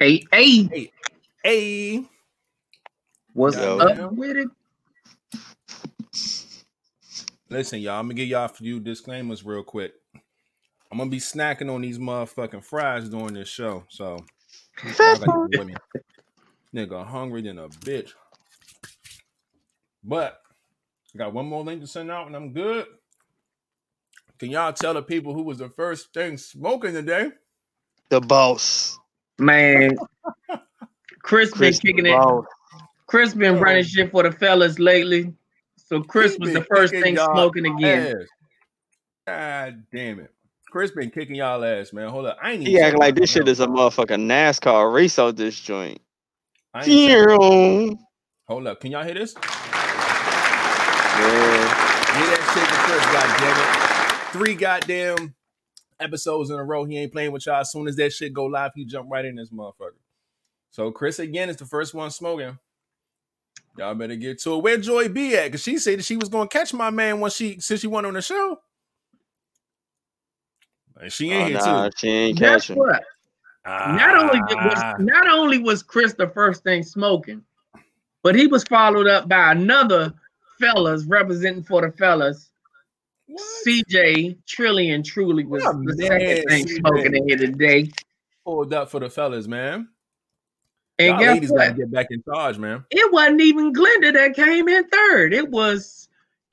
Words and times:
Hey, 0.00 0.22
hey, 0.32 0.70
Hey, 0.70 0.92
hey. 1.44 2.04
what's 3.34 3.56
Yo. 3.56 3.78
up 3.80 4.12
with 4.12 4.36
it? 4.36 4.48
Listen, 7.50 7.80
y'all, 7.80 8.00
I'm 8.00 8.06
gonna 8.06 8.14
give 8.14 8.28
y'all 8.28 8.46
a 8.46 8.48
few 8.48 8.80
disclaimers 8.80 9.44
real 9.44 9.64
quick. 9.64 9.92
I'm 10.92 10.98
gonna 10.98 11.10
be 11.10 11.18
snacking 11.18 11.74
on 11.74 11.82
these 11.82 11.98
motherfucking 11.98 12.64
fries 12.64 13.08
during 13.08 13.34
this 13.34 13.48
show, 13.48 13.84
so 13.88 14.18
y'all 15.02 15.18
gotta 15.18 15.32
be 15.32 15.58
with 15.58 15.66
me. 15.68 15.74
Nigga, 16.76 17.06
hungry 17.06 17.42
than 17.42 17.58
a 17.58 17.68
bitch. 17.68 18.10
But 20.04 20.40
I 21.14 21.18
got 21.18 21.34
one 21.34 21.46
more 21.46 21.64
link 21.64 21.80
to 21.80 21.88
send 21.88 22.10
out, 22.12 22.28
and 22.28 22.36
I'm 22.36 22.52
good. 22.52 22.86
Can 24.38 24.50
y'all 24.50 24.72
tell 24.72 24.94
the 24.94 25.02
people 25.02 25.34
who 25.34 25.42
was 25.42 25.58
the 25.58 25.70
first 25.70 26.14
thing 26.14 26.38
smoking 26.38 26.94
today? 26.94 27.32
The 28.10 28.20
boss. 28.20 28.99
Man, 29.40 29.96
Chris 31.22 31.50
been 31.56 31.72
kicking 31.72 32.04
the 32.04 32.14
it. 32.14 32.44
Chris 33.06 33.34
been 33.34 33.56
Yo. 33.56 33.60
running 33.60 33.84
shit 33.84 34.10
for 34.12 34.22
the 34.22 34.30
fellas 34.32 34.78
lately. 34.78 35.34
So 35.76 36.02
Chris 36.02 36.34
He 36.34 36.38
was 36.40 36.52
the 36.52 36.62
first 36.64 36.92
thing 36.92 37.16
y'all 37.16 37.34
smoking 37.34 37.66
again. 37.66 38.08
ass. 38.08 38.26
God 39.26 39.84
damn 39.92 40.20
it. 40.20 40.30
Chris 40.70 40.92
been 40.92 41.10
kicking 41.10 41.34
y'all 41.34 41.64
ass, 41.64 41.92
man. 41.92 42.08
Hold 42.08 42.26
up. 42.26 42.38
I 42.40 42.52
ain't 42.52 42.62
even 42.62 42.72
He 42.72 42.78
checked 42.78 42.86
acting 42.86 43.00
like 43.00 43.14
this 43.16 43.30
shit 43.30 43.48
is 43.48 43.58
a 43.60 43.66
motherfucking 43.66 44.24
NASCAR 44.26 44.92
race 44.94 45.18
out 45.18 45.34
this 45.36 45.58
joint. 45.58 46.00
I 46.72 46.84
ain't 46.84 46.86
checked 46.86 47.26
my- 47.26 47.36
Yeah. 47.90 47.94
Hold 48.46 48.66
up. 48.68 48.80
Can 48.80 48.92
y'all 48.92 49.04
hear 49.04 49.14
this? 49.14 49.34
Yeah. 49.34 49.42
Hear 52.16 52.26
that 52.30 52.44
shit 52.54 52.68
to 52.68 52.78
Chris, 52.86 53.04
goddamn 53.12 53.58
it. 53.58 54.32
Three 54.32 54.54
goddamn 54.54 55.34
episodes 56.00 56.50
in 56.50 56.56
a 56.56 56.64
row. 56.64 56.84
He 56.84 56.98
ain't 56.98 57.12
playing 57.12 57.32
with 57.32 57.46
y'all. 57.46 57.60
As 57.60 57.70
soon 57.72 57.86
as 57.88 57.96
that 57.96 58.12
shit 58.12 58.32
go 58.32 58.46
live, 58.46 58.72
he 58.74 58.84
jump 58.84 59.08
right 59.10 59.24
in 59.24 59.36
this 59.36 59.50
motherfucker. 59.50 59.94
So 60.70 60.90
Chris 60.90 61.18
again 61.18 61.48
is 61.50 61.56
the 61.56 61.66
first 61.66 61.94
one 61.94 62.10
smoking. 62.10 62.58
Y'all 63.78 63.94
better 63.94 64.16
get 64.16 64.40
to 64.42 64.54
it. 64.56 64.62
Where 64.62 64.76
Joy 64.78 65.08
be 65.08 65.36
at? 65.36 65.50
Cause 65.52 65.62
she 65.62 65.78
said 65.78 65.98
that 65.98 66.04
she 66.04 66.16
was 66.16 66.28
gonna 66.28 66.48
catch 66.48 66.72
my 66.74 66.90
man 66.90 67.20
once 67.20 67.34
she 67.34 67.60
since 67.60 67.80
she 67.80 67.86
went 67.86 68.06
on 68.06 68.14
the 68.14 68.22
show. 68.22 68.58
And 71.00 71.12
she 71.12 71.30
ain't 71.30 71.44
Oh, 71.44 71.46
here 71.46 71.58
nah, 71.58 71.88
too. 71.88 71.92
she 71.96 72.08
ain't 72.08 72.38
Guess 72.38 72.62
catching. 72.68 72.76
what? 72.76 73.02
Not 73.66 74.16
only 74.16 74.40
was 74.40 74.74
Ah. 74.76 74.94
not 74.98 75.28
only 75.28 75.58
was 75.58 75.82
Chris 75.82 76.14
the 76.14 76.28
first 76.28 76.62
thing 76.62 76.82
smoking, 76.82 77.42
but 78.22 78.34
he 78.34 78.46
was 78.46 78.64
followed 78.64 79.06
up 79.06 79.28
by 79.28 79.52
another 79.52 80.12
fellas 80.58 81.04
representing 81.04 81.62
for 81.62 81.80
the 81.82 81.92
fellas. 81.96 82.50
What? 83.32 83.66
CJ 83.66 84.38
Trillion 84.46 85.02
truly 85.02 85.44
was 85.44 85.62
Oh, 85.64 85.80
the 85.84 85.94
second 85.96 86.48
thing 86.48 86.66
smoking 86.68 87.14
in 87.14 87.28
here 87.28 87.36
today. 87.38 87.90
pulled 88.44 88.72
up 88.74 88.90
for 88.90 89.00
the 89.00 89.08
fellas, 89.10 89.46
man. 89.46 89.88
And 90.98 91.18
Y'all 91.20 91.32
ladies 91.34 91.50
gotta 91.52 91.72
get 91.74 91.90
back 91.90 92.06
in 92.10 92.22
charge, 92.24 92.58
man. 92.58 92.84
It 92.90 93.10
wasn't 93.12 93.40
even 93.40 93.72
Glenda 93.72 94.12
that 94.12 94.34
came 94.34 94.68
in 94.68 94.84
third. 94.88 95.32
It 95.32 95.48
was 95.48 96.08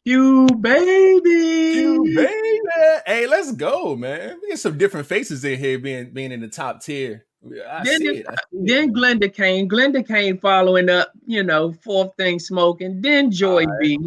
you, 0.06 0.48
baby. 0.62 1.30
You 1.30 2.04
baby. 2.16 2.60
Hey, 3.06 3.28
let's 3.28 3.52
go, 3.52 3.96
man. 3.96 4.40
We 4.42 4.50
get 4.50 4.59
some 4.59 4.78
different 4.78 5.08
faces 5.08 5.44
in 5.44 5.59
here 5.59 5.80
being 5.80 6.12
being 6.12 6.32
in 6.32 6.40
the 6.42 6.48
top 6.48 6.82
tier. 6.82 7.26
I 7.70 7.84
Then 7.84 8.00
see 8.00 8.08
it- 8.08 8.16
it. 8.18 8.26
I 8.30 8.34
see 8.52 8.66
Then. 8.66 8.94
Glenda 8.94 9.34
came. 9.34 9.68
Glenda 9.68 10.06
came 10.08 10.38
following 10.38 10.90
up, 10.90 11.12
you 11.26 11.44
know, 11.44 11.74
fourth 11.74 12.12
thing 12.18 12.40
smoking. 12.40 13.02
Then 13.02 13.32
Joy 13.32 13.64
Alright. 13.66 13.80
B. 13.82 14.00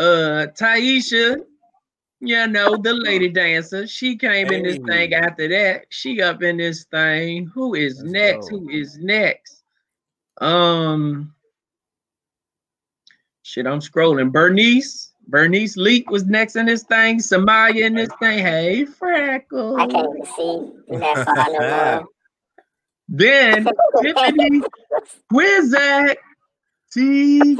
Uh 0.00 0.46
Taisha, 0.58 1.44
you 2.20 2.46
know, 2.46 2.78
the 2.78 2.94
lady 2.94 3.28
dancer. 3.40 3.86
She 3.86 4.16
came 4.16 4.50
in 4.50 4.62
this 4.62 4.78
thing 4.78 5.12
after 5.12 5.46
that. 5.48 5.84
She 5.90 6.22
up 6.22 6.42
in 6.42 6.56
this 6.56 6.84
thing. 6.84 7.48
Who 7.48 7.74
is 7.74 7.98
Let's 7.98 8.10
next? 8.10 8.48
go. 8.48 8.60
Who 8.60 8.70
is 8.70 8.96
next? 8.96 9.62
Um 10.38 11.34
shit, 13.42 13.66
I'm 13.66 13.80
scrolling. 13.80 14.32
Bernice. 14.32 15.12
Bernice 15.28 15.76
Leak 15.76 16.10
was 16.10 16.24
next 16.24 16.56
in 16.56 16.64
this 16.64 16.82
thing. 16.84 17.18
Samaya 17.18 17.82
in 17.82 17.94
this 17.94 18.08
thing. 18.20 18.38
Hey, 18.38 18.86
Freckles. 18.86 19.76
I 19.78 19.86
can't 19.86 20.16
even 20.16 20.26
see 20.26 20.96
that 20.96 21.24
far 21.26 21.46
no 21.52 21.98
more. 22.00 22.08
Then 23.06 23.68
Tiffany 24.02 24.62
Quizak. 25.30 26.16
TQ. 26.96 27.56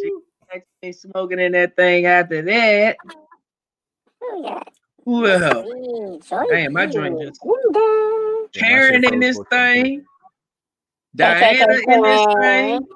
She 0.00 0.10
next 0.52 0.66
thing 0.80 0.92
smoking 0.92 1.38
in 1.38 1.52
that 1.52 1.76
thing 1.76 2.06
after 2.06 2.42
that. 2.42 2.96
Who 4.20 4.42
got? 4.42 4.68
Who 5.04 5.26
else? 5.26 5.66
Me, 5.66 6.18
Joy 6.26 6.44
Damn, 6.50 6.72
my 6.72 6.86
B, 6.86 6.92
joint 6.92 7.20
just- 7.20 7.44
Linda. 7.44 7.78
Yeah, 8.54 8.62
my 8.62 8.68
Karen 8.68 9.02
shit 9.02 9.12
in 9.12 9.20
this 9.20 9.36
froze 9.36 9.46
for 9.50 9.56
a 9.56 9.56
second, 9.58 10.00
too. 10.00 10.04
thing. 10.06 10.06
Diana 11.16 11.74
in 11.88 12.02
this 12.02 12.26
thing. 12.40 12.86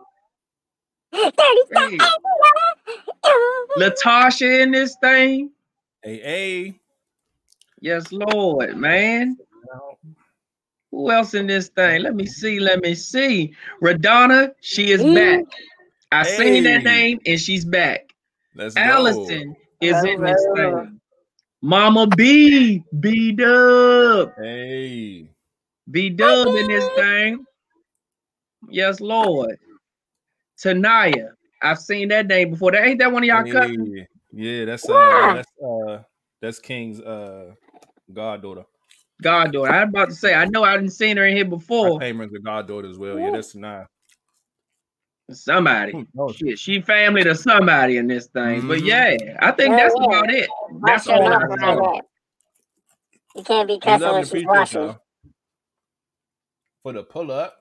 Hey. 1.73 1.99
Latasha 3.79 4.61
in 4.63 4.71
this 4.71 4.97
thing. 5.03 5.51
Hey, 6.03 6.21
hey. 6.21 6.81
Yes, 7.81 8.11
Lord, 8.13 8.77
man. 8.77 9.37
Who 10.91 11.11
else 11.11 11.35
in 11.35 11.47
this 11.47 11.69
thing? 11.69 12.03
Let 12.03 12.15
me 12.15 12.27
see. 12.27 12.61
Let 12.61 12.83
me 12.83 12.95
see. 12.95 13.55
Radonna, 13.83 14.53
she 14.61 14.91
is 14.91 15.03
Mm. 15.03 15.15
back. 15.15 15.45
I 16.11 16.23
seen 16.25 16.65
that 16.65 16.83
name 16.83 17.21
and 17.27 17.39
she's 17.39 17.65
back. 17.65 18.15
Let's 18.55 18.75
go. 18.75 18.81
Allison 18.81 19.55
is 19.81 20.05
in 20.05 20.23
this 20.23 20.47
Hello. 20.55 20.83
thing. 20.83 21.01
Mama 21.61 22.07
B, 22.07 22.83
B 23.01 23.33
Dub, 23.33 24.33
Hey. 24.39 25.29
B 25.91 26.11
Dub 26.11 26.47
in 26.55 26.69
this 26.69 26.89
thing. 26.97 27.45
Yes, 28.71 29.01
Lord. 29.01 29.59
Tanaya, 30.59 31.31
I've 31.63 31.79
seen 31.79 32.09
that 32.09 32.27
name 32.27 32.51
before. 32.51 32.73
That 32.73 32.85
ain't 32.85 32.99
that 33.01 33.13
one 33.13 33.23
of 33.23 33.27
y'all 33.29 33.51
cousins? 33.51 34.07
Yeah, 34.33 34.65
that's 34.67 34.89
uh 34.89 34.93
Yeah. 34.95 35.33
that's 35.35 35.53
uh 35.65 36.03
that's 36.41 36.59
King's 36.61 37.01
uh 37.01 37.55
goddaughter. 38.13 38.65
Goddaughter. 39.23 39.73
I'm 39.73 39.89
about 39.89 40.11
to 40.11 40.15
say, 40.15 40.35
I 40.35 40.45
know 40.47 40.63
I 40.63 40.77
didn't 40.77 40.93
seen 40.93 41.17
her 41.17 41.27
in 41.27 41.35
here 41.37 41.45
before. 41.45 41.99
claim 41.99 42.19
her 42.19 42.25
as 42.25 42.33
a 42.33 42.39
goddaughter 42.39 42.89
as 42.89 42.99
well. 42.99 43.19
Yeah, 43.19 43.31
that's 43.33 43.55
nine. 43.55 43.87
Somebody. 45.31 46.07
Oh, 46.19 46.33
Shit, 46.33 46.59
she 46.59 46.81
family 46.81 47.23
to 47.25 47.35
somebody 47.35 47.99
in 47.99 48.07
this 48.07 48.29
thing. 48.29 48.67
But 48.67 48.79
Mhm. 48.79 48.87
yeah, 48.87 49.37
I 49.41 49.53
think 49.53 49.77
that's 49.77 49.95
yeah. 49.99 50.05
about 50.07 50.31
it. 50.31 50.49
That's 50.83 51.07
all 51.09 51.23
I 51.27 51.45
mouth 51.45 51.61
saw. 51.61 52.01
You 53.37 53.43
can't 53.45 53.69
be 53.69 53.75
We 53.75 53.81
cussing 53.81 54.07
when 54.07 54.15
and 54.17 54.27
she's 54.27 54.45
appreciate 54.45 54.97
for 56.83 56.93
the 56.93 57.03
pull 57.03 57.31
up. 57.31 57.57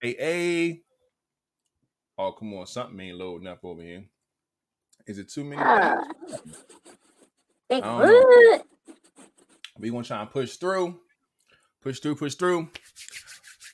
Hey, 0.02 0.16
hey. 0.18 0.82
Oh, 2.18 2.32
come 2.32 2.56
on. 2.56 2.66
Something 2.66 3.00
ain't 3.00 3.18
loading 3.18 3.48
up 3.48 3.60
over 3.64 3.84
here. 3.84 4.06
Is 5.10 5.18
it 5.18 5.28
too 5.28 5.44
many 5.44 5.60
Oh. 5.66 6.04
things? 6.28 6.48
Big 7.68 7.84
I 7.84 7.88
don't 7.88 8.00
know. 8.06 8.24
Wood. 8.28 8.62
We 9.80 9.90
gonna 9.90 10.04
try 10.04 10.22
and 10.22 10.30
push 10.30 10.56
through. 10.58 11.00
Push 11.82 12.00
through, 12.00 12.16
push 12.16 12.36
through. 12.36 12.70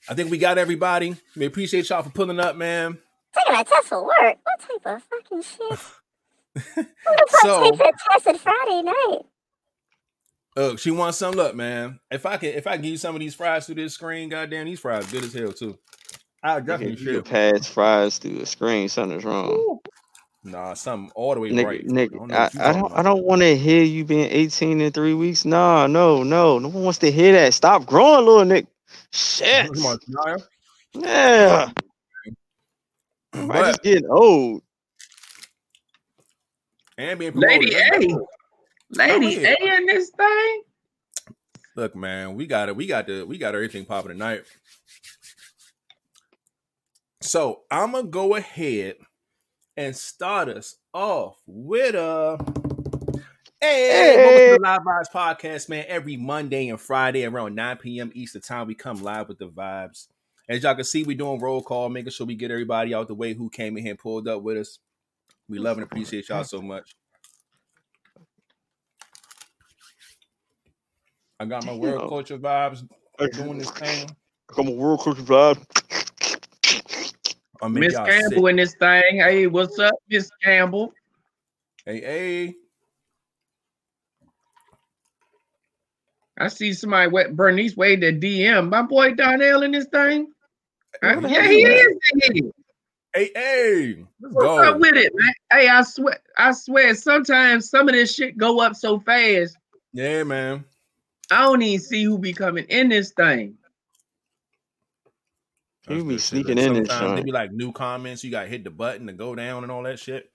I 0.07 0.13
think 0.13 0.31
we 0.31 0.37
got 0.37 0.57
everybody. 0.57 1.17
We 1.35 1.45
appreciate 1.45 1.89
y'all 1.89 2.03
for 2.03 2.09
pulling 2.09 2.39
up, 2.39 2.55
man. 2.55 2.99
Taking 3.33 3.59
a 3.59 3.63
test 3.65 3.87
for 3.87 4.01
work. 4.03 4.37
What 4.43 4.59
type 4.59 4.95
of 4.95 5.03
fucking 5.03 5.41
shit? 5.41 5.79
Who 6.75 6.83
the 6.83 7.27
fuck 7.29 7.41
So- 7.41 7.63
takes 7.63 7.79
a 7.81 7.91
test 8.13 8.27
on 8.27 8.37
Friday 8.37 8.81
night? 8.83 9.19
Look, 10.55 10.79
she 10.79 10.89
wants 10.91 11.17
some 11.17 11.33
luck, 11.33 11.53
man. 11.53 11.99
If 12.09 12.25
I 12.25 12.37
can 12.37 12.49
if 12.53 12.65
I 12.65 12.77
give 12.77 12.91
you 12.91 12.97
some 12.97 13.13
of 13.13 13.19
these 13.19 13.35
fries 13.35 13.65
through 13.65 13.75
this 13.75 13.93
screen, 13.93 14.29
goddamn, 14.29 14.67
these 14.67 14.79
fries 14.79 15.11
good 15.11 15.25
as 15.25 15.33
hell 15.33 15.51
too. 15.51 15.77
I 16.41 16.57
You 16.59 16.63
definitely 16.63 16.95
can, 16.95 17.05
you 17.07 17.13
should. 17.15 17.25
pass 17.25 17.67
fries 17.67 18.19
through 18.19 18.37
the 18.37 18.45
screen. 18.45 18.87
Something's 18.87 19.25
wrong. 19.25 19.79
Nah, 20.45 20.75
something 20.75 21.11
all 21.15 21.33
the 21.33 21.39
way 21.39 21.49
Nigga, 21.49 21.65
right. 21.65 21.81
I 21.81 21.87
nigga, 21.91 22.11
don't 22.11 22.31
I, 22.31 22.49
I 22.59 22.71
don't 22.71 22.93
I 22.93 23.01
don't 23.01 23.23
want 23.23 23.41
to 23.41 23.57
hear 23.57 23.83
you 23.83 24.05
being 24.05 24.29
18 24.31 24.79
in 24.79 24.91
three 24.91 25.15
weeks. 25.15 25.43
Nah, 25.43 25.87
no, 25.87 26.21
no. 26.21 26.59
No 26.59 26.67
one 26.67 26.83
wants 26.83 26.99
to 26.99 27.11
hear 27.11 27.33
that. 27.33 27.55
Stop 27.55 27.87
growing, 27.87 28.25
little 28.25 28.45
Nick. 28.45 28.67
Shit. 29.11 29.73
Come 29.73 29.85
on, 29.87 29.97
Tanaya. 29.97 30.43
Yeah. 30.93 31.71
Everybody 33.33 33.65
just 33.69 33.79
But 33.79 33.83
getting 33.83 34.07
old. 34.07 34.61
and 36.99 37.19
being 37.19 37.31
promoted. 37.31 37.61
Lady 37.61 37.73
Let's 37.73 38.05
A. 38.05 38.17
Lady. 38.91 39.43
A 39.45 39.77
in 39.77 39.85
this 39.87 40.11
thing. 40.11 40.61
Look, 41.75 41.95
man, 41.95 42.35
we 42.35 42.45
got 42.45 42.69
it. 42.69 42.75
We 42.75 42.85
got 42.85 43.07
the 43.07 43.23
we 43.25 43.39
got 43.39 43.55
everything 43.55 43.85
popping 43.85 44.11
tonight. 44.11 44.43
So 47.21 47.63
I'm 47.71 47.93
gonna 47.93 48.07
go 48.07 48.35
ahead 48.35 48.97
and 49.77 49.95
start 49.95 50.47
us 50.49 50.77
off 50.93 51.41
with 51.45 51.95
a 51.95 52.37
hey, 53.59 54.15
welcome 54.17 54.39
to 54.39 54.53
the 54.53 54.59
Live 54.61 54.81
Vibes 54.81 55.11
podcast, 55.13 55.69
man. 55.69 55.85
Every 55.87 56.15
Monday 56.15 56.69
and 56.69 56.79
Friday 56.79 57.25
around 57.25 57.55
9 57.55 57.77
p.m. 57.77 58.11
Eastern 58.13 58.41
time, 58.41 58.67
we 58.67 58.75
come 58.75 59.03
live 59.03 59.27
with 59.27 59.37
the 59.37 59.47
vibes. 59.47 60.07
As 60.47 60.63
y'all 60.63 60.75
can 60.75 60.83
see, 60.85 61.03
we 61.03 61.15
doing 61.15 61.41
roll 61.41 61.61
call, 61.61 61.89
making 61.89 62.11
sure 62.11 62.25
we 62.25 62.35
get 62.35 62.51
everybody 62.51 62.93
out 62.93 63.07
the 63.07 63.15
way 63.15 63.33
who 63.33 63.49
came 63.49 63.75
in 63.75 63.83
here 63.83 63.91
and 63.91 63.99
pulled 63.99 64.27
up 64.27 64.43
with 64.43 64.57
us. 64.57 64.79
We 65.49 65.59
love 65.59 65.77
and 65.77 65.85
appreciate 65.85 66.29
y'all 66.29 66.43
so 66.43 66.61
much. 66.61 66.95
I 71.39 71.45
got 71.45 71.65
my 71.65 71.73
world 71.73 72.07
culture 72.09 72.37
vibes 72.37 72.87
doing 73.33 73.57
this 73.57 73.71
thing. 73.71 74.09
Come 74.47 74.69
on, 74.69 74.77
world 74.77 75.01
culture 75.01 75.21
vibe. 75.21 76.04
I 77.61 77.67
make 77.67 77.81
Miss 77.83 77.95
Campbell 77.95 78.45
sick. 78.45 78.49
in 78.49 78.55
this 78.57 78.73
thing. 78.75 79.17
Hey, 79.17 79.47
what's 79.47 79.79
up, 79.79 79.95
Miss 80.09 80.29
Campbell? 80.43 80.93
Hey, 81.85 82.01
hey. 82.01 82.55
I 86.37 86.47
see 86.49 86.73
somebody 86.73 87.09
wa- 87.09 87.29
Bernice 87.31 87.77
Wade 87.77 88.01
the 88.01 88.11
DM. 88.11 88.69
My 88.69 88.81
boy 88.81 89.13
Donnell 89.13 89.63
in 89.63 89.71
this 89.71 89.85
thing. 89.85 90.27
Who 91.01 91.27
yeah, 91.27 91.47
he 91.47 91.55
is 91.55 91.97
that? 92.11 92.17
is. 92.23 92.29
in. 92.29 92.51
Hey, 93.13 93.31
hey. 93.33 94.05
Let's 94.21 94.33
What's 94.35 94.47
go. 94.47 94.63
up 94.73 94.79
with 94.79 94.95
it, 94.95 95.13
man? 95.15 95.33
Hey, 95.51 95.69
I 95.69 95.81
swear, 95.83 96.19
I 96.37 96.51
swear, 96.51 96.95
sometimes 96.95 97.69
some 97.69 97.87
of 97.87 97.95
this 97.95 98.13
shit 98.13 98.37
go 98.37 98.59
up 98.59 98.75
so 98.75 98.99
fast, 98.99 99.57
Yeah, 99.93 100.23
man. 100.23 100.65
I 101.31 101.43
don't 101.43 101.61
even 101.61 101.83
see 101.83 102.03
who 102.03 102.17
be 102.17 102.33
coming 102.33 102.65
in 102.65 102.89
this 102.89 103.11
thing. 103.11 103.57
You 105.89 106.03
be 106.03 106.17
good 106.17 106.21
shit. 106.21 106.21
sneaking 106.21 106.57
in 106.57 106.73
this 106.73 106.89
Sometimes 106.89 107.15
they 107.15 107.21
be 107.23 107.31
like 107.31 107.51
new 107.51 107.71
comments. 107.71 108.23
You 108.23 108.31
got 108.31 108.43
to 108.43 108.47
hit 108.49 108.63
the 108.63 108.69
button 108.71 109.07
to 109.07 109.13
go 109.13 109.35
down 109.35 109.63
and 109.63 109.71
all 109.71 109.83
that 109.83 109.99
shit. 109.99 110.31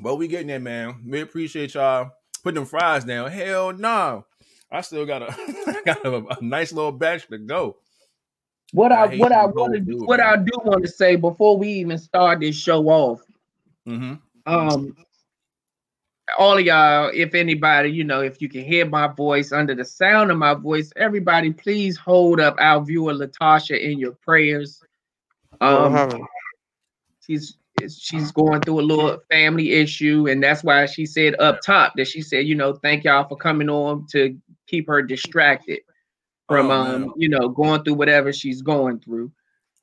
But 0.00 0.16
we 0.16 0.28
getting 0.28 0.48
there, 0.48 0.60
man. 0.60 1.02
We 1.06 1.20
appreciate 1.20 1.74
y'all 1.74 2.10
putting 2.42 2.56
them 2.56 2.66
fries 2.66 3.04
down. 3.04 3.30
Hell 3.30 3.72
no. 3.72 4.26
I 4.70 4.80
still 4.82 5.06
got 5.06 5.22
a, 5.22 5.26
I 5.38 5.82
got 5.84 6.04
a, 6.04 6.16
a 6.38 6.42
nice 6.42 6.72
little 6.72 6.92
batch 6.92 7.28
to 7.28 7.38
go. 7.38 7.76
What 8.72 8.92
I 8.92 9.04
I, 9.04 9.16
what 9.16 9.32
I 9.32 9.46
want 9.46 9.74
to 9.74 9.80
do, 9.80 10.04
what 10.04 10.18
man. 10.18 10.26
I 10.28 10.36
do 10.36 10.50
want 10.64 10.82
to 10.84 10.90
say 10.90 11.16
before 11.16 11.56
we 11.56 11.68
even 11.68 11.98
start 11.98 12.40
this 12.40 12.56
show 12.56 12.88
off, 12.88 13.20
Mm-hmm. 13.88 14.14
um, 14.52 14.96
all 16.38 16.58
of 16.58 16.64
y'all, 16.64 17.10
if 17.14 17.34
anybody, 17.34 17.90
you 17.90 18.04
know, 18.04 18.20
if 18.20 18.42
you 18.42 18.48
can 18.48 18.64
hear 18.64 18.86
my 18.86 19.06
voice 19.06 19.52
under 19.52 19.74
the 19.74 19.84
sound 19.84 20.30
of 20.30 20.38
my 20.38 20.54
voice, 20.54 20.92
everybody, 20.96 21.52
please 21.52 21.96
hold 21.96 22.40
up 22.40 22.56
our 22.58 22.84
viewer 22.84 23.14
Latasha 23.14 23.78
in 23.80 23.98
your 23.98 24.12
prayers. 24.12 24.82
Um, 25.60 26.28
she's 27.20 27.56
she's 27.98 28.32
going 28.32 28.60
through 28.62 28.80
a 28.80 28.82
little 28.82 29.18
family 29.30 29.72
issue, 29.72 30.26
and 30.28 30.42
that's 30.42 30.64
why 30.64 30.86
she 30.86 31.06
said 31.06 31.36
up 31.38 31.60
top 31.60 31.92
that 31.96 32.08
she 32.08 32.22
said, 32.22 32.46
you 32.46 32.54
know, 32.54 32.74
thank 32.74 33.04
y'all 33.04 33.28
for 33.28 33.36
coming 33.36 33.68
on 33.68 34.06
to 34.10 34.36
keep 34.66 34.88
her 34.88 35.02
distracted 35.02 35.80
from 36.48 36.70
Oh, 36.70 36.74
um, 36.74 37.12
you 37.16 37.28
know, 37.28 37.48
going 37.48 37.82
through 37.82 37.94
whatever 37.94 38.32
she's 38.32 38.62
going 38.62 39.00
through. 39.00 39.30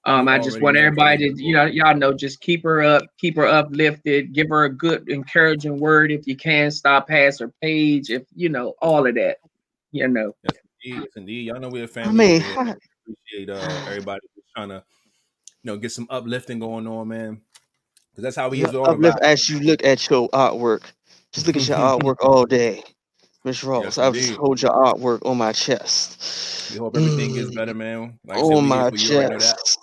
Um, 0.05 0.27
I 0.27 0.37
just 0.37 0.61
want 0.61 0.75
everybody 0.77 1.17
to, 1.29 1.43
you 1.43 1.53
know, 1.55 1.65
y'all 1.65 1.95
know, 1.95 2.13
just 2.13 2.41
keep 2.41 2.63
her 2.63 2.81
up, 2.83 3.03
keep 3.17 3.37
her 3.37 3.47
uplifted, 3.47 4.33
give 4.33 4.49
her 4.49 4.65
a 4.65 4.69
good, 4.69 5.07
encouraging 5.09 5.79
word 5.79 6.11
if 6.11 6.27
you 6.27 6.35
can. 6.35 6.71
Stop 6.71 7.07
past 7.07 7.39
her 7.39 7.53
page, 7.61 8.09
if 8.09 8.23
you 8.35 8.49
know, 8.49 8.73
all 8.81 9.07
of 9.07 9.15
that. 9.15 9.37
You 9.91 10.07
know, 10.07 10.35
Yes, 10.83 11.05
indeed. 11.15 11.47
Y'all 11.47 11.59
know 11.59 11.69
we're 11.69 11.85
a 11.85 11.87
I 11.87 11.89
family. 11.93 12.25
I 12.25 12.27
mean, 12.27 12.41
over 12.41 12.77
appreciate 13.07 13.49
uh, 13.49 13.79
everybody 13.87 14.21
who's 14.35 14.43
trying 14.55 14.69
to, 14.69 14.83
you 15.63 15.71
know, 15.71 15.77
get 15.77 15.91
some 15.91 16.07
uplifting 16.09 16.59
going 16.59 16.87
on, 16.87 17.07
man. 17.07 17.41
Because 18.11 18.23
that's 18.23 18.35
how 18.35 18.49
we 18.49 18.57
you 18.59 18.65
is 18.65 18.75
all 18.75 18.85
uplift 18.85 19.17
about. 19.17 19.23
as 19.23 19.49
you 19.49 19.59
look 19.61 19.83
at 19.83 20.09
your 20.09 20.29
artwork. 20.29 20.83
Just 21.31 21.47
look 21.47 21.55
at 21.55 21.67
your 21.67 21.77
artwork 21.99 22.17
all 22.21 22.45
day. 22.45 22.83
Miss 23.45 23.63
Ross, 23.63 23.83
Yes, 23.85 23.97
I 23.97 24.11
just 24.11 24.29
indeed. 24.29 24.37
hold 24.37 24.61
your 24.61 24.71
artwork 24.71 25.25
on 25.25 25.37
my 25.37 25.51
chest. 25.51 26.71
We 26.73 26.77
hope 26.79 26.95
everything 26.95 27.33
gets 27.33 27.49
Mm, 27.49 27.55
better, 27.55 27.73
man. 27.73 28.19
Like 28.25 28.37
I 28.37 28.41
on 28.41 28.67
my 28.67 28.89
chest. 28.89 29.01
you. 29.01 29.09
You 29.09 29.15
already 29.15 29.29
know 29.29 29.39
that. 29.39 29.57
chest. 29.57 29.77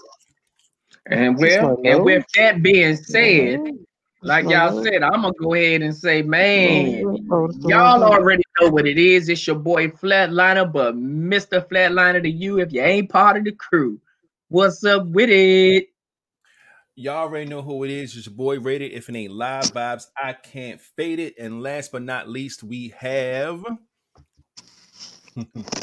And 1.06 1.36
well, 1.38 1.80
and 1.84 2.04
with 2.04 2.24
that 2.36 2.62
being 2.62 2.96
said, 2.96 3.60
nose. 3.60 3.68
Kiss 3.68 4.28
like 4.28 4.48
y'all 4.48 4.70
nose. 4.70 4.84
said, 4.84 5.02
I'm 5.02 5.22
gonna 5.22 5.32
go 5.40 5.54
ahead 5.54 5.82
and 5.82 5.96
say, 5.96 6.22
man, 6.22 7.04
that's 7.28 7.56
y'all 7.66 8.02
already 8.04 8.42
know 8.60 8.68
what 8.68 8.86
it 8.86 8.98
is. 8.98 9.28
It's 9.28 9.46
your 9.46 9.56
boy 9.56 9.88
Flatliner, 9.88 10.70
but 10.70 10.94
Mr. 10.94 11.66
Flatliner 11.66 12.22
to 12.22 12.30
you 12.30 12.60
if 12.60 12.72
you 12.72 12.82
ain't 12.82 13.08
part 13.08 13.36
of 13.36 13.44
the 13.44 13.52
crew. 13.52 13.98
What's 14.48 14.84
up 14.84 15.06
with 15.06 15.30
it? 15.30 15.88
Y'all 16.96 17.16
already 17.16 17.48
know 17.48 17.62
who 17.62 17.84
it 17.84 17.90
is. 17.90 18.14
It's 18.14 18.26
your 18.26 18.34
boy 18.34 18.60
Rated. 18.60 18.92
If 18.92 19.08
it 19.08 19.16
ain't 19.16 19.32
live 19.32 19.72
vibes, 19.72 20.06
I 20.22 20.34
can't 20.34 20.80
fade 20.80 21.18
it. 21.18 21.34
And 21.38 21.62
last 21.62 21.92
but 21.92 22.02
not 22.02 22.28
least, 22.28 22.62
we 22.62 22.92
have. 22.98 23.64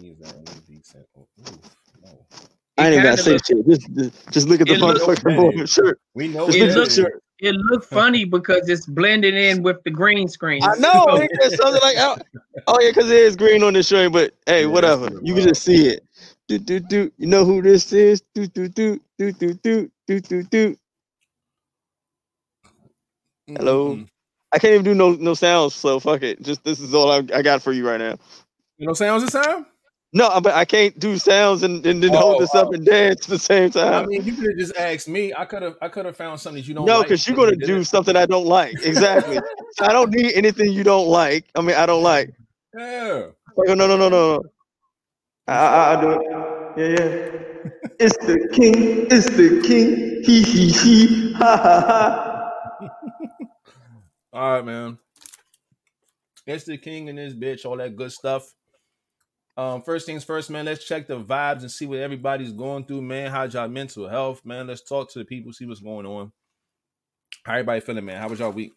These 0.00 0.22
are 0.22 0.34
only 0.34 0.60
decent. 0.66 1.06
Oh, 1.14 1.20
oof, 1.20 1.28
no. 2.02 2.26
I 2.78 2.86
ain't 2.86 2.94
even 2.94 3.04
gotta 3.04 3.22
say 3.22 3.38
shit. 3.38 3.66
Just, 3.66 3.94
just, 3.94 4.30
just 4.30 4.48
look 4.48 4.60
at 4.60 4.66
the 4.66 4.74
motherfucking 4.74 5.58
That 5.58 5.68
shirt. 5.68 6.00
We 6.14 6.28
know 6.28 6.46
Just 6.46 6.58
it 6.58 6.68
what 6.68 6.76
look 6.76 6.88
that 6.88 6.90
at 6.90 6.96
the 6.96 7.02
look, 7.02 7.12
shirt. 7.12 7.22
it 7.40 7.54
look 7.54 7.84
funny 7.84 8.24
because 8.24 8.68
it's 8.68 8.86
blended 8.86 9.34
in 9.34 9.62
with 9.62 9.82
the 9.84 9.90
green 9.90 10.28
screen. 10.28 10.62
I 10.62 10.76
know. 10.76 11.04
So 11.08 11.22
Ain't 11.22 11.52
something 11.52 11.82
like 11.82 11.96
oh, 11.98 12.16
oh 12.66 12.78
yeah, 12.80 12.90
because 12.90 13.10
it 13.10 13.18
is 13.18 13.36
green 13.36 13.62
on 13.62 13.74
the 13.74 13.82
shirt, 13.82 14.12
but 14.12 14.34
hey, 14.46 14.62
Yeah, 14.62 14.68
whatever. 14.68 15.08
You 15.22 15.34
can 15.34 15.48
just 15.48 15.62
see 15.62 15.88
it. 15.88 16.04
Do 16.48 16.58
do 16.58 16.80
do. 16.80 17.12
You 17.18 17.26
know 17.26 17.44
who 17.44 17.62
this 17.62 17.92
is? 17.92 18.22
Do 18.34 18.46
do 18.46 18.68
do 18.68 19.00
do 19.18 19.32
do 19.32 19.54
do 19.54 19.90
do 20.06 20.20
do 20.20 20.42
do. 20.44 20.76
Hello. 23.46 23.96
Mm-mm-mm. 23.96 24.08
I 24.52 24.58
can't 24.58 24.74
even 24.74 24.84
do 24.84 24.94
no 24.94 25.12
no 25.12 25.34
sounds, 25.34 25.74
so 25.74 26.00
fuck 26.00 26.22
it. 26.22 26.42
Just 26.42 26.64
this 26.64 26.80
is 26.80 26.92
all 26.92 27.10
I, 27.10 27.18
I 27.32 27.42
got 27.42 27.62
for 27.62 27.72
you 27.72 27.86
right 27.86 28.00
now. 28.00 28.16
You 28.78 28.86
know 28.88 28.94
sounds 28.94 29.22
this 29.22 29.32
time? 29.32 29.66
No, 30.12 30.40
but 30.40 30.54
I 30.54 30.64
can't 30.64 30.98
do 30.98 31.16
sounds 31.18 31.62
and, 31.62 31.86
and 31.86 32.02
then 32.02 32.12
hold 32.12 32.36
Oh, 32.36 32.40
this 32.40 32.52
up 32.54 32.72
and 32.72 32.84
dance 32.84 33.22
at 33.26 33.28
the 33.28 33.38
same 33.38 33.70
time. 33.70 34.04
I 34.04 34.06
mean, 34.06 34.24
you 34.24 34.34
could 34.34 34.46
have 34.50 34.58
just 34.58 34.76
asked 34.76 35.06
me. 35.08 35.32
I 35.36 35.44
could 35.44 35.62
have. 35.62 35.76
I 35.80 35.88
could 35.88 36.04
have 36.04 36.16
found 36.16 36.40
something 36.40 36.60
that 36.60 36.66
you 36.68 36.74
don't 36.74 36.84
No, 36.84 36.98
like. 36.98 37.08
because 37.08 37.28
you're 37.28 37.36
gonna 37.36 37.54
do 37.54 37.84
something 37.84 38.16
I 38.16 38.26
don't 38.26 38.46
like. 38.46 38.74
Exactly. 38.84 39.38
so 39.76 39.84
I 39.84 39.92
don't 39.92 40.10
need 40.10 40.32
anything 40.34 40.72
you 40.72 40.82
don't 40.82 41.06
like. 41.06 41.44
I 41.54 41.60
mean, 41.60 41.76
I 41.76 41.86
don't 41.86 42.02
like. 42.02 42.34
Yeah. 42.76 43.26
Like, 43.56 43.68
oh, 43.68 43.74
no, 43.74 43.86
no, 43.86 43.96
no, 43.96 44.08
no, 44.08 44.08
no. 44.08 44.42
I, 45.46 45.54
I, 45.54 45.94
I 45.96 46.00
do 46.00 46.10
it. 46.10 46.20
Yeah, 46.76 47.04
yeah. 47.04 47.36
It's 48.00 48.16
the 48.26 48.48
king. 48.54 49.06
It's 49.10 49.26
the 49.30 49.60
king. 49.66 50.22
He, 50.24 50.42
he, 50.42 50.68
he. 50.70 51.32
Ha, 51.34 51.56
ha, 51.56 51.80
ha. 51.86 52.88
All 54.32 54.52
right, 54.54 54.64
man. 54.64 54.98
It's 56.46 56.64
the 56.64 56.78
king 56.78 57.08
and 57.10 57.18
this 57.18 57.34
bitch, 57.34 57.64
all 57.66 57.76
that 57.76 57.94
good 57.96 58.10
stuff. 58.12 58.50
Um, 59.60 59.82
first 59.82 60.06
things 60.06 60.24
first, 60.24 60.48
man. 60.48 60.64
Let's 60.64 60.84
check 60.86 61.06
the 61.06 61.20
vibes 61.22 61.60
and 61.60 61.70
see 61.70 61.84
what 61.84 61.98
everybody's 61.98 62.50
going 62.52 62.84
through, 62.86 63.02
man. 63.02 63.30
How's 63.30 63.52
y'all 63.52 63.68
mental 63.68 64.08
health, 64.08 64.42
man? 64.42 64.66
Let's 64.68 64.80
talk 64.80 65.12
to 65.12 65.18
the 65.18 65.24
people, 65.26 65.52
see 65.52 65.66
what's 65.66 65.80
going 65.82 66.06
on. 66.06 66.32
How 67.44 67.52
everybody 67.52 67.80
feeling, 67.80 68.06
man? 68.06 68.22
How 68.22 68.28
was 68.30 68.38
y'all 68.38 68.52
week? 68.52 68.72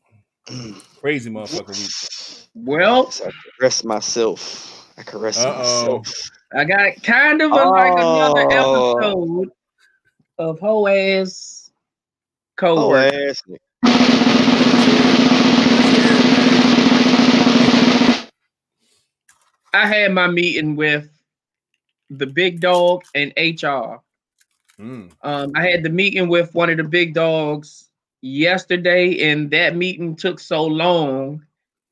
Crazy 1.00 1.30
motherfucker 1.30 1.70
week. 1.70 2.50
well, 2.68 3.10
So 3.12 3.28
I 3.28 3.32
caress 3.60 3.86
myself. 3.86 4.94
I 4.98 5.04
caress 5.04 5.38
Uh-oh. 5.40 5.58
myself. 5.58 6.30
I 6.54 6.66
got 6.66 7.02
kind 7.02 7.42
of 7.42 7.52
a, 7.52 7.56
like 7.56 7.94
another 7.94 8.42
Oh. 8.52 8.98
episode 9.00 9.50
of 10.38 10.60
hoe 10.60 10.88
ass 10.88 11.72
Oh, 11.72 12.56
coworker. 12.58 13.16
ass. 13.30 13.42
I 19.74 19.88
had 19.88 20.14
my 20.14 20.28
meeting 20.28 20.76
with 20.76 21.10
the 22.10 22.28
big 22.28 22.60
dog 22.60 23.04
and 23.16 23.34
HR. 23.38 24.02
Mm. 24.80 25.12
Um, 25.22 25.52
I 25.56 25.68
had 25.68 25.84
the 25.84 25.90
meeting 25.90 26.28
with 26.28 26.54
one 26.54 26.70
of 26.70 26.78
the 26.78 26.84
big 26.84 27.14
dogs 27.14 27.90
yesterday, 28.22 29.32
and 29.32 29.50
that 29.52 29.76
meeting 29.76 30.16
took 30.16 30.40
so 30.40 30.64
long 30.64 31.46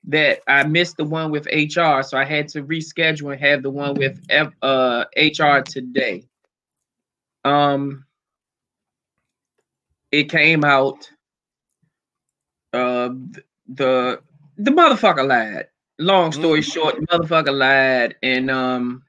that 0.05 0.39
I 0.47 0.63
missed 0.63 0.97
the 0.97 1.03
one 1.03 1.31
with 1.31 1.45
HR. 1.47 2.01
So 2.01 2.17
I 2.17 2.25
had 2.25 2.47
to 2.49 2.63
reschedule 2.63 3.31
and 3.33 3.41
have 3.41 3.63
the 3.63 3.69
one 3.69 3.95
with 3.95 4.19
F, 4.29 4.51
uh, 4.61 5.05
HR 5.15 5.59
today. 5.61 6.27
Um, 7.43 8.05
it 10.11 10.29
came 10.29 10.63
out. 10.63 11.09
Uh, 12.73 13.09
the 13.67 14.21
the 14.57 14.71
motherfucker 14.71 15.27
lied. 15.27 15.67
Long 16.01 16.31
story 16.31 16.63
short, 16.63 16.95
motherfucker 16.95 17.55
lied, 17.55 18.15
and 18.23 18.49
um, 18.49 19.03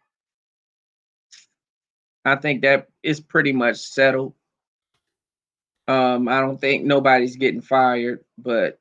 I 2.23 2.37
think 2.37 2.61
that 2.63 2.89
is 3.03 3.19
pretty 3.19 3.53
much 3.53 3.79
settled. 3.79 4.35
Um, 5.89 6.29
I 6.29 6.43
don't 6.43 6.61
think 6.61 6.85
nobody's 6.85 7.37
getting 7.37 7.63
fired, 7.63 8.23
but 8.37 8.79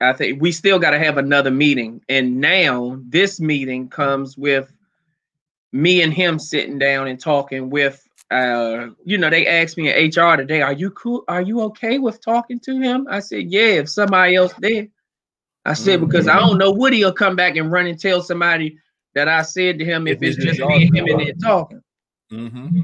I 0.00 0.14
think 0.14 0.40
we 0.40 0.52
still 0.52 0.78
got 0.78 0.92
to 0.92 0.98
have 0.98 1.18
another 1.18 1.50
meeting. 1.50 2.00
And 2.08 2.40
now 2.40 2.98
this 3.04 3.40
meeting 3.40 3.90
comes 3.90 4.38
with 4.38 4.72
me 5.72 6.00
and 6.00 6.14
him 6.14 6.38
sitting 6.38 6.78
down 6.78 7.08
and 7.08 7.20
talking 7.20 7.68
with 7.68 8.02
uh 8.30 8.88
you 9.04 9.18
know 9.18 9.30
they 9.30 9.46
asked 9.46 9.76
me 9.76 9.90
in 9.90 10.08
HR 10.08 10.36
today 10.36 10.60
are 10.60 10.72
you 10.72 10.90
cool 10.90 11.24
are 11.28 11.40
you 11.40 11.60
okay 11.62 11.98
with 11.98 12.22
talking 12.22 12.60
to 12.60 12.78
him 12.78 13.06
I 13.08 13.20
said 13.20 13.50
yeah 13.50 13.80
if 13.80 13.88
somebody 13.88 14.34
else 14.34 14.52
did 14.60 14.90
I 15.68 15.74
said 15.74 16.00
Mhm. 16.00 16.06
because 16.06 16.28
I 16.28 16.38
don't 16.38 16.56
know 16.56 16.70
Woody 16.72 17.04
will 17.04 17.12
come 17.12 17.36
back 17.36 17.56
and 17.56 17.70
run 17.70 17.86
and 17.86 18.00
tell 18.00 18.22
somebody 18.22 18.78
that 19.14 19.28
I 19.28 19.42
said 19.42 19.78
to 19.78 19.84
him 19.84 20.06
if 20.06 20.16
If 20.16 20.22
it's 20.22 20.36
it's 20.36 20.46
just 20.46 20.58
just 20.58 20.68
me 20.68 20.86
and 20.86 20.96
him 20.96 21.06
y'all 21.06 21.20
in 21.20 21.26
there 21.26 21.34
talking 21.34 21.82
Mm-hmm. 22.32 22.80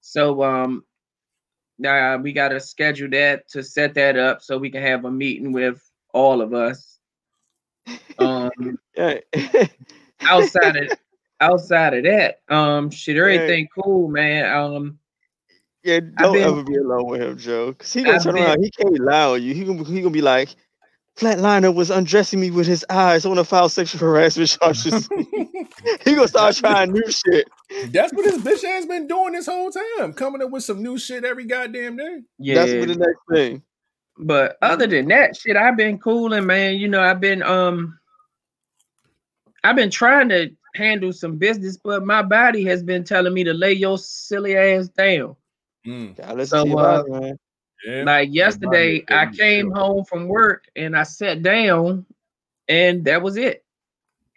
So 0.00 0.42
um 0.42 0.84
now 1.78 2.16
we 2.16 2.32
gotta 2.32 2.58
schedule 2.58 3.10
that 3.10 3.48
to 3.50 3.62
set 3.62 3.92
that 3.94 4.16
up 4.16 4.40
so 4.40 4.56
we 4.56 4.70
can 4.70 4.82
have 4.82 5.04
a 5.04 5.10
meeting 5.10 5.52
with 5.52 5.82
all 6.14 6.40
of 6.40 6.54
us. 6.54 6.98
Um 8.18 8.50
outside 10.26 10.76
of 10.76 10.88
outside 11.40 11.94
of 11.94 12.04
that, 12.04 12.40
um 12.48 12.88
shit, 12.90 13.16
Yeah. 13.16 13.22
everything 13.22 13.68
cool, 13.78 14.08
man. 14.08 14.50
Um 14.56 14.98
Yeah, 15.82 16.00
don't 16.00 16.32
been 16.32 16.48
ever 16.48 16.64
be 16.64 16.76
alone 16.76 17.08
with 17.08 17.20
him, 17.20 17.36
Joe. 17.36 17.74
Cause 17.74 17.92
he 17.92 18.04
gonna 18.04 18.16
I've 18.16 18.22
turn 18.22 18.34
been 18.36 18.44
around. 18.44 18.62
He 18.64 18.70
can't 18.70 18.98
lie 19.00 19.24
on 19.24 19.42
you. 19.42 19.52
He 19.54 19.64
gonna 19.64 19.84
he 19.84 20.00
gonna 20.00 20.10
be 20.10 20.22
like, 20.22 20.56
Flatliner 21.16 21.74
was 21.74 21.90
undressing 21.90 22.40
me 22.40 22.50
with 22.50 22.66
his 22.66 22.84
eyes. 22.90 23.24
I 23.24 23.28
want 23.28 23.38
to 23.38 23.44
file 23.44 23.70
sexual 23.70 24.00
harassment 24.00 24.50
charges. 24.50 25.08
he 26.04 26.14
gonna 26.14 26.28
start 26.28 26.54
trying 26.56 26.92
new 26.92 27.10
shit. 27.10 27.48
that's 27.90 28.12
what 28.12 28.24
this 28.24 28.36
bitch 28.38 28.62
ass 28.64 28.84
been 28.84 29.06
doing 29.06 29.32
this 29.32 29.46
whole 29.46 29.70
time, 29.70 30.12
coming 30.12 30.42
up 30.42 30.50
with 30.50 30.62
some 30.62 30.82
new 30.82 30.98
shit 30.98 31.24
every 31.24 31.46
goddamn 31.46 31.96
day. 31.96 32.20
Yeah, 32.38 32.54
that's 32.56 32.72
yeah, 32.72 32.78
what 32.80 32.88
the 32.88 32.94
next 32.96 33.20
thing. 33.32 33.62
but 34.18 34.58
other 34.60 34.86
than 34.86 35.08
that, 35.08 35.36
shit, 35.36 35.56
I've 35.56 35.76
been 35.76 35.98
cooling, 35.98 36.44
man. 36.46 36.74
You 36.76 36.88
know, 36.88 37.00
I've 37.02 37.20
been 37.20 37.42
um 37.42 37.98
I've 39.64 39.76
been 39.76 39.90
trying 39.90 40.28
to 40.28 40.50
handle 40.74 41.14
some 41.14 41.38
business, 41.38 41.78
but 41.82 42.04
my 42.04 42.22
body 42.22 42.62
has 42.64 42.82
been 42.82 43.04
telling 43.04 43.32
me 43.32 43.42
to 43.44 43.54
lay 43.54 43.72
your 43.72 43.96
silly 43.96 44.54
ass 44.56 44.88
down. 44.88 45.34
Mm, 45.86 46.14
Gotta 46.16 46.34
listen 46.34 46.60
to 46.60 46.64
So 46.64 46.66
your 46.66 46.78
uh 46.78 47.02
body, 47.02 47.10
man. 47.10 47.38
Yeah, 47.86 48.02
like 48.02 48.30
yesterday 48.32 49.04
I 49.08 49.26
came 49.26 49.70
chill. 49.70 49.74
home 49.74 50.04
from 50.04 50.26
work 50.26 50.64
and 50.74 50.96
I 50.96 51.04
sat 51.04 51.42
down 51.42 52.04
and 52.68 53.04
that 53.04 53.22
was 53.22 53.36
it. 53.36 53.64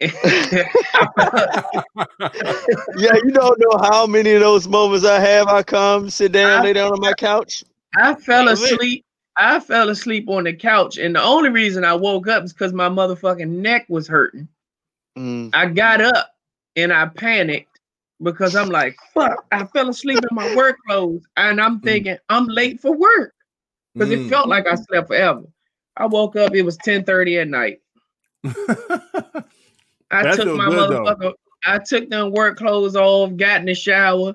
Yeah, 2.96 3.14
you 3.24 3.30
don't 3.32 3.58
know 3.58 3.78
how 3.82 4.06
many 4.06 4.32
of 4.32 4.40
those 4.40 4.68
moments 4.68 5.04
I 5.04 5.18
have. 5.20 5.48
I 5.48 5.62
come, 5.62 6.10
sit 6.10 6.32
down, 6.32 6.60
I, 6.60 6.62
lay 6.62 6.72
down 6.72 6.92
on 6.92 7.00
my 7.00 7.12
couch. 7.12 7.64
I 7.96 8.14
fell 8.14 8.44
That 8.44 8.52
was 8.52 8.62
it. 8.62 8.72
asleep. 8.72 9.04
I 9.36 9.60
fell 9.60 9.88
asleep 9.88 10.28
on 10.28 10.44
the 10.44 10.52
couch, 10.52 10.98
and 10.98 11.14
the 11.14 11.22
only 11.22 11.50
reason 11.50 11.84
I 11.84 11.94
woke 11.94 12.28
up 12.28 12.44
is 12.44 12.52
because 12.52 12.72
my 12.72 12.88
motherfucking 12.88 13.48
neck 13.48 13.86
was 13.88 14.06
hurting. 14.06 14.48
Mm. 15.18 15.50
I 15.54 15.66
got 15.66 16.00
up 16.00 16.34
and 16.76 16.92
I 16.92 17.06
panicked 17.06 17.80
because 18.22 18.54
I'm 18.54 18.68
like, 18.68 18.96
fuck, 19.14 19.44
I 19.52 19.64
fell 19.66 19.88
asleep 19.88 20.18
in 20.18 20.34
my 20.34 20.54
work 20.56 20.76
clothes. 20.86 21.26
And 21.36 21.60
I'm 21.60 21.80
thinking 21.80 22.16
I'm 22.28 22.46
late 22.46 22.80
for 22.80 22.96
work 22.96 23.34
because 23.94 24.10
it 24.12 24.20
Mm. 24.20 24.28
felt 24.28 24.48
like 24.48 24.66
I 24.66 24.74
slept 24.74 25.08
forever. 25.08 25.42
I 25.96 26.06
woke 26.06 26.36
up, 26.36 26.54
it 26.54 26.62
was 26.62 26.76
10:30 26.78 27.40
at 27.40 27.48
night. 27.48 27.80
I 30.10 30.34
took 30.34 30.56
my 30.56 30.68
though. 30.70 30.88
motherfucker, 30.88 31.32
I 31.64 31.78
took 31.78 32.08
them 32.10 32.32
work 32.32 32.56
clothes 32.56 32.96
off, 32.96 33.36
got 33.36 33.60
in 33.60 33.66
the 33.66 33.74
shower, 33.74 34.34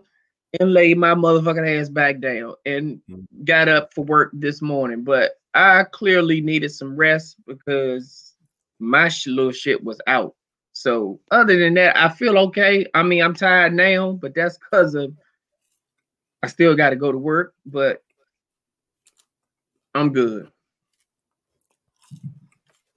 and 0.59 0.73
laid 0.73 0.97
my 0.97 1.13
motherfucking 1.13 1.79
ass 1.81 1.89
back 1.89 2.19
down 2.19 2.53
and 2.65 3.01
Mm. 3.09 3.25
got 3.45 3.67
up 3.67 3.93
for 3.93 4.03
work 4.05 4.31
this 4.33 4.61
morning. 4.61 5.03
But 5.03 5.33
I 5.53 5.83
clearly 5.91 6.41
needed 6.41 6.69
some 6.69 6.95
rest 6.95 7.37
because 7.47 8.33
my 8.79 9.09
sh- 9.09 9.27
little 9.27 9.51
shit 9.51 9.83
was 9.83 9.99
out. 10.07 10.35
So 10.73 11.19
other 11.31 11.57
than 11.57 11.73
that, 11.75 11.97
I 11.97 12.09
feel 12.09 12.37
okay. 12.37 12.85
I 12.93 13.01
mean, 13.03 13.21
I'm 13.23 13.33
tired 13.33 13.73
now, 13.73 14.11
but 14.11 14.35
that's 14.35 14.57
because 14.57 14.93
of 14.95 15.13
I 16.43 16.47
still 16.47 16.75
got 16.75 16.91
to 16.91 16.95
go 16.95 17.11
to 17.11 17.17
work, 17.17 17.55
but 17.65 18.03
I'm 19.95 20.11
good. 20.11 20.51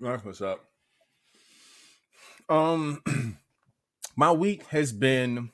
That's 0.00 0.24
what's 0.24 0.40
up. 0.40 0.64
Um, 2.48 3.00
my 4.16 4.32
week 4.32 4.64
has 4.66 4.92
been 4.92 5.50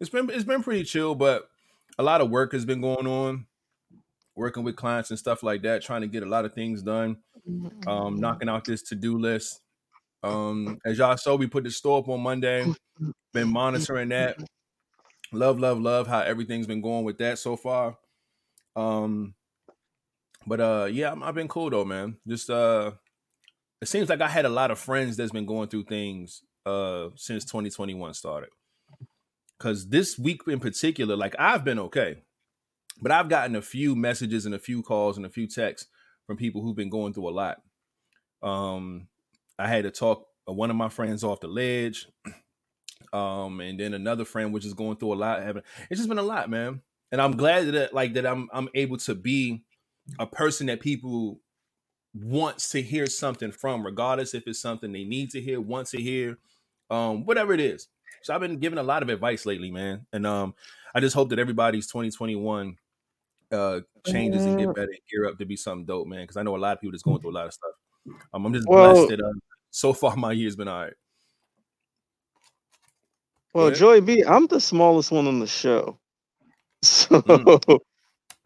it's 0.00 0.10
been 0.10 0.28
it's 0.28 0.42
been 0.42 0.64
pretty 0.64 0.82
chill, 0.82 1.14
but 1.14 1.48
a 1.96 2.02
lot 2.02 2.20
of 2.20 2.28
work 2.28 2.52
has 2.54 2.64
been 2.64 2.80
going 2.80 3.06
on, 3.06 3.46
working 4.34 4.64
with 4.64 4.74
clients 4.74 5.10
and 5.10 5.18
stuff 5.18 5.44
like 5.44 5.62
that, 5.62 5.82
trying 5.82 6.00
to 6.00 6.08
get 6.08 6.24
a 6.24 6.26
lot 6.26 6.44
of 6.44 6.54
things 6.54 6.82
done. 6.82 7.18
Um, 7.86 8.16
knocking 8.16 8.48
out 8.48 8.64
this 8.64 8.82
to 8.84 8.96
do 8.96 9.18
list. 9.18 9.60
Um, 10.24 10.80
as 10.84 10.98
y'all 10.98 11.16
saw, 11.16 11.36
we 11.36 11.46
put 11.46 11.62
the 11.62 11.70
store 11.70 12.00
up 12.00 12.08
on 12.08 12.20
Monday. 12.20 12.66
Been 13.32 13.48
monitoring 13.52 14.08
that. 14.08 14.38
Love, 15.32 15.60
love, 15.60 15.78
love 15.78 16.08
how 16.08 16.20
everything's 16.20 16.66
been 16.66 16.80
going 16.80 17.04
with 17.04 17.18
that 17.18 17.38
so 17.38 17.56
far. 17.56 17.96
Um, 18.74 19.34
but 20.46 20.60
uh, 20.60 20.88
yeah, 20.90 21.08
I'm- 21.08 21.22
I've 21.22 21.34
been 21.34 21.48
cool 21.48 21.70
though, 21.70 21.84
man. 21.84 22.16
Just 22.26 22.50
uh, 22.50 22.92
it 23.80 23.88
seems 23.88 24.08
like 24.08 24.20
I 24.20 24.28
had 24.28 24.44
a 24.44 24.50
lot 24.50 24.70
of 24.70 24.78
friends 24.78 25.16
that's 25.16 25.32
been 25.32 25.46
going 25.46 25.68
through 25.68 25.84
things 25.84 26.42
uh 26.64 27.10
since 27.16 27.44
2021 27.44 28.14
started. 28.14 28.50
Cause 29.58 29.88
this 29.88 30.18
week 30.18 30.42
in 30.48 30.60
particular, 30.60 31.16
like 31.16 31.34
I've 31.38 31.64
been 31.64 31.78
okay, 31.78 32.16
but 33.00 33.10
I've 33.12 33.28
gotten 33.28 33.56
a 33.56 33.62
few 33.62 33.96
messages 33.96 34.44
and 34.46 34.54
a 34.54 34.58
few 34.58 34.82
calls 34.82 35.16
and 35.16 35.24
a 35.24 35.30
few 35.30 35.46
texts 35.46 35.88
from 36.26 36.36
people 36.36 36.60
who've 36.60 36.76
been 36.76 36.90
going 36.90 37.14
through 37.14 37.28
a 37.28 37.30
lot. 37.30 37.62
Um, 38.42 39.08
I 39.58 39.68
had 39.68 39.84
to 39.84 39.90
talk 39.90 40.26
uh, 40.48 40.52
one 40.52 40.70
of 40.70 40.76
my 40.76 40.88
friends 40.90 41.24
off 41.24 41.40
the 41.40 41.48
ledge, 41.48 42.06
um, 43.12 43.60
and 43.60 43.78
then 43.80 43.94
another 43.94 44.24
friend 44.24 44.52
which 44.52 44.64
is 44.66 44.74
going 44.74 44.96
through 44.96 45.14
a 45.14 45.16
lot. 45.16 45.42
Having 45.42 45.62
it's 45.88 45.98
just 46.00 46.08
been 46.08 46.18
a 46.18 46.22
lot, 46.22 46.50
man. 46.50 46.82
And 47.12 47.20
I'm 47.22 47.36
glad 47.36 47.66
that 47.68 47.94
like 47.94 48.14
that 48.14 48.26
I'm 48.26 48.48
I'm 48.52 48.68
able 48.74 48.96
to 48.98 49.14
be 49.14 49.64
a 50.18 50.26
person 50.26 50.66
that 50.66 50.80
people 50.80 51.40
wants 52.14 52.70
to 52.70 52.82
hear 52.82 53.06
something 53.06 53.52
from, 53.52 53.84
regardless 53.84 54.34
if 54.34 54.46
it's 54.46 54.60
something 54.60 54.92
they 54.92 55.04
need 55.04 55.30
to 55.30 55.40
hear, 55.40 55.60
want 55.60 55.88
to 55.88 56.00
hear, 56.00 56.38
um, 56.90 57.24
whatever 57.26 57.52
it 57.52 57.60
is. 57.60 57.88
So 58.22 58.34
I've 58.34 58.40
been 58.40 58.58
giving 58.58 58.78
a 58.78 58.82
lot 58.82 59.02
of 59.02 59.08
advice 59.08 59.46
lately, 59.46 59.70
man, 59.70 60.06
and 60.12 60.26
um, 60.26 60.54
I 60.94 61.00
just 61.00 61.14
hope 61.14 61.28
that 61.30 61.38
everybody's 61.38 61.86
2021 61.86 62.76
uh 63.52 63.80
changes 64.04 64.44
and 64.44 64.58
get 64.58 64.74
better 64.74 64.88
and 64.90 64.98
gear 65.08 65.26
up 65.28 65.38
to 65.38 65.46
be 65.46 65.56
something 65.56 65.86
dope, 65.86 66.08
man. 66.08 66.22
Because 66.22 66.36
I 66.36 66.42
know 66.42 66.56
a 66.56 66.58
lot 66.58 66.72
of 66.72 66.80
people 66.80 66.92
that's 66.92 67.02
going 67.04 67.20
through 67.20 67.30
a 67.30 67.32
lot 67.38 67.46
of 67.46 67.52
stuff. 67.52 67.70
Um, 68.34 68.44
I'm 68.46 68.52
just 68.52 68.66
Well, 68.66 68.92
blessed 68.94 69.08
that 69.08 69.20
uh, 69.20 69.32
so 69.70 69.92
far 69.92 70.16
my 70.16 70.32
year's 70.32 70.56
been 70.56 70.68
all 70.68 70.82
right. 70.84 70.94
Well, 73.54 73.66
ahead. 73.68 73.78
Joy 73.78 74.00
B, 74.00 74.24
I'm 74.24 74.46
the 74.46 74.60
smallest 74.60 75.10
one 75.12 75.26
on 75.26 75.38
the 75.38 75.46
show. 75.46 75.98
So 76.82 77.20
Mm. 77.20 77.80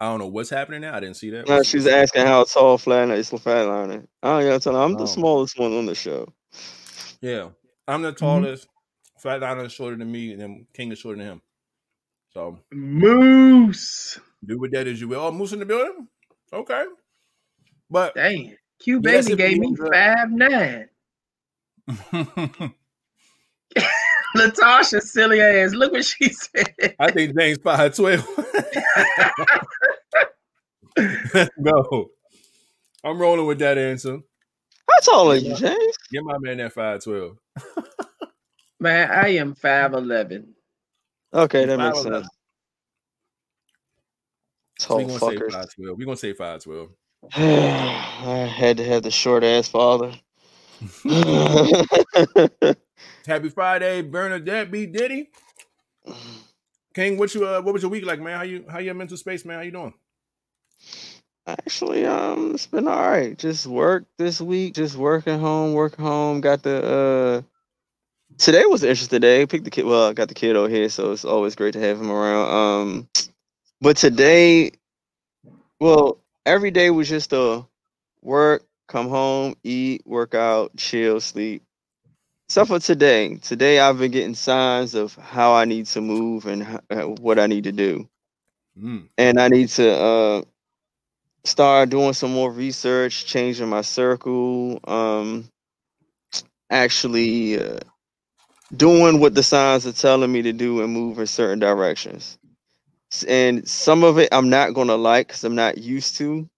I 0.01 0.05
don't 0.05 0.17
know 0.19 0.27
what's 0.27 0.49
happening 0.49 0.81
now. 0.81 0.95
I 0.95 0.99
didn't 0.99 1.17
see 1.17 1.29
that. 1.29 1.47
now 1.47 1.57
What's, 1.57 1.69
she's 1.69 1.85
asking 1.85 2.25
how 2.25 2.43
tall 2.45 2.79
Flatliner 2.79 3.17
is 3.17 3.29
Flatliner. 3.29 4.07
I 4.23 4.41
don't 4.43 4.63
tell 4.63 4.73
her 4.73 4.81
I'm 4.81 4.95
the 4.95 5.03
oh 5.03 5.05
smallest 5.05 5.59
one 5.59 5.73
on 5.77 5.85
the 5.85 5.93
show. 5.93 6.27
yeah, 7.21 7.49
I'm 7.87 8.01
the 8.01 8.11
Mhm. 8.11 8.17
tallest. 8.17 8.67
Flatliner 9.23 9.65
is 9.67 9.73
shorter 9.73 9.95
than 9.97 10.11
me, 10.11 10.31
and 10.31 10.41
then 10.41 10.65
King 10.73 10.91
is 10.91 10.97
shorter 10.97 11.19
than 11.19 11.27
him. 11.33 11.41
So 12.33 12.57
Moose. 12.71 14.19
do 14.43 14.57
with 14.57 14.71
that 14.71 14.87
as 14.87 14.99
you 14.99 15.07
will. 15.07 15.19
Oh, 15.21 15.31
Moose 15.31 15.53
in 15.53 15.59
the 15.59 15.65
building. 15.67 16.07
Okay, 16.51 16.85
but 17.91 18.15
Dang. 18.15 18.55
Q 18.79 18.99
yeah, 19.03 19.11
that's 19.11 19.27
baby 19.27 19.35
gave 19.35 19.59
me. 19.59 19.59
me 19.59 19.67
I'm 19.67 19.75
good. 19.75 19.93
five 19.93 20.31
nine. 20.31 20.89
Latasha 24.37 25.01
silly 25.01 25.41
ass. 25.41 25.73
Look 25.73 25.91
what 25.93 26.05
she 26.05 26.29
said. 26.29 26.95
I 26.99 27.11
think 27.11 27.37
James 27.37 27.57
five 27.63 27.95
twelve. 27.95 28.27
Let's 31.33 31.49
go. 31.63 32.11
I'm 33.03 33.19
rolling 33.19 33.45
with 33.47 33.59
that 33.59 33.77
answer. 33.77 34.19
How 34.89 34.99
tall 35.01 35.31
are 35.31 35.39
Get 35.39 35.43
you, 35.43 35.55
James? 35.55 35.95
get 36.11 36.23
my 36.23 36.37
man 36.39 36.57
that 36.57 36.73
five 36.73 37.03
twelve. 37.03 37.37
Man, 38.79 39.09
I 39.11 39.29
am 39.35 39.55
five 39.55 39.93
eleven. 39.93 40.55
Okay, 41.33 41.65
that 41.65 41.77
five 41.77 41.93
makes 41.93 42.05
eleven. 42.05 42.23
sense. 42.23 42.29
So 44.79 44.95
we 44.95 45.05
Tall 45.05 45.07
gonna 45.07 45.19
say 45.19 45.37
fuckers. 45.37 45.51
five 45.51 45.67
twelve. 45.75 45.97
We're 45.97 46.05
gonna 46.05 46.17
say 46.17 46.33
five 46.33 46.63
twelve. 46.63 46.89
I 47.33 48.51
had 48.55 48.77
to 48.77 48.85
have 48.85 49.03
the 49.03 49.11
short 49.11 49.43
ass 49.43 49.67
father. 49.67 50.13
Happy 53.25 53.49
Friday, 53.49 54.01
Bernadette 54.01 54.71
B 54.71 54.85
Diddy. 54.85 55.29
King, 56.93 57.17
what 57.17 57.33
you 57.33 57.47
uh, 57.47 57.61
what 57.61 57.73
was 57.73 57.83
your 57.83 57.91
week 57.91 58.05
like, 58.05 58.19
man? 58.19 58.37
How 58.37 58.43
you 58.43 58.65
how 58.69 58.79
your 58.79 58.93
mental 58.93 59.17
space, 59.17 59.45
man? 59.45 59.57
How 59.57 59.63
you 59.63 59.71
doing? 59.71 59.93
Actually, 61.47 62.05
um, 62.05 62.53
it's 62.53 62.67
been 62.67 62.87
all 62.87 63.09
right. 63.09 63.37
Just 63.37 63.65
work 63.65 64.05
this 64.17 64.41
week, 64.41 64.73
just 64.73 64.95
working 64.95 65.39
home, 65.39 65.73
working 65.73 66.03
home. 66.03 66.41
Got 66.41 66.63
the 66.63 66.83
uh 66.83 67.41
today 68.37 68.65
was 68.65 68.83
an 68.83 68.89
interesting 68.89 69.21
day. 69.21 69.45
Picked 69.45 69.65
the 69.65 69.71
kid 69.71 69.85
well, 69.85 70.09
I 70.09 70.13
got 70.13 70.27
the 70.27 70.33
kid 70.33 70.55
over 70.55 70.69
here, 70.69 70.89
so 70.89 71.11
it's 71.11 71.25
always 71.25 71.55
great 71.55 71.73
to 71.73 71.79
have 71.79 71.99
him 71.99 72.11
around. 72.11 72.53
Um 72.53 73.09
but 73.79 73.97
today, 73.97 74.71
well, 75.79 76.19
every 76.45 76.71
day 76.71 76.89
was 76.89 77.09
just 77.09 77.33
a 77.33 77.65
work, 78.21 78.63
come 78.87 79.09
home, 79.09 79.55
eat, 79.63 80.03
work 80.05 80.35
out, 80.35 80.75
chill, 80.77 81.19
sleep. 81.19 81.63
Except 82.51 82.67
for 82.67 82.79
today. 82.79 83.35
Today 83.37 83.79
I've 83.79 83.97
been 83.97 84.11
getting 84.11 84.35
signs 84.35 84.93
of 84.93 85.15
how 85.15 85.53
I 85.53 85.63
need 85.63 85.85
to 85.85 86.01
move 86.01 86.45
and 86.47 86.61
ho- 86.61 86.81
uh, 86.89 87.03
what 87.21 87.39
I 87.39 87.47
need 87.47 87.63
to 87.63 87.71
do. 87.71 88.09
Mm. 88.77 89.07
And 89.17 89.39
I 89.39 89.47
need 89.47 89.69
to 89.69 89.89
uh 89.89 90.41
start 91.45 91.91
doing 91.91 92.11
some 92.11 92.33
more 92.33 92.51
research, 92.51 93.25
changing 93.25 93.69
my 93.69 93.79
circle, 93.83 94.81
um, 94.83 95.47
actually 96.69 97.57
uh, 97.57 97.79
doing 98.75 99.21
what 99.21 99.33
the 99.33 99.43
signs 99.43 99.87
are 99.87 99.93
telling 99.93 100.33
me 100.33 100.41
to 100.41 100.51
do 100.51 100.81
and 100.81 100.91
move 100.91 101.19
in 101.19 101.27
certain 101.27 101.59
directions. 101.59 102.37
And 103.29 103.65
some 103.65 104.03
of 104.03 104.19
it 104.19 104.27
I'm 104.33 104.49
not 104.49 104.73
gonna 104.73 104.97
like 104.97 105.29
because 105.29 105.45
I'm 105.45 105.55
not 105.55 105.77
used 105.77 106.17
to, 106.17 106.49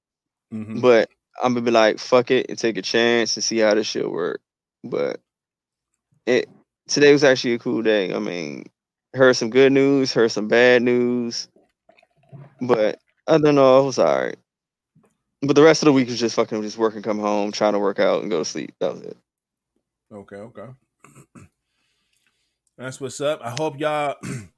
Mhm. 0.51 0.81
but 0.81 1.11
I'm 1.43 1.53
gonna 1.53 1.65
be 1.65 1.71
like, 1.71 1.99
fuck 1.99 2.31
it 2.31 2.47
and 2.49 2.57
take 2.57 2.77
a 2.77 2.81
chance 2.81 3.37
and 3.37 3.43
see 3.43 3.59
how 3.59 3.75
this 3.75 3.85
shit 3.87 4.09
work. 4.11 4.41
But 4.83 5.22
it 6.25 6.49
today 6.87 7.11
was 7.11 7.23
actually 7.23 7.53
a 7.53 7.59
cool 7.59 7.81
day. 7.81 8.13
I 8.13 8.19
mean, 8.19 8.65
heard 9.13 9.35
some 9.35 9.49
good 9.49 9.71
news, 9.71 10.13
heard 10.13 10.31
some 10.31 10.47
bad 10.47 10.81
news, 10.81 11.47
but 12.61 12.99
I 13.27 13.37
don't 13.37 13.55
know, 13.55 13.81
it 13.81 13.85
was 13.85 13.99
alright. 13.99 14.37
But 15.41 15.55
the 15.55 15.63
rest 15.63 15.83
of 15.83 15.87
the 15.87 15.93
week 15.93 16.07
was 16.07 16.19
just 16.19 16.35
fucking 16.35 16.61
just 16.61 16.77
working, 16.77 17.01
come 17.01 17.19
home, 17.19 17.51
trying 17.51 17.73
to 17.73 17.79
work 17.79 17.99
out 17.99 18.21
and 18.21 18.31
go 18.31 18.39
to 18.39 18.45
sleep. 18.45 18.73
That 18.79 18.93
was 18.93 19.01
it. 19.01 19.17
Okay, 20.11 20.37
okay. 20.37 20.67
That's 22.77 23.01
what's 23.01 23.19
up. 23.19 23.41
I 23.43 23.51
hope 23.51 23.77
y'all 23.79 24.15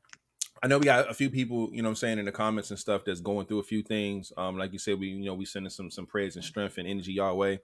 I 0.63 0.67
know 0.67 0.79
we 0.79 0.85
got 0.85 1.11
a 1.11 1.13
few 1.13 1.29
people, 1.29 1.69
you 1.71 1.83
know 1.83 1.89
I'm 1.89 1.95
saying, 1.95 2.17
in 2.17 2.25
the 2.25 2.31
comments 2.31 2.71
and 2.71 2.79
stuff 2.79 3.03
that's 3.05 3.19
going 3.19 3.45
through 3.45 3.59
a 3.59 3.63
few 3.63 3.83
things. 3.83 4.33
Um, 4.35 4.57
like 4.57 4.73
you 4.73 4.79
said, 4.79 4.99
we 4.99 5.09
you 5.09 5.25
know, 5.25 5.35
we 5.35 5.45
sending 5.45 5.69
some 5.69 5.91
some 5.91 6.07
praise 6.07 6.35
and 6.35 6.45
strength 6.45 6.79
and 6.79 6.87
energy 6.87 7.13
y'all 7.13 7.37
way. 7.37 7.59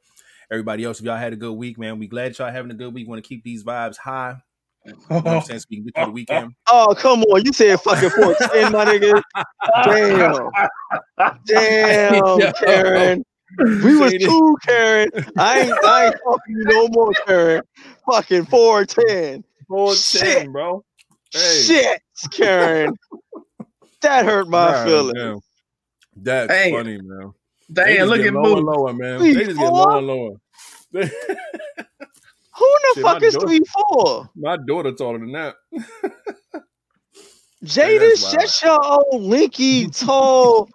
Everybody 0.52 0.84
else, 0.84 1.00
if 1.00 1.06
y'all 1.06 1.16
had 1.18 1.32
a 1.32 1.38
good 1.38 1.54
week, 1.54 1.80
man, 1.80 1.98
we 1.98 2.08
glad 2.08 2.38
y'all 2.38 2.52
having 2.52 2.72
a 2.72 2.74
good 2.76 2.94
week. 2.94 3.08
Want 3.08 3.24
to 3.24 3.28
keep 3.28 3.42
these 3.42 3.64
vibes 3.64 3.96
high. 3.96 4.36
You 4.86 4.92
know 5.10 5.22
what 5.22 5.26
I'm 5.28 5.42
saying? 5.44 5.60
So 5.62 5.66
we 5.70 5.78
can 5.78 5.86
get 5.86 5.96
through 5.96 6.06
the 6.06 6.12
weekend. 6.12 6.54
Oh, 6.74 6.94
come 6.98 7.24
on. 7.24 7.44
You 7.44 7.52
said 7.52 7.80
fucking 7.82 8.10
410, 8.12 8.72
my 8.72 8.86
nigga. 8.86 9.22
Damn. 9.86 11.36
Damn, 11.46 12.54
Karen. 12.54 13.24
We 13.84 13.98
was 13.98 14.14
two, 14.14 14.58
Karen. 14.66 15.10
I 15.38 15.60
ain't, 15.60 15.78
I 15.84 16.06
ain't 16.06 16.16
talking 16.24 16.56
to 16.56 16.60
you 16.60 16.66
no 16.66 16.88
more, 16.88 17.14
Karen. 17.26 17.62
Fucking 18.10 18.46
410. 18.46 19.44
Four 19.68 19.96
Shit. 19.96 20.50
bro. 20.52 20.84
Hey. 21.34 21.64
Shit, 21.64 22.02
Karen. 22.32 22.94
That 24.02 24.24
hurt 24.26 24.48
my 24.48 24.72
God 24.72 24.86
feelings. 24.86 25.20
damn. 25.20 25.40
That's 26.16 26.54
Hey. 26.54 26.72
funny, 26.72 26.98
man. 27.02 27.34
They 27.74 27.96
Damn, 27.96 27.96
just 27.98 28.10
look 28.10 28.18
get 28.20 28.28
at 28.28 28.34
lower 28.34 28.58
and 28.58 28.66
lower, 28.66 28.94
man. 28.94 29.20
Three, 29.20 29.34
They 29.34 29.46
just 29.46 29.58
get 29.58 29.68
four? 29.70 29.78
lower 29.78 29.98
and 30.00 30.08
lower. 30.08 30.30
Who 30.94 31.06
in 31.06 32.82
the 32.84 32.94
Shit, 32.96 33.04
fuck 33.04 33.24
is 33.24 33.34
daughter- 33.34 33.48
3 33.48 33.60
4? 33.94 34.30
My 34.36 34.58
daughter 34.58 34.92
taller 34.92 35.20
than 35.20 35.32
that. 35.32 35.56
Jadis, 37.64 38.24
wild. 38.24 38.34
shut 38.42 38.62
your 38.64 38.84
old 38.84 39.22
linky, 39.24 39.98
tall, 40.06 40.68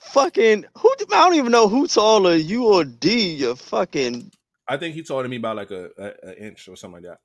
fucking. 0.00 0.64
Who? 0.78 0.94
I 1.12 1.24
don't 1.24 1.34
even 1.34 1.52
know 1.52 1.68
who 1.68 1.86
taller, 1.86 2.34
you 2.34 2.64
or 2.66 2.84
D. 2.84 3.34
You 3.34 3.54
fucking 3.54 4.30
I 4.66 4.76
think 4.78 4.94
he 4.94 5.02
taller 5.02 5.22
than 5.22 5.30
me 5.30 5.38
by 5.38 5.52
like 5.52 5.70
a, 5.70 5.90
a, 5.98 6.12
a 6.30 6.42
inch 6.46 6.66
or 6.68 6.76
something 6.76 7.02
like 7.02 7.10
that. 7.10 7.18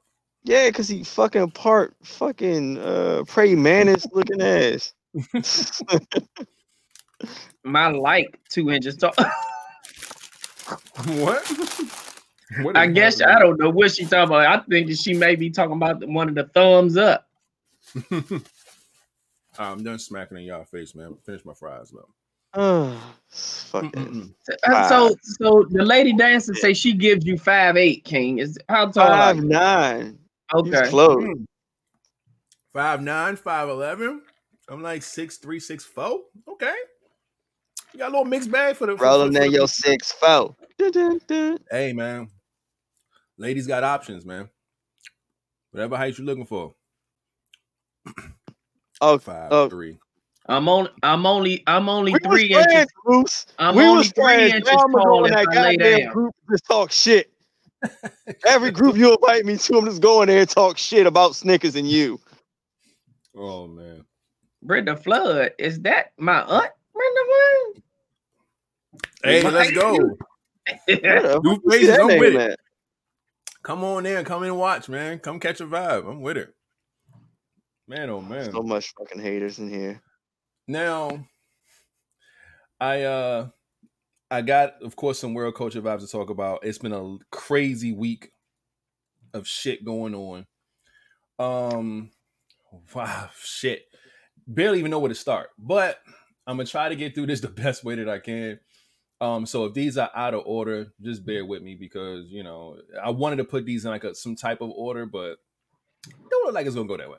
Yeah, 0.43 0.69
cause 0.71 0.89
he 0.89 1.03
fucking 1.05 1.51
part 1.51 1.95
fucking 2.03 2.77
uh 2.77 3.23
praying 3.27 3.63
mantis 3.63 4.05
looking 4.11 4.41
ass. 4.41 4.93
My 7.63 7.87
like 7.87 8.39
two 8.49 8.71
inches 8.71 8.97
tall. 8.97 9.13
What? 11.05 11.45
What 12.61 12.77
I 12.77 12.87
guess 12.87 13.21
I 13.21 13.39
don't 13.39 13.59
know 13.59 13.69
what 13.69 13.91
she 13.91 14.05
talking 14.05 14.35
about. 14.35 14.45
I 14.45 14.63
think 14.69 14.87
that 14.87 14.97
she 14.97 15.13
may 15.13 15.35
be 15.35 15.49
talking 15.49 15.75
about 15.75 16.05
one 16.07 16.29
of 16.29 16.35
the 16.35 16.45
thumbs 16.45 16.97
up. 16.97 17.27
I'm 19.59 19.83
done 19.83 19.99
smacking 19.99 20.37
in 20.37 20.43
y'all 20.43 20.63
face, 20.63 20.95
man. 20.95 21.15
Finish 21.25 21.45
my 21.45 21.53
fries, 21.53 21.91
though. 21.91 22.09
Oh, 22.55 23.15
fucking. 23.29 24.33
Uh, 24.65 24.87
So, 24.87 25.15
so 25.23 25.65
the 25.69 25.83
lady 25.83 26.13
dancer 26.13 26.53
say 26.53 26.73
she 26.73 26.93
gives 26.93 27.25
you 27.25 27.37
five 27.37 27.75
eight. 27.75 28.03
King 28.05 28.37
is 28.39 28.57
how 28.69 28.87
tall? 28.91 29.07
are 29.07 29.09
Five 29.09 29.37
you? 29.37 29.43
nine. 29.43 30.19
He's 30.63 30.75
Okay. 30.75 30.89
close. 30.89 31.23
Mm. 31.23 31.45
Five 32.73 33.01
nine, 33.01 33.35
five 33.35 33.69
eleven. 33.69 34.21
I'm 34.69 34.81
like 34.83 35.01
six 35.03 35.37
three, 35.37 35.59
six 35.59 35.83
four. 35.83 36.21
Okay. 36.47 36.75
You 37.93 37.99
got 37.99 38.09
a 38.09 38.11
little 38.11 38.25
mixed 38.25 38.51
bag 38.51 38.75
for 38.75 38.87
the 38.87 38.97
for- 38.97 39.03
Rolling 39.03 39.33
for- 39.33 39.39
for 39.39 39.45
in 39.45 39.51
your 39.51 39.67
six 39.67 40.11
four. 40.13 40.55
Hey 41.71 41.93
man. 41.93 42.27
Ladies 43.37 43.67
got 43.67 43.83
options, 43.83 44.25
man. 44.25 44.49
Whatever 45.71 45.97
height 45.97 46.17
you're 46.17 46.25
looking 46.25 46.45
for. 46.45 46.73
Oh, 49.01 49.17
Five, 49.17 49.51
Oh. 49.51 49.69
three. 49.69 49.97
I'm 50.47 50.67
on. 50.67 50.89
I'm 51.03 51.25
only. 51.25 51.63
I'm 51.67 51.87
only 51.87 52.11
we 52.11 52.19
was 52.25 52.31
three 52.33 52.47
inches. 52.49 52.65
friends, 52.65 52.91
Bruce. 53.05 53.45
I'm 53.59 53.75
we 53.75 53.83
only 53.83 53.97
was 53.99 54.11
three 54.11 54.23
friends. 54.23 54.53
inches 54.55 54.69
I'ma 54.71 54.97
go 54.99 55.03
tall 55.03 55.25
in 55.25 55.33
if 55.33 55.37
that 55.39 55.47
I 55.49 55.75
goddamn 55.75 56.11
group 56.11 56.35
just 56.51 56.65
talk 56.65 56.91
shit. 56.91 57.31
Every 58.45 58.71
group 58.71 58.97
you 58.97 59.13
invite 59.13 59.45
me 59.45 59.57
to, 59.57 59.77
I'm 59.77 59.85
just 59.85 60.01
going 60.01 60.27
there 60.27 60.39
and 60.41 60.49
talk 60.49 60.77
shit 60.77 61.05
about 61.07 61.35
Snickers 61.35 61.75
and 61.75 61.87
you. 61.89 62.19
Oh 63.35 63.67
man. 63.67 64.05
Brenda 64.61 64.95
Flood. 64.97 65.51
Is 65.57 65.79
that 65.81 66.11
my 66.17 66.41
aunt? 66.41 66.71
Brenda 66.93 67.72
Hey, 69.23 69.43
Well, 69.43 69.53
let's 69.53 69.71
go. 69.71 69.95
Flood? 69.95 70.17
Where 70.87 71.41
New 71.43 71.55
fuck 71.55 71.71
faces, 71.71 71.97
I'm 71.99 72.17
with 72.17 72.35
it. 72.35 72.41
at? 72.41 72.59
Come 73.63 73.83
on 73.83 74.05
in, 74.05 74.25
come 74.25 74.43
in 74.43 74.49
and 74.49 74.57
watch, 74.59 74.89
man. 74.89 75.19
Come 75.19 75.39
catch 75.39 75.61
a 75.61 75.65
vibe. 75.65 76.09
I'm 76.09 76.21
with 76.21 76.37
it. 76.37 76.53
Man, 77.87 78.09
oh 78.09 78.21
man. 78.21 78.51
So 78.51 78.61
much 78.61 78.93
fucking 78.97 79.21
haters 79.21 79.59
in 79.59 79.69
here. 79.69 80.01
Now, 80.67 81.25
I 82.79 83.03
uh 83.03 83.47
I 84.31 84.41
got, 84.41 84.81
of 84.81 84.95
course, 84.95 85.19
some 85.19 85.33
world 85.33 85.55
culture 85.55 85.81
vibes 85.81 86.01
to 86.01 86.07
talk 86.07 86.29
about. 86.29 86.65
It's 86.65 86.79
been 86.79 86.93
a 86.93 87.17
crazy 87.31 87.91
week 87.93 88.31
of 89.33 89.47
shit 89.47 89.85
going 89.85 90.15
on. 90.15 90.45
Um, 91.37 92.11
wow, 92.95 93.29
shit. 93.43 93.83
Barely 94.47 94.79
even 94.79 94.91
know 94.91 94.99
where 94.99 95.09
to 95.09 95.15
start, 95.15 95.49
but 95.59 95.99
I'm 96.47 96.57
gonna 96.57 96.67
try 96.67 96.89
to 96.89 96.95
get 96.95 97.13
through 97.15 97.27
this 97.27 97.41
the 97.41 97.47
best 97.49 97.83
way 97.83 97.95
that 97.95 98.09
I 98.09 98.19
can. 98.19 98.59
Um, 99.23 99.45
so 99.45 99.63
if 99.65 99.73
these 99.73 99.97
are 99.97 100.11
out 100.13 100.33
of 100.33 100.43
order, 100.45 100.87
just 101.01 101.25
bear 101.25 101.45
with 101.45 101.61
me 101.61 101.75
because 101.75 102.25
you 102.29 102.43
know 102.43 102.77
I 103.01 103.09
wanted 103.11 103.37
to 103.37 103.45
put 103.45 103.65
these 103.65 103.85
in 103.85 103.91
like 103.91 104.03
a, 104.03 104.13
some 104.13 104.35
type 104.35 104.59
of 104.61 104.69
order, 104.71 105.05
but 105.05 105.37
don't 106.29 106.45
look 106.45 106.53
like 106.53 106.65
it's 106.65 106.75
gonna 106.75 106.87
go 106.87 106.97
that 106.97 107.09
way. 107.09 107.17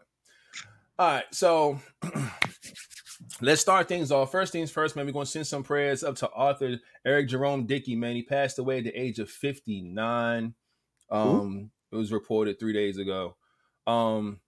All 0.99 1.09
right, 1.09 1.25
so 1.33 1.81
let's 3.41 3.61
start 3.63 3.89
things 3.89 4.13
off. 4.13 4.31
First 4.31 4.53
things 4.53 4.71
first, 4.71 4.97
man. 4.97 5.07
We're 5.07 5.13
gonna 5.13 5.27
send 5.27 5.47
some 5.47 5.63
prayers 5.63 6.05
up 6.05 6.17
to 6.17 6.29
Arthur 6.31 6.79
Eric 7.07 7.29
Jerome 7.29 7.67
Dickey. 7.67 7.97
Man, 7.97 8.15
he 8.17 8.23
passed 8.23 8.59
away 8.59 8.79
at 8.79 8.85
the 8.85 8.93
age 9.01 9.19
of 9.19 9.31
59. 9.31 10.55
Um, 11.11 11.71
it 11.91 11.97
was 11.97 12.13
reported 12.13 12.59
three 12.61 12.73
days 12.73 12.99
ago. 12.99 13.37
Um, 13.87 14.41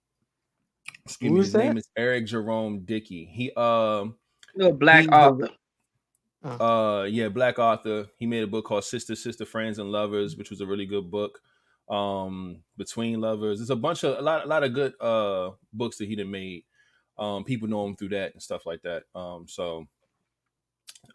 excuse 1.05 1.29
Who 1.29 1.35
me. 1.35 1.39
is 1.41 1.45
His 1.47 1.53
that? 1.53 1.59
name 1.59 1.77
is 1.77 1.89
Eric 1.97 2.27
Jerome 2.27 2.81
Dickey. 2.85 3.25
He 3.25 3.51
um 3.53 4.15
Little 4.55 4.73
black 4.73 5.01
He's 5.01 5.09
the- 5.09 5.51
author. 6.47 6.63
uh 6.63 7.03
yeah 7.03 7.29
black 7.29 7.59
author 7.59 8.07
he 8.17 8.25
made 8.25 8.43
a 8.43 8.47
book 8.47 8.65
called 8.65 8.83
sister 8.83 9.15
sister 9.15 9.45
friends 9.45 9.79
and 9.79 9.91
lovers 9.91 10.35
which 10.37 10.49
was 10.49 10.61
a 10.61 10.65
really 10.65 10.85
good 10.85 11.09
book. 11.11 11.39
Um 11.89 12.63
between 12.77 13.21
lovers. 13.21 13.59
There's 13.59 13.69
a 13.69 13.75
bunch 13.75 14.03
of 14.03 14.17
a 14.17 14.21
lot, 14.21 14.45
a 14.45 14.47
lot 14.47 14.63
of 14.63 14.73
good 14.73 14.93
uh 15.01 15.51
books 15.73 15.97
that 15.97 16.07
he 16.07 16.15
done 16.15 16.31
made. 16.31 16.63
Um 17.17 17.43
people 17.43 17.67
know 17.67 17.85
him 17.85 17.95
through 17.95 18.09
that 18.09 18.33
and 18.33 18.41
stuff 18.41 18.65
like 18.65 18.81
that. 18.83 19.03
Um 19.15 19.47
so 19.47 19.85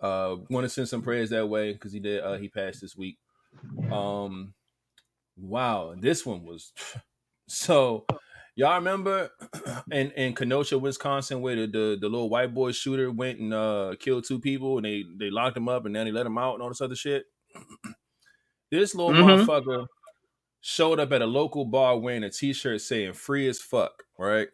uh 0.01 0.37
want 0.51 0.65
to 0.65 0.69
send 0.69 0.89
some 0.89 1.03
prayers 1.03 1.31
that 1.31 1.49
way 1.49 1.73
because 1.73 1.93
he 1.93 2.01
did 2.01 2.23
uh 2.23 2.35
he 2.39 2.49
passed 2.49 2.81
this 2.81 2.97
week. 2.97 3.19
Um 3.91 4.55
wow 5.37 5.95
this 5.99 6.25
one 6.27 6.45
was 6.45 6.73
so 7.49 8.05
y'all 8.55 8.75
remember 8.77 9.31
in 9.91 10.11
in 10.13 10.35
kenosha 10.35 10.79
wisconsin 10.79 11.41
where 11.41 11.57
the, 11.57 11.67
the 11.67 11.99
the 12.01 12.09
little 12.09 12.29
white 12.31 12.53
boy 12.55 12.73
shooter 12.73 13.11
went 13.11 13.39
and 13.41 13.55
uh 13.55 13.95
killed 13.99 14.25
two 14.25 14.41
people 14.41 14.77
and 14.79 14.85
they 14.87 15.05
they 15.19 15.31
locked 15.31 15.57
him 15.57 15.69
up 15.69 15.87
and 15.87 15.95
then 15.97 16.07
they 16.07 16.13
let 16.13 16.27
him 16.27 16.39
out 16.39 16.55
and 16.55 16.63
all 16.63 16.69
this 16.69 16.81
other 16.81 16.97
shit? 16.97 17.25
This 18.71 18.95
little 18.95 19.13
Mhm. 19.13 19.15
motherfucker 19.15 19.87
showed 20.63 21.01
up 21.01 21.13
at 21.13 21.23
a 21.23 21.27
local 21.27 21.65
bar 21.67 21.99
wearing 21.99 22.25
a 22.25 22.31
t-shirt 22.31 22.81
saying 22.81 23.15
free 23.15 23.49
as 23.49 23.61
fuck 23.61 24.05
right? 24.19 24.49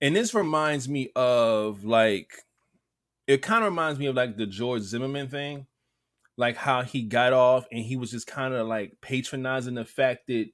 And 0.00 0.16
this 0.16 0.34
reminds 0.34 0.88
me 0.88 1.10
of 1.14 1.84
like 1.84 2.32
it 3.26 3.42
kind 3.42 3.64
of 3.64 3.70
reminds 3.72 3.98
me 3.98 4.06
of 4.06 4.16
like 4.16 4.36
the 4.36 4.46
george 4.46 4.82
zimmerman 4.82 5.28
thing. 5.28 5.66
Like 6.36 6.56
how 6.56 6.82
he 6.82 7.02
got 7.02 7.32
off 7.34 7.66
and 7.72 7.84
he 7.84 7.96
was 7.96 8.10
just 8.12 8.26
kind 8.26 8.54
of 8.54 8.66
like 8.66 8.98
patronizing 9.02 9.74
the 9.74 9.84
fact 9.84 10.28
that 10.28 10.46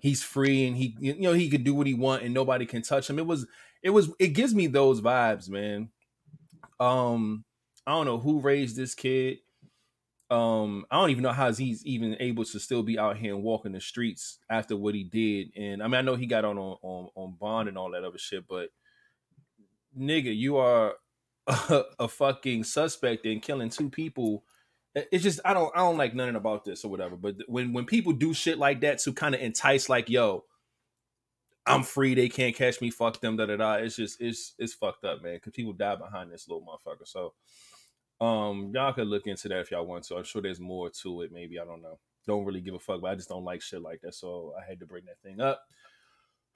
he's 0.00 0.22
free 0.22 0.66
and 0.66 0.76
he 0.76 0.96
you 1.00 1.14
know 1.20 1.32
he 1.32 1.50
could 1.50 1.64
do 1.64 1.74
what 1.74 1.86
he 1.86 1.94
want 1.94 2.22
and 2.22 2.34
nobody 2.34 2.66
can 2.66 2.82
touch 2.82 3.08
him. 3.10 3.18
It 3.18 3.26
was 3.26 3.46
it 3.82 3.90
was 3.90 4.10
it 4.18 4.28
gives 4.28 4.54
me 4.54 4.66
those 4.66 5.00
vibes 5.00 5.48
man. 5.48 5.90
Um 6.78 7.44
i 7.86 7.92
don't 7.92 8.06
know 8.06 8.18
who 8.18 8.40
raised 8.40 8.76
this 8.76 8.94
kid. 8.94 9.38
Um 10.30 10.86
i 10.90 10.96
don't 10.96 11.10
even 11.10 11.22
know 11.22 11.32
how 11.32 11.52
he's 11.52 11.84
even 11.86 12.16
able 12.20 12.44
to 12.44 12.60
still 12.60 12.82
be 12.82 12.98
out 12.98 13.16
here 13.16 13.34
and 13.34 13.42
walking 13.42 13.72
the 13.72 13.80
streets 13.80 14.38
after 14.48 14.76
what 14.76 14.94
he 14.94 15.04
did. 15.04 15.52
And 15.56 15.82
i 15.82 15.86
mean 15.86 15.96
i 15.96 16.02
know 16.02 16.16
he 16.16 16.26
got 16.26 16.44
on 16.44 16.58
on 16.58 16.78
on, 16.82 17.08
on 17.14 17.36
bond 17.40 17.68
and 17.68 17.78
all 17.78 17.90
that 17.92 18.04
other 18.04 18.18
shit 18.18 18.46
but 18.48 18.70
nigga 19.98 20.34
you 20.36 20.56
are 20.56 20.94
a, 21.46 21.82
a 22.00 22.08
fucking 22.08 22.64
suspect 22.64 23.26
in 23.26 23.40
killing 23.40 23.70
two 23.70 23.90
people 23.90 24.44
it's 24.94 25.22
just 25.22 25.40
I 25.44 25.54
don't 25.54 25.74
I 25.74 25.80
don't 25.80 25.96
like 25.96 26.14
nothing 26.14 26.36
about 26.36 26.64
this 26.64 26.84
or 26.84 26.90
whatever. 26.90 27.16
But 27.16 27.36
when 27.46 27.72
when 27.72 27.84
people 27.84 28.12
do 28.12 28.34
shit 28.34 28.58
like 28.58 28.80
that 28.80 28.98
to 29.00 29.12
kind 29.12 29.34
of 29.34 29.40
entice, 29.40 29.88
like 29.88 30.08
yo, 30.08 30.44
I'm 31.66 31.82
free, 31.82 32.14
they 32.14 32.28
can't 32.28 32.56
catch 32.56 32.80
me, 32.80 32.90
fuck 32.90 33.20
them, 33.20 33.36
da 33.36 33.46
da 33.46 33.56
da. 33.56 33.74
It's 33.74 33.96
just 33.96 34.20
it's 34.20 34.54
it's 34.58 34.74
fucked 34.74 35.04
up, 35.04 35.22
man. 35.22 35.38
Cause 35.38 35.52
people 35.52 35.72
die 35.72 35.96
behind 35.96 36.32
this 36.32 36.48
little 36.48 36.66
motherfucker. 36.66 37.06
So 37.06 37.34
um 38.20 38.72
y'all 38.74 38.92
could 38.92 39.06
look 39.06 39.26
into 39.26 39.48
that 39.48 39.60
if 39.60 39.70
y'all 39.70 39.86
want 39.86 40.04
to. 40.04 40.16
I'm 40.16 40.24
sure 40.24 40.42
there's 40.42 40.60
more 40.60 40.90
to 41.02 41.22
it, 41.22 41.32
maybe. 41.32 41.60
I 41.60 41.64
don't 41.64 41.82
know. 41.82 41.98
Don't 42.26 42.44
really 42.44 42.60
give 42.60 42.74
a 42.74 42.78
fuck, 42.78 43.00
but 43.00 43.10
I 43.10 43.14
just 43.14 43.28
don't 43.28 43.44
like 43.44 43.62
shit 43.62 43.82
like 43.82 44.00
that. 44.02 44.14
So 44.14 44.54
I 44.60 44.68
had 44.68 44.80
to 44.80 44.86
bring 44.86 45.04
that 45.06 45.20
thing 45.22 45.40
up. 45.40 45.62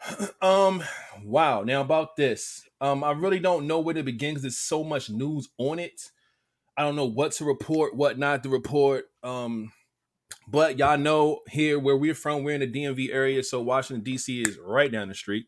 um 0.42 0.82
wow 1.22 1.62
now 1.62 1.80
about 1.80 2.16
this 2.16 2.68
um 2.80 3.04
i 3.04 3.12
really 3.12 3.38
don't 3.38 3.66
know 3.66 3.78
where 3.78 3.94
to 3.94 4.02
begin 4.02 4.30
because 4.30 4.42
there's 4.42 4.56
so 4.56 4.82
much 4.82 5.08
news 5.08 5.48
on 5.56 5.78
it 5.78 6.10
i 6.76 6.82
don't 6.82 6.96
know 6.96 7.04
what 7.04 7.32
to 7.32 7.44
report 7.44 7.94
what 7.94 8.18
not 8.18 8.42
to 8.42 8.48
report 8.48 9.06
um 9.22 9.72
but 10.46 10.78
y'all 10.78 10.98
know 10.98 11.40
here 11.48 11.78
where 11.78 11.96
we're 11.96 12.14
from 12.14 12.42
we're 12.42 12.54
in 12.54 12.60
the 12.60 12.70
dmv 12.70 13.12
area 13.12 13.42
so 13.42 13.60
washington 13.60 14.04
dc 14.04 14.46
is 14.46 14.58
right 14.58 14.92
down 14.92 15.08
the 15.08 15.14
street 15.14 15.46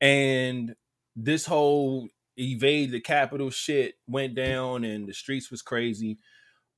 and 0.00 0.74
this 1.14 1.46
whole 1.46 2.08
evade 2.38 2.90
the 2.90 3.00
Capitol 3.00 3.50
shit 3.50 3.94
went 4.06 4.34
down 4.34 4.84
and 4.84 5.06
the 5.06 5.12
streets 5.12 5.50
was 5.50 5.60
crazy 5.60 6.18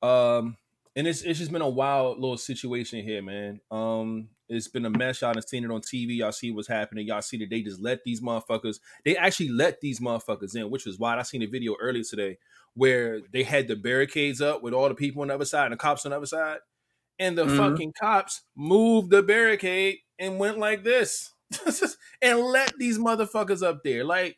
um 0.03 0.57
and 0.97 1.07
it's 1.07 1.23
it's 1.23 1.39
just 1.39 1.53
been 1.53 1.63
a 1.63 1.69
wild 1.69 2.19
little 2.19 2.37
situation 2.37 3.05
here 3.05 3.23
man 3.23 3.61
um 3.71 4.29
it's 4.49 4.69
been 4.69 4.85
a 4.85 4.91
mess. 4.91 5.23
Y'all 5.23 5.35
have 5.35 5.45
seen 5.45 5.65
it 5.65 5.71
on 5.71 5.81
TV. 5.81 6.19
Y'all 6.19 6.33
see 6.33 6.51
what's 6.51 6.69
happening. 6.69 7.07
Y'all 7.07 7.23
see 7.23 7.39
that 7.39 7.51
they 7.51 7.63
just 7.63 7.81
let 7.81 8.05
these 8.05 8.21
motherfuckers. 8.21 8.79
They 9.05 9.17
actually 9.17 9.49
let 9.49 9.81
these 9.81 10.01
motherfuckers 10.01 10.55
in, 10.55 10.71
which 10.71 10.87
is 10.87 10.99
wild. 10.99 11.19
I 11.19 11.23
seen 11.23 11.43
a 11.43 11.47
video 11.47 11.77
earlier 11.81 12.05
today 12.05 12.39
where 12.75 13.21
they 13.33 13.43
had 13.43 13.69
the 13.69 13.77
barricades 13.77 14.41
up 14.41 14.63
with 14.63 14.75
all 14.75 14.89
the 14.89 14.95
people 14.95 15.23
on 15.23 15.29
the 15.29 15.35
other 15.35 15.45
side 15.45 15.67
and 15.67 15.73
the 15.73 15.79
cops 15.79 16.05
on 16.05 16.11
the 16.11 16.17
other 16.17 16.27
side, 16.27 16.59
and 17.19 17.39
the 17.39 17.45
mm-hmm. 17.45 17.57
fucking 17.57 17.93
cops 18.01 18.43
moved 18.57 19.11
the 19.11 19.23
barricade 19.23 19.99
and 20.19 20.39
went 20.39 20.59
like 20.59 20.85
this 20.85 21.33
and 22.23 22.39
let 22.41 22.73
these 22.79 22.99
motherfuckers 22.99 23.63
up 23.63 23.83
there. 23.85 24.05
Like 24.05 24.37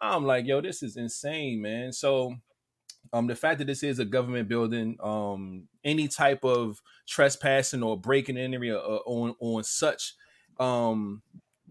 I'm 0.00 0.24
like, 0.24 0.46
yo, 0.46 0.60
this 0.60 0.82
is 0.82 0.96
insane, 0.96 1.60
man. 1.62 1.92
So 1.92 2.36
um, 3.12 3.26
the 3.26 3.36
fact 3.36 3.58
that 3.58 3.66
this 3.66 3.82
is 3.82 3.98
a 3.98 4.04
government 4.04 4.48
building, 4.48 4.96
um, 5.02 5.68
any 5.84 6.08
type 6.08 6.44
of 6.44 6.80
trespassing 7.06 7.82
or 7.82 7.98
breaking 7.98 8.36
in 8.36 8.54
area 8.54 8.78
uh, 8.78 9.00
on 9.06 9.34
on 9.40 9.62
such 9.62 10.14
um 10.58 11.22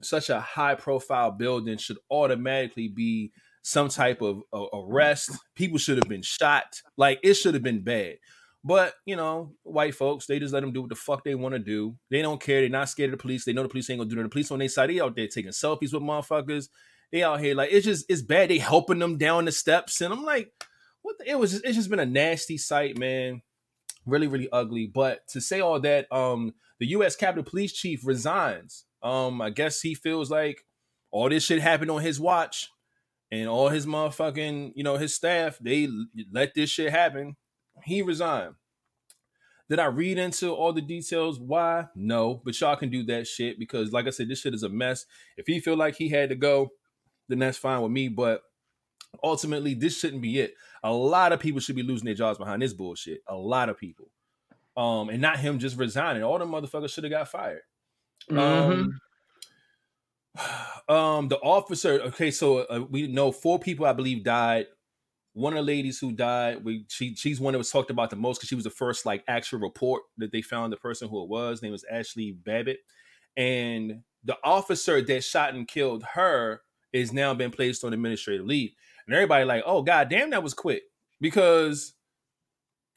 such 0.02 0.30
a 0.30 0.40
high 0.40 0.76
profile 0.76 1.32
building 1.32 1.78
should 1.78 1.98
automatically 2.10 2.88
be 2.88 3.32
some 3.64 3.90
type 3.90 4.22
of 4.22 4.42
uh, 4.54 4.66
arrest. 4.74 5.32
People 5.56 5.80
should 5.80 5.98
have 5.98 6.10
been 6.10 6.22
shot. 6.22 6.82
Like 6.96 7.20
it 7.24 7.34
should 7.34 7.56
have 7.56 7.64
been 7.64 7.84
bad. 7.84 8.18
But 8.64 8.94
you 9.06 9.16
know, 9.16 9.54
white 9.64 9.96
folks, 9.96 10.26
they 10.26 10.40
just 10.40 10.54
let 10.54 10.62
them 10.62 10.72
do 10.72 10.82
what 10.82 10.90
the 10.90 10.96
fuck 10.96 11.24
they 11.24 11.36
want 11.36 11.54
to 11.54 11.60
do. 11.60 11.96
They 12.12 12.22
don't 12.22 12.40
care. 12.40 12.62
They're 12.62 12.70
not 12.70 12.90
scared 12.90 13.12
of 13.12 13.18
the 13.18 13.22
police. 13.22 13.44
They 13.44 13.54
know 13.54 13.64
the 13.64 13.70
police 13.70 13.90
ain't 13.90 14.00
gonna 14.00 14.10
do 14.10 14.16
nothing. 14.16 14.26
The 14.26 14.34
police 14.34 14.52
on 14.52 14.60
their 14.60 14.70
side. 14.70 14.90
They 14.90 15.02
out 15.02 15.16
there 15.16 15.28
taking 15.28 15.52
selfies 15.52 15.94
with 15.94 16.04
motherfuckers. 16.04 16.70
They 17.12 17.24
out 17.24 17.42
here 17.42 17.56
like 17.56 17.72
it's 17.72 17.86
just 17.86 18.06
it's 18.10 18.22
bad. 18.22 18.50
They 18.50 18.60
helping 18.60 19.00
them 19.00 19.18
down 19.18 19.46
the 19.46 19.52
steps, 19.52 20.02
and 20.02 20.14
I'm 20.14 20.24
like, 20.24 20.52
what 21.02 21.18
the, 21.18 21.30
it 21.30 21.40
was 21.40 21.52
just, 21.52 21.66
it's 21.66 21.76
just 21.76 21.90
been 21.90 22.00
a 22.00 22.06
nasty 22.06 22.58
sight, 22.58 22.98
man. 22.98 23.42
Really, 24.06 24.28
really 24.28 24.50
ugly. 24.52 24.88
But 24.88 25.28
to 25.30 25.42
say 25.42 25.62
all 25.62 25.80
that, 25.82 26.12
um, 26.12 26.54
the 26.80 26.88
U.S. 26.88 27.16
Capitol 27.16 27.44
Police 27.44 27.74
Chief 27.74 28.06
resigns. 28.06 28.86
Um, 29.02 29.42
I 29.42 29.50
guess 29.50 29.82
he 29.82 29.96
feels 29.96 30.32
like 30.32 30.66
all 31.12 31.30
this 31.30 31.44
shit 31.44 31.62
happened 31.62 31.92
on 31.92 32.02
his 32.02 32.20
watch, 32.20 32.70
and 33.34 33.50
all 33.50 33.70
his 33.70 33.88
motherfucking, 33.88 34.74
you 34.76 34.84
know, 34.84 34.98
his 34.98 35.14
staff 35.14 35.58
they 35.60 35.90
let 36.32 36.54
this 36.54 36.70
shit 36.70 36.92
happen. 36.92 37.36
He 37.84 38.02
resigned. 38.02 38.54
Did 39.70 39.80
I 39.80 39.86
read 39.86 40.20
into 40.20 40.54
all 40.54 40.72
the 40.72 40.82
details? 40.82 41.40
Why? 41.40 41.88
No, 41.96 42.42
but 42.46 42.60
y'all 42.60 42.76
can 42.76 42.90
do 42.90 43.04
that 43.06 43.26
shit 43.26 43.58
because, 43.58 43.92
like 43.92 44.06
I 44.06 44.12
said, 44.12 44.30
this 44.30 44.42
shit 44.42 44.54
is 44.54 44.62
a 44.62 44.70
mess. 44.70 45.06
If 45.36 45.48
he 45.48 45.60
feel 45.60 45.76
like 45.76 45.96
he 45.96 46.10
had 46.10 46.30
to 46.30 46.36
go, 46.36 46.74
then 47.28 47.40
that's 47.40 47.58
fine 47.58 47.82
with 47.82 47.92
me. 47.92 48.08
But 48.10 48.44
ultimately, 49.24 49.74
this 49.74 49.98
shouldn't 49.98 50.22
be 50.22 50.40
it. 50.40 50.54
A 50.84 50.94
lot 50.94 51.32
of 51.32 51.40
people 51.40 51.62
should 51.62 51.76
be 51.76 51.82
losing 51.82 52.06
their 52.06 52.14
jobs 52.14 52.38
behind 52.38 52.62
this 52.62 52.74
bullshit. 52.74 53.22
A 53.28 53.36
lot 53.36 53.70
of 53.70 53.80
people. 53.80 54.12
Um, 54.78 55.10
and 55.10 55.22
not 55.22 55.40
him 55.40 55.58
just 55.58 55.78
resigning. 55.78 56.24
All 56.24 56.38
the 56.38 56.46
motherfuckers 56.46 56.92
should 56.92 57.06
have 57.06 57.12
got 57.12 57.30
fired. 57.30 57.62
Mm-hmm. 58.30 58.40
Um, 58.40 59.00
um, 60.88 61.28
the 61.28 61.40
officer. 61.42 62.02
Okay, 62.02 62.32
so 62.32 62.60
uh, 62.60 62.86
we 62.90 63.08
know 63.08 63.32
four 63.32 63.60
people, 63.60 63.86
I 63.86 63.94
believe, 63.94 64.24
died. 64.24 64.68
One 65.34 65.54
of 65.54 65.66
the 65.66 65.72
ladies 65.72 66.00
who 66.00 66.12
died, 66.12 66.64
we 66.64 66.86
she 66.90 67.16
she's 67.16 67.40
one 67.40 67.54
that 67.54 67.58
was 67.58 67.72
talked 67.72 67.90
about 67.90 68.10
the 68.10 68.16
most 68.16 68.38
because 68.38 68.50
she 68.50 68.56
was 68.56 68.66
the 68.66 68.70
first 68.70 69.06
like 69.06 69.24
actual 69.28 69.60
report 69.60 70.04
that 70.18 70.32
they 70.32 70.42
found 70.42 70.72
the 70.72 70.78
person 70.78 71.10
who 71.10 71.24
it 71.24 71.30
was. 71.30 71.62
Name 71.62 71.72
was 71.72 71.86
Ashli 71.92 72.36
Babbitt, 72.44 72.80
and 73.36 74.02
the 74.24 74.38
officer 74.44 75.02
that 75.02 75.24
shot 75.24 75.54
and 75.54 75.68
killed 75.68 76.04
her 76.14 76.62
is 76.92 77.12
now 77.12 77.34
been 77.34 77.50
placed 77.52 77.84
on 77.84 77.94
administrative 77.94 78.46
leave 78.46 78.72
and 79.06 79.16
everybody 79.16 79.46
like, 79.46 79.64
oh 79.66 79.82
god 79.82 80.10
damn, 80.10 80.30
that 80.32 80.44
was 80.44 80.54
quick 80.54 80.84
because 81.20 81.94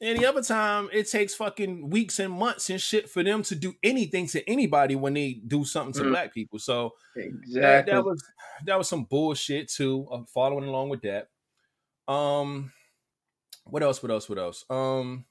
any 0.00 0.26
other 0.26 0.42
time 0.42 0.88
it 0.92 1.10
takes 1.10 1.34
fucking 1.34 1.88
weeks 1.88 2.18
and 2.18 2.32
months 2.32 2.68
and 2.70 2.80
shit 2.80 3.08
for 3.08 3.22
them 3.22 3.42
to 3.44 3.54
do 3.54 3.74
anything 3.82 4.26
to 4.28 4.48
anybody 4.48 4.94
when 4.94 5.14
they 5.14 5.40
do 5.46 5.64
something 5.64 5.94
to 5.94 6.02
mm. 6.02 6.10
black 6.10 6.34
people. 6.34 6.58
So 6.58 6.92
exactly 7.16 7.60
that, 7.60 7.86
that, 7.86 8.04
was 8.04 8.24
that 8.64 8.78
was 8.78 8.88
some 8.88 9.04
bullshit 9.04 9.70
too. 9.70 10.06
Uh, 10.10 10.22
following 10.32 10.68
along 10.68 10.90
with 10.90 11.02
that. 11.02 11.28
Um, 12.12 12.72
what 13.64 13.82
else? 13.82 14.02
What 14.02 14.12
else? 14.12 14.28
What 14.28 14.38
else? 14.38 14.64
Um, 14.68 15.24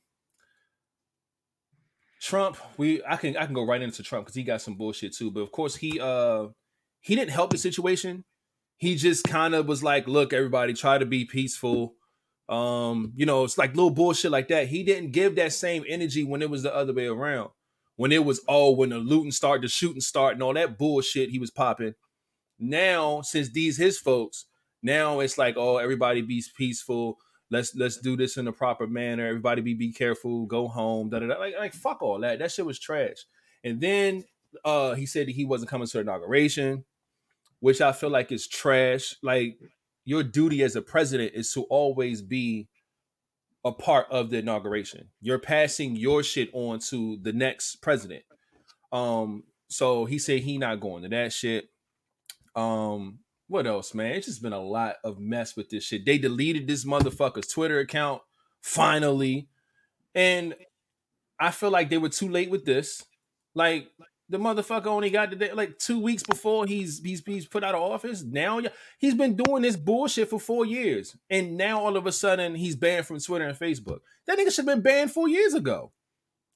Trump. 2.22 2.58
We 2.78 3.04
I 3.08 3.18
can 3.18 3.38
I 3.38 3.46
can 3.46 3.54
go 3.54 3.66
right 3.66 3.82
into 3.82 4.04
Trump 4.04 4.26
because 4.26 4.36
he 4.36 4.44
got 4.44 4.62
some 4.62 4.76
bullshit 4.76 5.16
too. 5.16 5.32
But 5.32 5.42
of 5.42 5.52
course 5.52 5.76
he 5.76 6.00
uh 6.00 6.48
he 7.02 7.16
didn't 7.16 7.32
help 7.32 7.52
the 7.52 7.58
situation 7.58 8.24
he 8.78 8.96
just 8.96 9.24
kind 9.24 9.56
of 9.56 9.68
was 9.68 9.84
like, 9.84 10.08
look, 10.08 10.34
everybody, 10.34 10.74
try 10.74 10.98
to 10.98 11.06
be 11.06 11.26
peaceful. 11.26 11.96
Um, 12.48 13.14
you 13.16 13.26
know, 13.26 13.44
it's 13.44 13.58
like 13.58 13.76
little 13.76 13.90
bullshit 13.92 14.32
like 14.32 14.50
that. 14.50 14.68
He 14.68 14.84
didn't 14.84 15.12
give 15.12 15.36
that 15.36 15.54
same 15.54 15.84
energy 15.88 16.24
when 16.24 16.42
it 16.42 16.50
was 16.50 16.64
the 16.64 16.76
other 16.76 16.94
way 16.94 17.08
around. 17.08 17.50
When 17.96 18.12
it 18.12 18.26
was 18.26 18.42
oh, 18.48 18.72
when 18.72 18.90
the 18.90 18.98
looting 18.98 19.32
started, 19.32 19.64
the 19.64 19.68
shooting 19.70 20.02
started, 20.02 20.36
and 20.36 20.44
all 20.44 20.54
that 20.54 20.78
bullshit 20.78 21.30
he 21.30 21.40
was 21.40 21.52
popping. 21.52 21.94
Now, 22.60 23.22
since 23.22 23.52
these 23.52 23.78
his 23.78 23.98
folks, 23.98 24.46
now 24.84 25.20
it's 25.22 25.38
like, 25.38 25.56
oh, 25.58 25.78
everybody 25.78 26.22
be 26.22 26.44
peaceful. 26.58 27.18
Let's 27.50 27.74
let's 27.76 27.98
do 27.98 28.18
this 28.18 28.38
in 28.38 28.48
a 28.48 28.52
proper 28.52 28.86
manner. 28.86 29.28
Everybody 29.28 29.62
be 29.62 29.74
be 29.74 29.94
careful. 29.94 30.46
Go 30.46 30.68
home. 30.68 31.10
Da, 31.10 31.20
da, 31.20 31.28
da. 31.28 31.40
Like 31.40 31.56
like 31.58 31.74
fuck 31.74 32.02
all 32.02 32.20
that. 32.20 32.40
That 32.40 32.52
shit 32.52 32.66
was 32.66 32.80
trash. 32.80 33.26
And 33.64 33.80
then 33.80 34.26
uh 34.64 34.94
he 34.96 35.06
said 35.06 35.28
that 35.28 35.36
he 35.36 35.46
wasn't 35.46 35.70
coming 35.70 35.88
to 35.88 35.94
the 35.94 36.02
inauguration 36.02 36.84
which 37.60 37.82
I 37.82 37.94
feel 37.94 38.12
like 38.12 38.32
is 38.32 38.48
trash. 38.48 39.16
Like 39.24 39.58
your 40.06 40.24
duty 40.24 40.64
as 40.64 40.76
a 40.76 40.82
president 40.82 41.34
is 41.34 41.52
to 41.54 41.64
always 41.64 42.22
be 42.22 42.68
a 43.66 43.72
part 43.72 44.06
of 44.12 44.30
the 44.30 44.38
inauguration. 44.38 45.10
You're 45.20 45.40
passing 45.40 45.96
your 45.96 46.22
shit 46.22 46.50
on 46.54 46.80
to 46.92 47.18
the 47.22 47.34
next 47.34 47.78
president. 47.78 48.24
Um, 48.92 49.44
so 49.68 50.06
he 50.06 50.20
said 50.20 50.42
he 50.42 50.60
not 50.60 50.80
going 50.80 51.04
to 51.04 51.10
that 51.10 51.34
shit. 51.34 51.70
Um, 52.56 53.20
what 53.48 53.66
else, 53.66 53.94
man? 53.94 54.12
It's 54.12 54.28
just 54.28 54.42
been 54.42 54.54
a 54.54 54.62
lot 54.62 54.98
of 55.04 55.20
mess 55.20 55.56
with 55.56 55.70
this 55.70 55.84
shit. 55.84 56.06
They 56.06 56.20
deleted 56.20 56.68
this 56.68 56.86
motherfucker's 56.86 57.48
Twitter 57.48 57.80
account 57.80 58.22
finally, 58.62 59.50
and 60.14 60.56
I 61.40 61.52
feel 61.52 61.72
like 61.72 61.90
they 61.90 61.98
were 61.98 62.10
too 62.10 62.30
late 62.30 62.50
with 62.50 62.66
this. 62.66 63.04
Like 63.54 63.88
the 64.30 64.40
motherfucker 64.40 64.88
only 64.88 65.10
got 65.10 65.30
the 65.30 65.36
day, 65.36 65.54
like 65.54 65.78
two 65.78 66.00
weeks 66.00 66.24
before 66.24 66.66
he's 66.66 67.00
he's 67.04 67.24
he's 67.26 67.48
put 67.48 67.64
out 67.64 67.76
of 67.76 67.82
office. 67.82 68.24
Now 68.24 68.60
he's 68.98 69.14
been 69.14 69.36
doing 69.36 69.62
this 69.62 69.76
bullshit 69.76 70.30
for 70.30 70.40
four 70.40 70.66
years, 70.66 71.16
and 71.30 71.58
now 71.58 71.80
all 71.80 71.96
of 71.96 72.08
a 72.08 72.12
sudden 72.12 72.56
he's 72.56 72.76
banned 72.76 73.06
from 73.06 73.20
Twitter 73.20 73.46
and 73.46 73.58
Facebook. 73.58 74.00
That 74.26 74.38
nigga 74.40 74.52
should 74.52 74.68
have 74.68 74.76
been 74.76 74.82
banned 74.82 75.12
four 75.12 75.28
years 75.28 75.54
ago. 75.54 75.92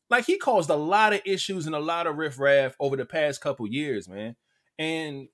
Like 0.10 0.26
he 0.26 0.38
caused 0.38 0.72
a 0.72 0.76
lot 0.76 1.14
of 1.14 1.22
issues 1.26 1.68
and 1.68 1.76
a 1.76 1.80
lot 1.80 2.08
of 2.08 2.18
riffraff 2.18 2.76
over 2.80 2.96
the 2.96 3.06
past 3.06 3.42
couple 3.42 3.68
years, 3.68 4.10
man. 4.10 4.36
And 4.80 5.28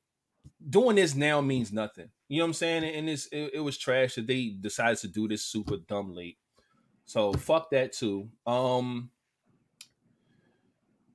doing 0.70 0.98
this 0.98 1.16
now 1.16 1.40
means 1.40 1.72
nothing. 1.72 2.10
You 2.28 2.40
know 2.40 2.46
what 2.46 2.50
I'm 2.50 2.54
saying? 2.54 2.84
And 2.84 3.10
it's 3.10 3.28
it, 3.28 3.52
it 3.56 3.60
was 3.62 3.78
trash 3.78 4.16
that 4.16 4.28
they 4.28 4.56
decided 4.60 4.98
to 5.00 5.08
do 5.08 5.28
this 5.28 5.44
super 5.46 5.78
dumb 5.78 6.14
late. 6.14 6.38
So 7.06 7.32
fuck 7.34 7.70
that 7.72 7.94
too. 7.94 8.30
Um 8.46 9.12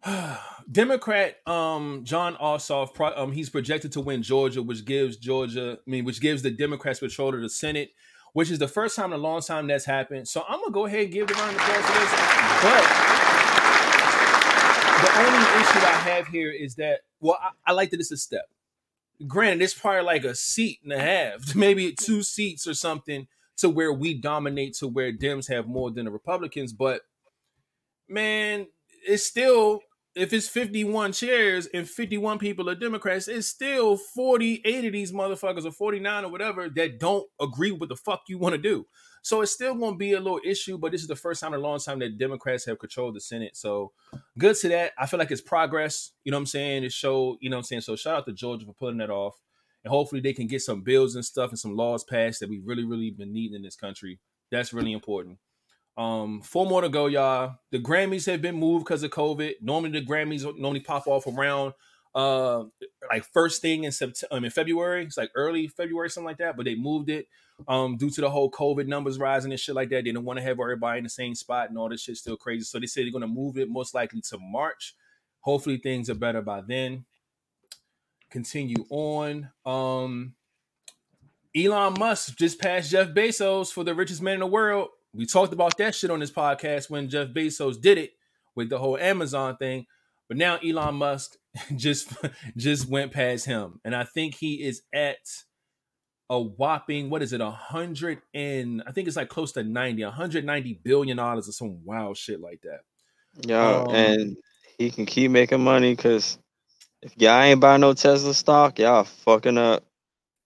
Democrat 0.70 1.36
um, 1.46 2.02
Jon 2.04 2.36
Ossoff, 2.36 2.98
um, 3.18 3.32
he's 3.32 3.50
projected 3.50 3.92
to 3.92 4.00
win 4.00 4.22
Georgia, 4.22 4.62
which 4.62 4.84
gives 4.84 5.16
Georgia, 5.16 5.78
I 5.86 5.90
mean, 5.90 6.04
which 6.04 6.20
gives 6.20 6.42
the 6.42 6.50
Democrats 6.50 7.00
control 7.00 7.34
of 7.34 7.40
the 7.42 7.50
Senate, 7.50 7.92
which 8.32 8.50
is 8.50 8.58
the 8.58 8.68
first 8.68 8.96
time 8.96 9.12
in 9.12 9.18
a 9.18 9.22
long 9.22 9.40
time 9.40 9.66
that's 9.66 9.84
happened. 9.84 10.28
So 10.28 10.44
I'm 10.48 10.60
gonna 10.60 10.72
go 10.72 10.86
ahead 10.86 11.04
and 11.04 11.12
give 11.12 11.26
the 11.26 11.34
round 11.34 11.56
of 11.56 11.62
applause 11.62 11.84
for 11.84 11.92
this. 11.92 12.10
But 12.62 12.82
the 15.02 15.18
only 15.18 15.38
issue 15.60 15.78
I 15.78 16.00
have 16.04 16.26
here 16.28 16.50
is 16.50 16.74
that, 16.76 17.00
well, 17.20 17.38
I, 17.40 17.70
I 17.70 17.72
like 17.72 17.90
that 17.90 18.00
it's 18.00 18.12
a 18.12 18.16
step. 18.16 18.48
Granted, 19.26 19.62
it's 19.62 19.74
probably 19.74 20.02
like 20.02 20.24
a 20.24 20.34
seat 20.34 20.78
and 20.82 20.92
a 20.92 21.00
half, 21.00 21.54
maybe 21.54 21.92
two 21.92 22.22
seats 22.22 22.66
or 22.66 22.74
something, 22.74 23.26
to 23.58 23.68
where 23.68 23.92
we 23.92 24.14
dominate, 24.14 24.74
to 24.76 24.88
where 24.88 25.12
Dems 25.12 25.48
have 25.48 25.66
more 25.66 25.90
than 25.90 26.06
the 26.06 26.10
Republicans. 26.10 26.72
But 26.72 27.02
man, 28.08 28.66
it's 29.06 29.24
still 29.24 29.80
if 30.14 30.32
it's 30.32 30.48
51 30.48 31.12
chairs 31.12 31.66
and 31.72 31.88
51 31.88 32.38
people 32.38 32.68
are 32.68 32.74
Democrats, 32.74 33.28
it's 33.28 33.46
still 33.46 33.96
48 33.96 34.84
of 34.84 34.92
these 34.92 35.12
motherfuckers 35.12 35.64
or 35.64 35.70
49 35.70 36.24
or 36.24 36.30
whatever 36.30 36.68
that 36.68 36.98
don't 36.98 37.26
agree 37.40 37.70
with 37.70 37.88
the 37.88 37.96
fuck 37.96 38.22
you 38.28 38.38
want 38.38 38.54
to 38.54 38.60
do. 38.60 38.86
So 39.22 39.42
it's 39.42 39.52
still 39.52 39.74
going 39.74 39.92
to 39.92 39.98
be 39.98 40.14
a 40.14 40.20
little 40.20 40.40
issue, 40.44 40.78
but 40.78 40.92
this 40.92 41.02
is 41.02 41.08
the 41.08 41.14
first 41.14 41.40
time 41.40 41.54
in 41.54 41.60
a 41.60 41.62
long 41.62 41.78
time 41.78 41.98
that 42.00 42.18
Democrats 42.18 42.64
have 42.64 42.78
controlled 42.78 43.14
the 43.14 43.20
Senate. 43.20 43.56
So 43.56 43.92
good 44.38 44.56
to 44.56 44.68
that. 44.70 44.92
I 44.98 45.06
feel 45.06 45.18
like 45.18 45.30
it's 45.30 45.40
progress. 45.40 46.12
You 46.24 46.32
know 46.32 46.38
what 46.38 46.42
I'm 46.42 46.46
saying? 46.46 46.84
It 46.84 46.92
showed, 46.92 47.38
you 47.40 47.50
know 47.50 47.56
what 47.56 47.60
I'm 47.60 47.64
saying? 47.64 47.82
So 47.82 47.96
shout 47.96 48.16
out 48.16 48.26
to 48.26 48.32
Georgia 48.32 48.66
for 48.66 48.72
pulling 48.72 48.98
that 48.98 49.10
off. 49.10 49.36
And 49.84 49.92
hopefully 49.92 50.20
they 50.20 50.32
can 50.32 50.46
get 50.46 50.62
some 50.62 50.82
bills 50.82 51.14
and 51.14 51.24
stuff 51.24 51.50
and 51.50 51.58
some 51.58 51.76
laws 51.76 52.02
passed 52.04 52.40
that 52.40 52.50
we 52.50 52.60
really, 52.64 52.84
really 52.84 53.10
been 53.10 53.32
needing 53.32 53.56
in 53.56 53.62
this 53.62 53.76
country. 53.76 54.18
That's 54.50 54.72
really 54.72 54.92
important. 54.92 55.38
Um, 55.96 56.40
four 56.42 56.66
more 56.66 56.80
to 56.82 56.88
go, 56.88 57.06
y'all. 57.06 57.56
The 57.70 57.78
Grammys 57.78 58.26
have 58.26 58.42
been 58.42 58.56
moved 58.56 58.84
because 58.84 59.02
of 59.02 59.10
COVID. 59.10 59.54
Normally 59.60 60.00
the 60.00 60.06
Grammys 60.06 60.42
normally 60.58 60.80
pop 60.80 61.06
off 61.06 61.26
around 61.26 61.74
uh 62.12 62.64
like 63.08 63.24
first 63.32 63.62
thing 63.62 63.84
in 63.84 63.92
September 63.92 64.34
um, 64.36 64.44
in 64.44 64.50
February. 64.50 65.04
It's 65.04 65.16
like 65.16 65.30
early 65.34 65.68
February, 65.68 66.10
something 66.10 66.26
like 66.26 66.38
that. 66.38 66.56
But 66.56 66.64
they 66.64 66.74
moved 66.74 67.10
it 67.10 67.26
um 67.68 67.96
due 67.96 68.10
to 68.10 68.20
the 68.20 68.30
whole 68.30 68.50
COVID 68.50 68.86
numbers 68.86 69.18
rising 69.18 69.52
and 69.52 69.60
shit 69.60 69.74
like 69.74 69.90
that. 69.90 69.96
They 69.96 70.02
didn't 70.12 70.24
want 70.24 70.38
to 70.38 70.42
have 70.42 70.58
everybody 70.60 70.98
in 70.98 71.04
the 71.04 71.10
same 71.10 71.34
spot 71.34 71.68
and 71.68 71.78
all 71.78 71.88
this 71.88 72.02
shit 72.02 72.16
still 72.16 72.36
crazy. 72.36 72.64
So 72.64 72.80
they 72.80 72.86
said 72.86 73.04
they're 73.04 73.12
gonna 73.12 73.28
move 73.28 73.58
it 73.58 73.68
most 73.68 73.94
likely 73.94 74.22
to 74.22 74.38
March. 74.38 74.94
Hopefully 75.40 75.76
things 75.78 76.10
are 76.10 76.14
better 76.14 76.42
by 76.42 76.62
then. 76.62 77.04
Continue 78.30 78.86
on. 78.90 79.50
Um 79.66 80.34
Elon 81.56 81.94
Musk 81.98 82.36
just 82.38 82.60
passed 82.60 82.90
Jeff 82.90 83.08
Bezos 83.08 83.72
for 83.72 83.84
the 83.84 83.94
richest 83.94 84.22
man 84.22 84.34
in 84.34 84.40
the 84.40 84.46
world. 84.46 84.88
We 85.14 85.26
talked 85.26 85.52
about 85.52 85.76
that 85.78 85.94
shit 85.94 86.10
on 86.10 86.20
this 86.20 86.30
podcast 86.30 86.88
when 86.88 87.08
Jeff 87.08 87.28
Bezos 87.28 87.80
did 87.80 87.98
it 87.98 88.12
with 88.54 88.70
the 88.70 88.78
whole 88.78 88.96
Amazon 88.96 89.56
thing. 89.56 89.86
But 90.28 90.36
now 90.36 90.58
Elon 90.58 90.94
Musk 90.94 91.36
just 91.76 92.12
just 92.56 92.88
went 92.88 93.12
past 93.12 93.46
him, 93.46 93.80
and 93.84 93.94
I 93.94 94.04
think 94.04 94.36
he 94.36 94.62
is 94.62 94.82
at 94.94 95.18
a 96.30 96.40
whopping 96.40 97.10
what 97.10 97.22
is 97.22 97.32
it, 97.32 97.40
a 97.40 97.50
hundred 97.50 98.22
and 98.32 98.82
I 98.86 98.92
think 98.92 99.08
it's 99.08 99.16
like 99.16 99.28
close 99.28 99.50
to 99.52 99.64
90, 99.64 100.04
190 100.04 100.80
billion 100.84 101.16
dollars 101.16 101.48
or 101.48 101.52
some 101.52 101.84
wild 101.84 102.16
shit 102.16 102.40
like 102.40 102.62
that. 102.62 102.82
Yeah, 103.46 103.82
Um, 103.82 103.94
and 103.94 104.36
he 104.78 104.92
can 104.92 105.06
keep 105.06 105.32
making 105.32 105.62
money 105.64 105.94
because 105.94 106.38
if 107.02 107.12
y'all 107.16 107.42
ain't 107.42 107.60
buy 107.60 107.76
no 107.78 107.94
Tesla 107.94 108.32
stock, 108.32 108.78
y'all 108.78 109.04
fucking 109.04 109.58
up. 109.58 109.84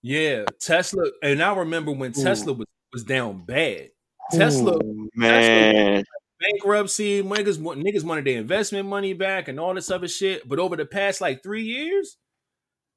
Yeah, 0.01 0.45
Tesla, 0.59 1.03
and 1.21 1.41
I 1.41 1.53
remember 1.55 1.91
when 1.91 2.13
Tesla 2.13 2.53
was, 2.53 2.67
was 2.91 3.03
down 3.03 3.45
bad. 3.45 3.89
Tesla 4.31 4.77
Ooh, 4.83 5.09
man. 5.15 6.03
bankruptcy, 6.39 7.21
niggas 7.23 7.57
niggas 7.57 8.03
wanted 8.03 8.25
their 8.25 8.37
investment 8.39 8.87
money 8.87 9.13
back 9.13 9.47
and 9.47 9.59
all 9.59 9.73
this 9.73 9.91
other 9.91 10.07
shit. 10.07 10.47
But 10.47 10.59
over 10.59 10.75
the 10.75 10.85
past 10.85 11.21
like 11.21 11.43
three 11.43 11.63
years, 11.63 12.17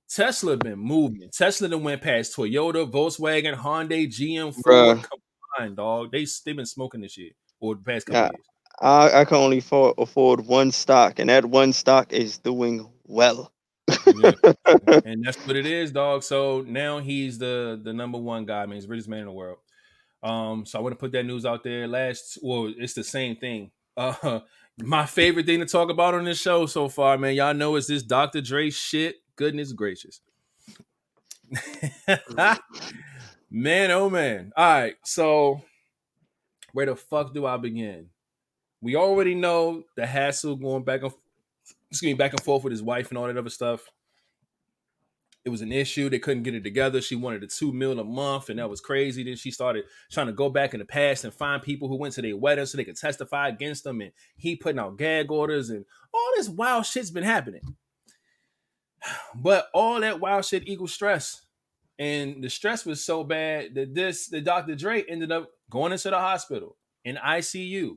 Tesla 0.09 0.57
been 0.57 0.79
moving. 0.79 1.29
Tesla 1.33 1.69
done 1.69 1.83
went 1.83 2.03
past 2.03 2.35
Toyota, 2.37 2.91
Volkswagen, 2.91 3.55
Hyundai, 3.55 4.07
GM, 4.09 4.53
Ford 4.55 4.65
Bruh. 4.99 5.09
combined, 5.57 5.77
dog. 5.77 6.13
They 6.13 6.27
they 6.45 6.53
been 6.53 6.67
smoking 6.67 7.03
this 7.03 7.13
shit 7.13 7.35
or 7.61 7.75
the 7.75 7.83
past 7.83 8.07
couple 8.07 8.21
Yeah. 8.23 8.31
years. 8.31 8.45
I, 8.81 9.21
I 9.21 9.25
can 9.25 9.39
only 9.39 9.59
afford, 9.59 9.97
afford 9.99 10.47
one 10.47 10.71
stock, 10.71 11.19
and 11.19 11.29
that 11.31 11.45
one 11.45 11.73
stock 11.73 12.13
is 12.13 12.39
doing 12.39 12.89
well. 13.05 13.53
Yeah. 14.15 14.33
and 15.05 15.25
that's 15.25 15.37
what 15.47 15.57
it 15.57 15.67
is, 15.67 15.91
dog. 15.91 16.23
So 16.23 16.63
now 16.67 17.01
he's 17.01 17.39
the 17.39 17.81
the 17.83 17.93
number 17.93 18.19
one 18.19 18.45
guy. 18.47 18.63
I 18.63 18.67
mean, 18.67 18.77
he's 18.77 18.85
the 18.85 18.91
richest 18.91 19.09
man 19.09 19.21
in 19.21 19.27
the 19.27 19.33
world. 19.33 19.59
Um, 20.23 20.67
so 20.67 20.79
I 20.79 20.83
want 20.83 20.93
to 20.93 20.99
put 20.99 21.13
that 21.13 21.25
news 21.25 21.47
out 21.47 21.63
there. 21.63 21.87
Last, 21.87 22.39
well, 22.43 22.73
it's 22.77 22.95
the 22.95 23.05
same 23.05 23.37
thing. 23.37 23.71
Uh, 23.97 24.41
my 24.79 25.07
favorite 25.07 25.47
thing 25.47 25.61
to 25.61 25.67
talk 25.67 25.91
about 25.91 26.15
on 26.15 26.25
this 26.25 26.41
show 26.41 26.67
so 26.67 26.89
far, 26.89 27.19
man. 27.19 27.35
Y'all 27.35 27.55
know 27.55 27.77
is 27.77 27.87
this 27.87 28.03
Dr. 28.03 28.41
Dre 28.41 28.71
shit. 28.71 29.17
Goodness 29.37 29.73
gracious, 29.73 30.21
man. 33.51 33.91
Oh 33.93 34.11
man. 34.11 34.53
All 34.57 34.67
right. 34.67 34.95
So 35.05 35.63
where 36.73 36.87
the 36.87 36.97
fuck 36.97 37.33
do 37.33 37.47
I 37.47 37.57
begin? 37.57 38.09
We 38.81 38.97
already 38.97 39.37
know 39.37 39.85
the 39.97 40.07
hassle 40.07 40.57
going 40.57 40.83
back 40.83 41.03
and 41.03 41.13
excuse 41.91 42.11
me, 42.11 42.15
back 42.15 42.33
and 42.33 42.43
forth 42.43 42.65
with 42.65 42.73
his 42.73 42.83
wife 42.83 43.11
and 43.11 43.19
all 43.19 43.27
that 43.27 43.37
other 43.37 43.49
stuff. 43.49 43.89
It 45.49 45.51
was 45.51 45.63
an 45.63 45.73
issue. 45.73 46.11
They 46.11 46.19
couldn't 46.19 46.43
get 46.43 46.55
it 46.55 46.63
together. 46.63 47.01
She 47.01 47.17
wanted 47.17 47.43
a 47.43 47.47
two 47.47 47.73
mil 47.73 47.99
a 47.99 48.05
month, 48.05 48.51
and 48.51 48.59
that 48.59 48.69
was 48.69 48.83
crazy. 48.83 49.23
Then 49.23 49.37
she 49.37 49.51
started 49.51 49.87
trying 50.11 50.27
to 50.27 50.35
go 50.35 50.51
back 50.51 50.75
in 50.75 50.79
the 50.79 50.85
past 50.85 51.25
and 51.25 51.33
find 51.33 51.63
people 51.63 51.89
who 51.89 51.97
went 51.97 52.13
to 52.17 52.23
their 52.23 52.37
wedding 52.37 52.67
so 52.67 52.77
they 52.77 52.85
could 52.85 52.99
testify 52.99 53.49
against 53.49 53.83
them. 53.83 54.03
And 54.03 54.13
he 54.37 54.57
putting 54.57 54.79
out 54.79 54.99
gag 54.99 55.31
orders 55.31 55.71
and 55.71 55.87
all 56.13 56.33
this 56.37 56.51
wild 56.51 56.85
shit's 56.85 57.11
been 57.11 57.25
happening. 57.25 57.63
But 59.35 59.69
all 59.73 60.01
that 60.01 60.21
wild 60.21 60.45
shit 60.45 60.69
equals 60.69 60.93
stress. 60.93 61.47
And 61.99 62.45
the 62.45 62.51
stress 62.51 62.85
was 62.85 63.03
so 63.03 63.25
bad 63.25 63.75
that 63.75 63.95
this 63.95 64.29
the 64.29 64.43
Dr. 64.43 64.75
Dre 64.75 65.03
ended 65.09 65.33
up 65.33 65.49
going 65.71 65.93
into 65.93 66.11
the 66.11 66.19
hospital 66.19 66.77
in 67.07 67.17
ICU. 67.17 67.97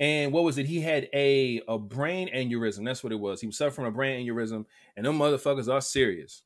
And 0.00 0.32
what 0.32 0.44
was 0.44 0.56
it? 0.56 0.64
He 0.64 0.80
had 0.80 1.10
a 1.12 1.60
a 1.68 1.78
brain 1.78 2.30
aneurysm. 2.34 2.86
That's 2.86 3.04
what 3.04 3.12
it 3.12 3.20
was. 3.20 3.42
He 3.42 3.46
was 3.46 3.58
suffering 3.58 3.74
from 3.74 3.84
a 3.86 3.90
brain 3.90 4.26
aneurysm, 4.26 4.64
and 4.96 5.04
them 5.04 5.18
motherfuckers 5.18 5.70
are 5.70 5.82
serious. 5.82 6.44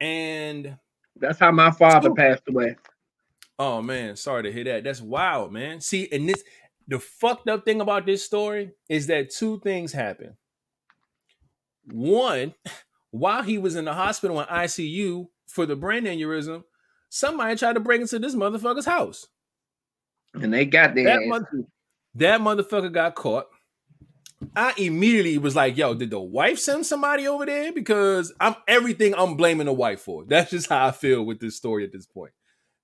And 0.00 0.76
That's 1.16 1.38
how 1.38 1.50
my 1.52 1.70
father 1.70 2.08
So- 2.10 2.14
passed 2.14 2.42
away. 2.48 2.76
oh 3.58 3.80
man, 3.82 4.16
sorry 4.16 4.42
to 4.44 4.52
hear 4.52 4.64
that. 4.64 4.84
That's 4.84 5.00
wild, 5.00 5.52
man. 5.52 5.80
See, 5.80 6.08
and 6.10 6.28
this 6.28 6.42
the 6.88 6.98
fucked 6.98 7.48
up 7.48 7.64
thing 7.64 7.80
about 7.80 8.04
this 8.06 8.24
story 8.24 8.72
is 8.88 9.06
that 9.06 9.30
two 9.30 9.58
things 9.60 9.92
happen. 9.92 10.36
One, 11.90 12.54
while 13.10 13.42
he 13.42 13.58
was 13.58 13.76
in 13.76 13.84
the 13.84 13.94
hospital 13.94 14.40
in 14.40 14.46
ICU 14.46 15.28
for 15.46 15.66
the 15.66 15.76
brain 15.76 16.04
aneurysm, 16.04 16.64
somebody 17.10 17.56
tried 17.56 17.74
to 17.74 17.80
break 17.80 18.00
into 18.00 18.18
this 18.18 18.34
motherfucker's 18.34 18.86
house. 18.86 19.26
And 20.34 20.52
they 20.52 20.64
got 20.66 20.94
their 20.94 21.04
That 21.04 21.26
mother- 21.26 21.64
That 22.16 22.40
motherfucker 22.40 22.92
got 22.92 23.14
caught. 23.14 23.46
I 24.56 24.74
immediately 24.76 25.38
was 25.38 25.56
like, 25.56 25.76
yo, 25.76 25.94
did 25.94 26.10
the 26.10 26.20
wife 26.20 26.58
send 26.58 26.86
somebody 26.86 27.26
over 27.26 27.46
there? 27.46 27.72
Because 27.72 28.32
I'm 28.40 28.54
everything 28.68 29.14
I'm 29.14 29.36
blaming 29.36 29.66
the 29.66 29.72
wife 29.72 30.00
for. 30.00 30.24
That's 30.28 30.50
just 30.50 30.68
how 30.68 30.86
I 30.86 30.90
feel 30.90 31.24
with 31.24 31.40
this 31.40 31.56
story 31.56 31.84
at 31.84 31.92
this 31.92 32.06
point. 32.06 32.32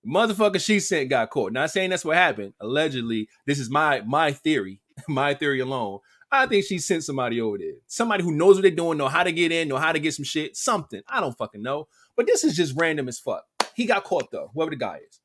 Motherfucker 0.06 0.64
she 0.64 0.80
sent 0.80 1.10
got 1.10 1.28
caught. 1.30 1.52
Not 1.52 1.70
saying 1.70 1.90
that's 1.90 2.06
what 2.06 2.16
happened. 2.16 2.54
Allegedly, 2.58 3.28
this 3.44 3.58
is 3.58 3.68
my 3.68 4.00
my 4.00 4.32
theory, 4.32 4.80
my 5.08 5.34
theory 5.34 5.60
alone. 5.60 5.98
I 6.32 6.46
think 6.46 6.64
she 6.64 6.78
sent 6.78 7.04
somebody 7.04 7.38
over 7.38 7.58
there. 7.58 7.74
Somebody 7.86 8.22
who 8.22 8.32
knows 8.32 8.56
what 8.56 8.62
they're 8.62 8.70
doing, 8.70 8.96
know 8.96 9.08
how 9.08 9.24
to 9.24 9.32
get 9.32 9.52
in, 9.52 9.68
know 9.68 9.76
how 9.76 9.92
to 9.92 9.98
get 9.98 10.14
some 10.14 10.24
shit, 10.24 10.56
something. 10.56 11.02
I 11.06 11.20
don't 11.20 11.36
fucking 11.36 11.60
know. 11.60 11.86
But 12.16 12.26
this 12.26 12.44
is 12.44 12.56
just 12.56 12.80
random 12.80 13.08
as 13.08 13.18
fuck. 13.18 13.44
He 13.74 13.84
got 13.84 14.04
caught 14.04 14.30
though, 14.30 14.50
whoever 14.54 14.70
the 14.70 14.76
guy 14.76 15.00
is. 15.06 15.20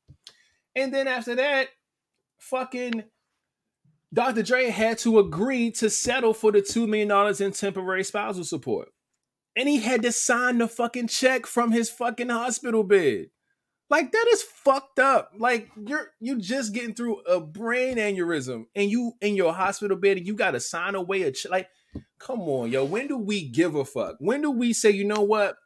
And 0.74 0.92
then 0.92 1.08
after 1.08 1.36
that, 1.36 1.68
fucking 2.38 3.04
Dr. 4.12 4.42
Dre 4.42 4.70
had 4.70 4.98
to 4.98 5.18
agree 5.18 5.70
to 5.72 5.90
settle 5.90 6.32
for 6.32 6.52
the 6.52 6.62
$2 6.62 6.88
million 6.88 7.42
in 7.42 7.52
temporary 7.52 8.04
spousal 8.04 8.44
support. 8.44 8.88
And 9.56 9.68
he 9.68 9.80
had 9.80 10.02
to 10.02 10.12
sign 10.12 10.58
the 10.58 10.68
fucking 10.68 11.08
check 11.08 11.46
from 11.46 11.72
his 11.72 11.90
fucking 11.90 12.28
hospital 12.28 12.84
bed. 12.84 13.26
Like 13.88 14.12
that 14.12 14.26
is 14.32 14.42
fucked 14.42 14.98
up. 14.98 15.32
Like 15.38 15.70
you're 15.76 16.08
you 16.20 16.40
just 16.40 16.74
getting 16.74 16.94
through 16.94 17.20
a 17.20 17.40
brain 17.40 17.96
aneurysm 17.98 18.64
and 18.74 18.90
you 18.90 19.12
in 19.20 19.36
your 19.36 19.52
hospital 19.52 19.96
bed 19.96 20.16
and 20.16 20.26
you 20.26 20.34
gotta 20.34 20.60
sign 20.60 20.94
away 20.94 21.22
a 21.22 21.30
check. 21.30 21.52
Like, 21.52 21.68
come 22.18 22.40
on, 22.42 22.70
yo. 22.70 22.84
When 22.84 23.06
do 23.06 23.16
we 23.16 23.48
give 23.48 23.76
a 23.76 23.84
fuck? 23.84 24.16
When 24.18 24.42
do 24.42 24.50
we 24.50 24.72
say, 24.72 24.90
you 24.90 25.04
know 25.04 25.22
what? 25.22 25.56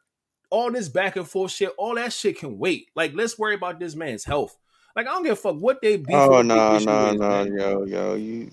All 0.51 0.71
this 0.71 0.89
back 0.89 1.15
and 1.15 1.27
forth 1.27 1.51
shit, 1.51 1.73
all 1.77 1.95
that 1.95 2.13
shit 2.13 2.37
can 2.39 2.59
wait. 2.59 2.89
Like, 2.95 3.13
let's 3.15 3.39
worry 3.39 3.55
about 3.55 3.79
this 3.79 3.95
man's 3.95 4.25
health. 4.25 4.55
Like, 4.95 5.07
I 5.07 5.11
don't 5.11 5.23
give 5.23 5.33
a 5.33 5.35
fuck 5.35 5.55
what 5.55 5.81
they 5.81 5.97
beef 5.97 6.15
Oh 6.15 6.41
no, 6.41 6.77
no, 6.79 7.13
no, 7.13 7.43
yo, 7.43 7.85
yo, 7.85 8.15
you 8.15 8.49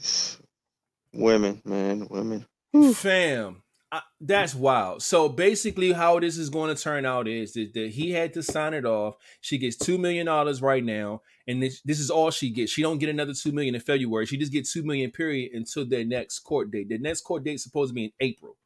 women, 1.13 1.61
man, 1.65 2.07
women. 2.09 2.47
Fam, 2.95 3.63
I, 3.91 4.03
that's 4.21 4.55
wild. 4.55 5.03
So 5.03 5.29
basically, 5.29 5.93
how 5.93 6.21
this 6.21 6.37
is 6.37 6.51
going 6.51 6.75
to 6.75 6.81
turn 6.81 7.07
out 7.07 7.27
is 7.27 7.55
that, 7.55 7.73
that 7.75 7.91
he 7.91 8.13
had 8.13 8.35
to 8.35 8.43
sign 8.43 8.75
it 8.75 8.85
off. 8.85 9.17
She 9.41 9.59
gets 9.59 9.77
two 9.77 9.99
million 9.99 10.27
dollars 10.27 10.61
right 10.61 10.85
now, 10.85 11.23
and 11.47 11.63
this, 11.63 11.81
this 11.83 11.99
is 11.99 12.11
all 12.11 12.31
she 12.31 12.51
gets. 12.51 12.71
She 12.71 12.83
don't 12.83 12.99
get 12.99 13.09
another 13.09 13.33
two 13.33 13.53
million 13.53 13.75
in 13.75 13.81
February. 13.81 14.27
She 14.27 14.37
just 14.37 14.53
gets 14.53 14.73
two 14.73 14.83
million 14.83 15.11
period 15.11 15.53
until 15.55 15.87
their 15.87 16.05
next 16.05 16.41
court 16.41 16.71
date. 16.71 16.89
The 16.89 16.99
next 16.99 17.23
court 17.23 17.45
date 17.45 17.55
is 17.55 17.63
supposed 17.63 17.91
to 17.91 17.95
be 17.95 18.05
in 18.05 18.13
April. 18.21 18.57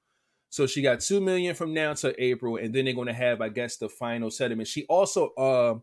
So 0.50 0.66
she 0.66 0.82
got 0.82 1.00
two 1.00 1.20
million 1.20 1.54
from 1.54 1.72
now 1.72 1.94
to 1.94 2.22
April, 2.22 2.56
and 2.56 2.74
then 2.74 2.84
they're 2.84 2.94
going 2.94 3.06
to 3.06 3.14
have, 3.14 3.40
I 3.40 3.48
guess, 3.48 3.78
the 3.78 3.88
final 3.88 4.30
settlement. 4.30 4.68
She 4.68 4.84
also, 4.84 5.28
uh, 5.30 5.74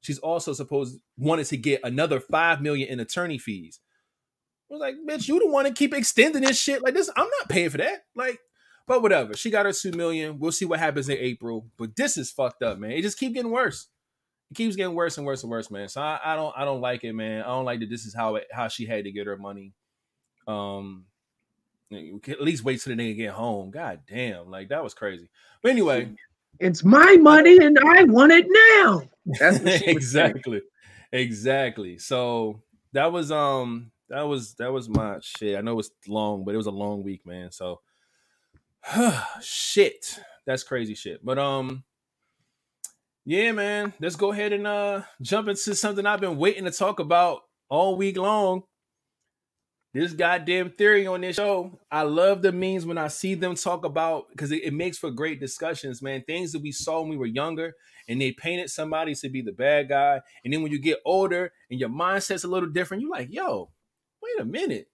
she's 0.00 0.18
also 0.18 0.52
supposed 0.52 0.98
wanted 1.16 1.46
to 1.46 1.56
get 1.56 1.80
another 1.84 2.20
five 2.20 2.60
million 2.60 2.88
in 2.88 3.00
attorney 3.00 3.38
fees. 3.38 3.80
I 4.70 4.74
was 4.74 4.80
like, 4.80 4.96
bitch, 5.08 5.28
you 5.28 5.38
the 5.38 5.50
one 5.50 5.64
to 5.64 5.72
keep 5.72 5.94
extending 5.94 6.42
this 6.42 6.60
shit 6.60 6.82
like 6.82 6.94
this. 6.94 7.10
I'm 7.16 7.28
not 7.40 7.48
paying 7.48 7.70
for 7.70 7.78
that. 7.78 8.00
Like, 8.14 8.38
but 8.86 9.02
whatever. 9.02 9.34
She 9.34 9.50
got 9.50 9.66
her 9.66 9.72
two 9.72 9.92
million. 9.92 10.38
We'll 10.38 10.52
see 10.52 10.64
what 10.64 10.78
happens 10.78 11.08
in 11.08 11.16
April. 11.18 11.66
But 11.78 11.96
this 11.96 12.16
is 12.16 12.30
fucked 12.30 12.62
up, 12.62 12.78
man. 12.78 12.92
It 12.92 13.02
just 13.02 13.18
keeps 13.18 13.34
getting 13.34 13.50
worse. 13.50 13.88
It 14.50 14.54
keeps 14.54 14.76
getting 14.76 14.94
worse 14.94 15.16
and 15.18 15.26
worse 15.26 15.42
and 15.42 15.50
worse, 15.50 15.70
man. 15.70 15.88
So 15.88 16.00
I, 16.00 16.18
I 16.24 16.36
don't 16.36 16.54
I 16.56 16.64
don't 16.64 16.80
like 16.80 17.04
it, 17.04 17.12
man. 17.12 17.42
I 17.42 17.46
don't 17.48 17.64
like 17.64 17.80
that 17.80 17.90
this 17.90 18.06
is 18.06 18.14
how 18.14 18.36
it 18.36 18.46
how 18.52 18.68
she 18.68 18.86
had 18.86 19.04
to 19.04 19.12
get 19.12 19.26
her 19.26 19.36
money. 19.36 19.72
Um 20.46 21.04
at 21.90 22.42
least 22.42 22.64
wait 22.64 22.80
till 22.80 22.94
the 22.94 23.02
nigga 23.02 23.16
get 23.16 23.30
home. 23.30 23.70
God 23.70 24.00
damn, 24.08 24.50
like 24.50 24.68
that 24.68 24.84
was 24.84 24.94
crazy. 24.94 25.30
But 25.62 25.70
anyway, 25.70 26.10
It's 26.60 26.84
my 26.84 27.16
money 27.16 27.58
and 27.58 27.78
I 27.78 28.04
want 28.04 28.32
it 28.32 28.46
now. 28.48 29.02
That's 29.38 29.58
exactly, 29.86 30.62
exactly. 31.12 31.98
So 31.98 32.62
that 32.92 33.12
was 33.12 33.30
um 33.30 33.90
that 34.08 34.22
was 34.22 34.54
that 34.54 34.72
was 34.72 34.88
my 34.88 35.18
shit. 35.20 35.56
I 35.56 35.60
know 35.60 35.72
it 35.72 35.76
was 35.76 35.90
long, 36.06 36.44
but 36.44 36.54
it 36.54 36.58
was 36.58 36.66
a 36.66 36.72
long 36.72 37.02
week, 37.02 37.24
man. 37.26 37.50
So 37.52 37.80
shit, 39.42 40.18
that's 40.46 40.62
crazy 40.62 40.94
shit. 40.94 41.24
But 41.24 41.38
um, 41.38 41.84
yeah, 43.24 43.52
man. 43.52 43.92
Let's 44.00 44.16
go 44.16 44.32
ahead 44.32 44.52
and 44.52 44.66
uh 44.66 45.02
jump 45.20 45.48
into 45.48 45.74
something 45.74 46.06
I've 46.06 46.20
been 46.20 46.38
waiting 46.38 46.64
to 46.64 46.70
talk 46.70 46.98
about 47.00 47.42
all 47.68 47.96
week 47.96 48.16
long. 48.16 48.62
This 49.94 50.12
goddamn 50.12 50.70
theory 50.70 51.06
on 51.06 51.22
this 51.22 51.36
show. 51.36 51.80
I 51.90 52.02
love 52.02 52.42
the 52.42 52.52
memes 52.52 52.84
when 52.84 52.98
I 52.98 53.08
see 53.08 53.34
them 53.34 53.54
talk 53.54 53.84
about 53.86 54.26
because 54.30 54.52
it, 54.52 54.62
it 54.62 54.74
makes 54.74 54.98
for 54.98 55.10
great 55.10 55.40
discussions, 55.40 56.02
man. 56.02 56.22
Things 56.26 56.52
that 56.52 56.62
we 56.62 56.72
saw 56.72 57.00
when 57.00 57.08
we 57.08 57.16
were 57.16 57.26
younger, 57.26 57.74
and 58.06 58.20
they 58.20 58.32
painted 58.32 58.68
somebody 58.68 59.14
to 59.14 59.28
be 59.30 59.40
the 59.40 59.52
bad 59.52 59.88
guy. 59.88 60.20
And 60.44 60.52
then 60.52 60.62
when 60.62 60.72
you 60.72 60.78
get 60.78 61.00
older 61.06 61.52
and 61.70 61.80
your 61.80 61.88
mindset's 61.88 62.44
a 62.44 62.48
little 62.48 62.68
different, 62.68 63.02
you're 63.02 63.10
like, 63.10 63.28
yo, 63.30 63.70
wait 64.22 64.40
a 64.40 64.44
minute. 64.44 64.88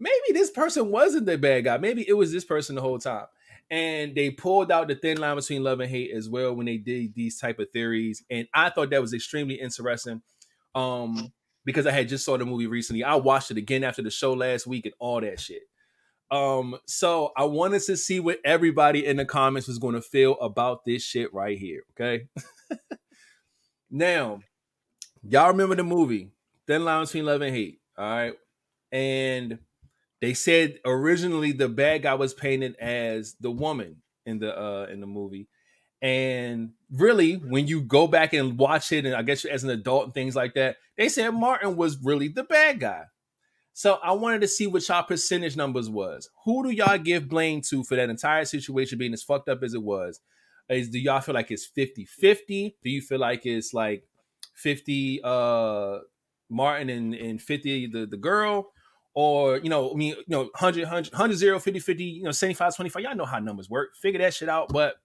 Maybe 0.00 0.32
this 0.32 0.50
person 0.50 0.90
wasn't 0.90 1.26
the 1.26 1.38
bad 1.38 1.64
guy. 1.64 1.76
Maybe 1.78 2.04
it 2.08 2.14
was 2.14 2.32
this 2.32 2.44
person 2.44 2.74
the 2.74 2.82
whole 2.82 2.98
time. 2.98 3.26
And 3.70 4.14
they 4.14 4.30
pulled 4.30 4.72
out 4.72 4.88
the 4.88 4.94
thin 4.94 5.18
line 5.18 5.36
between 5.36 5.62
love 5.62 5.80
and 5.80 5.90
hate 5.90 6.10
as 6.14 6.28
well 6.28 6.54
when 6.54 6.66
they 6.66 6.76
did 6.76 7.14
these 7.14 7.38
type 7.38 7.58
of 7.58 7.70
theories. 7.72 8.22
And 8.30 8.46
I 8.52 8.70
thought 8.70 8.90
that 8.90 9.00
was 9.00 9.14
extremely 9.14 9.54
interesting. 9.54 10.22
Um, 10.74 11.32
because 11.64 11.86
I 11.86 11.92
had 11.92 12.08
just 12.08 12.24
saw 12.24 12.36
the 12.36 12.44
movie 12.44 12.66
recently. 12.66 13.04
I 13.04 13.14
watched 13.14 13.50
it 13.50 13.56
again 13.56 13.84
after 13.84 14.02
the 14.02 14.10
show 14.10 14.32
last 14.32 14.66
week 14.66 14.86
and 14.86 14.94
all 14.98 15.20
that 15.20 15.40
shit. 15.40 15.62
Um, 16.30 16.76
so 16.86 17.32
I 17.36 17.44
wanted 17.44 17.82
to 17.82 17.96
see 17.96 18.20
what 18.20 18.40
everybody 18.44 19.06
in 19.06 19.16
the 19.16 19.24
comments 19.24 19.68
was 19.68 19.78
going 19.78 19.94
to 19.94 20.00
feel 20.00 20.38
about 20.40 20.84
this 20.84 21.02
shit 21.02 21.32
right 21.32 21.58
here. 21.58 21.82
Okay. 21.92 22.26
now, 23.90 24.40
y'all 25.22 25.48
remember 25.48 25.74
the 25.74 25.84
movie 25.84 26.30
Thin 26.66 26.84
Line 26.84 27.04
Between 27.04 27.26
Love 27.26 27.42
and 27.42 27.54
Hate. 27.54 27.80
All 27.96 28.04
right. 28.04 28.34
And 28.90 29.58
they 30.20 30.34
said 30.34 30.78
originally 30.84 31.52
the 31.52 31.68
bad 31.68 32.02
guy 32.02 32.14
was 32.14 32.34
painted 32.34 32.76
as 32.76 33.34
the 33.40 33.50
woman 33.50 33.96
in 34.26 34.38
the 34.38 34.58
uh 34.58 34.86
in 34.90 35.00
the 35.00 35.06
movie. 35.06 35.48
And 36.02 36.70
really, 36.92 37.34
when 37.34 37.66
you 37.66 37.80
go 37.80 38.06
back 38.06 38.32
and 38.32 38.58
watch 38.58 38.92
it, 38.92 39.06
and 39.06 39.14
I 39.14 39.22
guess 39.22 39.44
as 39.44 39.64
an 39.64 39.70
adult 39.70 40.04
and 40.04 40.14
things 40.14 40.36
like 40.36 40.54
that, 40.54 40.76
they 40.96 41.08
said 41.08 41.30
Martin 41.30 41.76
was 41.76 41.98
really 42.02 42.28
the 42.28 42.44
bad 42.44 42.80
guy. 42.80 43.04
So 43.72 43.98
I 44.02 44.12
wanted 44.12 44.40
to 44.42 44.48
see 44.48 44.68
what 44.68 44.88
y'all 44.88 45.02
percentage 45.02 45.56
numbers 45.56 45.90
was. 45.90 46.30
Who 46.44 46.62
do 46.62 46.70
y'all 46.70 46.96
give 46.96 47.28
blame 47.28 47.60
to 47.62 47.82
for 47.82 47.96
that 47.96 48.08
entire 48.08 48.44
situation 48.44 48.98
being 48.98 49.12
as 49.12 49.22
fucked 49.22 49.48
up 49.48 49.62
as 49.64 49.74
it 49.74 49.82
was? 49.82 50.20
Is 50.68 50.90
do 50.90 50.98
y'all 50.98 51.20
feel 51.20 51.34
like 51.34 51.50
it's 51.50 51.68
50-50? 51.76 52.74
Do 52.82 52.90
you 52.90 53.02
feel 53.02 53.18
like 53.18 53.44
it's 53.44 53.74
like 53.74 54.04
50 54.54 55.20
uh 55.24 55.98
Martin 56.48 56.88
and, 56.88 57.14
and 57.14 57.42
50 57.42 57.88
the, 57.88 58.06
the 58.06 58.16
girl? 58.16 58.70
Or, 59.12 59.58
you 59.58 59.68
know, 59.68 59.92
I 59.92 59.94
mean, 59.94 60.14
you 60.16 60.24
know, 60.28 60.42
100, 60.42 60.84
100, 60.84 61.12
100, 61.12 61.36
0, 61.36 61.58
50, 61.58 61.78
50, 61.80 62.04
you 62.04 62.22
know, 62.24 62.32
75, 62.32 62.76
25. 62.76 63.02
Y'all 63.02 63.16
know 63.16 63.24
how 63.24 63.38
numbers 63.38 63.70
work. 63.70 63.96
Figure 63.96 64.18
that 64.20 64.34
shit 64.34 64.48
out. 64.48 64.68
But 64.72 64.96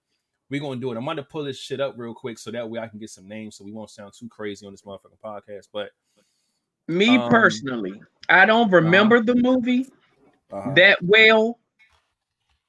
we're 0.50 0.60
gonna 0.62 0.80
do 0.80 0.92
it. 0.92 0.98
I'm 0.98 1.06
gonna 1.06 1.24
pull 1.24 1.44
this 1.44 1.60
shit 1.60 1.80
up 1.80 1.94
real 1.98 2.14
quick 2.14 2.40
so 2.40 2.52
that 2.52 2.68
way 2.70 2.80
I 2.80 2.88
can 2.88 3.00
get 3.00 3.10
some 3.10 3.28
names 3.28 3.56
so 3.56 3.64
we 3.64 3.72
won't 3.72 3.90
sound 3.90 4.14
too 4.18 4.28
crazy 4.28 4.66
on 4.66 4.74
this 4.74 4.82
motherfucking 4.82 5.20
podcast. 5.24 5.68
But 5.72 5.92
Me 6.88 7.18
Um, 7.18 7.30
personally, 7.30 8.02
I 8.30 8.46
don't 8.46 8.72
remember 8.72 9.22
the 9.22 9.36
movie 9.36 9.88
uh, 10.52 10.74
that 10.74 10.98
well 11.04 11.60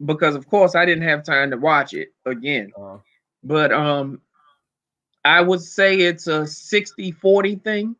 because 0.05 0.35
of 0.35 0.47
course 0.47 0.75
I 0.75 0.85
didn't 0.85 1.05
have 1.05 1.25
time 1.25 1.51
to 1.51 1.57
watch 1.57 1.95
it 1.95 2.13
again. 2.27 2.73
uh, 2.79 2.99
But 3.43 3.73
um 3.73 4.21
I 5.25 5.41
would 5.41 5.61
say 5.61 5.99
it's 6.01 6.27
a 6.29 6.41
60-40 6.47 7.63
thing. 7.63 7.97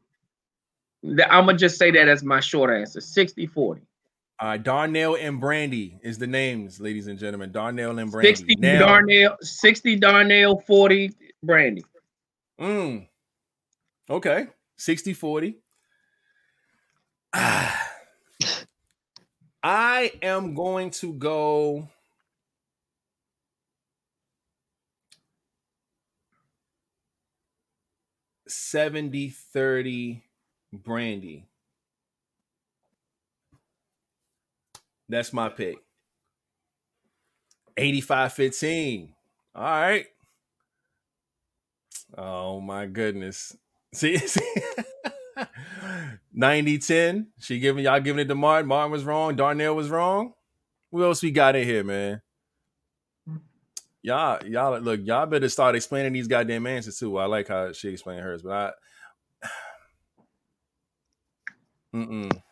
That 1.03 1.33
I'm 1.33 1.47
gonna 1.47 1.59
just 1.59 1.79
say 1.79 1.91
that 1.91 2.09
as 2.09 2.23
my 2.23 2.41
short 2.41 2.71
answer. 2.71 3.01
60-40. 3.01 3.81
Uh, 4.41 4.57
Darnell 4.57 5.17
and 5.17 5.41
Brandi 5.41 5.99
is 6.03 6.17
the 6.17 6.27
names, 6.27 6.81
ladies 6.81 7.07
and 7.09 7.19
gentlemen. 7.19 7.53
Darnell 7.53 7.99
and 7.99 8.11
Brandi. 8.11 8.23
60 8.23 8.57
Now- 8.57 8.79
Darnell, 8.79 9.37
60 9.43 9.97
Darnell, 9.97 10.61
40 10.67 11.13
Brandi. 11.45 11.83
Mm. 12.59 13.07
Okay. 14.09 14.47
60 14.79 15.13
40. 15.13 15.59
I 19.63 20.13
am 20.23 20.55
going 20.55 20.91
to 20.93 21.13
go. 21.13 21.89
Seventy 28.49 29.29
thirty 29.29 30.25
Brandi. 30.75 31.45
That's 35.11 35.33
my 35.33 35.49
pick. 35.49 35.79
85 37.77 38.33
15. 38.33 39.13
All 39.57 39.63
right. 39.63 40.07
Oh 42.17 42.61
my 42.61 42.87
goodness. 42.87 43.57
See, 43.93 44.17
see? 44.19 44.55
90 46.33 46.79
10. 46.79 47.27
She 47.41 47.59
giving 47.59 47.85
y'all 47.85 48.01
giving 48.01 48.21
it 48.21 48.29
to 48.29 48.35
Martin. 48.37 48.69
Martin 48.69 48.93
was 48.93 49.05
wrong. 49.05 49.35
Darnell 49.35 49.75
was 49.75 49.91
wrong. 49.91 50.33
Who 50.93 51.03
else 51.05 51.23
we 51.23 51.33
got 51.33 51.57
in 51.57 51.67
here, 51.67 51.85
man? 51.85 52.23
Y'all, 54.03 54.45
y'all 54.47 54.79
look, 54.79 55.01
y'all 55.03 55.27
better 55.27 55.49
start 55.49 55.75
explaining 55.75 56.13
these 56.13 56.29
goddamn 56.29 56.67
answers 56.67 56.99
too. 56.99 57.19
I 57.19 57.27
like 57.27 57.49
how 57.49 57.73
she 57.73 57.89
explained 57.89 58.23
hers, 58.23 58.43
but 58.43 58.75
I 59.43 59.49
mm-mm. 61.97 62.43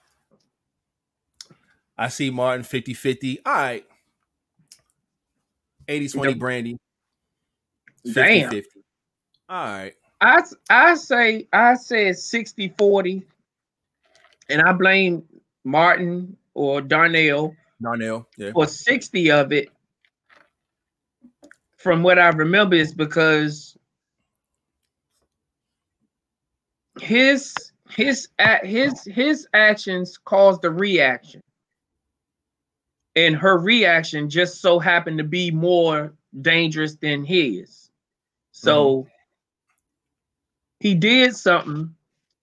I 1.98 2.08
see 2.08 2.30
Martin 2.30 2.64
50-50. 2.64 3.38
All 3.44 3.52
right. 3.52 3.84
80-20 5.88 6.24
Yep. 6.28 6.36
Brandi. 6.36 6.76
Damn. 8.12 8.50
50-50. 8.50 8.64
All 9.48 9.64
right. 9.64 9.94
I 10.20 10.42
I 10.68 10.94
say 10.94 11.46
I 11.52 11.74
said 11.74 12.18
60 12.18 12.74
40 12.76 13.22
and 14.48 14.62
I 14.62 14.72
blame 14.72 15.22
Martin 15.64 16.36
or 16.54 16.80
Darnell 16.80 17.54
Darnell. 17.80 18.26
Yeah. 18.36 18.50
for 18.52 18.66
60 18.66 19.30
of 19.30 19.52
it. 19.52 19.68
From 21.76 22.02
what 22.02 22.18
I 22.18 22.28
remember 22.30 22.74
is 22.74 22.92
because 22.92 23.76
his 27.00 27.54
his 27.88 28.28
his 28.64 29.04
his 29.04 29.46
actions 29.54 30.18
caused 30.18 30.62
the 30.62 30.70
reaction. 30.70 31.42
And 33.18 33.34
her 33.34 33.58
reaction 33.58 34.30
just 34.30 34.60
so 34.60 34.78
happened 34.78 35.18
to 35.18 35.24
be 35.24 35.50
more 35.50 36.14
dangerous 36.40 36.94
than 36.94 37.24
his. 37.24 37.90
So 38.52 38.98
mm-hmm. 38.98 39.08
he 40.78 40.94
did 40.94 41.34
something 41.34 41.92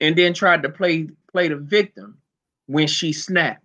and 0.02 0.18
then 0.18 0.34
tried 0.34 0.64
to 0.64 0.70
play 0.70 1.08
play 1.32 1.48
the 1.48 1.56
victim 1.56 2.18
when 2.66 2.88
she 2.88 3.14
snapped. 3.14 3.64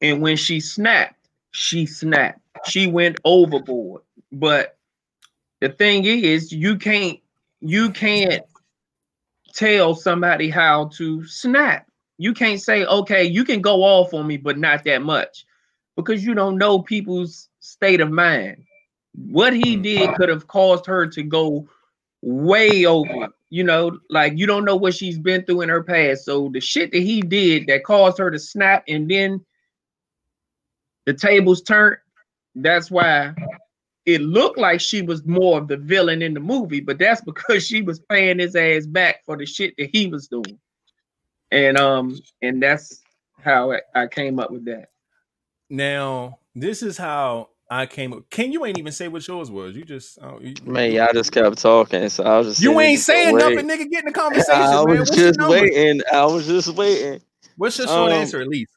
And 0.00 0.20
when 0.20 0.36
she 0.36 0.58
snapped, 0.58 1.28
she 1.52 1.86
snapped. 1.86 2.40
She 2.66 2.88
went 2.88 3.20
overboard. 3.24 4.02
But 4.32 4.76
the 5.60 5.68
thing 5.68 6.04
is, 6.04 6.50
you 6.50 6.78
can't 6.78 7.20
you 7.60 7.90
can't 7.90 8.42
tell 9.54 9.94
somebody 9.94 10.50
how 10.50 10.86
to 10.96 11.24
snap. 11.28 11.86
You 12.18 12.34
can't 12.34 12.60
say, 12.60 12.84
okay, 12.84 13.22
you 13.22 13.44
can 13.44 13.60
go 13.60 13.84
off 13.84 14.12
on 14.12 14.26
me, 14.26 14.36
but 14.36 14.58
not 14.58 14.82
that 14.82 15.02
much, 15.02 15.46
because 16.02 16.24
you 16.24 16.34
don't 16.34 16.58
know 16.58 16.80
people's 16.80 17.48
state 17.60 18.00
of 18.00 18.10
mind. 18.10 18.64
What 19.14 19.52
he 19.52 19.76
did 19.76 20.14
could 20.14 20.28
have 20.28 20.46
caused 20.46 20.86
her 20.86 21.06
to 21.08 21.22
go 21.22 21.68
way 22.22 22.86
over. 22.86 23.28
You 23.48 23.64
know, 23.64 23.98
like 24.08 24.38
you 24.38 24.46
don't 24.46 24.64
know 24.64 24.76
what 24.76 24.94
she's 24.94 25.18
been 25.18 25.44
through 25.44 25.62
in 25.62 25.68
her 25.68 25.82
past. 25.82 26.24
So 26.24 26.48
the 26.52 26.60
shit 26.60 26.92
that 26.92 27.02
he 27.02 27.20
did 27.20 27.66
that 27.66 27.84
caused 27.84 28.18
her 28.18 28.30
to 28.30 28.38
snap 28.38 28.84
and 28.86 29.10
then 29.10 29.44
the 31.06 31.14
tables 31.14 31.62
turned, 31.62 31.96
that's 32.54 32.90
why 32.90 33.34
it 34.06 34.20
looked 34.20 34.58
like 34.58 34.80
she 34.80 35.02
was 35.02 35.24
more 35.26 35.58
of 35.58 35.68
the 35.68 35.76
villain 35.76 36.22
in 36.22 36.34
the 36.34 36.40
movie, 36.40 36.80
but 36.80 36.98
that's 36.98 37.20
because 37.24 37.66
she 37.66 37.82
was 37.82 37.98
paying 37.98 38.38
his 38.38 38.56
ass 38.56 38.86
back 38.86 39.24
for 39.24 39.36
the 39.36 39.46
shit 39.46 39.74
that 39.78 39.90
he 39.92 40.06
was 40.06 40.28
doing. 40.28 40.58
And 41.50 41.76
um, 41.76 42.16
and 42.42 42.62
that's 42.62 43.02
how 43.40 43.72
I, 43.72 43.80
I 43.94 44.06
came 44.06 44.38
up 44.38 44.52
with 44.52 44.66
that. 44.66 44.90
Now, 45.70 46.40
this 46.54 46.82
is 46.82 46.98
how 46.98 47.50
I 47.70 47.86
came 47.86 48.12
up. 48.12 48.28
Ken, 48.30 48.50
you 48.50 48.64
ain't 48.66 48.78
even 48.78 48.90
say 48.92 49.06
what 49.06 49.26
yours 49.26 49.50
was. 49.50 49.76
You 49.76 49.84
just 49.84 50.18
oh, 50.20 50.40
you, 50.42 50.54
Man, 50.64 50.90
y'all 50.90 51.08
just 51.14 51.30
kept 51.30 51.58
talking, 51.58 52.08
so 52.08 52.24
I 52.24 52.38
was 52.38 52.48
just. 52.48 52.60
you 52.60 52.78
ain't 52.80 52.98
saying 52.98 53.36
wait. 53.36 53.54
nothing, 53.54 53.68
nigga. 53.68 53.88
Get 53.88 54.00
in 54.00 54.06
the 54.06 54.12
conversation, 54.12 54.52
I 54.60 54.82
was 54.82 55.08
your 55.16 55.32
just 55.32 55.40
waiting. 55.48 56.02
I 56.12 56.24
was 56.26 56.46
just 56.48 56.74
waiting. 56.74 57.22
What's 57.56 57.78
your 57.78 57.86
short 57.86 58.10
Um, 58.10 58.18
answer, 58.18 58.40
at 58.40 58.48
least? 58.48 58.72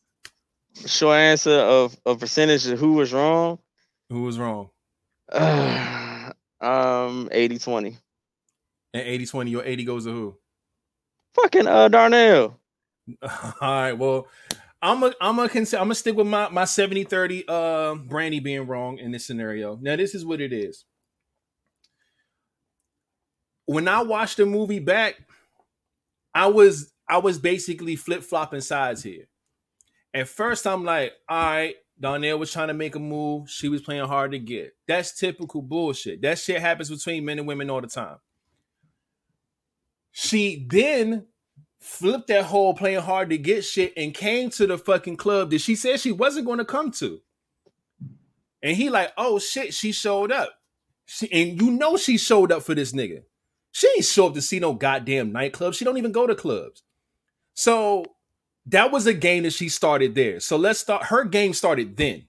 short 0.86 1.18
answer 1.18 1.52
of 1.52 1.98
a 2.06 2.16
percentage 2.16 2.68
of 2.68 2.80
who 2.80 2.94
was 2.94 3.12
wrong. 3.12 3.58
Who 4.10 4.24
was 4.24 4.38
wrong? 4.38 4.70
um 6.62 7.30
80 7.32 7.58
20. 7.58 7.98
And 8.94 9.04
80 9.08 9.26
20, 9.26 9.52
your 9.52 9.64
80 9.64 9.86
goes 9.86 10.06
to 10.06 10.12
who? 10.12 10.38
Fucking 11.34 11.68
uh 11.68 11.88
Darnell. 11.88 12.60
All 13.22 13.30
right, 13.62 13.94
well, 13.94 14.28
I'm 14.84 15.02
a 15.02 15.14
I'm 15.22 15.40
a 15.40 15.48
cons- 15.48 15.74
I'm 15.74 15.84
gonna 15.84 15.96
stick 15.96 16.18
with 16.18 16.28
my 16.28 16.50
my 16.50 16.66
70 16.66 17.06
30 17.06 17.46
uh 17.48 17.54
Brandi 17.96 18.44
being 18.44 18.68
wrong 18.68 18.98
in 18.98 19.12
this 19.12 19.26
scenario. 19.26 19.80
Now 19.82 19.96
this 19.96 20.14
is 20.14 20.26
what 20.26 20.42
it 20.42 20.52
is. 20.52 20.84
When 23.66 23.88
I 23.88 24.04
watched 24.04 24.36
the 24.36 24.46
movie 24.46 24.80
back, 24.80 25.16
I 26.36 26.48
was 26.48 26.92
I 27.08 27.20
was 27.20 27.40
basically 27.40 27.96
flip 27.96 28.24
flopping 28.24 28.60
sides 28.60 29.02
here. 29.02 29.30
At 30.14 30.28
first, 30.28 30.68
I'm 30.68 30.84
like, 30.84 31.14
all 31.30 31.44
right, 31.44 31.76
Darnell 31.98 32.38
was 32.38 32.52
trying 32.52 32.68
to 32.68 32.74
make 32.74 32.96
a 32.96 33.00
move. 33.00 33.50
She 33.50 33.70
was 33.70 33.82
playing 33.82 34.06
hard 34.06 34.32
to 34.32 34.40
get. 34.40 34.74
That's 34.86 35.18
typical 35.18 35.62
bullshit. 35.62 36.22
That 36.22 36.40
shit 36.40 36.60
happens 36.60 36.90
between 36.90 37.24
men 37.24 37.40
and 37.40 37.48
women 37.48 37.70
all 37.70 37.82
the 37.82 37.88
time. 37.88 38.18
She 40.12 40.68
then 40.70 41.28
flipped 41.84 42.28
that 42.28 42.46
whole 42.46 42.74
playing 42.74 43.02
hard 43.02 43.30
to 43.30 43.38
get 43.38 43.66
shit 43.66 43.94
and 43.98 44.14
came 44.14 44.50
to 44.50 44.66
the 44.66 44.78
fucking 44.78 45.18
club 45.18 45.52
that 45.52 45.60
she 45.60 45.76
said 45.76 46.00
she 46.00 46.12
wasn't 46.12 46.46
going 46.46 46.60
to 46.60 46.66
come 46.66 46.92
to. 46.92 47.22
And 48.62 48.78
he 48.78 48.90
like, 48.90 49.12
oh 49.18 49.38
shit, 49.38 49.74
she 49.74 49.92
showed 49.92 50.32
up. 50.32 50.54
She, 51.06 51.30
and 51.32 51.62
you 51.62 51.72
know 51.72 51.98
she 51.98 52.18
showed 52.18 52.52
up 52.52 52.64
for 52.64 52.74
this 52.74 52.94
nigga. 52.94 53.24
She 53.74 53.88
ain't 53.98 54.06
show 54.06 54.28
up 54.28 54.34
to 54.36 54.42
see 54.42 54.60
no 54.60 54.74
goddamn 54.74 55.34
nightclub. 55.34 55.74
She 55.74 55.84
don't 55.84 55.98
even 55.98 56.14
go 56.14 56.26
to 56.26 56.36
clubs. 56.36 56.84
So 57.54 58.06
that 58.68 58.92
was 58.92 59.06
a 59.06 59.14
game 59.14 59.44
that 59.44 59.52
she 59.52 59.68
started 59.68 60.16
there. 60.16 60.40
So 60.40 60.56
let's 60.56 60.80
start. 60.80 61.04
Her 61.04 61.26
game 61.26 61.54
started 61.54 61.98
then. 61.98 62.28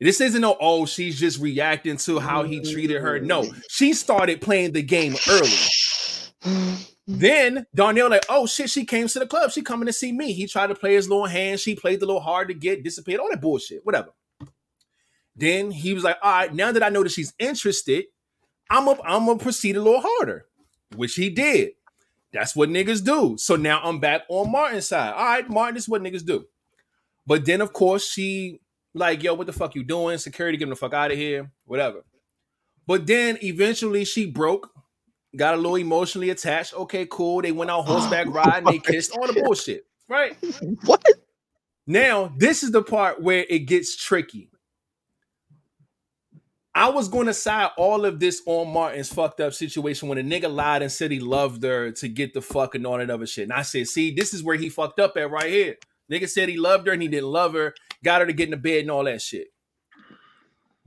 This 0.00 0.20
isn't 0.20 0.40
no, 0.40 0.56
oh, 0.60 0.86
she's 0.86 1.20
just 1.20 1.38
reacting 1.40 1.98
to 1.98 2.18
how 2.18 2.42
he 2.42 2.60
treated 2.60 3.02
her. 3.02 3.20
No, 3.20 3.52
she 3.68 3.92
started 3.92 4.40
playing 4.40 4.72
the 4.72 4.82
game 4.82 5.14
early. 5.28 6.88
Then 7.18 7.66
Darnell, 7.74 8.10
like, 8.10 8.26
oh 8.28 8.46
shit, 8.46 8.70
she 8.70 8.84
came 8.84 9.08
to 9.08 9.18
the 9.18 9.26
club. 9.26 9.50
She 9.50 9.62
coming 9.62 9.86
to 9.86 9.92
see 9.92 10.12
me. 10.12 10.32
He 10.32 10.46
tried 10.46 10.68
to 10.68 10.74
play 10.74 10.94
his 10.94 11.08
little 11.08 11.26
hand. 11.26 11.60
She 11.60 11.74
played 11.74 12.00
the 12.00 12.06
little 12.06 12.20
hard 12.20 12.48
to 12.48 12.54
get, 12.54 12.84
disappeared, 12.84 13.20
all 13.20 13.30
that 13.30 13.40
bullshit, 13.40 13.84
whatever. 13.84 14.10
Then 15.34 15.70
he 15.70 15.94
was 15.94 16.04
like, 16.04 16.18
all 16.22 16.32
right, 16.32 16.54
now 16.54 16.72
that 16.72 16.82
I 16.82 16.90
know 16.90 17.02
that 17.02 17.12
she's 17.12 17.32
interested, 17.38 18.04
I'm 18.70 18.88
up, 18.88 19.00
I'm 19.04 19.26
gonna 19.26 19.38
proceed 19.38 19.76
a 19.76 19.82
little 19.82 20.00
harder, 20.00 20.46
which 20.94 21.14
he 21.14 21.30
did. 21.30 21.72
That's 22.32 22.56
what 22.56 22.70
niggas 22.70 23.04
do. 23.04 23.36
So 23.38 23.56
now 23.56 23.80
I'm 23.82 23.98
back 23.98 24.22
on 24.28 24.50
Martin's 24.50 24.88
side. 24.88 25.12
All 25.12 25.24
right, 25.24 25.48
Martin, 25.48 25.74
this 25.74 25.84
is 25.84 25.88
what 25.88 26.02
niggas 26.02 26.24
do. 26.24 26.46
But 27.26 27.44
then, 27.44 27.60
of 27.60 27.72
course, 27.72 28.08
she 28.08 28.60
like, 28.94 29.22
yo, 29.22 29.34
what 29.34 29.46
the 29.46 29.52
fuck 29.52 29.74
you 29.74 29.84
doing? 29.84 30.18
Security, 30.18 30.58
get 30.58 30.68
the 30.68 30.76
fuck 30.76 30.94
out 30.94 31.12
of 31.12 31.18
here, 31.18 31.50
whatever. 31.64 32.04
But 32.86 33.06
then 33.06 33.38
eventually 33.42 34.04
she 34.04 34.26
broke, 34.26 34.70
got 35.36 35.54
a 35.54 35.56
little 35.56 35.76
emotionally 35.76 36.30
attached. 36.30 36.74
Okay, 36.74 37.06
cool. 37.10 37.42
They 37.42 37.52
went 37.52 37.70
out 37.70 37.80
oh 37.80 37.82
horseback 37.82 38.26
riding, 38.28 38.70
they 38.70 38.78
kissed, 38.78 39.12
all 39.12 39.26
the 39.26 39.40
bullshit, 39.40 39.86
right? 40.08 40.36
What? 40.84 41.02
Now, 41.86 42.32
this 42.36 42.62
is 42.62 42.70
the 42.70 42.82
part 42.82 43.22
where 43.22 43.44
it 43.48 43.60
gets 43.60 43.96
tricky. 43.96 44.50
I 46.74 46.88
was 46.88 47.08
going 47.08 47.26
to 47.26 47.34
side 47.34 47.70
all 47.76 48.06
of 48.06 48.18
this 48.18 48.40
on 48.46 48.72
Martin's 48.72 49.12
fucked 49.12 49.40
up 49.40 49.52
situation 49.52 50.08
when 50.08 50.16
a 50.16 50.22
nigga 50.22 50.52
lied 50.52 50.80
and 50.80 50.90
said 50.90 51.10
he 51.10 51.20
loved 51.20 51.62
her 51.64 51.90
to 51.92 52.08
get 52.08 52.32
the 52.32 52.40
fuck 52.40 52.74
and 52.74 52.86
all 52.86 52.96
that 52.96 53.10
other 53.10 53.26
shit. 53.26 53.44
And 53.44 53.52
I 53.52 53.60
said, 53.60 53.88
see, 53.88 54.14
this 54.14 54.32
is 54.32 54.42
where 54.42 54.56
he 54.56 54.70
fucked 54.70 54.98
up 54.98 55.16
at 55.18 55.30
right 55.30 55.50
here. 55.50 55.76
Nigga 56.10 56.28
said 56.28 56.48
he 56.48 56.56
loved 56.56 56.86
her 56.86 56.94
and 56.94 57.02
he 57.02 57.08
didn't 57.08 57.28
love 57.28 57.52
her, 57.52 57.74
got 58.02 58.20
her 58.20 58.26
to 58.26 58.32
get 58.32 58.44
in 58.44 58.52
the 58.52 58.56
bed 58.56 58.82
and 58.82 58.90
all 58.90 59.04
that 59.04 59.20
shit. 59.20 59.48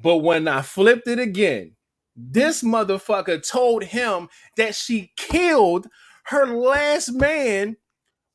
But 0.02 0.18
when 0.18 0.48
I 0.48 0.62
flipped 0.64 1.08
it 1.08 1.20
again, 1.20 1.75
this 2.16 2.64
motherfucker 2.64 3.46
told 3.48 3.84
him 3.84 4.30
that 4.58 4.76
she 4.76 5.12
killed 5.18 5.88
her 6.26 6.46
last 6.48 7.12
man 7.12 7.78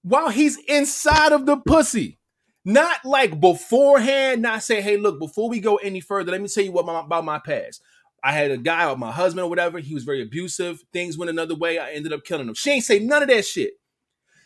while 0.02 0.28
he's 0.28 0.58
inside 0.68 1.32
of 1.32 1.46
the 1.46 1.56
pussy. 1.56 2.18
Not 2.64 3.04
like 3.04 3.40
beforehand, 3.40 4.42
not 4.42 4.62
say, 4.62 4.82
hey, 4.82 4.98
look, 4.98 5.18
before 5.18 5.48
we 5.48 5.60
go 5.60 5.76
any 5.76 6.00
further, 6.00 6.30
let 6.30 6.42
me 6.42 6.48
tell 6.48 6.64
you 6.64 6.72
what 6.72 6.84
my, 6.84 7.00
about 7.00 7.24
my 7.24 7.38
past. 7.38 7.82
I 8.22 8.32
had 8.32 8.50
a 8.50 8.58
guy 8.58 8.88
or 8.88 8.98
my 8.98 9.10
husband 9.10 9.46
or 9.46 9.48
whatever. 9.48 9.78
He 9.78 9.94
was 9.94 10.04
very 10.04 10.20
abusive. 10.20 10.82
Things 10.92 11.16
went 11.16 11.30
another 11.30 11.54
way. 11.54 11.78
I 11.78 11.92
ended 11.92 12.12
up 12.12 12.24
killing 12.24 12.48
him. 12.48 12.54
She 12.54 12.70
ain't 12.70 12.84
say 12.84 12.98
none 12.98 13.22
of 13.22 13.28
that 13.30 13.46
shit. 13.46 13.72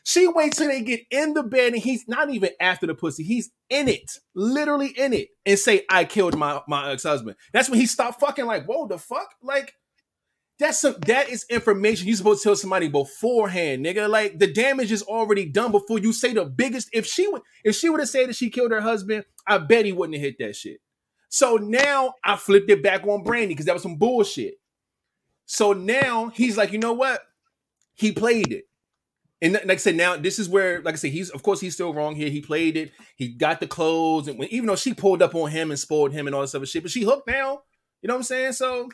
She 0.04 0.28
waits 0.28 0.58
till 0.58 0.68
they 0.68 0.82
get 0.82 1.00
in 1.10 1.32
the 1.32 1.42
bed 1.42 1.72
and 1.72 1.82
he's 1.82 2.06
not 2.06 2.30
even 2.30 2.50
after 2.60 2.86
the 2.86 2.94
pussy. 2.94 3.24
He's 3.24 3.50
in 3.70 3.88
it, 3.88 4.12
literally 4.34 4.88
in 4.88 5.14
it, 5.14 5.28
and 5.46 5.58
say, 5.58 5.86
I 5.90 6.04
killed 6.04 6.36
my, 6.36 6.60
my 6.68 6.92
ex-husband. 6.92 7.36
That's 7.52 7.70
when 7.70 7.80
he 7.80 7.86
stopped 7.86 8.20
fucking 8.20 8.44
like, 8.44 8.66
whoa, 8.66 8.86
the 8.86 8.98
fuck? 8.98 9.28
Like, 9.42 9.74
that's 10.58 10.78
some 10.78 10.94
that 11.06 11.30
is 11.30 11.44
information 11.50 12.06
you 12.06 12.14
supposed 12.14 12.42
to 12.42 12.50
tell 12.50 12.56
somebody 12.56 12.86
beforehand, 12.88 13.84
nigga. 13.84 14.08
Like 14.08 14.38
the 14.38 14.52
damage 14.52 14.92
is 14.92 15.02
already 15.02 15.46
done 15.46 15.72
before 15.72 15.98
you 15.98 16.12
say 16.12 16.32
the 16.32 16.44
biggest. 16.44 16.90
If 16.92 17.06
she 17.06 17.26
would, 17.26 17.42
if 17.64 17.74
she 17.74 17.88
would 17.88 17.98
have 17.98 18.08
said 18.08 18.28
that 18.28 18.36
she 18.36 18.50
killed 18.50 18.70
her 18.70 18.80
husband, 18.80 19.24
I 19.48 19.58
bet 19.58 19.84
he 19.84 19.92
wouldn't 19.92 20.14
have 20.14 20.24
hit 20.24 20.36
that 20.38 20.54
shit. 20.54 20.78
So 21.28 21.56
now 21.56 22.14
I 22.24 22.36
flipped 22.36 22.70
it 22.70 22.84
back 22.84 23.04
on 23.04 23.24
Brandi 23.24 23.48
because 23.48 23.66
that 23.66 23.74
was 23.74 23.82
some 23.82 23.96
bullshit. 23.96 24.54
So 25.46 25.72
now 25.72 26.28
he's 26.28 26.56
like, 26.56 26.70
you 26.70 26.78
know 26.78 26.92
what? 26.92 27.22
He 27.94 28.12
played 28.12 28.52
it. 28.52 28.64
And 29.44 29.52
like 29.52 29.70
I 29.72 29.76
said, 29.76 29.94
now 29.94 30.16
this 30.16 30.38
is 30.38 30.48
where, 30.48 30.80
like 30.82 30.94
I 30.94 30.96
said, 30.96 31.10
he's 31.10 31.28
of 31.30 31.42
course 31.42 31.60
he's 31.60 31.74
still 31.74 31.92
wrong 31.92 32.16
here. 32.16 32.30
He 32.30 32.40
played 32.40 32.76
it. 32.76 32.92
He 33.16 33.28
got 33.28 33.60
the 33.60 33.66
clothes, 33.66 34.26
and 34.26 34.38
when, 34.38 34.48
even 34.48 34.66
though 34.66 34.74
she 34.74 34.94
pulled 34.94 35.20
up 35.20 35.34
on 35.34 35.50
him 35.50 35.70
and 35.70 35.78
spoiled 35.78 36.12
him 36.12 36.26
and 36.26 36.34
all 36.34 36.40
this 36.40 36.54
other 36.54 36.66
shit, 36.66 36.82
but 36.82 36.90
she 36.90 37.02
hooked 37.02 37.28
now. 37.28 37.62
You 38.00 38.08
know 38.08 38.14
what 38.14 38.20
I'm 38.20 38.24
saying? 38.24 38.52
So 38.54 38.88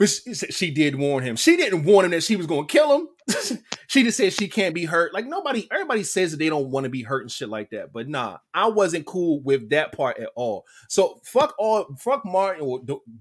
but 0.00 0.08
she, 0.08 0.32
she, 0.32 0.70
did 0.70 0.96
warn 0.96 1.22
him. 1.22 1.36
She 1.36 1.58
didn't 1.58 1.84
warn 1.84 2.06
him 2.06 2.12
that 2.12 2.22
she 2.22 2.34
was 2.34 2.46
going 2.46 2.66
to 2.66 2.72
kill 2.72 2.96
him. 2.96 3.58
she 3.86 4.02
just 4.02 4.16
said 4.16 4.32
she 4.32 4.48
can't 4.48 4.74
be 4.74 4.86
hurt. 4.86 5.12
Like 5.12 5.26
nobody, 5.26 5.68
everybody 5.70 6.04
says 6.04 6.30
that 6.30 6.38
they 6.38 6.48
don't 6.48 6.70
want 6.70 6.84
to 6.84 6.90
be 6.90 7.02
hurt 7.02 7.20
and 7.20 7.30
shit 7.30 7.50
like 7.50 7.68
that. 7.70 7.92
But 7.92 8.08
nah, 8.08 8.38
I 8.54 8.68
wasn't 8.68 9.04
cool 9.04 9.42
with 9.42 9.68
that 9.70 9.92
part 9.92 10.18
at 10.18 10.30
all. 10.36 10.64
So 10.88 11.20
fuck 11.22 11.54
all, 11.58 11.94
fuck 11.98 12.24
Martin 12.24 12.62
or 12.64 12.80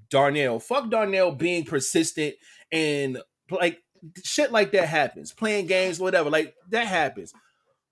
Darnell. 0.09 0.61
Fuck 0.61 0.89
Darnell 0.89 1.33
being 1.33 1.65
persistent 1.65 2.35
and 2.71 3.19
like 3.51 3.79
shit 4.23 4.51
like 4.51 4.71
that 4.71 4.87
happens. 4.87 5.33
Playing 5.33 5.67
games, 5.67 5.99
whatever, 5.99 6.29
like 6.29 6.55
that 6.69 6.87
happens. 6.87 7.33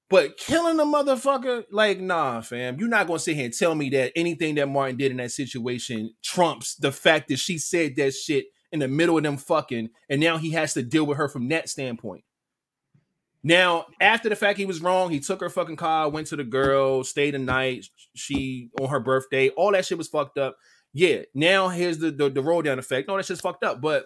But 0.10 0.38
killing 0.38 0.80
a 0.80 0.84
motherfucker, 0.84 1.66
like, 1.70 2.00
nah, 2.00 2.40
fam. 2.42 2.80
You're 2.80 2.88
not 2.88 3.08
gonna 3.08 3.20
sit 3.20 3.36
here 3.36 3.46
and 3.46 3.54
tell 3.54 3.76
me 3.76 3.90
that 3.90 4.14
anything 4.16 4.56
that 4.56 4.70
Martin 4.70 4.96
did 4.98 5.12
in 5.12 5.18
that 5.18 5.32
situation 5.32 6.14
trumps 6.24 6.76
the 6.76 6.92
fact 6.92 7.28
that 7.28 7.40
she 7.40 7.58
said 7.58 7.96
that 7.98 8.14
shit 8.14 8.46
in 8.72 8.80
the 8.80 8.88
middle 8.88 9.18
of 9.18 9.24
them 9.24 9.38
fucking, 9.38 9.90
and 10.10 10.22
now 10.22 10.38
he 10.38 10.52
has 10.52 10.74
to 10.74 10.84
deal 10.84 11.06
with 11.06 11.18
her 11.18 11.28
from 11.28 11.50
that 11.50 11.70
standpoint. 11.70 12.24
Now, 13.44 13.86
after 14.02 14.30
the 14.30 14.36
fact 14.36 14.58
he 14.58 14.66
was 14.66 14.82
wrong, 14.82 15.10
he 15.10 15.20
took 15.20 15.42
her 15.42 15.50
fucking 15.50 15.76
car, 15.76 16.10
went 16.10 16.28
to 16.28 16.36
the 16.36 16.44
girl, 16.44 17.04
stayed 17.04 17.34
the 17.34 17.40
night. 17.40 17.86
She 18.14 18.70
on 18.80 18.90
her 18.90 19.00
birthday, 19.00 19.50
all 19.50 19.72
that 19.74 19.86
shit 19.86 19.98
was 19.98 20.08
fucked 20.08 20.38
up. 20.38 20.58
Yeah, 20.94 21.24
now 21.34 21.68
here's 21.68 22.00
the 22.00 22.12
the, 22.12 22.30
the 22.30 22.42
roll 22.42 22.62
down 22.62 22.80
effect. 22.80 23.08
No, 23.08 23.18
that 23.18 23.26
shit's 23.26 23.42
fucked 23.42 23.64
up. 23.64 23.82
But 23.82 24.06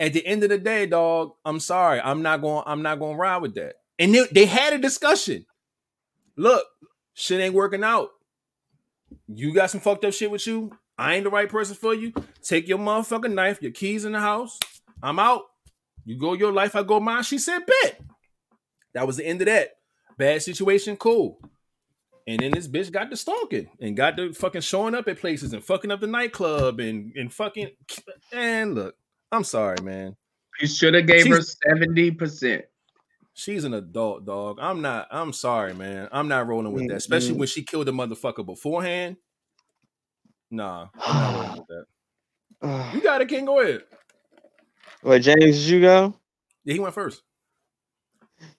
at 0.00 0.12
the 0.12 0.24
end 0.26 0.42
of 0.42 0.50
the 0.50 0.58
day, 0.58 0.86
dog, 0.86 1.32
I'm 1.44 1.60
sorry, 1.60 2.00
I'm 2.00 2.22
not 2.22 2.40
going. 2.40 2.64
I'm 2.66 2.82
not 2.82 2.98
going 2.98 3.14
to 3.14 3.20
ride 3.20 3.42
with 3.42 3.54
that. 3.54 3.74
And 3.98 4.14
they, 4.14 4.26
they 4.32 4.46
had 4.46 4.72
a 4.72 4.78
discussion. 4.78 5.46
Look, 6.36 6.64
shit 7.14 7.40
ain't 7.40 7.54
working 7.54 7.84
out. 7.84 8.10
You 9.28 9.54
got 9.54 9.70
some 9.70 9.80
fucked 9.80 10.04
up 10.04 10.12
shit 10.12 10.30
with 10.30 10.46
you. 10.46 10.72
I 10.98 11.14
ain't 11.14 11.24
the 11.24 11.30
right 11.30 11.48
person 11.48 11.76
for 11.76 11.94
you. 11.94 12.12
Take 12.42 12.68
your 12.68 12.78
motherfucking 12.78 13.34
knife, 13.34 13.62
your 13.62 13.72
keys 13.72 14.04
in 14.04 14.12
the 14.12 14.20
house. 14.20 14.58
I'm 15.02 15.18
out. 15.18 15.42
You 16.04 16.18
go 16.18 16.34
your 16.34 16.52
life, 16.52 16.76
I 16.76 16.82
go 16.82 17.00
mine. 17.00 17.22
She 17.22 17.38
said, 17.38 17.60
bet. 17.66 18.00
That 18.94 19.06
was 19.06 19.16
the 19.16 19.26
end 19.26 19.40
of 19.40 19.46
that. 19.46 19.70
Bad 20.18 20.42
situation, 20.42 20.96
cool. 20.96 21.40
And 22.26 22.40
then 22.40 22.52
this 22.52 22.68
bitch 22.68 22.90
got 22.90 23.10
the 23.10 23.16
stalking 23.16 23.68
and 23.80 23.96
got 23.96 24.16
the 24.16 24.32
fucking 24.32 24.62
showing 24.62 24.94
up 24.94 25.08
at 25.08 25.18
places 25.18 25.52
and 25.52 25.62
fucking 25.62 25.90
up 25.90 26.00
the 26.00 26.06
nightclub 26.06 26.80
and 26.80 27.12
and 27.16 27.32
fucking 27.32 27.70
and 28.32 28.74
look, 28.74 28.94
I'm 29.34 29.44
sorry, 29.44 29.78
man. 29.82 30.16
You 30.60 30.68
should 30.68 30.94
have 30.94 31.06
gave 31.06 31.22
she's, 31.24 31.56
her 31.64 31.74
70%. 31.74 32.62
She's 33.34 33.64
an 33.64 33.74
adult, 33.74 34.24
dog. 34.24 34.58
I'm 34.60 34.80
not, 34.80 35.08
I'm 35.10 35.32
sorry, 35.32 35.74
man. 35.74 36.08
I'm 36.12 36.28
not 36.28 36.46
rolling 36.46 36.72
with 36.72 36.88
that. 36.88 36.96
Especially 36.96 37.30
mm-hmm. 37.30 37.40
when 37.40 37.48
she 37.48 37.64
killed 37.64 37.86
the 37.86 37.92
motherfucker 37.92 38.46
beforehand. 38.46 39.16
Nah, 40.52 40.86
I'm 41.04 41.32
not 41.32 41.58
with 41.58 41.66
that. 42.60 42.90
you 42.94 43.00
got 43.00 43.20
it, 43.20 43.28
King. 43.28 43.44
Go 43.46 43.58
ahead. 43.58 43.82
What, 45.02 45.20
James? 45.22 45.40
Did 45.40 45.66
you 45.66 45.80
go? 45.80 46.14
Yeah, 46.64 46.74
he 46.74 46.80
went 46.80 46.94
first. 46.94 47.22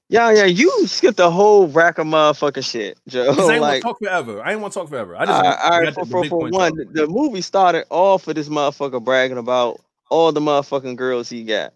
Yeah, 0.08 0.32
yeah, 0.32 0.46
you 0.46 0.86
skipped 0.86 1.18
the 1.18 1.32
whole 1.32 1.68
rack 1.68 1.98
of 1.98 2.06
motherfucking 2.06 2.70
shit, 2.70 3.00
Joe. 3.08 3.24
I 3.24 3.54
ain't 3.54 3.62
like, 3.62 3.62
want 3.62 3.74
to 3.74 3.80
talk 3.82 4.00
forever. 4.00 4.44
I 4.44 4.52
ain't 4.52 4.62
want 4.62 4.74
to 4.74 4.80
talk 4.80 4.90
forever. 4.90 5.16
I 5.16 5.26
just 5.26 5.44
uh, 5.44 5.58
all 5.64 5.82
right, 5.82 5.94
for, 5.94 6.06
for, 6.06 6.26
for 6.26 6.50
one, 6.50 6.76
the, 6.76 6.86
the 6.92 7.08
movie 7.08 7.42
started 7.42 7.86
off 7.90 8.28
with 8.28 8.36
this 8.36 8.50
motherfucker 8.50 9.04
bragging 9.04 9.40
about 9.40 9.80
all 10.10 10.32
the 10.32 10.40
motherfucking 10.40 10.96
girls 10.96 11.30
he 11.30 11.44
got. 11.44 11.74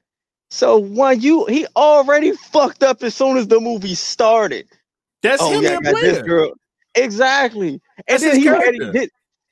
So 0.52 0.78
one, 0.78 1.22
you 1.22 1.46
he 1.46 1.68
already 1.76 2.32
fucked 2.32 2.84
up 2.84 3.04
as 3.04 3.16
soon 3.16 3.38
as 3.38 3.48
the 3.48 3.60
movie 3.60 3.96
started. 3.96 4.68
That's 5.22 5.42
oh, 5.42 5.52
him 5.52 5.64
yeah, 5.64 5.92
this 5.92 6.22
girl 6.24 6.54
Exactly. 6.96 7.70
And 7.70 7.82
That's 8.08 8.24
then 8.24 8.36
he 8.38 8.44
character. 8.44 8.92
did, 8.92 9.10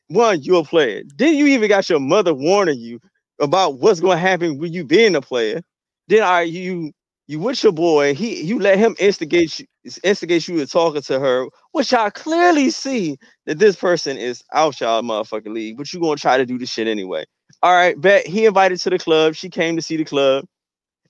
one, 0.07 0.41
you 0.41 0.57
a 0.57 0.63
player. 0.63 1.03
Then 1.17 1.35
you 1.35 1.47
even 1.47 1.69
got 1.69 1.89
your 1.89 1.99
mother 1.99 2.33
warning 2.33 2.79
you 2.79 2.99
about 3.39 3.79
what's 3.79 3.99
to 4.17 4.17
happen 4.17 4.57
when 4.57 4.73
you 4.73 4.83
being 4.83 5.15
a 5.15 5.21
player. 5.21 5.61
Then 6.07 6.23
are 6.23 6.43
you 6.43 6.91
you 7.27 7.39
with 7.39 7.61
your 7.61 7.73
boy? 7.73 8.15
He 8.15 8.41
you 8.41 8.59
let 8.59 8.79
him 8.79 8.95
instigate 8.99 9.59
you, 9.59 9.65
instigate 10.03 10.47
you 10.47 10.57
to 10.57 10.65
talking 10.65 11.01
to 11.03 11.19
her, 11.19 11.47
which 11.73 11.93
I 11.93 12.09
clearly 12.09 12.69
see 12.69 13.17
that 13.45 13.59
this 13.59 13.75
person 13.75 14.17
is 14.17 14.43
out 14.53 14.79
y'all 14.79 15.01
motherfucking 15.01 15.53
league. 15.53 15.77
But 15.77 15.91
you 15.91 15.99
gonna 15.99 16.15
try 16.15 16.37
to 16.37 16.45
do 16.45 16.57
the 16.57 16.65
shit 16.65 16.87
anyway. 16.87 17.25
All 17.63 17.73
right, 17.73 17.99
bet 17.99 18.27
he 18.27 18.45
invited 18.45 18.79
to 18.81 18.89
the 18.89 18.99
club. 18.99 19.35
She 19.35 19.49
came 19.49 19.75
to 19.75 19.81
see 19.81 19.97
the 19.97 20.05
club. 20.05 20.45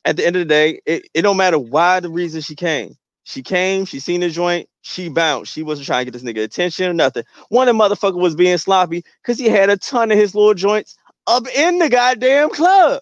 At 0.05 0.15
the 0.15 0.25
end 0.25 0.35
of 0.37 0.39
the 0.39 0.45
day, 0.45 0.79
it, 0.85 1.07
it 1.13 1.21
don't 1.23 1.37
matter 1.37 1.59
why 1.59 1.99
the 1.99 2.09
reason 2.09 2.41
she 2.41 2.55
came. 2.55 2.95
She 3.25 3.43
came, 3.43 3.83
she 3.83 3.99
seen 3.99 4.21
the 4.21 4.29
joint, 4.29 4.69
she 4.81 5.09
bounced. 5.09 5.51
She 5.51 5.61
wasn't 5.63 5.87
trying 5.87 6.05
to 6.05 6.11
get 6.11 6.13
this 6.17 6.23
nigga 6.23 6.43
attention 6.45 6.89
or 6.89 6.93
nothing. 6.93 7.23
One 7.49 7.67
of 7.67 7.75
the 7.77 7.83
motherfucker 7.83 8.15
was 8.21 8.35
being 8.35 8.57
sloppy 8.57 9.03
because 9.21 9.37
he 9.37 9.49
had 9.49 9.69
a 9.69 9.75
ton 9.75 10.11
of 10.11 10.17
his 10.17 10.33
little 10.33 10.53
joints 10.53 10.95
up 11.27 11.45
in 11.53 11.79
the 11.79 11.89
goddamn 11.89 12.51
club. 12.51 13.01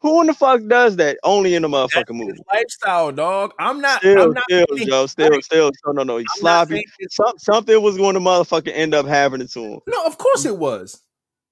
Who 0.00 0.20
in 0.20 0.28
the 0.28 0.34
fuck 0.34 0.60
does 0.68 0.94
that? 0.96 1.18
Only 1.24 1.56
in 1.56 1.62
the 1.62 1.68
motherfucking 1.68 2.14
movie. 2.14 2.38
Lifestyle, 2.52 3.10
dog. 3.10 3.52
I'm 3.58 3.80
not. 3.80 3.98
Still, 4.00 4.22
I'm 4.28 4.32
not. 4.34 4.44
still, 4.48 4.66
saying- 4.76 4.88
Joe, 4.88 5.06
still, 5.06 5.30
right. 5.30 5.42
still, 5.44 5.72
still, 5.74 5.92
no, 5.94 6.04
no, 6.04 6.18
he's 6.18 6.32
sloppy. 6.34 6.84
Some, 7.10 7.32
something 7.38 7.82
was 7.82 7.96
going 7.96 8.14
to 8.14 8.20
motherfucking 8.20 8.72
end 8.72 8.94
up 8.94 9.06
happening 9.06 9.48
to 9.48 9.60
him. 9.60 9.80
No, 9.88 10.04
of 10.06 10.16
course 10.18 10.44
it 10.44 10.56
was. 10.56 11.02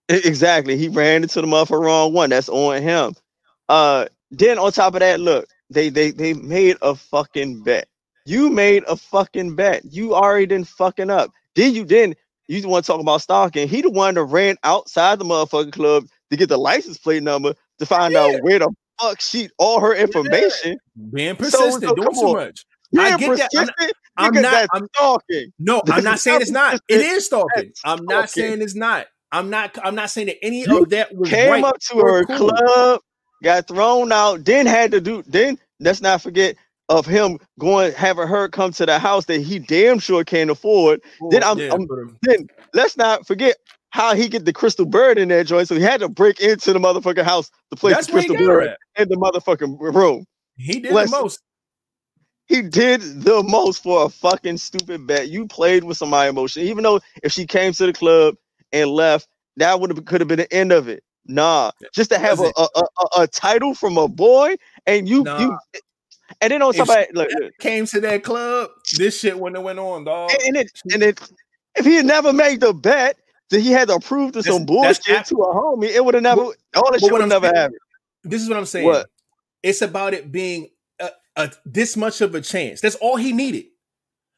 Exactly. 0.08 0.76
He 0.76 0.88
ran 0.88 1.22
into 1.22 1.40
the 1.40 1.46
motherfucker 1.46 1.80
wrong 1.82 2.12
one. 2.12 2.30
That's 2.30 2.48
on 2.48 2.80
him. 2.82 3.14
Uh 3.68 4.06
then 4.30 4.58
on 4.58 4.72
top 4.72 4.94
of 4.94 5.00
that, 5.00 5.20
look, 5.20 5.46
they 5.70 5.88
they 5.88 6.10
they 6.12 6.34
made 6.34 6.76
a 6.82 6.94
fucking 6.94 7.62
bet. 7.64 7.88
You 8.24 8.50
made 8.50 8.84
a 8.88 8.96
fucking 8.96 9.54
bet. 9.56 9.82
You 9.84 10.14
already 10.14 10.46
didn't 10.46 10.68
fucking 10.68 11.10
up. 11.10 11.30
Then 11.54 11.74
you 11.74 11.84
didn't 11.84 12.18
you 12.48 12.66
want 12.68 12.84
to 12.84 12.92
talk 12.92 13.00
about 13.00 13.22
stalking. 13.22 13.68
He 13.68 13.82
the 13.82 13.90
one 13.90 14.14
that 14.14 14.24
ran 14.24 14.56
outside 14.62 15.18
the 15.18 15.24
motherfucking 15.24 15.72
club 15.72 16.06
to 16.30 16.36
get 16.36 16.48
the 16.48 16.58
license 16.58 16.98
plate 16.98 17.22
number 17.22 17.54
to 17.78 17.86
find 17.86 18.14
Yeah. 18.14 18.20
out 18.20 18.42
where 18.42 18.60
the 18.60 18.70
fuck 19.00 19.20
she 19.20 19.48
all 19.58 19.80
her 19.80 19.94
information. 19.94 20.78
Being 21.12 21.34
persistent, 21.36 21.82
so 21.82 21.94
doing 21.94 22.06
come 22.06 22.14
too 22.14 22.20
on. 22.20 22.36
much. 22.36 22.64
I 22.96 23.16
Being 23.16 23.34
get 23.34 23.38
that. 23.38 23.50
I'm 23.56 23.66
persistent, 23.66 23.92
I'm 24.16 24.34
not- 24.34 24.42
that's 24.52 24.68
I'm- 24.72 24.86
stalking. 24.94 25.52
No, 25.58 25.82
I'm 25.90 26.04
not 26.04 26.20
saying 26.20 26.40
it's 26.42 26.50
not. 26.52 26.80
It 26.88 27.00
is 27.00 27.26
stalking. 27.26 27.72
I'm 27.84 28.04
not 28.04 28.30
stalking. 28.30 28.50
saying 28.50 28.62
it's 28.62 28.74
not. 28.76 29.06
I'm 29.36 29.50
not. 29.50 29.76
I'm 29.84 29.94
not 29.94 30.10
saying 30.10 30.28
that 30.28 30.44
any 30.44 30.66
You 30.66 30.82
of 30.82 30.90
that 30.90 31.14
was 31.14 31.30
came 31.30 31.50
right. 31.50 31.64
up 31.64 31.78
to 31.90 31.98
her 31.98 32.24
cool. 32.26 32.50
club, 32.50 33.00
got 33.42 33.68
thrown 33.68 34.12
out, 34.12 34.44
then 34.44 34.66
had 34.66 34.90
to 34.92 35.00
do 35.00 35.22
then 35.26 35.58
let's 35.80 36.00
not 36.00 36.22
forget 36.22 36.56
of 36.88 37.06
him 37.06 37.38
going 37.58 37.92
having 37.92 38.28
her 38.28 38.48
come 38.48 38.72
to 38.72 38.86
the 38.86 38.98
house 38.98 39.24
that 39.26 39.40
he 39.40 39.58
damn 39.58 39.98
sure 39.98 40.24
can't 40.24 40.50
afford. 40.50 41.00
Oh, 41.22 41.30
then 41.30 41.42
I'm- 41.42 41.58
Yeah, 41.58 41.72
I'm- 41.72 41.86
Then 42.22 42.48
let's 42.74 42.96
not 42.96 43.26
forget 43.26 43.56
how 43.90 44.14
he 44.14 44.28
get 44.28 44.44
the 44.44 44.52
crystal 44.52 44.86
bird 44.86 45.18
in 45.18 45.28
that 45.28 45.46
joint. 45.46 45.68
So 45.68 45.74
he 45.74 45.82
had 45.82 46.00
to 46.00 46.08
break 46.08 46.40
into 46.40 46.72
the 46.72 46.78
motherfucking 46.78 47.24
house 47.24 47.50
to 47.70 47.76
place 47.76 47.94
that's 47.96 48.06
the 48.06 48.12
crystal 48.12 48.36
bird 48.36 48.68
at. 48.68 48.78
in 48.96 49.08
the 49.08 49.16
motherfucking 49.16 49.78
room. 49.94 50.24
He 50.56 50.80
did 50.80 50.92
Listen. 50.92 51.10
the 51.12 51.22
most. 51.22 51.40
He 52.48 52.62
did 52.62 53.00
the 53.00 53.42
most 53.42 53.82
for 53.82 54.04
a 54.04 54.08
fucking 54.08 54.58
stupid 54.58 55.06
bet. 55.06 55.28
You 55.28 55.46
played 55.46 55.82
with 55.84 55.96
some 55.96 56.14
emotion, 56.14 56.62
even 56.62 56.84
though 56.84 57.00
if 57.22 57.32
she 57.32 57.46
came 57.46 57.72
to 57.72 57.86
the 57.86 57.92
club 57.92 58.36
and 58.72 58.90
left, 58.90 59.28
that 59.56 59.80
would 59.80 59.90
have 59.90 60.04
could 60.04 60.20
have 60.20 60.28
been 60.28 60.38
the 60.38 60.52
end 60.52 60.72
of 60.72 60.88
it. 60.88 61.02
Nah, 61.26 61.72
just 61.92 62.10
to 62.10 62.18
have 62.18 62.38
a, 62.40 62.52
a, 62.56 62.68
a, 62.76 62.80
a- 62.80 63.22
a 63.22 63.26
title 63.26 63.74
from 63.74 63.98
a 63.98 64.06
boy 64.06 64.54
and 64.86 65.08
you 65.08 65.24
Nah. 65.24 65.40
you 65.40 65.58
and 66.40 66.50
then 66.52 66.62
on 66.62 66.70
If 66.70 66.76
top 66.76 66.88
of 66.88 66.94
that, 66.94 67.14
look, 67.14 67.28
look, 67.40 67.52
Came 67.58 67.86
to 67.86 68.00
that 68.00 68.22
club. 68.24 68.70
This 68.96 69.18
shit 69.18 69.38
wouldn't 69.38 69.56
have 69.56 69.64
went 69.64 69.78
on, 69.78 70.04
dog. 70.04 70.30
and 70.46 70.56
it 70.56 70.70
and 70.92 71.02
it 71.02 71.20
if 71.76 71.84
he 71.84 71.94
had 71.94 72.06
never 72.06 72.32
made 72.32 72.60
the 72.60 72.72
bet 72.72 73.16
that 73.50 73.60
he 73.60 73.70
had 73.72 73.88
to 73.88 73.98
prove 74.00 74.32
to 74.32 74.42
some 74.42 74.66
That's- 74.66 74.98
that's 74.98 75.06
bullshit 75.08 75.26
to 75.26 75.36
a 75.42 75.54
homie, 75.54 75.88
it 75.88 76.04
would 76.04 76.14
have 76.14 76.22
never 76.22 76.42
all 76.42 76.52
that 76.92 77.00
shit 77.00 77.10
would 77.12 77.20
have 77.22 77.30
never 77.30 77.46
saying- 77.46 77.56
happened. 77.56 77.78
This 78.24 78.42
is 78.42 78.48
what 78.48 78.58
I'm 78.58 78.66
saying. 78.66 78.86
What? 78.86 79.08
It's 79.62 79.82
about 79.82 80.14
it 80.14 80.30
being 80.32 80.68
a, 81.00 81.10
a, 81.36 81.50
this 81.64 81.96
much 81.96 82.20
of 82.20 82.34
a 82.36 82.40
chance. 82.40 82.80
That's 82.80 82.96
all 82.96 83.16
he 83.16 83.32
needed. 83.32 83.66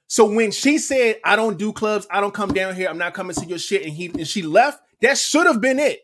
So 0.09 0.31
when 0.31 0.51
she 0.51 0.79
said, 0.79 1.21
"I 1.25 1.37
don't 1.37 1.59
do 1.59 1.73
clubs. 1.73 2.07
I 2.11 2.21
don't 2.21 2.35
come 2.35 2.53
down 2.53 2.75
here. 2.75 2.89
I'm 2.89 2.99
not 2.99 3.15
coming 3.15 3.37
to 3.37 3.47
your 3.47 3.59
shit," 3.59 3.85
and 3.85 3.93
he 3.93 4.07
and 4.07 4.27
she 4.29 4.43
left, 4.43 4.81
that 5.03 5.19
should 5.19 5.47
have 5.47 5.61
been 5.61 5.79
it. 5.79 6.01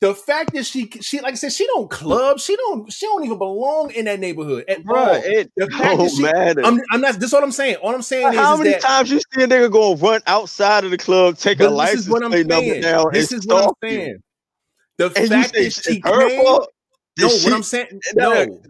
The 0.00 0.14
fact 0.14 0.52
that 0.54 0.66
she 0.66 0.88
she 1.00 1.20
like 1.20 1.32
I 1.32 1.36
said, 1.36 1.52
she 1.52 1.66
don't 1.66 1.90
club. 1.90 2.38
She 2.40 2.56
don't 2.56 2.92
she 2.92 3.06
don't 3.06 3.24
even 3.24 3.38
belong 3.38 3.90
in 3.92 4.04
that 4.06 4.20
neighborhood 4.20 4.64
at 4.68 4.84
Bruh, 4.84 4.90
all. 4.90 5.24
it 5.24 5.52
The 5.56 5.68
fact 5.78 6.02
that 6.02 6.10
don't 6.10 6.12
she- 6.12 6.22
matter. 6.22 6.64
I'm, 6.64 6.80
I'm 6.92 7.00
not. 7.00 7.14
This 7.14 7.24
is 7.24 7.32
what 7.32 7.42
I'm 7.42 7.52
saying. 7.52 7.76
All 7.76 7.94
I'm 7.94 8.02
saying 8.02 8.34
is, 8.34 8.38
How 8.38 8.54
is 8.54 8.58
many 8.58 8.72
that 8.72 8.82
times 8.82 9.10
you 9.10 9.18
see 9.20 9.42
a 9.42 9.48
nigga 9.48 9.70
go 9.72 9.96
run 9.96 10.20
outside 10.26 10.84
of 10.84 10.90
the 10.90 10.98
club, 10.98 11.38
take 11.38 11.60
a 11.60 11.68
this 11.68 11.70
license 11.70 12.04
is 12.04 12.08
what 12.10 12.24
I'm 12.24 12.32
plate 12.32 12.46
number 12.46 12.74
saying. 12.74 12.82
down, 12.82 13.06
This 13.10 13.32
and 13.32 13.32
is 13.32 13.46
what 13.46 13.58
I'm 13.58 13.62
stalk 13.62 13.78
you? 13.88 13.98
saying. 13.98 14.18
The 14.98 15.10
And 15.16 15.28
fact 15.28 15.52
that 15.54 15.72
she 15.72 16.02
her 16.04 16.28
came, 16.28 16.30
fault? 16.30 16.70
no, 17.18 17.28
she- 17.28 17.44
what 17.44 17.52
I'm 17.54 17.62
saying, 17.62 18.02
no. 18.14 18.62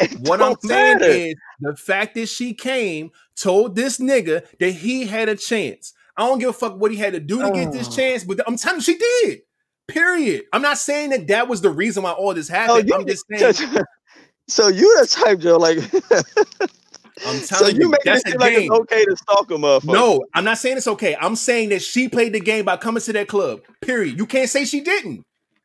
It 0.00 0.18
What 0.20 0.40
I'm 0.42 0.56
saying 0.62 0.98
matter. 0.98 1.10
is 1.12 1.34
the 1.60 1.76
fact 1.76 2.14
that 2.14 2.28
she 2.28 2.54
came, 2.54 3.10
told 3.36 3.76
this 3.76 3.98
nigga 3.98 4.44
that 4.58 4.70
he 4.72 5.06
had 5.06 5.28
a 5.28 5.36
chance. 5.36 5.92
I 6.16 6.26
don't 6.26 6.38
give 6.38 6.50
a 6.50 6.52
fuck 6.52 6.76
what 6.78 6.90
he 6.90 6.96
had 6.98 7.12
to 7.14 7.20
do 7.20 7.42
to 7.42 7.50
get 7.50 7.72
this 7.72 7.88
Oh. 7.88 7.90
chance, 7.90 8.24
but 8.24 8.40
I'm 8.46 8.56
telling 8.56 8.78
you, 8.78 8.82
she 8.82 8.98
did. 8.98 9.40
Period. 9.88 10.44
I'm 10.52 10.62
not 10.62 10.78
saying 10.78 11.10
that 11.10 11.26
that 11.28 11.48
was 11.48 11.60
the 11.62 11.70
reason 11.70 12.02
why 12.02 12.12
all 12.12 12.34
this 12.34 12.50
Oh, 12.50 12.54
happened. 12.54 12.88
you- 12.88 12.94
I'm 12.94 13.06
just 13.06 13.24
saying. 13.30 13.54
so 14.48 14.68
you 14.68 14.98
the 15.00 15.06
type, 15.06 15.38
Joe, 15.40 15.56
like 15.56 15.78
I'm 17.26 17.40
so 17.40 17.56
telling 17.56 17.76
you 17.76 17.82
you, 17.82 17.90
make 17.90 18.00
it 18.00 18.04
that's 18.04 18.24
a 18.26 18.30
seem 18.30 18.38
like 18.40 18.52
it's 18.52 18.60
game. 18.62 18.72
okay 18.72 19.04
to 19.04 19.16
stalk 19.16 19.50
a 19.50 19.54
motherfucker. 19.54 19.92
No, 19.92 20.24
I'm 20.34 20.44
not 20.44 20.58
saying 20.58 20.76
it's 20.76 20.86
okay. 20.88 21.16
I'm 21.20 21.36
saying 21.36 21.70
that 21.70 21.82
she 21.82 22.08
played 22.08 22.32
the 22.32 22.40
game 22.40 22.64
by 22.64 22.76
coming 22.76 23.02
to 23.02 23.12
that 23.14 23.28
club. 23.28 23.60
Period. 23.80 24.18
You 24.18 24.26
can't 24.26 24.48
say 24.48 24.64
she 24.64 24.80
didn't. 24.80 25.24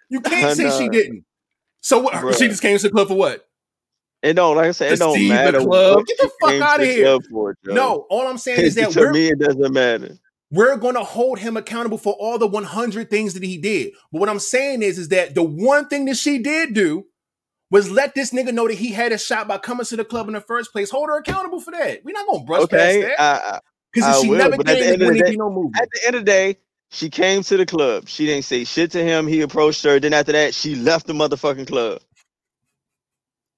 You 0.09 0.21
can't 0.21 0.55
say 0.55 0.69
she 0.77 0.89
didn't. 0.89 1.25
So 1.81 1.99
what? 1.99 2.35
She 2.37 2.47
just 2.47 2.61
came 2.61 2.77
to 2.77 2.83
the 2.87 2.89
club 2.91 3.07
for 3.09 3.15
what? 3.15 3.45
It 4.25 4.33
don't. 4.33 4.55
Like 4.57 4.67
I 4.67 4.71
said, 4.71 4.93
it 4.93 4.99
don't 4.99 5.27
matter. 5.27 5.59
club. 5.61 6.05
Get 6.07 6.17
the 6.19 6.31
fuck 6.41 6.55
outta 6.61 6.83
the 6.83 6.89
here. 6.93 7.05
For, 7.31 7.55
No, 7.65 8.07
all 8.09 8.27
I'm 8.27 8.37
saying 8.37 8.65
is 8.65 8.75
that 8.75 8.93
to 8.93 8.99
we're 9.01 9.13
me 9.13 9.27
it 9.29 9.39
doesn't 9.39 9.73
matter. 9.73 10.17
we're 10.51 10.77
going 10.77 10.95
to 10.95 11.03
hold 11.03 11.39
him 11.39 11.57
accountable 11.57 11.97
for 11.97 12.13
all 12.13 12.37
the 12.37 12.47
100 12.47 13.09
things 13.09 13.33
that 13.35 13.43
he 13.43 13.57
did. 13.57 13.93
But 14.11 14.19
what 14.21 14.29
I'm 14.29 14.39
saying 14.39 14.83
is, 14.83 14.97
is 14.99 15.09
that 15.09 15.35
the 15.35 15.43
one 15.43 15.87
thing 15.87 16.05
that 16.05 16.17
she 16.17 16.39
did 16.39 16.73
do 16.73 17.05
was 17.71 17.91
let 17.91 18.15
this 18.15 18.31
nigga 18.31 18.53
know 18.53 18.67
that 18.67 18.75
he 18.75 18.91
had 18.91 19.11
a 19.11 19.17
shot 19.17 19.47
by 19.47 19.57
coming 19.57 19.85
to 19.85 19.95
the 19.97 20.05
club 20.05 20.27
in 20.27 20.33
the 20.33 20.41
first 20.41 20.71
place. 20.71 20.89
Hold 20.91 21.09
her 21.09 21.17
accountable 21.19 21.59
for 21.59 21.71
that. 21.71 22.01
We're 22.05 22.13
not 22.13 22.27
going 22.27 22.41
to 22.41 22.45
brush 22.45 22.63
Okay, 22.63 23.01
past 23.01 23.01
that 23.01 23.63
because 23.93 24.09
she 24.21 24.29
will, 24.29 24.37
never 24.37 24.57
at 24.59 24.65
came. 24.65 24.83
end 24.93 25.01
the 25.01 25.23
day- 25.23 25.35
no 25.37 25.49
movie. 25.49 25.73
at 25.81 25.89
the 25.91 26.07
end 26.07 26.15
of 26.15 26.21
the 26.25 26.31
day, 26.31 26.57
she 26.91 27.09
came 27.09 27.43
to 27.43 27.57
the 27.57 27.65
club. 27.65 28.07
She 28.07 28.25
didn't 28.25 28.45
say 28.45 28.63
shit 28.63 28.91
to 28.91 29.03
him. 29.03 29.27
He 29.27 29.41
approached 29.41 29.83
her. 29.83 29.99
Then 29.99 30.13
after 30.13 30.31
that, 30.33 30.53
she 30.53 30.75
left 30.75 31.07
the 31.07 31.13
motherfucking 31.13 31.67
club. 31.67 32.01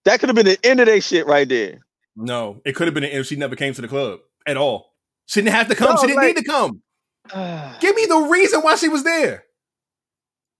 That 0.08 0.20
could 0.22 0.30
have 0.30 0.36
been 0.38 0.46
the 0.46 0.58
end 0.66 0.80
of 0.80 0.86
that 0.88 1.02
shit 1.02 1.28
right 1.28 1.48
there. 1.48 1.80
No, 2.16 2.62
it 2.66 2.76
could 2.76 2.88
have 2.88 2.94
been 2.94 3.04
if 3.04 3.28
she 3.28 3.36
never 3.36 3.56
came 3.58 3.74
to 3.74 3.82
the 3.82 3.88
club 3.90 4.20
at 4.48 4.56
all. 4.58 4.94
She 5.28 5.42
didn't 5.42 5.54
have 5.54 5.68
to 5.68 5.76
come. 5.76 5.96
No, 5.96 6.02
she 6.02 6.08
didn't 6.08 6.16
like- 6.18 6.36
need 6.36 6.38
to 6.38 6.44
come. 6.46 6.82
Give 7.82 7.94
me 7.96 8.06
the 8.06 8.28
reason 8.32 8.62
why 8.62 8.76
she 8.76 8.88
was 8.88 9.04
there. 9.04 9.44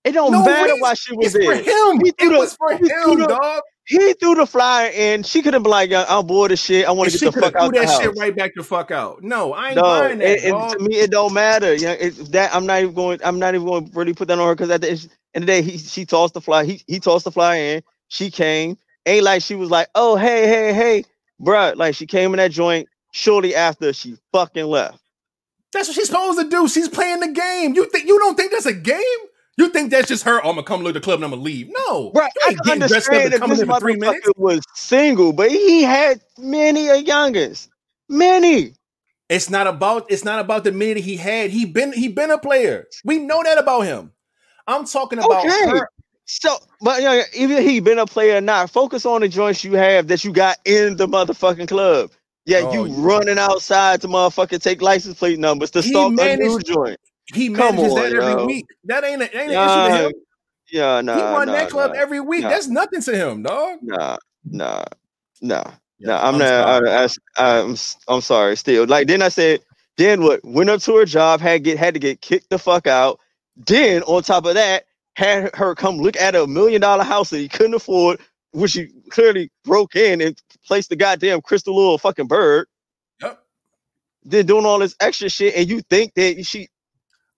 It 0.04 0.12
don't 0.12 0.32
No 0.34 0.44
matter 0.44 0.64
reason. 0.66 0.80
why 0.82 0.94
she 0.96 1.16
was 1.16 1.32
there. 1.34 1.54
It's 1.54 1.66
for 1.66 1.92
him. 1.94 2.02
He 2.04 2.10
It 2.10 2.16
threw 2.20 2.30
the- 2.32 2.38
was 2.40 2.56
for 2.56 2.72
he 2.72 2.78
threw 2.90 3.14
him, 3.14 3.20
the- 3.20 3.28
dog. 3.28 3.62
He 3.86 4.14
threw 4.16 4.36
the 4.36 4.46
flyer 4.46 4.92
in. 4.94 5.24
She 5.24 5.42
could 5.42 5.54
have 5.54 5.64
been 5.64 5.70
like, 5.72 5.94
uh, 5.94 6.06
"I'm 6.10 6.28
bored 6.28 6.52
of 6.52 6.60
shit. 6.60 6.86
I 6.86 6.92
want 6.92 7.10
to 7.10 7.18
get 7.18 7.34
the 7.34 7.42
fuck 7.42 7.56
out 7.56 7.62
threw 7.70 7.80
the 7.80 7.86
that 7.86 7.88
house." 7.90 8.02
shit 8.02 8.18
right 8.18 8.36
back 8.36 8.52
the 8.54 8.64
fuck 8.64 8.92
out. 8.92 9.24
No, 9.24 9.54
I 9.54 9.68
ain't 9.68 9.78
no, 9.78 9.82
buying 9.84 10.18
that, 10.20 10.42
dog. 10.44 10.78
to 10.78 10.80
me, 10.84 10.96
it 10.98 11.10
don't 11.10 11.34
matter. 11.34 11.74
Yeah, 11.74 11.94
it, 11.94 12.12
that 12.34 12.54
I'm 12.54 12.66
not 12.66 12.82
even 12.82 12.94
going. 12.94 13.22
I'm 13.24 13.40
not 13.40 13.56
even 13.56 13.66
going 13.66 13.90
to 13.90 13.98
really 13.98 14.14
put 14.14 14.28
that 14.28 14.38
on 14.40 14.46
her 14.46 14.56
because 14.56 14.70
at 14.72 14.82
the 14.82 14.90
end 14.90 15.00
of 15.36 15.42
the 15.42 15.46
day, 15.46 15.62
he 15.62 15.78
she 15.78 16.06
tossed 16.06 16.34
the 16.34 16.42
fly. 16.42 16.66
He 16.66 16.84
he 16.86 17.00
tossed 17.00 17.24
the 17.24 17.32
fly 17.32 17.56
in. 17.56 17.82
She 18.10 18.30
came. 18.30 18.78
Ain't 19.08 19.24
like 19.24 19.42
she 19.42 19.56
was 19.56 19.70
like, 19.72 19.88
"Oh 19.96 20.16
hey 20.18 20.48
hey 20.48 20.74
hey, 20.74 21.04
bruh. 21.42 21.76
Like 21.76 21.96
she 21.96 22.06
came 22.06 22.34
in 22.34 22.38
that 22.38 22.52
joint 22.52 22.88
shortly 23.14 23.56
after 23.56 23.94
she 23.94 24.18
fucking 24.34 24.66
left. 24.66 25.00
That's 25.74 25.88
what 25.88 25.96
she's 25.96 26.08
supposed 26.08 26.40
to 26.40 26.50
do. 26.50 26.68
She's 26.68 26.90
playing 26.90 27.22
the 27.22 27.30
game. 27.32 27.74
You 27.74 27.90
think 27.90 28.08
you 28.08 28.20
don't 28.20 28.36
think 28.36 28.52
that's 28.52 28.66
a 28.66 28.74
game? 28.74 29.02
You 29.58 29.70
think 29.70 29.90
that's 29.92 30.08
just 30.08 30.24
her? 30.26 30.38
Oh, 30.44 30.50
I'm 30.50 30.56
gonna 30.56 30.64
come 30.64 30.82
look 30.84 30.94
the 30.94 31.00
club 31.02 31.16
and 31.18 31.26
I'm 31.26 31.32
gonna 31.32 31.42
leave. 31.42 31.70
No, 31.88 32.12
Right, 32.14 32.32
I 32.46 32.54
can 32.54 32.70
understand 32.74 33.34
coming 33.34 33.58
this 33.58 33.62
in 33.62 33.68
for 33.68 33.80
three 33.80 33.96
minutes. 33.96 34.28
motherfucker 34.28 34.38
was 34.38 34.62
single, 34.76 35.34
but 35.34 35.50
he 35.50 35.84
had 35.84 36.22
many 36.38 36.88
a 36.90 36.98
youngest, 36.98 37.70
many. 38.10 38.74
It's 39.30 39.50
not 39.50 39.68
about. 39.68 40.06
It's 40.10 40.24
not 40.24 40.40
about 40.40 40.64
the 40.64 40.72
minute 40.72 41.04
he 41.04 41.18
had. 41.18 41.50
He 41.50 41.66
been. 41.66 41.92
He 41.92 42.08
been 42.08 42.32
a 42.32 42.38
player. 42.38 42.86
We 43.04 43.18
know 43.20 43.42
that 43.44 43.58
about 43.58 43.82
him. 43.82 44.12
I'm 44.68 44.86
talking 44.86 45.20
about 45.20 45.46
Okay. 45.46 45.70
her. 45.70 45.90
So, 46.28 46.58
but 46.82 47.02
you 47.02 47.06
know, 47.08 47.24
even 47.36 47.64
he 47.64 47.82
been 47.82 48.00
a 48.00 48.08
player 48.08 48.38
or 48.38 48.42
not, 48.42 48.72
focus 48.72 49.06
on 49.06 49.22
the 49.22 49.30
joints 49.30 49.64
you 49.64 49.74
have 49.76 50.08
that 50.10 50.26
you 50.26 50.34
got 50.34 50.58
in 50.66 50.98
the 50.98 51.08
motherfucking 51.08 51.70
club. 51.70 52.12
Yeah, 52.46 52.60
Oh, 52.60 52.72
you 52.72 52.86
yeah. 52.86 52.96
running 53.04 53.40
outside 53.40 54.02
to 54.02 54.10
motherfucking 54.10 54.62
take 54.64 54.82
license 54.82 55.20
plate 55.20 55.40
numbers 55.40 55.72
to 55.74 55.84
He 55.84 55.90
stalk 55.90 56.16
a 56.20 56.30
new 56.30 56.60
joint. 56.60 57.00
He 57.34 57.50
Come 57.54 57.80
manages 57.80 57.80
on, 57.80 57.96
that 57.96 58.14
every 58.14 58.36
yo. 58.36 58.38
week. 58.38 58.68
That 58.86 59.04
ain't, 59.06 59.22
a, 59.22 59.38
ain't 59.38 59.54
an 59.54 59.60
issue 59.62 59.84
to 59.84 59.92
him. 59.92 60.14
yeah, 60.72 61.02
nah, 61.02 61.04
he 61.14 61.24
run 61.24 61.52
nah, 61.52 61.54
that 61.54 61.70
club 61.70 61.92
nah, 61.92 61.96
every 61.96 62.22
week. 62.22 62.50
nah. 62.50 62.50
That's 62.50 62.68
nothing 62.70 63.02
to 63.04 63.16
him, 63.18 63.44
dog. 63.44 63.80
nah, 63.82 64.18
nah, 64.46 64.86
nah. 65.42 65.72
Yeah, 66.00 66.10
No, 66.10 66.18
I'm, 66.18 66.38
I'm 66.38 66.40
not. 66.40 66.48
sorry. 66.48 66.82
I, 66.92 67.06
I, 67.06 67.10
I'm, 67.62 67.76
I'm 68.08 68.22
sorry. 68.22 68.58
Still, 68.58 68.88
like 68.88 69.08
then 69.08 69.22
I 69.24 69.30
said, 69.30 69.62
Then 69.98 70.24
what? 70.24 70.42
Went 70.46 70.72
up 70.72 70.82
to 70.84 70.98
her 70.98 71.06
job, 71.06 71.42
had 71.42 71.64
get 71.64 71.80
had 71.80 71.96
to 71.96 72.02
get 72.02 72.22
kicked 72.22 72.50
the 72.52 72.60
fuck 72.60 72.88
out. 72.88 73.20
Then 73.58 74.04
on 74.04 74.24
top 74.24 74.46
of 74.48 74.56
that, 74.56 74.86
had 75.18 75.56
her 75.56 75.76
come 75.76 75.98
look 75.98 76.16
at 76.18 76.36
a 76.36 76.48
million 76.48 76.82
dollar 76.82 77.04
house 77.04 77.32
that 77.32 77.40
he 77.40 77.50
couldn't 77.50 77.74
afford, 77.74 78.20
which 78.52 78.74
he 78.74 78.90
clearly 79.10 79.52
broke 79.66 79.96
in 79.96 80.22
and 80.22 80.40
placed 80.66 80.90
the 80.90 80.96
goddamn 80.96 81.42
crystal 81.42 81.76
little 81.76 81.98
fucking 81.98 82.28
bird. 82.28 82.68
Yep. 83.22 83.40
Then 84.26 84.46
doing 84.46 84.66
all 84.66 84.80
this 84.80 84.96
extra 85.00 85.30
shit, 85.30 85.56
and 85.56 85.68
you 85.68 85.82
think 85.82 86.14
that 86.16 86.46
she 86.46 86.70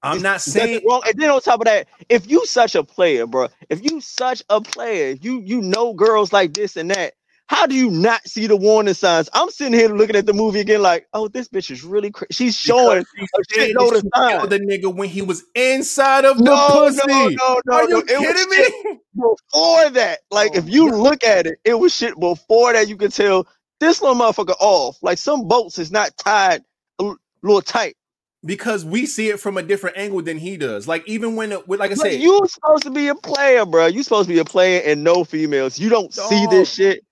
I'm 0.04 0.22
not 0.22 0.42
saying 0.42 0.82
wrong. 0.88 1.04
And 1.08 1.20
then 1.20 1.30
on 1.30 1.42
top 1.42 1.62
of 1.62 1.66
that, 1.66 1.88
if 2.10 2.30
you 2.30 2.46
such 2.46 2.76
a 2.76 2.84
player, 2.84 3.26
bro, 3.28 3.48
if 3.70 3.84
you 3.84 4.02
such 4.02 4.44
a 4.50 4.62
player, 4.62 5.16
you 5.22 5.42
you 5.42 5.62
know 5.62 5.94
girls 5.94 6.34
like 6.34 6.54
this 6.54 6.78
and 6.78 6.92
that. 6.92 7.14
How 7.50 7.66
do 7.66 7.74
you 7.74 7.90
not 7.90 8.28
see 8.28 8.46
the 8.46 8.56
warning 8.56 8.94
signs? 8.94 9.28
I'm 9.34 9.50
sitting 9.50 9.74
here 9.74 9.90
looking 9.90 10.16
at 10.16 10.28
the 10.28 10.34
movie 10.34 10.60
again, 10.60 10.84
like, 10.84 11.08
oh, 11.16 11.28
this 11.28 11.48
bitch 11.50 11.72
is 11.72 11.84
really 11.84 12.12
cra- 12.12 12.28
she's 12.32 12.56
showing 12.56 13.04
she 13.16 13.26
that 13.58 13.76
of 13.80 13.88
she 13.88 14.04
signs. 14.16 14.50
the 14.50 14.60
nigga 14.60 14.96
when 14.96 15.10
he 15.10 15.24
was 15.24 15.44
inside 15.56 16.26
of 16.26 16.38
the 16.38 16.44
No, 16.44 16.86
pussy. 16.86 17.08
no, 17.08 17.28
no, 17.28 17.62
no, 17.66 17.74
Are 17.76 17.90
no. 17.90 17.98
you 17.98 18.04
kidding 18.04 18.50
me? 18.52 19.00
before 19.16 19.90
that. 19.90 20.20
Like, 20.30 20.52
Oh, 20.54 20.58
if 20.60 20.70
you 20.70 20.92
look 20.92 21.24
at 21.24 21.48
it, 21.48 21.60
it 21.66 21.74
was 21.74 21.94
shit 21.94 22.20
before 22.20 22.74
that. 22.74 22.88
You 22.88 22.98
can 22.98 23.10
tell 23.10 23.48
this 23.80 24.00
little 24.02 24.16
motherfucker 24.16 24.56
off. 24.60 25.02
Like 25.02 25.18
some 25.18 25.48
boats 25.48 25.80
is 25.80 25.92
not 25.92 26.16
tied 26.18 26.62
a 27.00 27.14
little 27.42 27.64
tight. 27.64 27.96
Because 28.46 28.86
we 28.86 29.08
see 29.08 29.30
it 29.30 29.40
from 29.40 29.58
a 29.58 29.64
different 29.64 29.98
angle 29.98 30.22
than 30.22 30.38
he 30.38 30.56
does. 30.56 30.88
Like 30.88 31.04
even 31.08 31.36
when, 31.36 31.52
it, 31.52 31.68
like 31.68 31.92
I 31.92 31.96
said, 31.96 32.22
you 32.22 32.42
supposed 32.48 32.84
to 32.84 32.92
be 32.92 33.08
a 33.08 33.16
player, 33.16 33.66
bro. 33.66 33.88
You 33.88 34.04
supposed 34.04 34.30
to 34.30 34.34
be 34.36 34.40
a 34.40 34.46
player 34.46 34.82
and 34.86 35.04
no 35.04 35.24
females. 35.24 35.80
You 35.80 35.90
don't 35.90 36.14
see 36.14 36.46
this 36.46 36.74
shit. 36.74 37.04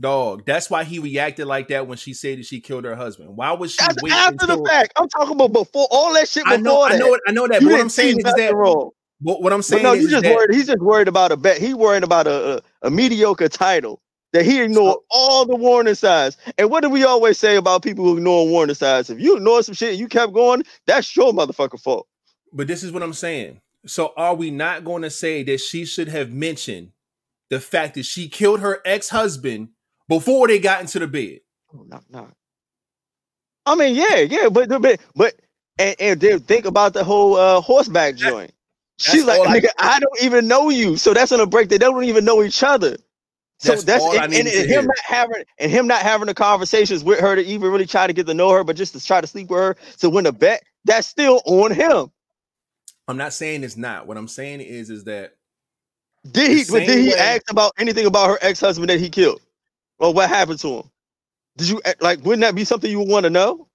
Dog. 0.00 0.44
That's 0.46 0.70
why 0.70 0.84
he 0.84 0.98
reacted 0.98 1.46
like 1.46 1.68
that 1.68 1.86
when 1.86 1.98
she 1.98 2.14
said 2.14 2.38
that 2.38 2.46
she 2.46 2.60
killed 2.60 2.84
her 2.84 2.96
husband. 2.96 3.36
Why 3.36 3.52
was 3.52 3.72
she 3.74 3.80
after 3.80 4.44
until? 4.44 4.62
the 4.62 4.68
fact. 4.68 4.92
I'm 4.96 5.08
talking 5.08 5.34
about 5.34 5.52
before 5.52 5.86
all 5.90 6.12
that 6.14 6.28
shit. 6.28 6.44
Before 6.44 6.54
I 6.58 6.60
know, 6.60 6.82
I 6.82 6.96
know, 6.96 7.14
it, 7.14 7.20
I 7.28 7.32
know 7.32 7.46
that. 7.48 7.60
But 7.62 7.70
what 7.72 7.80
I'm 7.80 7.88
saying 7.88 8.18
is 8.18 8.24
that 8.34 8.54
wrong. 8.54 8.90
what, 9.20 9.42
what 9.42 9.52
I'm 9.52 9.58
But 9.60 9.64
saying 9.64 9.82
no, 9.82 9.92
is, 9.94 10.02
you 10.02 10.10
just 10.10 10.22
that 10.24 10.34
worried. 10.34 10.54
He's 10.54 10.66
just 10.66 10.78
worried 10.80 11.08
about 11.08 11.32
a 11.32 11.36
bet. 11.36 11.58
He 11.58 11.74
worried 11.74 12.04
about 12.04 12.26
a, 12.26 12.56
a, 12.56 12.60
a 12.82 12.90
mediocre 12.90 13.48
title 13.48 14.00
that 14.32 14.44
he 14.44 14.60
ignored 14.60 14.94
So- 14.94 15.04
all 15.10 15.44
the 15.46 15.56
warning 15.56 15.94
signs. 15.94 16.36
And 16.58 16.70
what 16.70 16.82
do 16.82 16.88
we 16.90 17.04
always 17.04 17.38
say 17.38 17.56
about 17.56 17.82
people 17.82 18.04
who 18.04 18.16
ignore 18.16 18.46
warning 18.48 18.74
signs? 18.76 19.10
If 19.10 19.20
you 19.20 19.36
ignore 19.36 19.62
some 19.62 19.74
shit 19.74 19.90
and 19.90 19.98
you 19.98 20.08
kept 20.08 20.32
going, 20.32 20.62
that's 20.86 21.14
your 21.16 21.32
motherfucking 21.32 21.80
fault. 21.82 22.06
But 22.52 22.66
this 22.66 22.82
is 22.82 22.92
what 22.92 23.02
I'm 23.02 23.12
saying. 23.12 23.60
So 23.86 24.12
are 24.16 24.34
we 24.34 24.50
not 24.50 24.84
going 24.84 25.02
to 25.02 25.10
say 25.10 25.42
that 25.44 25.60
she 25.60 25.84
should 25.84 26.08
have 26.08 26.30
mentioned 26.32 26.90
the 27.48 27.58
fact 27.60 27.94
that 27.94 28.04
she 28.04 28.28
killed 28.28 28.60
her 28.60 28.80
ex-husband 28.84 29.70
before 30.10 30.48
they 30.48 30.58
got 30.58 30.82
into 30.82 30.98
the 30.98 31.06
bed? 31.06 31.40
Oh, 31.74 31.84
no, 31.88 32.00
no. 32.10 32.28
I 33.64 33.74
mean, 33.76 33.94
yeah, 33.94 34.16
yeah, 34.16 34.48
but 34.50 34.68
but 34.68 35.00
but 35.14 35.34
and, 35.78 35.96
and 36.00 36.20
then 36.20 36.40
think 36.40 36.66
about 36.66 36.92
the 36.92 37.04
whole 37.04 37.36
uh, 37.36 37.60
horseback 37.60 38.16
joint. 38.16 38.52
She's 38.98 39.24
like, 39.24 39.40
I- 39.40 39.58
nigga, 39.60 39.68
I 39.78 39.98
don't 40.00 40.22
even 40.22 40.48
know 40.48 40.68
you. 40.68 40.96
So 40.96 41.14
that's 41.14 41.32
on 41.32 41.40
a 41.40 41.46
break. 41.46 41.68
They 41.70 41.78
don't 41.78 42.04
even 42.04 42.24
know 42.24 42.42
each 42.42 42.62
other. 42.62 42.96
So 43.58 43.72
That's 43.72 43.84
that's, 43.84 44.04
and, 44.04 44.32
and, 44.32 44.48
and 44.48 44.70
him 44.70 44.86
not 44.86 44.98
having 45.04 45.44
and 45.58 45.70
him 45.70 45.86
not 45.86 46.00
having 46.00 46.26
the 46.26 46.34
conversations 46.34 47.04
with 47.04 47.20
her 47.20 47.36
to 47.36 47.42
even 47.44 47.70
really 47.70 47.84
try 47.86 48.06
to 48.06 48.12
get 48.14 48.26
to 48.26 48.32
know 48.32 48.48
her, 48.50 48.64
but 48.64 48.74
just 48.74 48.94
to 48.94 49.04
try 49.04 49.20
to 49.20 49.26
sleep 49.26 49.50
with 49.50 49.58
her 49.58 49.76
to 49.98 50.08
win 50.08 50.24
a 50.24 50.32
bet. 50.32 50.62
That's 50.86 51.06
still 51.06 51.42
on 51.44 51.70
him. 51.70 52.10
I'm 53.06 53.18
not 53.18 53.34
saying 53.34 53.62
it's 53.62 53.76
not. 53.76 54.06
What 54.06 54.16
I'm 54.16 54.28
saying 54.28 54.62
is, 54.62 54.88
is 54.88 55.04
that 55.04 55.34
Did 56.32 56.50
he? 56.50 56.64
Did 56.64 56.88
he 56.88 57.08
way- 57.10 57.18
ask 57.18 57.50
about 57.50 57.72
anything 57.78 58.06
about 58.06 58.28
her 58.30 58.38
ex 58.40 58.60
husband 58.60 58.88
that 58.88 58.98
he 58.98 59.10
killed, 59.10 59.42
or 60.00 60.12
what 60.12 60.28
happened 60.28 60.58
to 60.60 60.68
him? 60.78 60.90
Did 61.56 61.68
you 61.68 61.80
eh, 61.84 61.94
like? 62.00 62.24
Wouldn't 62.24 62.40
that 62.42 62.54
be 62.54 62.64
something 62.64 62.90
you 62.90 62.98
would 63.00 63.08
want 63.08 63.24
to 63.24 63.30
know? 63.30 63.68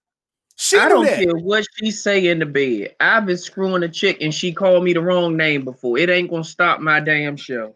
she 0.57 0.77
I 0.77 0.87
don't 0.87 1.03
that. 1.05 1.19
care 1.19 1.35
what 1.35 1.65
she 1.75 1.91
say 1.91 2.27
in 2.27 2.39
the 2.39 2.45
bed. 2.45 2.95
I've 3.01 3.25
been 3.25 3.37
screwing 3.37 3.83
a 3.83 3.89
chick 3.89 4.17
and 4.21 4.33
she 4.33 4.53
called 4.53 4.83
me 4.85 4.93
the 4.93 5.01
wrong 5.01 5.35
name 5.35 5.65
before. 5.65 5.97
It 5.97 6.09
ain't 6.09 6.29
gonna 6.29 6.43
stop 6.45 6.79
my 6.79 6.99
damn 6.99 7.35
show. 7.37 7.75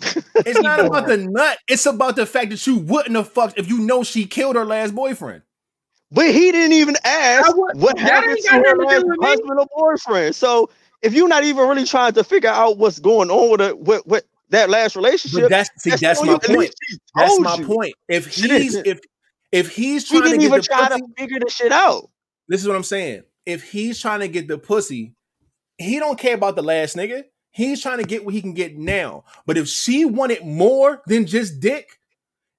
It's 0.46 0.60
not 0.60 0.84
about 0.84 1.06
the 1.06 1.16
nut. 1.30 1.58
It's 1.68 1.86
about 1.86 2.16
the 2.16 2.26
fact 2.26 2.50
that 2.50 2.66
you 2.66 2.76
wouldn't 2.76 3.16
have 3.16 3.28
fucked 3.30 3.58
if 3.58 3.68
you 3.68 3.78
know 3.78 4.02
she 4.02 4.24
killed 4.26 4.56
her 4.56 4.64
last 4.64 4.94
boyfriend. 4.94 5.42
But 6.12 6.26
he 6.34 6.50
didn't 6.52 6.72
even 6.72 6.96
ask 7.04 7.54
would- 7.56 7.76
what 7.80 7.98
happened 7.98 8.38
to 8.44 8.50
her 8.50 8.60
nothing 8.60 8.78
to 8.78 8.84
last 8.86 9.06
me. 9.06 9.26
husband 9.26 9.58
or 9.60 9.66
boyfriend. 9.76 10.34
So 10.34 10.70
if 11.02 11.14
you're 11.14 11.28
not 11.28 11.44
even 11.44 11.68
really 11.68 11.84
trying 11.84 12.12
to 12.14 12.24
figure 12.24 12.50
out 12.50 12.78
what's 12.78 12.98
going 12.98 13.30
on 13.30 13.50
with, 13.50 13.60
a, 13.60 13.76
what 13.76 14.06
with 14.06 14.24
that 14.50 14.70
last 14.70 14.96
relationship, 14.96 15.42
But 15.42 15.50
that's 15.50 15.70
see, 15.78 15.90
that's 15.90 16.20
on 16.20 16.26
my 16.26 16.38
point. 16.38 16.74
That's 17.14 17.38
my 17.40 17.56
you. 17.56 17.66
point. 17.66 17.94
If 18.08 18.26
he's 18.26 18.74
if 18.76 19.00
if 19.52 19.74
he's 19.74 20.08
He 20.08 20.20
trying 20.20 20.30
to 20.32 20.38
didn't 20.38 20.40
get 20.40 20.46
even 20.46 20.58
the 20.58 20.62
try 20.62 20.88
pussy, 20.88 21.00
to 21.00 21.06
figure 21.18 21.38
the 21.40 21.50
shit 21.50 21.72
out. 21.72 22.10
this 22.48 22.60
is 22.60 22.68
what 22.68 22.76
I'm 22.76 22.82
saying. 22.84 23.22
If 23.46 23.62
he's 23.70 24.00
trying 24.00 24.20
to 24.20 24.28
get 24.28 24.48
the 24.48 24.58
pussy, 24.58 25.14
he 25.78 25.98
don't 25.98 26.18
care 26.18 26.34
about 26.34 26.56
the 26.56 26.62
last 26.62 26.96
nigga. 26.96 27.24
He's 27.52 27.82
trying 27.82 27.98
to 27.98 28.04
get 28.04 28.24
what 28.24 28.34
he 28.34 28.40
can 28.40 28.54
get 28.54 28.76
now. 28.76 29.24
But 29.46 29.58
if 29.58 29.66
she 29.68 30.04
wanted 30.04 30.44
more 30.44 31.02
than 31.06 31.26
just 31.26 31.58
dick, 31.60 31.98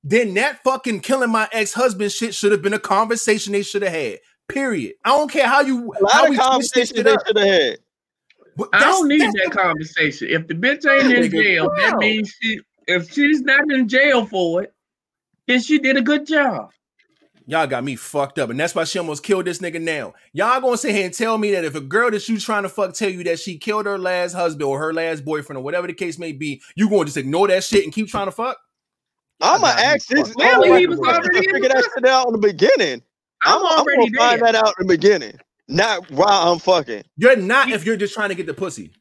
then 0.04 0.34
that 0.34 0.64
fucking 0.64 1.00
killing 1.02 1.30
my 1.30 1.48
ex-husband 1.54 2.12
shit 2.12 2.34
should 2.36 2.52
have 2.52 2.62
been 2.62 2.74
a 2.74 2.80
conversation 2.80 3.54
they 3.54 3.64
should 3.64 3.84
have 3.84 3.94
had. 3.94 4.20
Period. 4.50 4.96
I 5.06 5.10
don't 5.10 5.32
care 5.32 5.48
how 5.48 5.62
you 5.62 5.94
A 5.94 6.12
how 6.12 6.22
lot 6.24 6.30
we 6.30 6.36
of 6.36 6.42
conversations 6.42 7.04
they 7.04 7.16
should 7.26 7.38
have 7.38 7.48
had. 7.48 7.78
But 8.62 8.76
I 8.76 8.80
don't 8.82 9.08
need 9.08 9.20
that 9.22 9.50
the- 9.52 9.58
conversation. 9.58 10.28
If 10.30 10.48
the 10.48 10.54
bitch 10.54 10.86
ain't 10.90 11.12
in 11.14 11.24
Nigga, 11.32 11.44
jail, 11.44 11.70
that 11.78 11.98
means 11.98 12.34
she 12.42 12.60
if 12.88 13.12
she's 13.12 13.42
not 13.42 13.72
in 13.72 13.88
jail 13.88 14.26
for 14.26 14.64
it, 14.64 14.74
then 15.48 15.62
she 15.62 15.80
did 15.80 15.98
a 15.98 16.02
good 16.02 16.26
job. 16.28 16.72
Y'all 17.48 17.68
got 17.68 17.84
me 17.84 17.96
fucked 17.96 18.38
up, 18.40 18.50
and 18.50 18.60
that's 18.60 18.76
why 18.76 18.84
she 18.84 19.00
almost 19.00 19.24
killed 19.24 19.46
this 19.46 19.60
nigga 19.60 19.82
now. 19.82 20.14
Y'all 20.32 20.62
gonna 20.62 20.78
sit 20.78 20.94
here 20.96 21.06
and 21.06 21.14
tell 21.14 21.38
me 21.38 21.52
that 21.52 21.66
if 21.66 21.76
a 21.76 21.82
girl 21.82 22.12
that 22.12 22.30
you 22.30 22.40
trying 22.40 22.64
to 22.64 22.70
fuck 22.70 22.94
tell 22.94 23.10
you 23.10 23.24
that 23.26 23.40
she 23.40 23.58
killed 23.58 23.86
her 23.88 23.98
last 23.98 24.34
husband 24.34 24.64
or 24.64 24.80
her 24.80 24.94
last 24.94 25.26
boyfriend 25.26 25.58
or 25.58 25.64
whatever 25.64 25.88
the 25.88 25.94
case 25.94 26.18
may 26.20 26.32
be, 26.32 26.62
you 26.76 26.90
gonna 26.90 27.06
just 27.06 27.18
ignore 27.18 27.48
that 27.48 27.64
shit 27.64 27.84
and 27.84 27.92
keep 27.92 28.08
trying 28.08 28.28
to 28.28 28.32
fuck? 28.32 28.58
I'm 29.42 29.62
gonna 29.62 29.74
got 29.74 29.80
me 29.80 29.86
ask 29.96 30.08
this. 30.08 30.28
fucked 30.28 30.38
Well, 30.38 30.48
I'm 30.48 30.62
up. 30.62 30.68
gonna 30.68 30.80
he 30.80 30.88
was 30.88 31.00
already 31.00 31.38
in 31.40 31.44
figure 31.54 31.70
the 31.70 31.76
that 31.76 31.90
shit 31.96 32.06
out 32.06 32.28
in 32.28 32.34
the 32.34 32.40
beginning. 32.48 33.02
I'm, 33.44 33.60
I'm, 33.60 33.66
I'm 33.66 33.80
already 33.80 34.10
gonna 34.12 34.18
find 34.30 34.42
that 34.44 34.56
out 34.56 34.74
in 34.80 34.88
the 34.88 34.94
beginning, 34.94 35.40
not 35.72 36.10
while 36.12 36.52
I'm 36.52 36.60
fucking. 36.60 37.04
You're 37.18 37.36
not 37.38 37.70
if 37.70 37.86
you're 37.86 37.98
just 37.98 38.14
trying 38.14 38.30
to 38.30 38.36
get 38.36 38.46
the 38.46 38.54
pussy. 38.54 38.92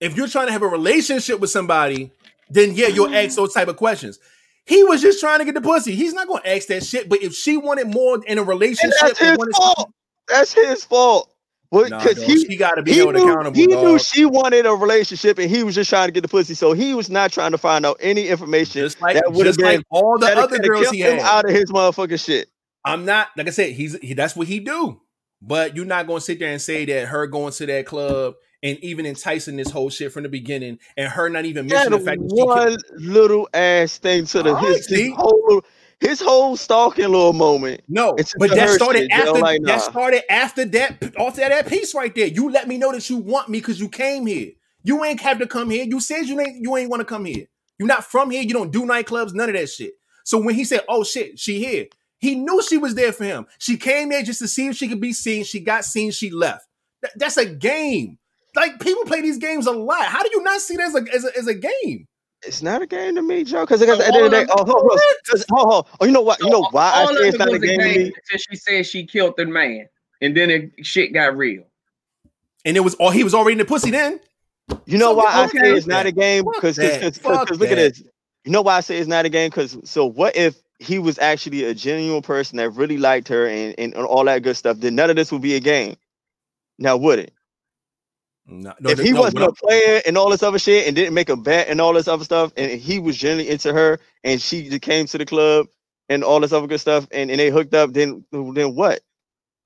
If 0.00 0.16
you're 0.16 0.28
trying 0.28 0.46
to 0.46 0.52
have 0.52 0.62
a 0.62 0.68
relationship 0.68 1.40
with 1.40 1.50
somebody, 1.50 2.12
then 2.50 2.72
yeah, 2.74 2.88
you'll 2.88 3.14
ask 3.14 3.36
those 3.36 3.52
type 3.52 3.68
of 3.68 3.76
questions. 3.76 4.18
He 4.66 4.82
was 4.82 5.02
just 5.02 5.20
trying 5.20 5.40
to 5.40 5.44
get 5.44 5.54
the 5.54 5.60
pussy. 5.60 5.94
He's 5.94 6.14
not 6.14 6.26
gonna 6.26 6.42
ask 6.46 6.68
that 6.68 6.84
shit. 6.84 7.08
But 7.08 7.22
if 7.22 7.34
she 7.34 7.56
wanted 7.56 7.88
more 7.88 8.20
in 8.26 8.38
a 8.38 8.40
And 8.40 8.48
relationship, 8.48 8.94
that's 9.00 9.18
his 9.18 9.36
wanted 9.36 9.54
fault. 9.56 9.92
That's 10.28 10.52
his 10.52 10.84
fault. 10.84 11.30
Well, 11.70 11.88
Nah, 11.88 11.98
because 11.98 12.22
he 12.22 12.56
gotta 12.56 12.82
be 12.82 12.92
he 12.92 12.98
held 12.98 13.14
knew, 13.14 13.28
accountable. 13.28 13.56
he 13.56 13.66
knew 13.66 13.98
she 13.98 14.24
wanted 14.24 14.64
a 14.64 14.72
relationship 14.72 15.38
and 15.38 15.50
he 15.50 15.64
was 15.64 15.74
just 15.74 15.90
trying 15.90 16.06
to 16.08 16.12
get 16.12 16.20
the 16.20 16.28
pussy. 16.28 16.54
So 16.54 16.72
he 16.72 16.94
was 16.94 17.10
not 17.10 17.32
trying 17.32 17.50
to 17.50 17.58
find 17.58 17.84
out 17.84 17.96
any 18.00 18.28
information 18.28 18.82
just 18.82 19.00
like 19.00 19.14
that 19.14 19.32
would 19.32 19.46
have 19.46 19.56
just 19.56 19.60
like 19.60 19.84
all 19.90 20.16
the 20.18 20.26
other 20.38 20.58
girls 20.60 20.88
he 20.90 21.00
him 21.00 21.18
had. 21.18 21.20
out 21.22 21.44
of 21.46 21.50
his 21.50 21.70
motherfucking 21.72 22.24
shit. 22.24 22.48
I'm 22.84 23.04
not 23.04 23.28
like 23.36 23.48
I 23.48 23.50
said. 23.50 23.72
He's 23.72 23.98
he, 23.98 24.14
that's 24.14 24.36
what 24.36 24.46
he 24.46 24.60
do. 24.60 25.00
But 25.46 25.76
you're 25.76 25.84
not 25.84 26.06
gonna 26.06 26.20
sit 26.20 26.38
there 26.38 26.50
and 26.50 26.60
say 26.60 26.84
that 26.86 27.08
her 27.08 27.26
going 27.26 27.52
to 27.54 27.66
that 27.66 27.86
club 27.86 28.34
and 28.62 28.78
even 28.78 29.04
enticing 29.04 29.56
this 29.56 29.70
whole 29.70 29.90
shit 29.90 30.10
from 30.10 30.22
the 30.22 30.28
beginning, 30.30 30.78
and 30.96 31.08
her 31.08 31.28
not 31.28 31.44
even 31.44 31.66
mentioning 31.66 31.98
the 31.98 32.04
fact 32.04 32.20
that 32.20 32.46
one 32.46 32.78
little 32.96 33.48
ass 33.52 33.98
thing 33.98 34.24
to 34.26 34.42
the 34.42 34.50
All 34.50 34.54
right, 34.56 34.76
his, 34.76 34.86
his 34.86 35.12
whole 35.14 35.62
his 36.00 36.20
whole 36.20 36.56
stalking 36.56 37.08
little 37.08 37.34
moment. 37.34 37.82
No, 37.88 38.14
It's 38.16 38.34
but 38.38 38.54
that 38.54 38.70
started 38.70 39.02
shit, 39.02 39.12
after 39.12 39.40
like, 39.40 39.60
nah. 39.60 39.68
that 39.68 39.82
started 39.82 40.32
after 40.32 40.64
that 40.64 41.14
after 41.18 41.40
that 41.40 41.66
piece 41.66 41.94
right 41.94 42.14
there. 42.14 42.26
You 42.26 42.50
let 42.50 42.66
me 42.66 42.78
know 42.78 42.92
that 42.92 43.08
you 43.10 43.18
want 43.18 43.50
me 43.50 43.60
because 43.60 43.78
you 43.78 43.88
came 43.88 44.26
here. 44.26 44.52
You 44.82 45.04
ain't 45.04 45.20
have 45.20 45.38
to 45.38 45.46
come 45.46 45.70
here. 45.70 45.84
You 45.84 46.00
said 46.00 46.22
you 46.22 46.40
ain't 46.40 46.62
you 46.62 46.76
ain't 46.76 46.90
want 46.90 47.00
to 47.00 47.06
come 47.06 47.26
here. 47.26 47.46
You're 47.78 47.88
not 47.88 48.04
from 48.04 48.30
here. 48.30 48.42
You 48.42 48.54
don't 48.54 48.70
do 48.70 48.86
nightclubs, 48.86 49.34
none 49.34 49.48
of 49.48 49.54
that 49.56 49.68
shit. 49.68 49.92
So 50.24 50.38
when 50.38 50.54
he 50.54 50.64
said, 50.64 50.80
"Oh 50.88 51.04
shit, 51.04 51.38
she 51.38 51.58
here," 51.58 51.86
he 52.24 52.34
knew 52.34 52.62
she 52.62 52.78
was 52.78 52.94
there 52.94 53.12
for 53.12 53.24
him. 53.24 53.46
She 53.58 53.76
came 53.76 54.08
there 54.08 54.22
just 54.22 54.40
to 54.40 54.48
see 54.48 54.66
if 54.68 54.76
she 54.76 54.88
could 54.88 55.00
be 55.00 55.12
seen. 55.12 55.44
She 55.44 55.60
got 55.60 55.84
seen. 55.84 56.10
She 56.10 56.30
left. 56.30 56.66
That- 57.02 57.12
that's 57.16 57.36
a 57.36 57.46
game. 57.46 58.18
Like 58.56 58.80
people 58.80 59.04
play 59.04 59.20
these 59.20 59.38
games 59.38 59.66
a 59.66 59.72
lot. 59.72 60.04
How 60.06 60.22
do 60.22 60.30
you 60.32 60.42
not 60.42 60.60
see 60.60 60.76
that 60.76 60.88
as 60.88 60.94
a 60.94 61.14
as 61.14 61.24
a, 61.24 61.38
as 61.38 61.46
a 61.48 61.54
game? 61.54 62.06
It's 62.46 62.60
not 62.62 62.82
a 62.82 62.86
game 62.86 63.14
to 63.14 63.22
me, 63.22 63.42
Joe. 63.44 63.62
Because 63.62 63.80
at 63.82 63.88
the 63.98 64.06
end 64.06 64.16
of 64.16 64.24
the 64.24 64.30
day, 64.30 64.42
of- 64.42 64.48
oh, 64.50 64.64
hold, 64.64 64.68
hold, 64.86 65.00
'cause- 65.26 65.44
hold, 65.50 65.66
hold. 65.72 65.86
oh, 66.00 66.04
you 66.06 66.12
know 66.12 66.20
what? 66.20 66.40
You 66.40 66.50
know 66.50 66.66
why 66.70 66.90
I 66.94 67.00
All 67.02 67.14
say 67.14 67.28
it's 67.28 67.38
not 67.38 67.48
a 67.48 67.52
was 67.52 67.62
a 67.62 67.66
game 67.66 67.78
to 67.78 67.84
me. 67.84 68.04
until 68.04 68.38
she 68.38 68.56
said 68.56 68.86
she 68.86 69.06
killed 69.06 69.34
the 69.36 69.46
man, 69.46 69.88
and 70.20 70.36
then 70.36 70.50
it, 70.50 70.86
shit 70.86 71.12
got 71.14 71.36
real. 71.36 71.64
And 72.64 72.76
it 72.76 72.80
was 72.80 72.94
all 72.94 73.10
he 73.10 73.24
was 73.24 73.34
already 73.34 73.52
in 73.52 73.58
the 73.58 73.64
pussy 73.64 73.90
then. 73.90 74.20
You 74.86 74.98
know 74.98 75.10
So, 75.10 75.14
why 75.16 75.24
I 75.32 75.44
okay, 75.44 75.58
say 75.58 75.72
it's 75.74 75.86
not 75.86 76.06
a 76.06 76.12
game? 76.12 76.44
Because 76.44 76.76
because 76.76 77.58
look 77.60 77.70
at 77.70 77.76
this. 77.76 78.02
You 78.44 78.52
know 78.52 78.62
why 78.62 78.76
I 78.76 78.80
say 78.80 78.98
it's 78.98 79.08
not 79.08 79.24
a 79.24 79.28
game? 79.30 79.50
Because 79.50 79.76
so 79.84 80.04
what 80.06 80.36
if 80.36 80.54
he 80.78 80.98
was 80.98 81.18
actually 81.18 81.64
a 81.64 81.74
genuine 81.74 82.22
person 82.22 82.58
that 82.58 82.70
really 82.70 82.98
liked 82.98 83.28
her 83.28 83.46
and, 83.46 83.74
and 83.78 83.94
all 83.94 84.24
that 84.24 84.42
good 84.42 84.56
stuff? 84.56 84.78
Then 84.78 84.94
none 84.94 85.10
of 85.10 85.16
this 85.16 85.32
would 85.32 85.42
be 85.42 85.54
a 85.54 85.60
game. 85.60 85.96
Now 86.78 86.96
would 86.96 87.18
it? 87.20 87.32
No, 88.46 88.74
no, 88.78 88.90
if 88.90 88.98
he 88.98 89.12
no, 89.12 89.20
wasn't 89.20 89.44
a 89.44 89.52
player 89.52 90.02
and 90.06 90.18
all 90.18 90.28
this 90.30 90.42
other 90.42 90.58
shit 90.58 90.86
and 90.86 90.94
didn't 90.94 91.14
make 91.14 91.30
a 91.30 91.36
bet 91.36 91.68
and 91.68 91.80
all 91.80 91.94
this 91.94 92.08
other 92.08 92.24
stuff, 92.24 92.52
and 92.56 92.70
he 92.72 92.98
was 92.98 93.16
genuinely 93.16 93.50
into 93.50 93.72
her 93.72 93.98
and 94.22 94.40
she 94.40 94.78
came 94.80 95.06
to 95.06 95.18
the 95.18 95.24
club 95.24 95.66
and 96.10 96.22
all 96.22 96.40
this 96.40 96.52
other 96.52 96.66
good 96.66 96.80
stuff 96.80 97.06
and, 97.10 97.30
and 97.30 97.40
they 97.40 97.50
hooked 97.50 97.72
up, 97.74 97.92
then 97.92 98.24
then 98.30 98.74
what? 98.74 99.00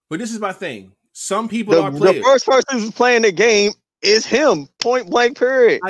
But 0.08 0.20
this 0.20 0.32
is 0.32 0.38
my 0.38 0.52
thing. 0.52 0.92
Some 1.12 1.48
people 1.48 1.74
The, 1.74 1.82
are 1.82 1.90
the 1.90 2.22
first 2.22 2.46
person 2.46 2.78
who's 2.78 2.92
playing 2.92 3.22
the 3.22 3.32
game 3.32 3.72
is 4.02 4.24
him. 4.24 4.68
Point 4.78 5.10
blank. 5.10 5.36
Period. 5.36 5.80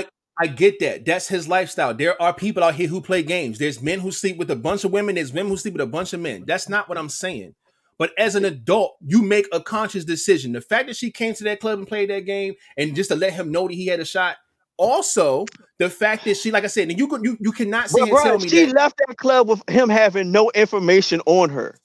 I 0.41 0.47
get 0.47 0.79
that. 0.81 1.05
That's 1.05 1.29
his 1.29 1.49
lifestyle. 1.49 1.95
There 1.95 2.21
are 2.23 2.33
people 2.33 2.63
out 2.63 2.75
here 2.77 2.89
who 2.89 3.01
play 3.01 3.23
games. 3.23 3.59
There's 3.59 3.83
men 3.83 4.01
who 4.01 4.13
sleep 4.13 4.37
with 4.37 4.51
a 4.51 4.57
bunch 4.57 4.85
of 4.85 4.93
women. 4.93 5.17
There's 5.17 5.33
women 5.33 5.51
who 5.51 5.57
sleep 5.57 5.75
with 5.75 5.83
a 5.83 5.87
bunch 5.87 6.13
of 6.13 6.21
men. 6.21 6.45
That's 6.47 6.69
not 6.69 6.89
what 6.89 6.97
I'm 6.99 7.09
saying. 7.09 7.55
But 7.99 8.13
as 8.17 8.37
an 8.37 8.45
adult, 8.45 8.97
you 9.05 9.23
make 9.23 9.47
a 9.53 9.61
conscious 9.61 10.05
decision. 10.05 10.53
The 10.53 10.61
fact 10.61 10.87
that 10.87 10.97
she 10.97 11.11
came 11.11 11.35
to 11.35 11.45
that 11.45 11.59
club 11.59 11.79
and 11.81 11.89
played 11.89 12.11
that 12.11 12.21
game, 12.27 12.55
and 12.77 12.95
just 12.95 13.11
to 13.11 13.17
let 13.17 13.33
him 13.33 13.51
know 13.51 13.67
that 13.67 13.75
he 13.75 13.87
had 13.87 13.99
a 14.01 14.05
shot. 14.05 14.37
Also, 14.77 15.45
the 15.81 15.91
fact 15.91 16.25
that 16.25 16.37
she, 16.37 16.53
like 16.53 16.63
I 16.63 16.69
said, 16.69 16.89
and 16.89 16.97
you 16.97 17.09
could 17.09 17.25
you, 17.25 17.37
you 17.41 17.51
cannot 17.51 17.91
say 17.91 18.09
bro, 18.09 18.23
tell 18.23 18.39
me 18.39 18.49
she 18.49 18.67
that 18.67 18.77
left 18.77 19.01
that 19.09 19.17
club 19.17 19.49
with 19.49 19.69
him 19.69 19.89
having 19.89 20.31
no 20.31 20.53
information 20.55 21.21
on 21.27 21.51
her. 21.51 21.77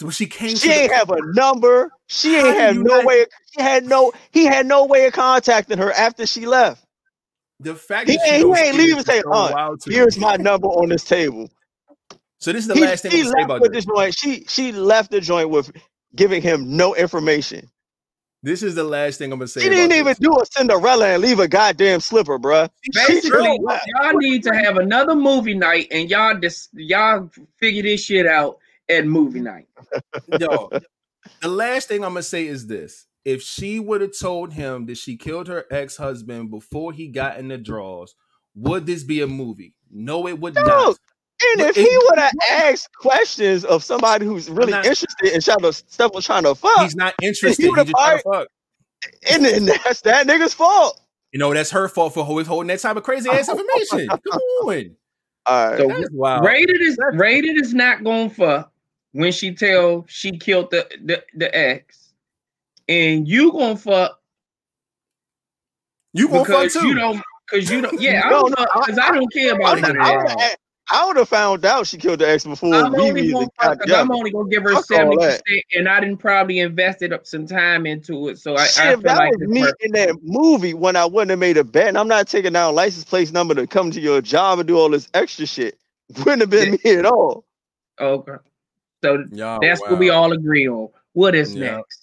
when 0.00 0.10
she 0.10 0.26
came. 0.26 0.56
She 0.56 0.66
to 0.68 0.74
ain't 0.74 0.90
the, 0.90 0.96
have 0.96 1.10
a 1.10 1.18
number. 1.34 1.92
She 2.08 2.36
ain't 2.36 2.56
have 2.56 2.76
no 2.76 2.96
not- 2.96 3.04
way. 3.04 3.26
She 3.54 3.62
had 3.62 3.84
no. 3.84 4.12
He 4.32 4.44
had 4.46 4.66
no 4.66 4.86
way 4.86 5.06
of 5.06 5.12
contacting 5.12 5.78
her 5.78 5.92
after 5.92 6.26
she 6.26 6.46
left. 6.46 6.81
The 7.62 7.74
fact 7.74 8.08
He 8.08 8.16
that 8.16 8.26
she 8.26 8.34
ain't- 8.36 8.44
he 8.56 8.62
ain't 8.64 8.74
speak 8.74 8.80
leave 8.88 8.96
and 8.98 9.06
say, 9.06 9.20
so 9.22 9.32
"Uh, 9.32 9.50
wild 9.52 9.80
to 9.82 9.90
me. 9.90 9.96
Here's 9.96 10.18
my 10.18 10.36
number 10.36 10.68
on 10.68 10.88
this 10.88 11.04
table. 11.04 11.50
So 12.38 12.52
this 12.52 12.62
is 12.62 12.68
the 12.68 12.74
He, 12.74 12.80
last 12.80 13.02
thing 13.02 13.12
she 13.12 13.18
I'm 13.18 13.24
gonna 13.24 13.30
say 13.36 13.40
left 13.40 13.44
about 13.44 13.60
with 13.62 13.72
this. 13.72 13.84
this 13.84 13.94
joint. 13.94 14.14
She 14.18 14.44
she 14.48 14.72
left 14.72 15.10
the 15.10 15.20
joint 15.20 15.50
with 15.50 15.72
giving 16.16 16.42
him 16.42 16.76
no 16.76 16.94
information. 16.94 17.68
This 18.42 18.64
is 18.64 18.74
the 18.74 18.82
last 18.84 19.18
thing 19.18 19.32
I'm 19.32 19.38
gonna 19.38 19.46
say. 19.46 19.60
She 19.60 19.68
didn't 19.68 19.92
even 19.92 20.06
this. 20.06 20.18
do 20.18 20.32
a 20.32 20.44
Cinderella 20.46 21.10
and 21.10 21.22
leave 21.22 21.38
a 21.38 21.46
goddamn 21.46 22.00
slipper, 22.00 22.38
bruh. 22.40 22.68
Basically, 22.92 23.30
y'all 23.40 24.18
need 24.18 24.42
to 24.42 24.50
have 24.54 24.78
another 24.78 25.14
movie 25.14 25.54
night, 25.54 25.86
and 25.92 26.10
y'all 26.10 26.36
just 26.38 26.70
y'all 26.74 27.30
figure 27.60 27.84
this 27.84 28.04
shit 28.04 28.26
out 28.26 28.58
at 28.88 29.06
movie 29.06 29.40
night. 29.40 29.68
Yo, 30.26 30.70
the 31.40 31.48
last 31.48 31.86
thing 31.88 32.02
I'm 32.04 32.10
gonna 32.10 32.22
say 32.24 32.46
is 32.48 32.66
this: 32.66 33.06
if 33.24 33.42
she 33.42 33.78
would 33.80 34.00
have 34.00 34.18
told 34.18 34.52
him 34.52 34.86
that 34.86 34.96
she 34.96 35.16
killed 35.16 35.48
her 35.48 35.64
ex-husband 35.70 36.50
before 36.50 36.92
he 36.92 37.08
got 37.08 37.38
in 37.38 37.48
the 37.48 37.58
draws, 37.58 38.14
would 38.54 38.86
this 38.86 39.04
be 39.04 39.20
a 39.20 39.26
movie? 39.26 39.74
No, 39.90 40.26
it 40.26 40.38
would 40.40 40.54
No, 40.54 40.62
not. 40.62 40.96
And 41.44 41.58
But 41.58 41.70
if 41.70 41.76
it- 41.78 41.88
he 41.88 41.98
would 42.08 42.18
have 42.18 42.32
asked 42.50 42.88
questions 42.96 43.64
of 43.64 43.82
somebody 43.82 44.24
who's 44.26 44.48
really 44.48 44.72
not- 44.72 44.84
interested 44.86 45.34
in 45.34 45.40
trying 45.40 45.58
to 45.60 45.72
stuff 45.72 46.12
was 46.14 46.24
trying 46.24 46.44
to 46.44 46.54
fuck, 46.54 46.82
He's 46.82 46.94
not 46.96 47.14
interested. 47.22 47.60
he 47.62 47.64
He 47.64 47.70
would've 47.70 47.86
just 47.86 47.96
trying 47.96 48.18
to 48.18 48.22
fuck. 48.22 48.48
and 49.30 49.44
then 49.44 49.64
that's 49.84 50.00
that 50.02 50.26
nigga's 50.26 50.54
fault. 50.54 51.00
You 51.32 51.38
know, 51.38 51.52
that's 51.54 51.70
her 51.70 51.88
fault 51.88 52.14
for 52.14 52.24
always 52.24 52.46
holding 52.46 52.68
that 52.68 52.80
type 52.80 52.96
of 52.96 53.02
crazy 53.02 53.28
ass 53.30 53.48
information. 53.48 54.06
Come 54.08 54.20
on, 54.32 54.96
All 55.46 55.70
right. 55.70 55.78
So 55.78 55.88
that's 55.88 56.10
wild. 56.12 56.44
Rated 56.44 56.80
is 56.80 56.98
rated 57.14 57.60
is 57.60 57.72
not 57.74 58.04
going 58.04 58.30
for 58.30 58.66
when 59.12 59.32
she 59.32 59.54
tell 59.54 60.04
she 60.08 60.36
killed 60.38 60.70
the 60.70 60.86
the, 61.02 61.24
the 61.34 61.56
ex, 61.56 62.01
and 62.92 63.26
you 63.28 63.52
gonna 63.52 63.76
fuck 63.76 64.18
You 66.12 66.28
gonna 66.28 66.44
fuck 66.44 66.70
too? 66.70 66.86
you 66.86 66.94
don't 66.94 67.20
because 67.50 67.70
you 67.70 67.80
don't 67.80 68.00
yeah 68.00 68.22
I 68.26 68.30
don't 68.30 68.50
no, 68.50 68.66
fuck 68.72 68.86
because 68.86 68.98
I 68.98 69.12
don't 69.12 69.32
care 69.32 69.52
I 69.54 69.56
about 69.56 69.78
would 69.80 70.56
I 70.90 71.06
would 71.06 71.16
have 71.16 71.28
found 71.28 71.64
out 71.64 71.86
she 71.86 71.96
killed 71.96 72.18
the 72.18 72.28
ex 72.28 72.44
before 72.44 72.74
I'm 72.74 72.92
we 72.92 72.98
only 73.08 73.32
gonna 73.32 73.46
fuck 73.58 73.78
because 73.78 73.94
I'm 73.94 74.10
only 74.10 74.30
gonna 74.30 74.48
give 74.50 74.64
her 74.64 74.76
seventy 74.82 75.16
percent, 75.16 75.44
and 75.74 75.88
I 75.88 76.00
didn't 76.00 76.18
probably 76.18 76.58
invested 76.58 77.12
up 77.12 77.26
some 77.26 77.46
time 77.46 77.86
into 77.86 78.28
it, 78.28 78.38
so 78.38 78.56
I, 78.56 78.64
Shit, 78.66 78.84
I 78.84 78.92
if 78.92 79.00
feel 79.00 79.02
that 79.04 79.16
like 79.16 79.38
was 79.38 79.48
me 79.48 79.60
worth- 79.62 79.74
in 79.80 79.92
that 79.92 80.16
movie 80.22 80.74
when 80.74 80.96
I 80.96 81.06
wouldn't 81.06 81.30
have 81.30 81.38
made 81.38 81.56
a 81.56 81.64
bet, 81.64 81.88
and 81.88 81.96
I'm 81.96 82.08
not 82.08 82.28
taking 82.28 82.52
down 82.52 82.74
license 82.74 83.04
plate 83.04 83.32
number 83.32 83.54
to 83.54 83.66
come 83.66 83.90
to 83.92 84.00
your 84.00 84.20
job 84.20 84.58
and 84.58 84.68
do 84.68 84.76
all 84.76 84.90
this 84.90 85.08
extra 85.14 85.46
shit. 85.46 85.78
Wouldn't 86.18 86.40
have 86.40 86.50
been 86.50 86.72
me 86.84 86.90
at 86.98 87.06
all. 87.06 87.46
okay. 87.98 88.32
So 89.02 89.24
Y'all, 89.32 89.60
that's 89.62 89.80
what 89.80 89.98
we 89.98 90.10
all 90.10 90.32
agree 90.32 90.68
on. 90.68 90.88
What 91.14 91.34
is 91.34 91.54
Yeah. 91.56 91.76
next? 91.76 92.01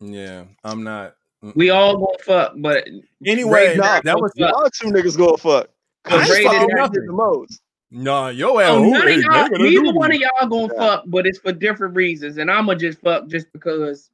Yeah, 0.00 0.44
I'm 0.64 0.82
not. 0.84 1.14
We 1.54 1.68
mm-mm. 1.68 1.74
all 1.74 1.96
gonna 1.96 2.18
fuck, 2.24 2.52
but 2.56 2.88
Anyway, 3.24 3.74
Nah, 3.76 3.84
not 3.84 4.04
that 4.04 4.20
was. 4.20 4.32
Y'all 4.36 4.68
two 4.70 4.88
niggas 4.88 5.16
go 5.16 5.36
fuck. 5.36 5.68
I 6.04 6.10
Cause 6.10 6.30
rated 6.30 6.44
you 6.52 6.66
not- 6.68 6.88
fucking 6.88 7.06
the 7.06 7.12
most. 7.12 7.60
no, 7.90 8.28
yo 8.28 8.58
ass. 8.58 8.70
Oh, 8.70 8.88
none 8.90 9.02
of 9.02 9.08
is 9.08 9.24
y'all, 9.24 9.48
neither 9.50 9.92
one 9.92 10.12
of 10.12 10.18
y'all 10.18 10.48
gonna 10.48 10.72
Yeah. 10.74 10.78
fuck, 10.80 11.04
but 11.06 11.26
it's 11.26 11.38
for 11.38 11.52
different 11.52 11.94
reasons. 11.96 12.38
And 12.38 12.50
I'ma 12.50 12.74
just 12.74 13.00
fuck 13.00 13.28
just 13.28 13.52
because 13.52 14.10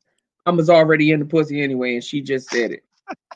I 0.47 0.51
was 0.51 0.69
already 0.69 1.13
in 1.13 1.21
the 1.21 1.27
pussy 1.27 1.63
anyway, 1.63 1.95
and 1.95 2.05
she 2.05 2.21
just 2.21 2.51
said 2.51 2.73
it. 2.73 2.85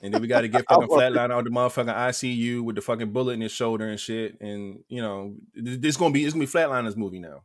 And 0.03 0.12
then 0.14 0.20
we 0.22 0.28
got 0.28 0.42
to 0.42 0.49
get 0.49 0.64
I 0.68 0.74
fucking 0.74 0.88
love 0.88 1.01
flatline 1.01 1.30
out 1.32 1.44
the 1.44 1.51
motherfucking 1.51 1.94
ICU 1.94 2.62
with 2.62 2.76
the 2.76 2.82
fucking 2.82 3.12
bullet 3.12 3.32
in 3.34 3.40
his 3.40 3.53
shoulder 3.53 3.86
and 3.88 3.99
shit. 4.01 4.40
And 4.40 4.80
you 4.88 5.01
know, 5.03 5.34
th- 5.55 5.80
this 5.80 5.96
gonna 5.96 6.12
be 6.12 6.24
it's 6.24 6.34
gonna 6.34 6.44
be 6.44 6.51
Flatliner's 6.51 6.96
movie 6.96 7.18
now. 7.20 7.42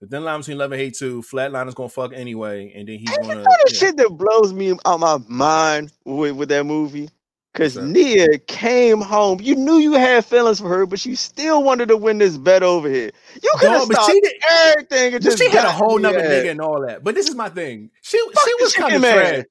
The 0.00 0.06
thin 0.08 0.24
line 0.24 0.40
between 0.40 0.58
love 0.58 0.72
and 0.72 0.80
hate 0.80 0.94
two. 0.94 1.22
Flatliner's 1.22 1.74
gonna 1.74 1.88
fuck 1.88 2.12
anyway, 2.14 2.72
and 2.76 2.86
then 2.88 2.98
he's 2.98 3.16
And 3.16 3.26
gonna. 3.26 3.34
know 3.36 3.44
the 3.44 3.70
yeah. 3.72 3.78
shit 3.78 3.96
that 3.96 4.10
blows 4.10 4.52
me 4.52 4.74
out 4.84 5.00
my 5.00 5.18
mind 5.28 5.92
with, 6.04 6.36
with 6.36 6.48
that 6.50 6.64
movie? 6.66 7.08
Cause 7.54 7.74
What's? 7.76 7.88
Mia 7.88 8.36
came 8.40 9.00
home. 9.00 9.40
You 9.40 9.56
knew 9.56 9.78
you 9.78 9.94
had 9.94 10.26
feelings 10.26 10.60
for 10.60 10.68
her, 10.68 10.84
but 10.84 11.06
you 11.06 11.16
still 11.16 11.62
wanted 11.62 11.88
to 11.88 11.96
win 11.96 12.18
this 12.18 12.36
bet 12.36 12.62
over 12.62 12.90
here. 12.90 13.10
You 13.42 13.50
could 13.58 13.70
have 13.70 13.82
stopped 13.84 14.10
she 14.12 14.20
did- 14.20 14.32
everything 14.50 15.14
and 15.14 15.24
just 15.24 15.38
she 15.38 15.48
had 15.48 15.64
a 15.64 15.72
whole 15.72 15.98
nother 15.98 16.20
nigga 16.20 16.50
and 16.50 16.60
all 16.60 16.84
that. 16.86 17.02
But 17.02 17.14
this 17.14 17.26
is 17.28 17.34
my 17.34 17.48
thing. 17.48 17.90
She 18.02 18.22
Fuck 18.34 18.44
she 18.44 18.54
was 18.62 18.72
kind 18.74 18.94
of 18.96 19.00
trash. 19.00 19.44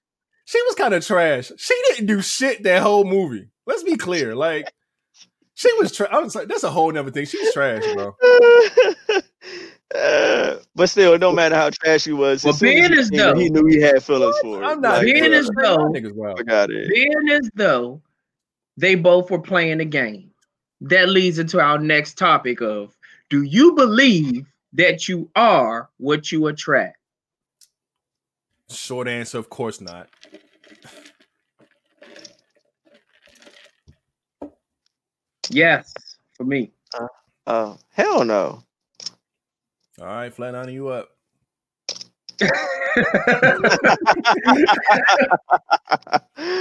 She 0.45 0.61
was 0.61 0.75
kind 0.75 0.93
of 0.93 1.03
trash. 1.03 1.51
She 1.57 1.73
didn't 1.89 2.05
do 2.05 2.21
shit 2.21 2.61
that 2.61 2.83
whole 2.83 3.05
movie. 3.05 3.47
Let's 3.65 3.81
be 3.81 3.95
clear. 3.97 4.35
Like 4.35 4.71
she 5.55 5.73
was. 5.79 5.91
Tra- 5.91 6.13
I 6.15 6.19
was 6.19 6.35
like, 6.35 6.47
that's 6.47 6.61
a 6.63 6.69
whole 6.69 6.91
nother 6.91 7.09
thing. 7.09 7.25
She's 7.25 7.51
trash, 7.53 7.81
bro. 7.95 8.15
Uh, 9.93 10.55
but 10.75 10.89
still, 10.89 11.13
it 11.13 11.19
don't 11.19 11.35
matter 11.35 11.55
how 11.55 11.69
trash 11.69 12.05
he 12.05 12.11
was. 12.11 12.43
Well, 12.43 12.49
as 12.51 12.55
as 12.55 12.61
being 12.61 12.91
he 12.91 12.99
as 12.99 13.09
came, 13.09 13.19
though- 13.19 13.35
he 13.35 13.49
knew 13.49 13.65
he 13.65 13.79
had 13.79 14.03
feelings 14.03 14.35
for 14.41 14.57
her. 14.59 14.63
I'm 14.65 14.81
not. 14.81 14.97
Like, 14.97 15.05
being 15.05 15.33
uh, 15.33 15.37
as 15.37 15.49
though- 15.61 15.77
niggas 15.89 16.13
wild. 16.13 16.39
fuck. 16.47 16.67
Being 16.69 17.29
as 17.31 17.49
though 17.55 18.01
they 18.77 18.95
both 18.95 19.29
were 19.29 19.41
playing 19.41 19.77
the 19.77 19.85
game. 19.85 20.31
That 20.81 21.09
leads 21.09 21.39
into 21.39 21.59
our 21.59 21.77
next 21.79 22.17
topic 22.17 22.61
of 22.61 22.95
do 23.29 23.43
you 23.43 23.73
believe 23.73 24.45
that 24.73 25.07
you 25.07 25.29
are 25.35 25.89
what 25.97 26.31
you 26.31 26.47
attract? 26.47 26.97
Short 28.69 29.07
answer, 29.07 29.37
of 29.37 29.49
course 29.49 29.79
not. 29.79 30.09
Yes, 35.49 35.93
for 36.33 36.43
me. 36.43 36.71
Oh 37.47 37.77
hell 37.91 38.25
no. 38.25 38.63
All 40.01 40.07
right, 40.07 40.35
flatliner, 40.35 40.73
you 40.73 40.89
up? 40.89 41.09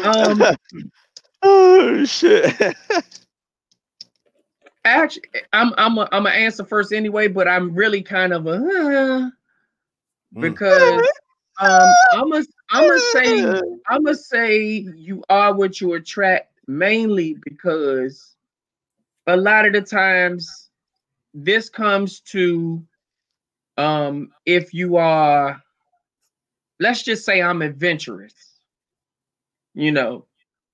um 0.04 0.42
oh 1.42 2.04
shit. 2.04 2.54
actually 4.84 5.22
I'm 5.52 5.72
I'm 5.76 5.98
a, 5.98 6.08
I'm 6.12 6.24
gonna 6.24 6.30
answer 6.30 6.64
first 6.64 6.92
anyway, 6.92 7.28
but 7.28 7.48
I'm 7.48 7.74
really 7.74 8.02
kind 8.02 8.32
of 8.32 8.46
a 8.46 8.50
uh, 8.50 9.30
Mm. 10.34 10.40
because 10.40 11.00
um 11.60 11.88
I'm 12.12 12.32
a 12.32 12.44
I'm 12.70 12.88
gonna 12.88 12.98
say 12.98 13.42
I'm 13.88 14.04
gonna 14.04 14.14
say 14.16 14.58
you 14.96 15.22
are 15.28 15.54
what 15.54 15.80
you 15.80 15.94
attract 15.94 16.52
mainly 16.66 17.34
because 17.44 18.34
a 19.26 19.36
lot 19.36 19.66
of 19.66 19.72
the 19.72 19.80
times 19.82 20.70
this 21.32 21.68
comes 21.68 22.20
to 22.20 22.84
um 23.76 24.30
if 24.46 24.72
you 24.72 24.96
are 24.96 25.60
let's 26.80 27.02
just 27.02 27.24
say 27.24 27.40
I'm 27.40 27.62
adventurous, 27.62 28.34
you 29.74 29.92
know, 29.92 30.26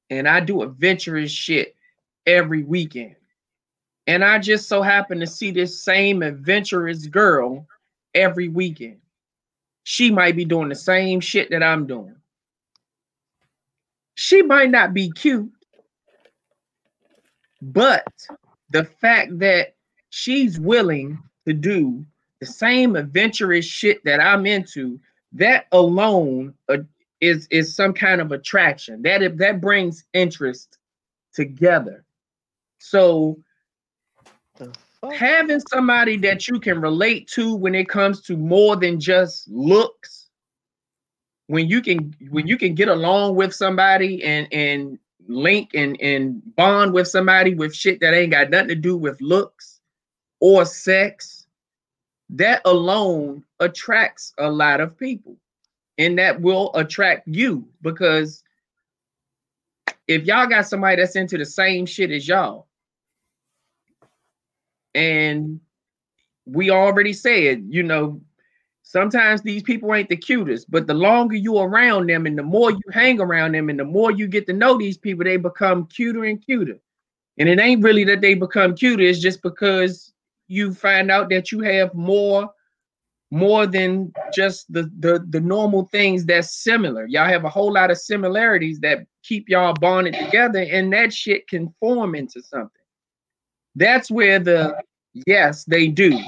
and 0.09 0.29
I 0.29 0.41
do 0.41 0.63
adventurous 0.63 1.31
shit 1.31 1.77
every 2.27 2.63
weekend. 2.63 3.17
And 4.07 4.25
I 4.25 4.39
just 4.39 4.69
so 4.69 4.83
happen 4.83 5.21
to 5.21 5.27
see 5.27 5.51
this 5.51 5.83
same 5.83 6.23
adventurous 6.23 7.07
girl 7.07 7.67
every 8.15 8.49
weekend. 8.49 8.99
She 9.85 10.11
might 10.11 10.37
be 10.37 10.45
doing 10.45 10.69
the 10.69 10.75
same 10.75 11.21
shit 11.21 11.51
that 11.51 11.63
I'm 11.63 11.87
doing. 11.87 12.17
She 14.15 14.43
might 14.43 14.71
not 14.71 14.93
be 14.93 15.11
cute, 15.11 15.51
but 17.63 18.05
the 18.71 18.85
fact 18.85 19.39
that 19.39 19.75
she's 20.11 20.59
willing 20.59 21.23
to 21.47 21.53
do 21.53 22.05
the 22.41 22.47
same 22.47 22.97
adventurous 22.97 23.67
shit 23.67 24.03
that 24.05 24.21
I'm 24.21 24.47
into, 24.47 24.99
that 25.33 25.67
alone 25.73 26.55
uh, 26.69 26.79
is 27.21 27.47
is 27.51 27.75
some 27.75 27.93
kind 27.93 28.21
of 28.21 28.33
attraction. 28.33 29.03
That 29.03 29.39
that 29.39 29.61
brings 29.61 30.05
interest 30.13 30.79
together. 31.33 32.05
So 32.79 33.39
having 35.13 35.61
somebody 35.71 36.17
that 36.19 36.49
you 36.49 36.61
can 36.61 36.81
relate 36.81 37.29
to 37.29 37.55
when 37.55 37.75
it 37.75 37.89
comes 37.89 38.21
to 38.23 38.37
more 38.37 38.77
than 38.77 39.01
just 39.01 39.49
looks 39.49 40.29
when 41.47 41.69
you 41.69 41.83
can 41.83 42.15
when 42.31 42.47
you 42.47 42.57
can 42.57 42.75
get 42.75 42.89
along 42.89 43.35
with 43.35 43.55
somebody 43.55 44.23
and 44.23 44.47
and 44.53 44.99
link 45.27 45.71
and 45.75 46.01
and 46.01 46.43
bond 46.55 46.93
with 46.93 47.09
somebody 47.09 47.55
with 47.55 47.75
shit 47.75 48.01
that 48.01 48.15
ain't 48.15 48.31
got 48.31 48.51
nothing 48.51 48.69
to 48.69 48.75
do 48.75 48.97
with 48.97 49.21
looks 49.21 49.81
or 50.41 50.65
sex 50.65 51.40
that 52.35 52.63
alone 52.65 53.45
attracts 53.59 54.33
a 54.39 54.51
lot 54.51 54.81
of 54.81 54.97
people 54.97 55.37
and 55.99 56.19
that 56.19 56.41
will 56.41 56.71
attract 56.75 57.27
you 57.27 57.69
because 57.83 58.43
if 60.07 60.25
y'all 60.25 60.47
got 60.47 60.67
somebody 60.67 60.97
that's 60.97 61.17
into 61.17 61.39
the 61.39 61.45
same 61.45 61.87
shit 61.87 62.11
as 62.11 62.27
y'all, 62.27 62.67
and 64.95 65.61
we 66.47 66.71
already 66.71 67.13
said, 67.13 67.65
you 67.69 67.83
know, 67.83 68.21
sometimes 68.83 69.43
these 69.43 69.63
people 69.63 69.95
ain't 69.95 70.09
the 70.09 70.17
cutest, 70.17 70.69
but 70.71 70.87
the 70.87 70.95
longer 70.95 71.37
you 71.37 71.59
around 71.59 72.09
them 72.09 72.27
and 72.27 72.37
the 72.37 72.43
more 72.43 72.73
you 72.73 72.81
hang 72.93 73.21
around 73.21 73.53
them 73.55 73.69
and 73.69 73.79
the 73.79 73.85
more 73.85 74.11
you 74.11 74.27
get 74.27 74.47
to 74.47 74.53
know 74.53 74.77
these 74.77 74.99
people, 74.99 75.25
they 75.25 75.37
become 75.37 75.87
cuter 75.87 76.25
and 76.25 76.45
cuter. 76.45 76.79
And 77.39 77.49
it 77.49 77.61
ain't 77.61 77.85
really 77.85 78.05
that 78.05 78.21
they 78.21 78.35
become 78.35 78.75
cuter, 78.75 79.03
it's 79.05 79.21
just 79.21 79.43
because 79.43 80.10
you 80.51 80.75
find 80.75 81.11
out 81.11 81.31
that 81.31 81.53
you 81.53 81.61
have 81.61 81.95
more 81.95 82.51
more 83.31 83.65
than 83.65 84.13
just 84.35 84.71
the, 84.73 84.91
the 84.99 85.25
the 85.31 85.41
normal 85.41 85.87
things 85.87 86.27
that's 86.27 86.63
similar. 86.65 87.07
Y'all 87.07 87.29
have 87.29 87.45
a 87.45 87.49
whole 87.49 87.73
lot 87.73 87.91
of 87.91 87.99
similarities 87.99 88.81
that 88.81 89.07
keep 89.23 89.49
y'all 89.49 89.75
bonded 89.75 90.15
together, 90.15 90.67
and 90.69 90.93
that 90.93 91.13
shit 91.13 91.47
can 91.49 91.73
form 91.79 92.17
into 92.17 92.43
something. 92.43 92.83
That's 93.77 94.11
where 94.11 94.41
the 94.41 94.83
yes, 95.27 95.65
they 95.65 95.87
do. 95.87 96.19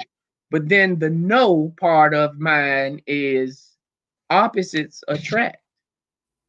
But 0.52 0.68
then 0.68 0.98
the 0.98 1.10
no 1.10 1.74
part 1.80 2.14
of 2.14 2.38
mine 2.38 3.00
is 3.08 3.76
opposites 4.30 5.02
attract. 5.08 5.58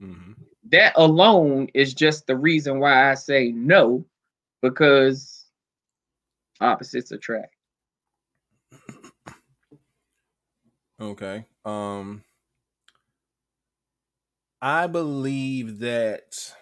Mhm. 0.01 0.35
That 0.69 0.93
alone 0.95 1.69
is 1.73 1.95
just 1.95 2.27
the 2.27 2.37
reason 2.37 2.79
why 2.79 3.09
I 3.09 3.15
say 3.15 3.51
no, 3.51 4.05
because 4.61 5.45
opposites 6.61 7.11
attract. 7.11 7.52
Okay. 11.03 11.45
Um 11.65 12.23
I 14.63 14.87
believe 14.87 15.77
that 15.79 16.55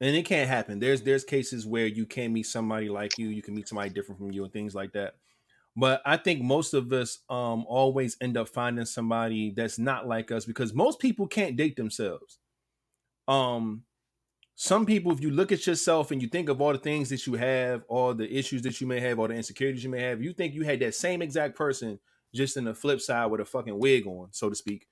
and 0.00 0.16
it 0.16 0.24
can't 0.24 0.48
happen. 0.48 0.78
There's 0.78 1.02
there's 1.02 1.24
cases 1.24 1.66
where 1.66 1.86
you 1.86 2.06
can 2.06 2.32
meet 2.32 2.44
somebody 2.46 2.88
like 2.88 3.18
you, 3.18 3.28
you 3.28 3.42
can 3.42 3.54
meet 3.54 3.68
somebody 3.68 3.90
different 3.90 4.18
from 4.18 4.32
you 4.32 4.44
and 4.44 4.52
things 4.52 4.74
like 4.74 4.92
that. 4.92 5.16
But 5.76 6.02
I 6.06 6.18
think 6.18 6.42
most 6.42 6.74
of 6.74 6.92
us 6.92 7.20
um 7.30 7.66
always 7.68 8.16
end 8.20 8.36
up 8.36 8.48
finding 8.48 8.86
somebody 8.86 9.52
that's 9.52 9.78
not 9.78 10.08
like 10.08 10.32
us 10.32 10.44
because 10.46 10.74
most 10.74 11.00
people 11.00 11.26
can't 11.28 11.56
date 11.56 11.76
themselves. 11.76 12.40
Um 13.28 13.84
some 14.56 14.86
people 14.86 15.12
if 15.12 15.20
you 15.20 15.30
look 15.30 15.52
at 15.52 15.66
yourself 15.66 16.10
and 16.12 16.22
you 16.22 16.28
think 16.28 16.48
of 16.48 16.60
all 16.60 16.72
the 16.72 16.78
things 16.78 17.10
that 17.10 17.26
you 17.26 17.34
have, 17.34 17.84
all 17.88 18.14
the 18.14 18.30
issues 18.32 18.62
that 18.62 18.80
you 18.80 18.86
may 18.86 19.00
have, 19.00 19.18
all 19.18 19.28
the 19.28 19.34
insecurities 19.34 19.84
you 19.84 19.90
may 19.90 20.02
have, 20.02 20.22
you 20.22 20.32
think 20.34 20.54
you 20.54 20.64
had 20.64 20.80
that 20.80 20.94
same 20.94 21.22
exact 21.22 21.56
person 21.56 22.00
just 22.34 22.56
in 22.56 22.64
the 22.64 22.74
flip 22.74 23.00
side 23.00 23.26
with 23.26 23.40
a 23.40 23.44
fucking 23.44 23.78
wig 23.78 24.06
on, 24.06 24.28
so 24.30 24.48
to 24.48 24.54
speak, 24.54 24.86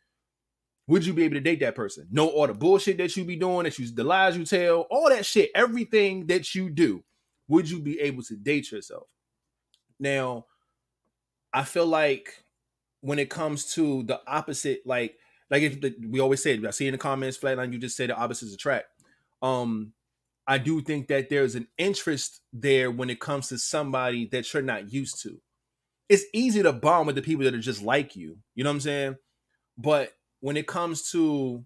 would 0.87 1.05
you 1.05 1.13
be 1.13 1.25
able 1.25 1.35
to 1.35 1.41
date 1.41 1.61
that 1.61 1.75
person? 1.75 2.09
Know 2.11 2.29
all 2.29 2.47
the 2.47 2.55
bullshit 2.55 2.97
that 2.99 3.17
you 3.17 3.25
be 3.25 3.37
doing, 3.37 3.65
that 3.65 3.79
you 3.79 3.87
the 3.89 4.05
lies 4.05 4.37
you 4.37 4.45
tell, 4.45 4.87
all 4.91 5.11
that 5.11 5.27
shit, 5.27 5.51
everything 5.55 6.27
that 6.27 6.55
you 6.55 6.71
do, 6.71 7.05
would 7.47 7.71
you 7.71 7.81
be 7.81 8.01
able 8.01 8.23
to 8.25 8.37
date 8.37 8.73
yourself? 8.73 9.07
Now, 10.01 10.47
I 11.53 11.65
feel 11.65 11.87
like 11.87 12.45
when 13.01 13.19
it 13.19 13.31
comes 13.31 13.73
to 13.75 14.03
the 14.03 14.21
opposite, 14.27 14.81
like 14.87 15.17
like 15.51 15.63
if 15.63 15.81
the, 15.81 15.95
we 16.09 16.21
always 16.21 16.43
say, 16.43 16.61
I 16.67 16.71
see 16.71 16.87
in 16.87 16.93
the 16.93 16.99
comments, 16.99 17.39
flatline, 17.39 17.73
you 17.73 17.79
just 17.79 17.97
say 17.97 18.07
the 18.07 18.17
opposites 18.17 18.55
attract. 18.55 18.87
Um, 19.41 19.93
I 20.47 20.59
do 20.59 20.81
think 20.81 21.09
that 21.09 21.29
there's 21.29 21.55
an 21.55 21.69
interest 21.77 22.41
there 22.53 22.91
when 22.91 23.11
it 23.11 23.21
comes 23.21 23.49
to 23.49 23.59
somebody 23.59 24.27
that 24.33 24.53
you're 24.53 24.63
not 24.63 24.93
used 24.93 25.23
to 25.23 25.41
it's 26.09 26.25
easy 26.33 26.63
to 26.63 26.73
bond 26.73 27.07
with 27.07 27.17
the 27.17 27.23
people 27.23 27.45
that 27.45 27.55
are 27.55 27.59
just 27.59 27.83
like 27.83 28.17
you. 28.17 28.39
You 28.55 28.65
know 28.65 28.71
what 28.71 28.75
I'm 28.75 28.81
saying? 28.81 29.17
But 29.77 30.13
when 30.41 30.57
it 30.57 30.67
comes 30.67 31.11
to 31.13 31.65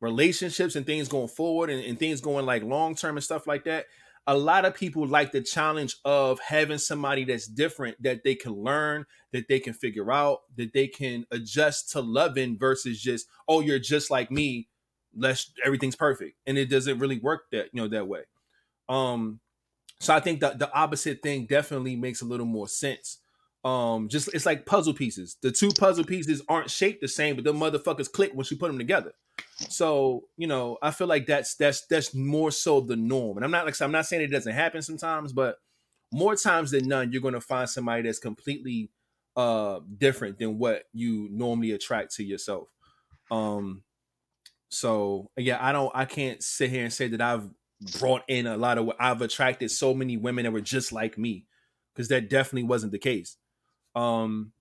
relationships 0.00 0.76
and 0.76 0.86
things 0.86 1.08
going 1.08 1.28
forward 1.28 1.70
and, 1.70 1.84
and 1.84 1.98
things 1.98 2.20
going 2.20 2.46
like 2.46 2.62
long 2.62 2.94
term 2.94 3.16
and 3.16 3.24
stuff 3.24 3.46
like 3.46 3.64
that, 3.64 3.86
a 4.26 4.36
lot 4.36 4.64
of 4.64 4.74
people 4.74 5.06
like 5.06 5.32
the 5.32 5.42
challenge 5.42 5.96
of 6.04 6.40
having 6.40 6.78
somebody 6.78 7.24
that's 7.24 7.46
different 7.46 8.00
that 8.02 8.22
they 8.22 8.34
can 8.34 8.52
learn, 8.52 9.04
that 9.32 9.48
they 9.48 9.58
can 9.58 9.74
figure 9.74 10.12
out, 10.12 10.40
that 10.56 10.72
they 10.72 10.86
can 10.86 11.26
adjust 11.30 11.90
to 11.90 12.00
loving 12.00 12.56
versus 12.56 13.00
just, 13.00 13.26
oh, 13.48 13.60
you're 13.60 13.80
just 13.80 14.10
like 14.10 14.30
me. 14.30 14.68
Let's 15.14 15.52
everything's 15.64 15.96
perfect. 15.96 16.36
And 16.46 16.56
it 16.56 16.70
doesn't 16.70 16.98
really 16.98 17.18
work 17.18 17.50
that, 17.50 17.66
you 17.72 17.82
know, 17.82 17.88
that 17.88 18.08
way. 18.08 18.22
Um, 18.88 19.40
so 20.00 20.14
I 20.14 20.20
think 20.20 20.40
that 20.40 20.58
the 20.58 20.72
opposite 20.72 21.22
thing 21.22 21.46
definitely 21.46 21.96
makes 21.96 22.22
a 22.22 22.24
little 22.24 22.46
more 22.46 22.68
sense 22.68 23.18
um 23.64 24.08
just 24.08 24.28
it's 24.34 24.46
like 24.46 24.66
puzzle 24.66 24.94
pieces. 24.94 25.36
The 25.40 25.52
two 25.52 25.70
puzzle 25.70 26.04
pieces 26.04 26.42
aren't 26.48 26.70
shaped 26.70 27.00
the 27.00 27.08
same 27.08 27.36
but 27.36 27.44
the 27.44 27.52
motherfuckers 27.52 28.10
click 28.10 28.34
once 28.34 28.50
you 28.50 28.56
put 28.56 28.68
them 28.68 28.78
together. 28.78 29.12
So 29.68 30.24
you 30.36 30.46
know 30.46 30.78
i 30.82 30.90
feel 30.90 31.06
like 31.06 31.26
that's 31.26 31.54
that's 31.54 31.86
that's 31.86 32.14
more 32.14 32.50
so 32.50 32.80
the 32.80 32.96
norm. 32.96 33.36
And 33.36 33.44
i'm 33.44 33.50
not 33.50 33.66
like 33.66 33.80
i'm 33.80 33.92
not 33.92 34.06
saying 34.06 34.22
it 34.22 34.32
doesn't 34.32 34.52
happen 34.54 34.82
sometimes 34.82 35.32
but 35.32 35.56
more 36.12 36.36
times 36.36 36.72
than 36.72 36.88
none 36.88 37.12
you're 37.12 37.22
going 37.22 37.34
to 37.34 37.40
find 37.40 37.68
somebody 37.68 38.02
that's 38.02 38.18
completely 38.18 38.90
uh 39.36 39.80
different 39.98 40.38
than 40.38 40.58
what 40.58 40.84
you 40.92 41.28
normally 41.30 41.70
attract 41.72 42.14
to 42.16 42.24
yourself. 42.24 42.68
Um 43.30 43.82
so 44.72 45.30
yeah 45.36 45.58
i 45.60 45.70
don't 45.70 45.92
i 45.94 46.06
can't 46.06 46.42
sit 46.42 46.70
here 46.70 46.82
and 46.82 46.92
say 46.92 47.06
that 47.06 47.20
i've 47.20 47.46
brought 47.98 48.22
in 48.26 48.46
a 48.46 48.56
lot 48.56 48.78
of 48.78 48.90
i've 48.98 49.20
attracted 49.20 49.70
so 49.70 49.92
many 49.92 50.16
women 50.16 50.44
that 50.44 50.50
were 50.50 50.62
just 50.62 50.92
like 50.92 51.18
me 51.18 51.44
because 51.94 52.08
that 52.08 52.30
definitely 52.30 52.62
wasn't 52.62 52.90
the 52.90 52.98
case 52.98 53.36
um, 53.94 54.52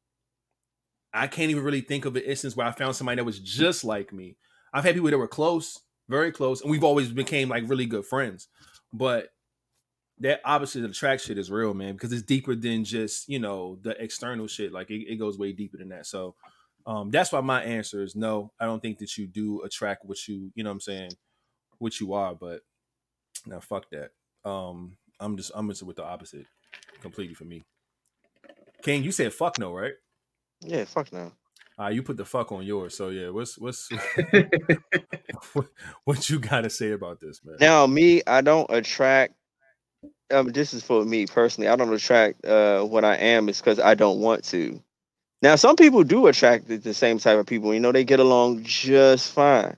I 1.13 1.27
can't 1.27 1.51
even 1.51 1.63
really 1.63 1.81
think 1.81 2.05
of 2.05 2.15
an 2.15 2.23
instance 2.23 2.55
where 2.55 2.67
I 2.67 2.71
found 2.71 2.95
somebody 2.95 3.17
that 3.17 3.25
was 3.25 3.39
just 3.39 3.83
like 3.83 4.13
me. 4.13 4.37
I've 4.73 4.83
had 4.83 4.95
people 4.95 5.09
that 5.09 5.17
were 5.17 5.27
close, 5.27 5.79
very 6.07 6.31
close, 6.31 6.61
and 6.61 6.71
we've 6.71 6.83
always 6.83 7.11
became 7.11 7.49
like 7.49 7.67
really 7.67 7.85
good 7.85 8.05
friends. 8.05 8.47
But 8.93 9.29
that 10.19 10.41
opposite 10.45 10.85
attraction 10.85 11.31
shit 11.31 11.37
is 11.37 11.51
real, 11.51 11.73
man, 11.73 11.93
because 11.93 12.13
it's 12.13 12.21
deeper 12.21 12.55
than 12.55 12.85
just 12.85 13.27
you 13.27 13.39
know 13.39 13.77
the 13.81 14.01
external 14.01 14.47
shit. 14.47 14.71
Like 14.71 14.89
it, 14.89 15.11
it 15.11 15.17
goes 15.17 15.37
way 15.37 15.51
deeper 15.51 15.77
than 15.77 15.89
that. 15.89 16.05
So 16.05 16.35
um, 16.85 17.11
that's 17.11 17.31
why 17.31 17.41
my 17.41 17.63
answer 17.63 18.03
is 18.03 18.15
no. 18.15 18.51
I 18.59 18.65
don't 18.65 18.81
think 18.81 18.99
that 18.99 19.17
you 19.17 19.27
do 19.27 19.63
attract 19.63 20.05
what 20.05 20.27
you 20.27 20.51
you 20.55 20.63
know 20.63 20.69
what 20.69 20.75
I'm 20.75 20.81
saying 20.81 21.11
what 21.79 21.99
you 21.99 22.13
are. 22.13 22.35
But 22.35 22.61
now 23.45 23.59
fuck 23.59 23.89
that. 23.91 24.11
Um, 24.49 24.97
I'm 25.19 25.35
just 25.35 25.51
I'm 25.53 25.67
just 25.67 25.83
with 25.83 25.97
the 25.97 26.05
opposite 26.05 26.45
completely 27.01 27.33
for 27.33 27.45
me. 27.45 27.63
King, 28.81 29.03
you 29.03 29.11
said 29.11 29.33
fuck 29.33 29.59
no, 29.59 29.73
right? 29.73 29.93
Yeah, 30.61 30.85
fuck 30.85 31.11
no. 31.11 31.31
Uh, 31.79 31.87
you 31.87 32.03
put 32.03 32.17
the 32.17 32.25
fuck 32.25 32.51
on 32.51 32.63
yours. 32.63 32.95
So 32.95 33.09
yeah, 33.09 33.29
what's 33.29 33.57
what's 33.57 33.89
what, 35.53 35.67
what 36.03 36.29
you 36.29 36.39
got 36.39 36.61
to 36.61 36.69
say 36.69 36.91
about 36.91 37.19
this, 37.19 37.41
man? 37.43 37.55
Now, 37.59 37.87
me, 37.87 38.21
I 38.27 38.41
don't 38.41 38.69
attract. 38.69 39.33
Um, 40.31 40.49
this 40.49 40.73
is 40.73 40.83
for 40.83 41.03
me 41.03 41.25
personally. 41.25 41.67
I 41.67 41.75
don't 41.75 41.93
attract 41.93 42.45
uh 42.45 42.83
what 42.83 43.03
I 43.03 43.15
am. 43.15 43.49
It's 43.49 43.59
because 43.59 43.79
I 43.79 43.95
don't 43.95 44.19
want 44.19 44.43
to. 44.45 44.81
Now, 45.41 45.55
some 45.55 45.75
people 45.75 46.03
do 46.03 46.27
attract 46.27 46.67
the, 46.67 46.77
the 46.77 46.93
same 46.93 47.17
type 47.17 47.39
of 47.39 47.47
people. 47.47 47.73
You 47.73 47.79
know, 47.79 47.91
they 47.91 48.03
get 48.03 48.19
along 48.19 48.63
just 48.63 49.31
fine 49.33 49.75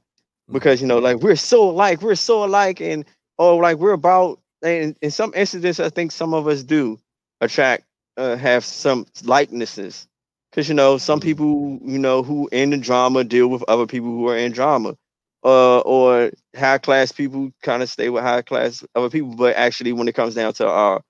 because 0.51 0.81
you 0.81 0.87
know, 0.87 0.99
like 0.99 1.17
we're 1.17 1.37
so 1.37 1.69
alike, 1.69 2.01
we're 2.01 2.15
so 2.15 2.43
alike, 2.43 2.81
and 2.81 3.05
oh, 3.39 3.57
like 3.57 3.77
we're 3.77 3.93
about. 3.93 4.39
And 4.61 4.95
in 5.01 5.11
some 5.11 5.33
instances, 5.35 5.79
I 5.79 5.89
think 5.89 6.11
some 6.11 6.33
of 6.33 6.47
us 6.47 6.63
do 6.63 6.99
attract 7.41 7.83
uh, 8.17 8.35
have 8.37 8.65
some 8.65 9.05
likenesses. 9.23 10.07
Because 10.51 10.69
you 10.69 10.75
know 10.75 10.97
some 10.97 11.19
people 11.19 11.79
you 11.83 11.99
know 11.99 12.23
who 12.23 12.47
in 12.51 12.71
the 12.71 12.77
drama 12.77 13.23
deal 13.23 13.47
with 13.47 13.63
other 13.67 13.87
people 13.87 14.09
who 14.09 14.29
are 14.29 14.37
in 14.37 14.51
drama 14.51 14.95
uh, 15.43 15.79
or 15.81 16.31
high 16.55 16.77
class 16.77 17.11
people 17.11 17.51
kind 17.63 17.83
of 17.83 17.89
stay 17.89 18.09
with 18.09 18.23
high 18.23 18.43
class 18.43 18.85
other 18.95 19.09
people. 19.09 19.35
But 19.35 19.55
actually 19.55 19.93
when 19.93 20.07
it 20.07 20.15
comes 20.15 20.35
down 20.35 20.53
to 20.55 20.67
our 20.69 21.01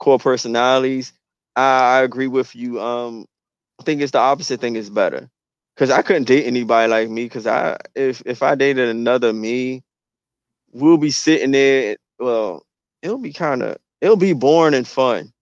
core 0.00 0.18
personalities 0.18 1.12
i, 1.56 1.98
I 1.98 2.02
agree 2.02 2.26
with 2.28 2.56
you 2.56 2.80
um 2.80 3.26
i 3.80 3.84
think 3.84 4.02
it's 4.02 4.12
the 4.12 4.18
opposite 4.18 4.60
thing 4.60 4.76
is 4.76 4.90
better. 4.90 5.28
Because 5.76 5.90
i 5.90 6.02
couldn't 6.02 6.24
date 6.24 6.46
anybody 6.46 6.90
like 6.90 7.10
me 7.10 7.24
because 7.24 7.46
i 7.46 7.78
if 7.94 8.22
if 8.26 8.42
i 8.42 8.54
dated 8.54 8.88
another 8.90 9.32
me 9.32 9.82
we'll 10.72 10.98
be 10.98 11.10
sitting 11.10 11.52
there 11.52 11.96
well 12.18 12.64
it'll 13.02 13.18
be 13.18 13.32
kind 13.32 13.62
of 13.62 13.78
it'll 14.00 14.16
be 14.16 14.32
boring 14.34 14.74
and 14.74 14.88
fun 14.88 15.32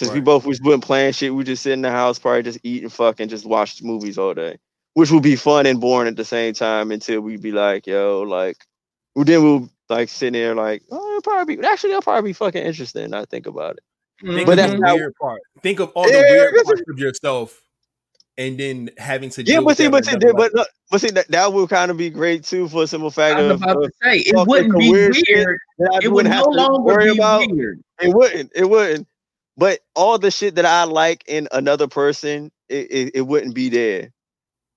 since 0.00 0.10
we 0.10 0.18
Right. 0.18 0.24
both 0.24 0.44
was 0.46 0.58
been 0.60 0.80
playing 0.80 1.12
shit, 1.12 1.34
we 1.34 1.44
just 1.44 1.62
sit 1.62 1.72
in 1.72 1.82
the 1.82 1.90
house, 1.90 2.18
probably 2.18 2.42
just 2.42 2.58
eat 2.64 2.82
and 2.82 2.92
fucking 2.92 3.28
just 3.28 3.46
watch 3.46 3.80
movies 3.82 4.18
all 4.18 4.34
day, 4.34 4.56
which 4.94 5.10
would 5.12 5.22
be 5.22 5.36
fun 5.36 5.66
and 5.66 5.80
boring 5.80 6.08
at 6.08 6.16
the 6.16 6.24
same 6.24 6.54
time 6.54 6.90
until 6.90 7.20
we'd 7.20 7.42
be 7.42 7.52
like, 7.52 7.86
yo, 7.86 8.22
like, 8.22 8.56
well, 9.14 9.24
then 9.24 9.42
we'll 9.42 9.68
like 9.88 10.08
sit 10.08 10.32
there 10.32 10.54
like, 10.54 10.82
oh, 10.90 11.08
it'll 11.10 11.22
probably 11.22 11.56
be 11.56 11.64
actually 11.66 11.90
it'll 11.90 12.02
probably 12.02 12.30
be 12.30 12.34
fucking 12.34 12.62
interesting. 12.62 13.14
I 13.14 13.24
think 13.26 13.46
about 13.46 13.76
it. 13.76 13.82
Mm-hmm. 14.24 14.34
Think 14.36 14.46
But 14.46 14.52
of 14.52 14.56
that's 14.58 14.72
the 14.72 14.78
not- 14.78 14.94
weird 14.96 15.14
part. 15.20 15.40
Think 15.62 15.80
of 15.80 15.90
all 15.94 16.04
the 16.04 16.10
Yeah, 16.10 16.20
weird 16.30 16.54
that's- 16.54 16.64
parts 16.66 16.82
of 16.90 16.98
yourself, 16.98 17.60
and 18.38 18.56
then 18.58 18.90
having 18.98 19.28
to 19.30 19.42
Yeah, 19.42 19.60
but 19.60 19.76
see, 19.76 19.84
that 19.84 19.90
but 19.90 20.04
see, 20.04 20.12
another 20.12 20.32
but 20.34 20.54
look, 20.54 20.68
but 20.90 21.00
see 21.00 21.10
that 21.10 21.28
that 21.28 21.52
will 21.52 21.66
kind 21.68 21.90
of 21.90 21.96
be 21.96 22.08
great 22.10 22.44
too 22.44 22.68
for 22.68 22.84
a 22.84 22.86
simple 22.86 23.10
fact 23.10 23.36
I 23.38 23.42
was 23.42 23.50
of, 23.52 23.62
about 23.62 23.76
of 23.76 23.82
to 23.84 23.90
say 24.02 24.18
it 24.18 24.46
wouldn't 24.48 24.78
be 24.78 24.90
career 24.90 25.10
weird. 25.26 25.58
It 26.02 26.08
would 26.08 26.12
wouldn't 26.14 26.30
no 26.32 26.36
have 26.36 26.44
to 26.44 26.50
longer 26.50 26.82
worry 26.82 27.04
be 27.12 27.18
about. 27.18 27.50
weird. 27.50 27.82
It 28.00 28.14
wouldn't. 28.14 28.52
It 28.54 28.64
wouldn't. 28.70 29.08
But 29.60 29.80
all 29.96 30.18
the 30.18 30.32
shit 30.32 30.56
that 30.56 30.66
I 30.66 30.84
like 30.86 31.24
in 31.28 31.48
another 31.52 31.88
person, 31.88 32.52
it, 32.70 32.92
it, 32.92 33.12
it 33.16 33.22
wouldn't 33.22 33.54
be 33.56 33.70
there. 33.70 34.08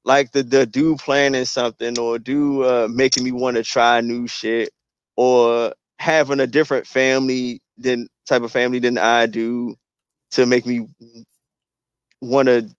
like 0.03 0.31
the 0.31 0.43
the 0.43 0.65
do 0.65 0.95
planning 0.95 1.45
something 1.45 1.97
or 1.99 2.17
do 2.19 2.63
uh 2.63 2.88
making 2.89 3.23
me 3.23 3.31
want 3.31 3.57
to 3.57 3.63
try 3.63 4.01
new 4.01 4.27
shit 4.27 4.69
or 5.15 5.73
having 5.99 6.39
a 6.39 6.47
different 6.47 6.88
family 6.88 7.61
than 7.77 8.07
type 8.27 8.41
of 8.41 8.51
family 8.51 8.79
than 8.79 8.97
I 8.97 9.25
do 9.27 9.75
to 10.31 10.45
make 10.45 10.65
me 10.65 10.88
want 12.21 12.47
to 12.47 12.69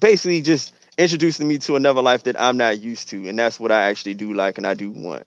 basically 0.00 0.42
just 0.42 0.74
introducing 0.98 1.48
me 1.48 1.58
to 1.58 1.76
another 1.76 2.02
life 2.02 2.24
that 2.24 2.40
I'm 2.40 2.56
not 2.58 2.80
used 2.80 3.10
to, 3.10 3.28
and 3.28 3.38
that's 3.38 3.60
what 3.60 3.72
I 3.72 3.84
actually 3.90 4.14
do 4.14 4.34
like 4.34 4.58
and 4.58 4.66
I 4.66 4.74
do 4.74 4.90
want. 4.92 5.24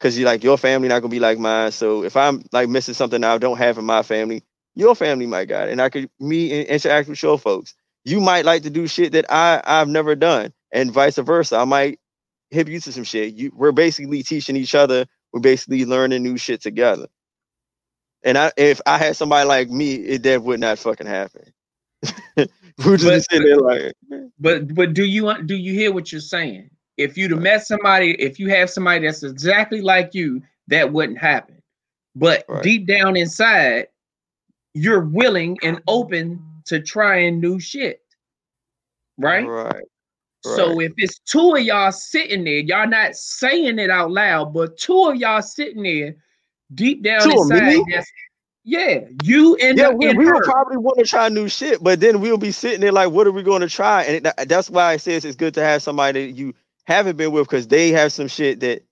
Cause 0.00 0.18
you 0.18 0.26
like 0.26 0.44
your 0.44 0.58
family 0.58 0.88
not 0.88 1.00
gonna 1.00 1.10
be 1.10 1.20
like 1.20 1.38
mine. 1.38 1.72
So 1.72 2.04
if 2.04 2.16
I'm 2.16 2.44
like 2.52 2.68
missing 2.68 2.94
something 2.94 3.24
I 3.24 3.38
don't 3.38 3.58
have 3.58 3.78
in 3.78 3.86
my 3.86 4.02
family, 4.02 4.44
your 4.74 4.94
family 4.94 5.26
might 5.26 5.46
got 5.48 5.68
it, 5.68 5.72
and 5.72 5.80
I 5.82 5.88
could 5.88 6.08
me 6.20 6.52
and 6.52 6.66
interact 6.68 7.08
with 7.08 7.22
your 7.22 7.38
folks. 7.38 7.74
You 8.04 8.20
might 8.20 8.44
like 8.44 8.62
to 8.64 8.70
do 8.70 8.86
shit 8.86 9.12
that 9.12 9.26
I 9.30 9.62
I've 9.64 9.88
never 9.88 10.14
done, 10.14 10.52
and 10.72 10.90
vice 10.92 11.16
versa. 11.16 11.56
I 11.56 11.64
might 11.64 11.98
hip 12.50 12.68
you 12.68 12.80
to 12.80 12.92
some 12.92 13.04
shit. 13.04 13.34
You 13.34 13.52
we're 13.54 13.72
basically 13.72 14.22
teaching 14.22 14.56
each 14.56 14.74
other. 14.74 15.06
We're 15.32 15.40
basically 15.40 15.84
learning 15.84 16.22
new 16.22 16.36
shit 16.36 16.60
together. 16.62 17.06
And 18.22 18.38
I 18.38 18.52
if 18.56 18.80
I 18.86 18.98
had 18.98 19.16
somebody 19.16 19.46
like 19.46 19.70
me, 19.70 19.94
it 19.94 20.22
that 20.24 20.42
would 20.42 20.60
not 20.60 20.78
fucking 20.78 21.06
happen. 21.06 21.52
We're 22.84 22.96
just 22.96 23.04
But- 23.04 23.22
sitting 23.30 23.46
there 23.46 23.56
like 23.58 23.92
But 24.38 24.74
but 24.74 24.94
do 24.94 25.04
you 25.04 25.32
do 25.44 25.54
you 25.56 25.72
hear 25.74 25.92
what 25.92 26.10
you're 26.12 26.20
saying? 26.20 26.70
If 26.96 27.16
you'd 27.16 27.30
have 27.32 27.40
met 27.40 27.66
somebody, 27.66 28.12
if 28.20 28.38
you 28.38 28.48
have 28.50 28.70
somebody 28.70 29.06
that's 29.06 29.22
exactly 29.22 29.80
like 29.80 30.14
you, 30.14 30.42
that 30.68 30.92
wouldn't 30.92 31.18
happen. 31.18 31.60
But 32.14 32.44
Right. 32.48 32.62
deep 32.62 32.86
down 32.86 33.16
inside, 33.16 33.88
you're 34.74 35.04
willing 35.04 35.56
and 35.62 35.80
open 35.86 36.44
to 36.66 36.80
trying 36.80 37.40
new 37.40 37.58
shit. 37.58 38.00
Right? 39.16 39.46
right. 39.46 39.84
So 40.40 40.80
if 40.80 40.92
it's 40.98 41.18
two 41.20 41.54
of 41.54 41.62
y'all 41.62 41.92
sitting 41.92 42.44
there, 42.44 42.58
y'all 42.58 42.88
not 42.88 43.14
saying 43.14 43.78
it 43.78 43.88
out 43.88 44.10
loud, 44.10 44.52
but 44.52 44.76
two 44.76 45.04
of 45.04 45.16
y'all 45.16 45.40
sitting 45.40 45.82
there 45.84 46.16
deep 46.74 47.02
down 47.02 47.22
Two 47.22 47.30
inside, 47.30 47.78
that's 47.90 48.10
yeah, 48.64 49.00
you 49.22 49.56
and 49.56 49.78
Yeah, 49.78 49.90
the, 49.90 49.96
we, 49.96 50.08
and 50.08 50.18
we 50.18 50.24
will 50.24 50.40
probably 50.40 50.78
want 50.78 50.98
to 50.98 51.04
try 51.04 51.28
new 51.28 51.48
shit, 51.48 51.82
but 51.82 52.00
then 52.00 52.20
we'll 52.20 52.38
be 52.38 52.50
sitting 52.50 52.80
there 52.80 52.92
like, 52.92 53.10
what 53.10 53.26
are 53.26 53.32
we 53.32 53.42
going 53.42 53.60
to 53.60 53.68
try? 53.68 54.04
And 54.04 54.26
it, 54.26 54.48
that's 54.48 54.70
why 54.70 54.92
I 54.92 54.96
says 54.96 55.24
it's 55.24 55.36
good 55.36 55.52
to 55.54 55.62
have 55.62 55.82
somebody 55.82 56.26
that 56.26 56.32
you 56.32 56.54
haven't 56.84 57.16
been 57.18 57.30
with 57.30 57.46
because 57.46 57.68
they 57.68 57.90
have 57.90 58.12
some 58.12 58.28
shit 58.28 58.60
that 58.60 58.82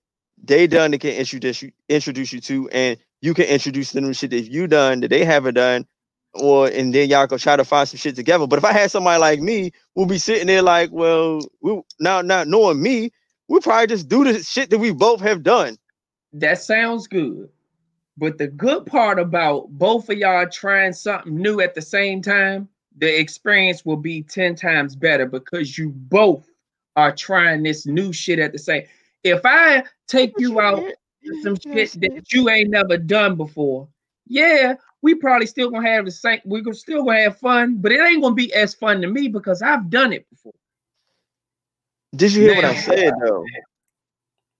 they 0.43 0.67
done 0.67 0.91
that 0.91 1.01
can 1.01 1.11
introduce 1.11 1.61
you 1.61 1.71
introduce 1.89 2.33
you 2.33 2.41
to, 2.41 2.69
and 2.69 2.97
you 3.23 3.33
can 3.33 3.45
introduce 3.45 3.93
them 3.93 4.03
to 4.03 4.13
shit 4.13 4.31
that 4.31 4.51
you 4.51 4.67
done 4.67 4.99
that 4.99 5.07
they 5.07 5.23
haven't 5.23 5.53
done, 5.53 5.87
or 6.33 6.67
and 6.67 6.93
then 6.93 7.09
y'all 7.09 7.25
go 7.25 7.37
try 7.37 7.55
to 7.55 7.63
find 7.63 7.87
some 7.87 7.97
shit 7.97 8.17
together. 8.17 8.45
But 8.45 8.59
if 8.59 8.65
I 8.65 8.73
had 8.73 8.91
somebody 8.91 9.17
like 9.17 9.39
me, 9.39 9.71
we'll 9.95 10.07
be 10.07 10.17
sitting 10.17 10.47
there 10.47 10.61
like, 10.61 10.91
well, 10.91 11.39
we 11.61 11.81
now 12.01 12.21
not 12.21 12.49
knowing 12.49 12.81
me, 12.81 13.13
we 13.47 13.61
probably 13.61 13.87
just 13.87 14.09
do 14.09 14.25
the 14.25 14.43
shit 14.43 14.69
that 14.71 14.77
we 14.77 14.91
both 14.91 15.21
have 15.21 15.41
done. 15.41 15.77
That 16.33 16.61
sounds 16.61 17.07
good. 17.07 17.47
But 18.17 18.37
the 18.37 18.47
good 18.47 18.85
part 18.85 19.19
about 19.19 19.69
both 19.69 20.09
of 20.09 20.17
y'all 20.17 20.49
trying 20.49 20.91
something 20.91 21.33
new 21.33 21.61
at 21.61 21.75
the 21.75 21.81
same 21.81 22.21
time, 22.21 22.67
the 22.97 23.19
experience 23.19 23.85
will 23.85 23.97
be 23.97 24.21
10 24.21 24.55
times 24.55 24.97
better 24.97 25.25
because 25.25 25.77
you 25.77 25.91
both 25.91 26.45
are 26.97 27.15
trying 27.15 27.63
this 27.63 27.85
new 27.85 28.11
shit 28.11 28.39
at 28.39 28.51
the 28.51 28.59
same. 28.59 28.83
If 29.23 29.45
I 29.45 29.85
take 30.07 30.33
you 30.37 30.59
out 30.59 30.75
to 30.75 30.95
some 31.41 31.55
shit 31.55 31.91
that 32.01 32.31
you 32.31 32.49
ain't 32.49 32.69
never 32.69 32.97
done 32.97 33.35
before, 33.35 33.87
yeah, 34.27 34.75
we 35.01 35.15
probably 35.15 35.47
still 35.47 35.69
gonna 35.69 35.87
have 35.87 36.05
the 36.05 36.11
same, 36.11 36.39
we're 36.45 36.73
still 36.73 37.03
gonna 37.03 37.21
have 37.21 37.37
fun, 37.37 37.77
but 37.77 37.91
it 37.91 37.99
ain't 37.99 38.21
gonna 38.21 38.35
be 38.35 38.53
as 38.53 38.73
fun 38.73 39.01
to 39.01 39.07
me 39.07 39.27
because 39.27 39.61
I've 39.61 39.89
done 39.89 40.13
it 40.13 40.29
before. 40.29 40.53
Did 42.15 42.33
you 42.33 42.43
hear 42.43 42.55
what 42.55 42.65
I 42.65 42.75
said 42.75 43.13
though? 43.21 43.45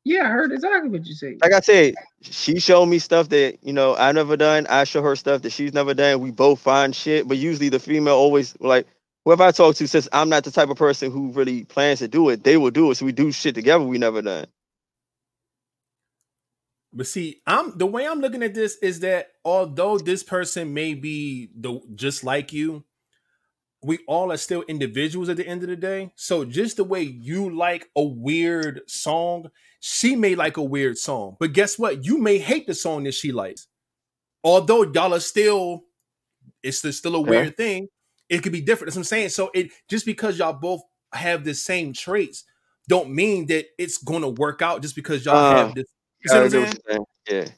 Yeah, 0.06 0.24
I 0.24 0.30
heard 0.30 0.52
exactly 0.52 0.90
what 0.90 1.06
you 1.06 1.14
said. 1.14 1.38
like 1.42 1.54
I 1.54 1.62
said, 1.62 1.96
she 2.22 2.60
showed 2.60 2.88
me 2.88 3.00
stuff 3.00 3.30
that 3.30 3.58
you 3.62 3.72
know 3.72 3.96
I 3.96 4.12
never 4.12 4.36
done. 4.36 4.68
I 4.68 4.84
show 4.84 5.02
her 5.02 5.16
stuff 5.16 5.44
that 5.44 5.52
she's 5.52 5.74
never 5.74 5.94
done. 5.94 6.20
We 6.20 6.32
both 6.32 6.60
find 6.60 6.94
shit, 6.96 7.28
but 7.28 7.38
usually 7.38 7.70
the 7.70 7.80
female 7.80 8.16
always 8.16 8.54
like 8.60 8.86
whoever 9.24 9.44
I 9.44 9.52
talk 9.52 9.76
to 9.76 9.88
says 9.88 10.10
I'm 10.12 10.28
not 10.28 10.44
the 10.44 10.52
type 10.52 10.70
of 10.70 10.78
person 10.78 11.10
who 11.10 11.32
really 11.32 11.64
plans 11.66 12.00
to 12.00 12.10
do 12.10 12.28
it. 12.30 12.44
They 12.44 12.58
will 12.58 12.72
do 12.72 12.92
it, 12.92 12.96
so 12.96 13.06
we 13.06 13.14
do 13.14 13.32
shit 13.32 13.56
together. 13.56 13.84
We 13.86 13.98
never 13.98 14.22
done. 14.22 14.46
But 16.94 17.08
see, 17.08 17.42
I'm 17.48 17.78
the 17.78 17.88
way 17.88 18.06
I'm 18.08 18.20
looking 18.22 18.44
at 18.44 18.54
this 18.54 18.78
is 18.82 19.00
that 19.02 19.32
although 19.44 19.98
this 19.98 20.24
person 20.24 20.74
may 20.74 20.94
be 20.94 21.50
the 21.56 21.80
just 21.96 22.24
like 22.24 22.54
you, 22.54 22.84
we 23.82 24.00
all 24.08 24.32
are 24.32 24.38
still 24.38 24.62
individuals 24.64 25.28
at 25.28 25.38
the 25.38 25.48
end 25.48 25.64
of 25.64 25.70
the 25.70 25.76
day. 25.76 26.14
So 26.16 26.46
just 26.46 26.78
the 26.78 26.84
way 26.84 27.02
you 27.02 27.50
like 27.54 27.90
a 27.96 28.04
weird 28.04 28.82
song, 28.88 29.50
she 29.80 30.16
may 30.16 30.36
like 30.36 30.58
a 30.58 30.64
weird 30.64 30.98
song. 30.98 31.36
But 31.40 31.54
guess 31.54 31.78
what? 31.80 32.06
You 32.06 32.18
may 32.20 32.38
hate 32.38 32.68
the 32.68 32.74
song 32.76 33.04
that 33.04 33.14
she 33.14 33.32
likes. 33.32 33.68
Although 34.44 34.84
y'all 34.84 35.14
are 35.14 35.20
still, 35.20 35.86
it's 36.62 36.78
still- 36.78 36.94
still 36.94 37.16
a 37.16 37.22
weird 37.22 37.58
thing. 37.58 37.88
It 38.30 38.44
could 38.44 38.52
be 38.54 38.62
different. 38.62 38.88
That's 38.90 38.96
what 38.98 39.02
I'm 39.02 39.06
saying. 39.06 39.30
So 39.30 39.52
it 39.54 39.72
just 39.90 40.06
because 40.06 40.38
y'all 40.38 40.54
both 40.54 40.82
have 41.12 41.44
the 41.44 41.54
same 41.54 41.92
traits, 41.94 42.44
don't 42.88 43.10
mean 43.12 43.48
that 43.48 43.66
it's 43.78 43.98
gonna 43.98 44.30
work 44.30 44.62
out 44.62 44.82
just 44.82 44.96
because 44.96 45.26
y'all 45.26 45.36
Uh, 45.36 45.56
have 45.68 45.76
this. 45.76 45.86
You 46.24 46.30
see 46.30 46.36
what 46.36 46.44
I'm 46.44 46.50
saying? 46.50 46.64
what 46.64 46.80
you're 46.88 46.96
saying. 46.96 47.06
Yeah. 47.48 47.52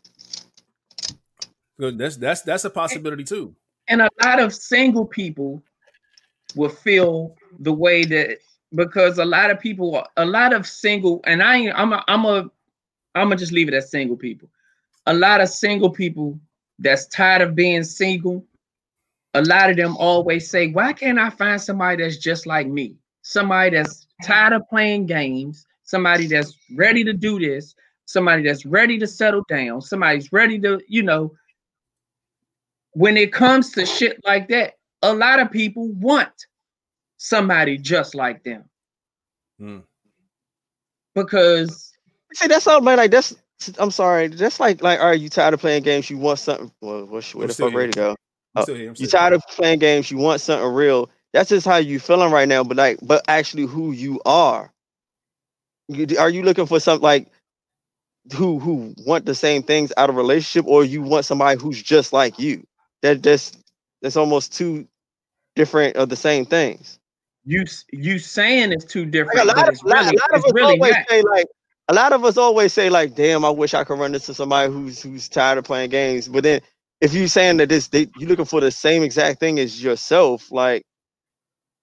Good. 1.80 1.98
That's 1.98 2.18
that's 2.18 2.42
that's 2.42 2.66
a 2.66 2.70
possibility 2.70 3.24
too. 3.24 3.56
and 3.88 4.02
a 4.02 4.10
lot 4.24 4.40
of 4.40 4.54
single 4.54 5.06
people 5.06 5.62
will 6.56 6.70
feel 6.70 7.36
the 7.60 7.74
way 7.74 8.04
that 8.06 8.38
because 8.74 9.20
a 9.20 9.26
lot 9.26 9.52
of 9.52 9.60
people 9.60 10.06
a 10.18 10.26
lot 10.26 10.54
of 10.54 10.66
single 10.66 11.22
and 11.26 11.44
i 11.44 11.56
ain't 11.58 11.78
i'm 11.78 11.94
a 11.94 12.04
i'm 12.08 12.26
a 12.26 12.50
i'm 13.14 13.28
gonna 13.28 13.36
just 13.36 13.52
leave 13.52 13.68
it 13.68 13.74
as 13.74 13.92
single 13.92 14.18
people 14.18 14.50
a 15.06 15.14
lot 15.14 15.42
of 15.42 15.50
single 15.50 15.90
people 15.90 16.40
that's 16.80 17.06
tired 17.08 17.42
of 17.42 17.56
being 17.56 17.84
single 17.84 18.44
a 19.34 19.42
lot 19.44 19.70
of 19.70 19.78
them 19.78 19.96
always 19.98 20.50
say 20.50 20.68
why 20.72 20.92
can't 20.94 21.20
i 21.20 21.30
find 21.30 21.62
somebody 21.62 22.02
that's 22.02 22.18
just 22.18 22.46
like 22.46 22.68
me 22.68 22.96
somebody 23.22 23.76
that's 23.76 24.08
tired 24.24 24.54
of 24.54 24.68
playing 24.70 25.06
games 25.06 25.66
somebody 25.84 26.26
that's 26.28 26.58
ready 26.76 27.04
to 27.04 27.14
do 27.14 27.40
this 27.40 27.76
somebody 28.06 28.44
that's 28.44 28.66
ready 28.66 28.98
to 29.00 29.08
settle 29.08 29.44
down 29.50 29.82
somebody's 29.82 30.32
ready 30.32 30.60
to 30.60 30.80
you 30.88 31.02
know 31.04 31.32
when 32.96 33.18
it 33.18 33.34
comes 33.34 33.72
to 33.74 33.86
shit 33.86 34.20
like 34.26 34.48
that, 34.48 34.76
a 35.02 35.14
lot 35.14 35.40
of 35.40 35.52
people 35.52 35.90
want 35.94 36.32
somebody 37.18 37.78
just 37.78 38.16
like 38.16 38.42
them. 38.44 38.64
Hmm. 39.60 39.80
Because 41.14 41.92
See, 42.34 42.48
that's 42.48 42.68
all, 42.68 42.82
man. 42.82 42.98
Like 42.98 43.12
that's. 43.12 43.36
I'm 43.80 43.92
sorry. 43.92 44.28
That's 44.28 44.60
like 44.60 44.82
like, 44.82 45.00
are 45.00 45.14
you 45.14 45.30
tired 45.30 45.54
of 45.54 45.60
playing 45.60 45.84
games? 45.84 46.10
You 46.10 46.18
want 46.18 46.40
something? 46.40 46.72
Well, 46.82 47.06
where 47.06 47.22
the 47.22 47.54
still 47.54 47.68
fuck 47.70 47.76
ready 47.78 47.92
to 47.92 47.96
go? 48.00 48.10
I'm 48.56 48.62
Oh, 48.62 48.64
still 48.64 48.76
here. 48.76 48.90
I'm 48.90 48.96
You 48.98 49.08
tired 49.08 49.32
here. 49.32 49.36
of 49.38 49.44
playing 49.56 49.80
games? 49.80 50.10
You 50.10 50.18
want 50.18 50.42
something 50.42 50.68
real? 50.74 51.10
That's 51.34 51.50
just 51.50 51.66
how 51.66 51.78
you 51.78 52.00
feeling 52.00 52.32
right 52.32 52.48
now. 52.48 52.64
But 52.64 52.78
like, 52.78 53.00
but 53.02 53.24
actually, 53.28 53.66
who 53.66 53.92
you 53.92 54.22
are? 54.26 54.74
You, 55.90 56.08
are 56.18 56.30
you 56.30 56.44
looking 56.44 56.66
for 56.66 56.80
something 56.80 57.04
like 57.04 57.28
who 58.34 58.60
who 58.60 58.94
want 59.06 59.26
the 59.26 59.36
same 59.36 59.64
things 59.64 59.94
out 59.98 60.10
of 60.10 60.16
a 60.16 60.20
relationship, 60.20 60.68
or 60.68 60.84
you 60.86 61.02
want 61.02 61.26
somebody 61.26 61.60
who's 61.62 61.82
just 61.82 62.14
like 62.14 62.40
you? 62.40 62.66
That 63.02 63.24
that's 63.24 63.54
that's 64.02 64.18
almost 64.18 64.54
two 64.56 64.88
different 65.56 65.98
of 65.98 66.10
the 66.10 66.18
same 66.18 66.46
things. 66.46 67.00
you 67.46 67.66
you 67.94 68.20
saying 68.20 68.74
it's 68.74 68.86
too 68.86 69.06
Like 69.34 69.38
different, 69.38 69.44
a 69.44 69.48
lot 69.48 69.70
of, 69.70 69.76
really, 69.84 70.10
a 70.10 70.20
lot 70.22 70.36
of 70.36 70.46
us 70.46 70.54
really 70.54 70.80
always 70.82 70.98
not. 70.98 71.06
say 71.10 71.22
like 71.24 71.48
a 71.90 71.94
lot 71.94 72.14
of 72.14 72.26
us 72.26 72.38
always 72.38 72.74
say 72.74 72.90
like, 72.90 73.16
damn, 73.16 73.46
I 73.46 73.50
wish 73.52 73.74
I 73.74 73.84
could 73.84 74.00
run 74.00 74.16
into 74.16 74.34
somebody 74.34 74.72
who's 74.74 75.02
who's 75.04 75.30
tired 75.30 75.60
of 75.60 75.66
playing 75.66 75.92
games. 75.92 76.28
But 76.28 76.44
then 76.44 76.62
if 77.02 77.14
you're 77.14 77.28
saying 77.28 77.58
that 77.58 77.70
this 77.70 77.90
they 77.90 78.10
you 78.16 78.28
looking 78.28 78.46
for 78.46 78.62
the 78.62 78.72
same 78.72 79.04
exact 79.04 79.40
thing 79.40 79.60
as 79.60 79.84
yourself, 79.84 80.52
like 80.52 80.84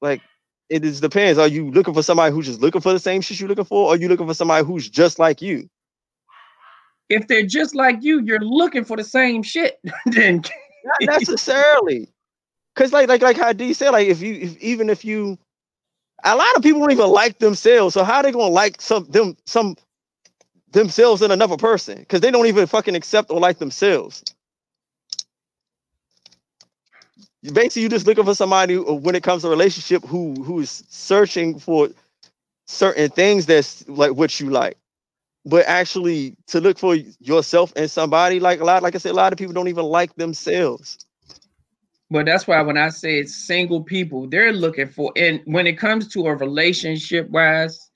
like 0.03 0.22
it 0.70 0.84
is 0.84 1.01
depends. 1.01 1.38
Are 1.38 1.49
you 1.49 1.70
looking 1.70 1.95
for 1.95 2.03
somebody 2.03 2.34
who's 2.34 2.47
just 2.47 2.61
looking 2.61 2.80
for 2.82 2.93
the 2.93 3.01
same 3.01 3.20
shit 3.22 3.40
you're 3.40 3.49
looking 3.49 3.64
for, 3.64 3.88
or 3.88 3.95
are 3.95 3.99
you 3.99 4.09
looking 4.09 4.26
for 4.28 4.34
somebody 4.34 4.66
who's 4.66 4.88
just 4.90 5.18
like 5.18 5.43
you? 5.43 5.68
If 7.12 7.28
they're 7.28 7.46
just 7.46 7.74
like 7.74 7.98
you, 8.02 8.22
you're 8.22 8.40
looking 8.40 8.84
for 8.84 8.96
the 8.96 9.04
same 9.04 9.42
shit. 9.42 9.80
then 10.06 10.42
Not 10.84 10.96
necessarily. 11.04 12.08
Cause 12.76 12.92
like 12.92 13.08
like 13.08 13.22
like 13.22 13.36
how 13.36 13.52
D 13.52 13.74
said, 13.74 13.90
like 13.90 14.08
if 14.08 14.22
you 14.22 14.34
if 14.34 14.58
even 14.58 14.90
if 14.90 15.04
you 15.04 15.38
a 16.24 16.36
lot 16.36 16.56
of 16.56 16.62
people 16.62 16.80
don't 16.80 16.92
even 16.92 17.08
like 17.08 17.38
themselves. 17.38 17.94
So 17.94 18.04
how 18.04 18.16
are 18.18 18.22
they 18.24 18.32
gonna 18.32 18.46
like 18.48 18.80
some 18.80 19.04
them 19.06 19.36
some 19.46 19.76
themselves 20.72 21.22
in 21.22 21.30
another 21.30 21.56
person? 21.56 21.98
Because 21.98 22.20
they 22.20 22.30
don't 22.30 22.46
even 22.46 22.66
fucking 22.66 22.96
accept 22.96 23.30
or 23.30 23.40
like 23.40 23.58
themselves. 23.58 24.24
Basically, 27.42 27.82
you're 27.82 27.90
just 27.90 28.06
looking 28.06 28.24
for 28.24 28.34
somebody 28.34 28.74
who, 28.74 28.94
when 28.94 29.14
it 29.16 29.22
comes 29.24 29.42
to 29.42 29.48
relationship 29.50 30.04
who 30.06 30.34
who's 30.44 30.84
searching 30.88 31.58
for 31.58 31.88
certain 32.66 33.10
things 33.10 33.46
that's 33.46 33.88
like 33.88 34.12
what 34.12 34.40
you 34.40 34.50
like. 34.50 34.78
But 35.45 35.66
actually, 35.66 36.36
to 36.49 36.61
look 36.61 36.78
for 36.78 36.95
yourself 36.95 37.72
and 37.74 37.90
somebody 37.90 38.38
like 38.38 38.61
a 38.61 38.64
lot, 38.64 38.82
like 38.82 38.95
I 38.95 38.99
said, 38.99 39.12
a 39.12 39.14
lot 39.14 39.32
of 39.32 39.38
people 39.38 39.55
don't 39.55 39.68
even 39.68 39.84
like 39.84 40.14
themselves. 40.14 40.99
But 42.11 42.26
that's 42.26 42.47
why 42.47 42.61
when 42.62 42.76
I 42.76 42.90
say 42.90 43.18
it's 43.18 43.34
single 43.34 43.82
people, 43.82 44.28
they're 44.28 44.53
looking 44.53 44.88
for, 44.88 45.12
and 45.16 45.40
when 45.47 45.66
it 45.66 45.78
comes 45.78 46.09
to 46.09 46.26
a 46.26 46.36
relationship 46.36 47.28
wise, 47.30 47.90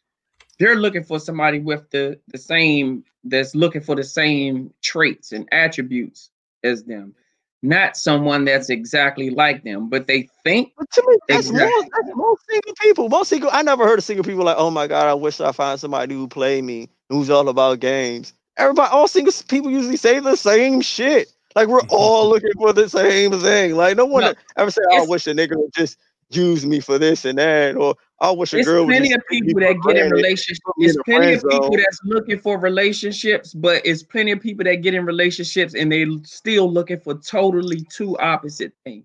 they're 0.59 0.77
looking 0.77 1.05
for 1.05 1.21
somebody 1.21 1.59
with 1.61 1.89
the 1.91 2.19
the 2.29 2.39
same 2.39 3.05
that's 3.25 3.55
looking 3.55 3.83
for 3.83 3.95
the 3.95 4.05
same 4.05 4.73
traits 4.83 5.33
and 5.33 5.49
attributes 5.53 6.31
as 6.65 6.85
them, 6.85 7.15
not 7.63 7.97
someone 7.97 8.45
that's 8.45 8.71
exactly 8.71 9.31
like 9.31 9.65
them. 9.65 9.89
But 9.91 10.07
they 10.07 10.29
think 10.45 10.73
But 10.77 10.91
to 10.93 11.05
me, 11.09 11.17
that's 11.29 11.49
Exactly. 11.49 11.61
most, 11.61 11.89
that's 11.95 12.17
most 12.17 12.43
single 12.51 12.75
people. 12.83 13.09
Most 13.09 13.29
single. 13.29 13.51
I 13.53 13.63
never 13.63 13.85
heard 13.87 13.99
of 13.99 14.05
single 14.05 14.25
people 14.25 14.45
like, 14.45 14.57
oh 14.59 14.71
my 14.71 14.87
god, 14.87 15.09
I 15.09 15.15
wish 15.15 15.41
I 15.41 15.53
find 15.53 15.81
somebody 15.81 16.15
who 16.15 16.29
play 16.29 16.63
me, 16.63 16.91
who's 17.11 17.31
all 17.31 17.49
about 17.49 17.81
games. 17.81 18.35
Everybody, 18.59 18.91
all 18.93 19.09
single 19.09 19.33
people 19.49 19.71
usually 19.71 19.97
say 19.97 20.21
the 20.21 20.37
same 20.37 20.81
shit. 20.83 21.33
Like 21.57 21.69
we're 21.69 21.83
all 21.91 22.29
looking 22.29 22.53
for 22.59 22.73
the 22.73 22.89
same 22.89 23.33
thing. 23.41 23.77
Like 23.77 23.97
no 23.97 24.07
one 24.07 24.27
No, 24.27 24.35
ever 24.57 24.71
say, 24.71 24.83
oh, 24.93 25.01
"I 25.01 25.03
wish 25.03 25.27
a 25.29 25.35
nigga 25.35 25.57
would 25.57 25.73
just 25.75 25.99
use 26.31 26.67
me 26.67 26.81
for 26.81 26.99
this 26.99 27.25
and 27.25 27.39
that," 27.39 27.77
or 27.77 27.95
"I 28.21 28.31
wish 28.31 28.53
a 28.55 28.59
it's 28.59 28.67
girl 28.67 28.87
plenty 28.87 29.13
of 29.13 29.23
people 29.31 29.61
that 29.61 29.77
get 29.87 29.97
in 29.97 30.11
relationships. 30.11 30.61
put 30.65 30.77
me 30.79 30.85
in 30.85 30.91
It's 30.91 30.99
plenty 31.05 31.35
of 31.35 31.43
people 31.43 31.71
zone. 31.71 31.77
that's 31.77 32.01
looking 32.05 32.39
for 32.39 32.59
relationships, 32.59 33.55
but 33.55 33.83
it's 33.85 34.03
plenty 34.03 34.33
of 34.33 34.41
people 34.41 34.65
that 34.65 34.77
get 34.77 34.95
in 34.95 35.05
relationships 35.05 35.75
and 35.75 35.91
they 35.91 36.07
still 36.25 36.71
looking 36.73 36.99
for 37.01 37.15
totally 37.15 37.87
two 37.91 38.17
opposite 38.19 38.73
things. 38.85 39.05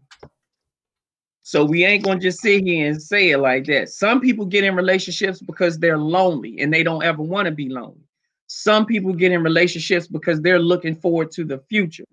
So 1.44 1.66
we 1.66 1.84
ain't 1.84 2.04
gonna 2.04 2.20
just 2.20 2.40
sit 2.40 2.64
here 2.64 2.88
and 2.88 3.02
say 3.02 3.32
it 3.32 3.40
like 3.40 3.66
that. 3.66 3.90
Some 3.90 4.22
people 4.22 4.46
get 4.46 4.64
in 4.64 4.76
relationships 4.76 5.42
because 5.42 5.78
they're 5.78 5.98
lonely 5.98 6.60
and 6.60 6.74
they 6.74 6.84
don't 6.84 7.04
ever 7.04 7.22
want 7.22 7.46
to 7.48 7.52
be 7.52 7.68
lonely. 7.70 8.06
Some 8.48 8.86
people 8.86 9.14
get 9.14 9.32
in 9.32 9.44
relationships 9.44 10.08
because 10.08 10.42
they're 10.42 10.60
looking 10.60 10.96
forward 10.96 11.32
to 11.32 11.44
the 11.44 11.58
future. 11.70 12.06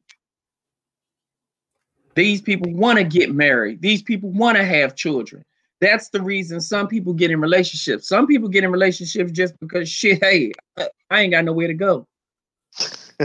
These 2.19 2.43
people 2.43 2.73
want 2.73 2.99
to 2.99 3.05
get 3.05 3.33
married. 3.33 3.81
These 3.81 4.03
people 4.03 4.31
want 4.31 4.57
to 4.57 4.65
have 4.65 4.97
children. 4.97 5.45
That's 5.81 6.09
the 6.09 6.21
reason 6.21 6.61
some 6.61 6.89
people 6.89 7.13
get 7.13 7.31
in 7.31 7.41
relationships. 7.41 8.09
Some 8.09 8.27
people 8.27 8.49
get 8.49 8.65
in 8.65 8.73
relationships 8.73 9.31
just 9.31 9.55
because 9.61 9.89
shit, 9.89 10.21
hey, 10.21 10.51
I 10.77 10.89
I 11.11 11.21
ain't 11.21 11.31
got 11.33 11.45
nowhere 11.45 11.69
to 11.69 11.75
go. 11.75 12.09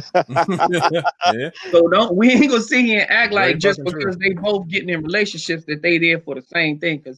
yeah. 0.06 1.50
So 1.72 1.88
don't 1.88 2.16
we 2.16 2.34
ain't 2.34 2.52
gonna 2.52 2.62
sit 2.62 2.86
here 2.86 3.02
and 3.02 3.10
act 3.10 3.34
Very 3.34 3.54
like 3.54 3.58
just 3.58 3.80
fucking 3.80 3.94
true. 3.94 4.02
because 4.02 4.18
they 4.18 4.34
both 4.34 4.68
getting 4.68 4.89
in 4.89 5.02
relationships 5.02 5.66
that 5.66 5.82
they 5.82 5.98
there 5.98 6.20
for 6.20 6.36
the 6.36 6.44
same 6.44 6.78
thing. 6.78 7.00
Because 7.00 7.18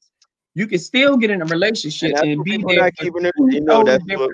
you 0.53 0.67
can 0.67 0.79
still 0.79 1.17
get 1.17 1.29
in 1.29 1.41
a 1.41 1.45
relationship 1.45 2.11
And 2.11 2.15
that's 2.15 2.27
and 2.27 2.43
be 2.45 2.51
people 2.51 2.69
there 2.69 2.83
not 2.83 2.95
keeping 2.95 3.25
it. 3.25 3.33
You 3.37 3.59
know, 3.59 3.83
totally 3.83 3.99
that's 4.07 4.19
what, 4.21 4.31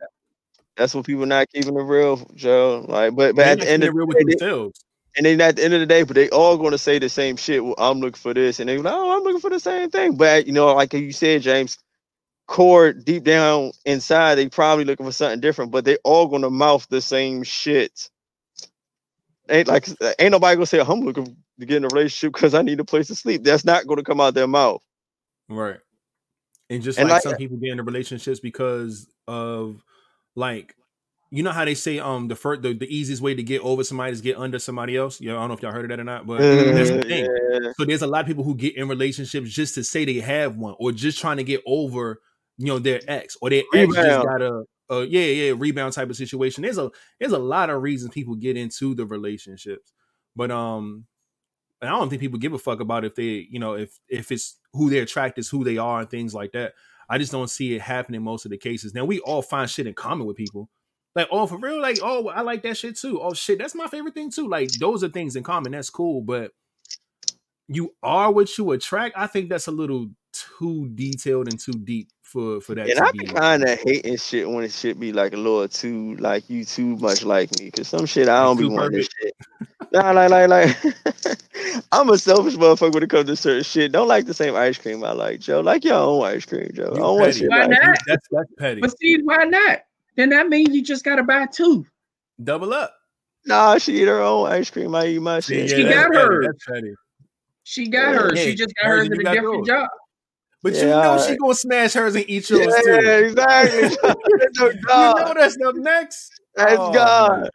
that's 0.78 0.94
what 0.94 1.08
people 1.08 1.26
not 1.26 1.50
keeping 1.50 1.76
it 1.76 1.82
real, 1.82 2.18
Joe. 2.36 2.86
Like, 2.88 3.16
but 3.16 3.36
but 3.36 3.42
They're 3.44 3.54
at 3.54 3.60
the 3.62 3.68
end 3.68 3.82
keeping 3.82 3.90
of 3.90 3.96
it 3.96 3.98
real 3.98 4.06
the 4.06 4.16
with 4.16 4.18
day, 4.18 4.24
themselves. 4.34 4.86
And 5.18 5.26
then 5.26 5.42
at 5.42 5.58
the 5.58 5.64
end 5.64 5.74
of 5.74 5.82
the 5.82 5.86
day, 5.86 6.04
but 6.04 6.16
they 6.16 6.30
all 6.30 6.58
going 6.58 6.72
to 6.72 6.78
say 6.78 7.00
the 7.00 7.10
same 7.10 7.38
shit. 7.38 7.64
Well, 7.64 7.76
I'm 7.78 8.00
looking 8.00 8.20
for 8.20 8.34
this, 8.34 8.60
and 8.60 8.70
they 8.70 8.78
like, 8.78 8.94
oh, 8.94 9.18
I'm 9.18 9.24
looking 9.24 9.42
for 9.42 9.50
the 9.50 9.60
same 9.60 9.90
thing. 9.90 10.16
But 10.16 10.48
you 10.48 10.54
know, 10.54 10.74
like 10.74 10.94
you 10.94 11.12
said, 11.12 11.42
James, 11.42 11.78
core 12.48 12.94
deep 12.94 13.24
down 13.24 13.72
inside, 13.86 14.36
they 14.36 14.50
probably 14.50 14.86
looking 14.86 15.06
for 15.06 15.12
something 15.12 15.42
different. 15.42 15.72
But 15.72 15.86
they 15.86 15.98
all 16.04 16.28
going 16.28 16.44
to 16.44 16.50
mouth 16.50 16.88
the 16.90 17.02
same 17.02 17.44
shit. 17.44 18.10
Ain't 19.50 19.68
like 19.68 19.88
ain't 20.20 20.32
nobody 20.32 20.56
gonna 20.56 20.66
say 20.66 20.80
I'm 20.80 21.02
looking 21.02 21.36
to 21.60 21.66
get 21.66 21.78
in 21.78 21.86
a 21.86 21.90
relationship 21.90 22.34
because 22.34 22.54
I 22.54 22.62
need 22.62 22.80
a 22.80 22.86
place 22.86 23.08
to 23.08 23.16
sleep. 23.16 23.44
That's 23.44 23.66
not 23.66 23.88
going 23.88 23.98
to 23.98 24.04
come 24.04 24.22
out 24.22 24.34
their 24.34 24.48
mouth. 24.48 24.82
Right. 25.50 25.80
And 26.70 26.82
just 26.82 27.00
And 27.00 27.10
like 27.10 27.16
like- 27.16 27.24
some 27.24 27.36
people 27.36 27.58
get 27.58 27.72
into 27.72 27.84
relationships 27.84 28.40
because 28.40 29.08
of 29.28 29.84
like 30.36 30.76
you 31.32 31.44
know 31.44 31.52
how 31.52 31.64
they 31.64 31.74
say 31.74 31.98
um 31.98 32.28
the 32.28 32.36
first 32.36 32.62
the, 32.62 32.74
the 32.74 32.94
easiest 32.94 33.22
way 33.22 33.34
to 33.34 33.42
get 33.42 33.62
over 33.62 33.84
somebody 33.86 34.12
is 34.12 34.22
get 34.22 34.38
under 34.38 34.60
somebody 34.60 34.98
else. 34.98 35.22
Yeah, 35.22 35.34
I 35.34 35.36
don't 35.40 35.48
know 35.48 35.54
if 35.54 35.62
y'all 35.62 35.72
heard 35.72 35.86
of 35.86 35.90
that 35.90 36.00
or 36.00 36.04
not, 36.04 36.28
but 36.28 36.40
that's 36.40 36.90
the 36.90 37.02
thing. 37.02 37.26
yeah. 37.26 37.72
So 37.78 37.86
there's 37.86 38.02
a 38.02 38.08
lot 38.08 38.22
of 38.22 38.28
people 38.28 38.44
who 38.44 38.54
get 38.54 38.76
in 38.76 38.90
relationships 38.90 39.50
just 39.50 39.74
to 39.76 39.84
say 39.84 40.04
they 40.04 40.20
have 40.20 40.58
one, 40.58 40.76
or 40.78 40.92
just 40.92 41.20
trying 41.20 41.38
to 41.38 41.44
get 41.44 41.62
over, 41.66 42.22
you 42.58 42.68
know, 42.68 42.80
their 42.80 43.00
ex, 43.08 43.38
or 43.42 43.50
their 43.50 43.64
ex 43.74 43.96
just 43.96 44.26
got 44.26 44.42
a, 44.42 44.64
a 44.90 45.06
yeah, 45.06 45.22
yeah, 45.22 45.54
rebound 45.58 45.94
type 45.94 46.10
of 46.10 46.18
situation. 46.18 46.64
There's 46.64 46.78
a 46.78 46.92
there's 47.20 47.32
a 47.32 47.40
lot 47.40 47.70
of 47.70 47.82
reasons 47.82 48.14
people 48.14 48.36
get 48.36 48.58
into 48.58 48.94
the 48.94 49.06
relationships, 49.06 49.94
but 50.36 50.52
um, 50.52 51.06
and 51.80 51.90
I 51.90 51.94
don't 51.94 52.10
think 52.10 52.20
people 52.20 52.40
give 52.40 52.54
a 52.54 52.60
fuck 52.60 52.82
about 52.82 53.06
if 53.06 53.16
they, 53.16 53.48
you 53.50 53.60
know, 53.60 53.76
if 53.76 53.98
if 54.10 54.34
it's 54.34 54.60
who 54.74 54.90
they're 54.90 55.04
attracted 55.04 55.42
is 55.42 55.50
who 55.50 55.64
they 55.64 55.78
are 55.78 56.02
and 56.02 56.10
things 56.10 56.34
like 56.34 56.52
that. 56.52 56.74
I 57.10 57.18
just 57.18 57.32
don't 57.32 57.50
see 57.50 57.74
it 57.76 57.82
happening 57.82 58.22
most 58.22 58.46
of 58.46 58.52
the 58.52 58.58
cases. 58.58 58.94
Now 58.94 59.04
we 59.04 59.20
all 59.20 59.42
find 59.42 59.70
shit 59.70 59.88
in 59.88 59.94
common 59.94 60.28
with 60.28 60.38
people. 60.38 60.70
Like, 61.16 61.28
oh, 61.32 61.46
for 61.46 61.58
real, 61.58 61.82
like, 61.82 62.00
oh, 62.02 62.30
I 62.30 62.42
like 62.42 62.64
that 62.64 62.78
shit 62.78 62.98
too. 62.98 63.22
Oh 63.22 63.34
shit, 63.34 63.60
that's 63.60 63.76
my 63.76 63.88
favorite 63.88 64.14
thing 64.14 64.32
too. 64.32 64.48
Like, 64.48 64.72
those 64.74 65.04
are 65.04 65.10
things 65.10 65.36
in 65.36 65.44
common. 65.44 65.74
That's 65.74 65.90
cool, 65.90 66.22
but 66.22 66.52
you 67.68 67.94
are 68.02 68.32
what 68.32 68.58
you 68.58 68.72
attract. 68.72 69.18
I 69.18 69.28
think 69.28 69.50
that's 69.50 69.68
a 69.68 69.72
little 69.72 70.10
too 70.34 70.90
detailed 70.96 71.50
and 71.50 71.60
too 71.60 71.74
deep 71.74 72.10
for 72.24 72.62
for 72.62 72.76
that 72.76 72.90
And 72.90 73.00
I 73.00 73.12
be. 73.12 73.20
be 73.20 73.26
kind 73.26 73.64
of 73.64 73.80
hating 73.80 74.18
shit 74.18 74.50
when 74.50 74.64
it 74.64 74.72
should 74.72 75.00
be 75.00 75.12
like 75.12 75.34
a 75.34 75.38
little 75.38 75.68
too 75.68 76.16
like 76.16 76.50
you 76.50 76.64
too 76.64 76.96
much 76.98 77.24
like 77.24 77.50
me 77.60 77.66
because 77.66 77.90
some 77.90 78.06
shit 78.06 78.30
I 78.30 78.44
don't 78.44 78.58
be 78.58 78.66
wanting 78.66 79.00
this 79.00 79.10
shit. 79.22 79.34
Nah, 79.92 80.12
like 80.12 80.30
like 80.30 80.48
like 80.48 80.78
I'm 81.92 82.10
a 82.10 82.18
selfish 82.18 82.56
motherfucker 82.56 82.94
when 82.94 83.04
it 83.04 83.10
comes 83.10 83.28
to 83.28 83.36
certain 83.36 83.64
shit. 83.64 83.92
Don't 83.92 84.08
like 84.08 84.26
the 84.26 84.34
same 84.34 84.56
ice 84.56 84.78
cream 84.78 85.04
I 85.04 85.12
like, 85.12 85.42
Joe. 85.42 85.60
Like 85.60 85.84
your 85.84 85.96
own 85.96 86.24
ice 86.24 86.46
cream, 86.46 86.70
Joe. 86.74 86.92
I 86.94 87.00
don't 87.00 87.20
want 87.20 87.26
petty. 87.26 87.40
shit 87.40 87.50
Why 87.50 87.66
like 87.66 87.70
not? 87.72 87.98
That's 88.08 88.28
that's 88.32 88.52
petty. 88.58 88.82
But 88.82 88.98
see, 88.98 89.22
why 89.22 89.44
not? 89.44 89.80
Then 90.16 90.30
that 90.30 90.50
means 90.50 90.76
you 90.76 90.84
just 90.84 91.04
gotta 91.04 91.24
buy 91.24 91.46
two. 91.46 91.86
Double 92.44 92.74
up. 92.74 92.94
Nah, 93.46 93.78
she 93.78 94.02
eat 94.02 94.08
her 94.08 94.22
own 94.22 94.48
ice 94.48 94.70
cream. 94.70 94.94
I 94.94 95.08
eat 95.08 95.20
my 95.22 95.40
shit. 95.40 95.70
yeah, 95.70 95.76
She 95.76 95.84
that's 95.84 95.96
got 95.96 96.12
petty. 96.12 96.26
hers. 96.26 96.46
That's 96.48 96.66
petty. 96.66 96.94
She 97.64 97.88
got 97.88 98.14
Yeah. 98.14 98.20
hers. 98.20 98.34
Yeah, 98.40 98.44
She 98.46 98.56
just 98.56 98.74
got 98.76 98.86
hers 98.88 98.98
hers 99.00 99.06
and 99.08 99.14
at 99.14 99.20
a 99.20 99.36
different 99.36 99.66
yours. 99.66 99.68
job. 99.68 99.90
But 100.64 100.74
you 100.76 100.86
know 100.88 101.12
alright. 101.12 101.28
she 101.28 101.38
gonna 101.38 101.56
smash 101.56 101.94
hers 101.94 102.16
and 102.16 102.26
eat 102.30 102.50
yours 102.50 102.74
Yeah, 102.86 103.02
too. 103.02 103.26
exactly. 103.26 103.98
You 104.60 104.76
know 104.90 105.34
that's 105.36 105.58
up 105.66 105.76
next. 105.76 106.32
That's 106.56 106.74
Oh, 106.78 106.94
God. 106.94 107.40
man. 107.42 107.50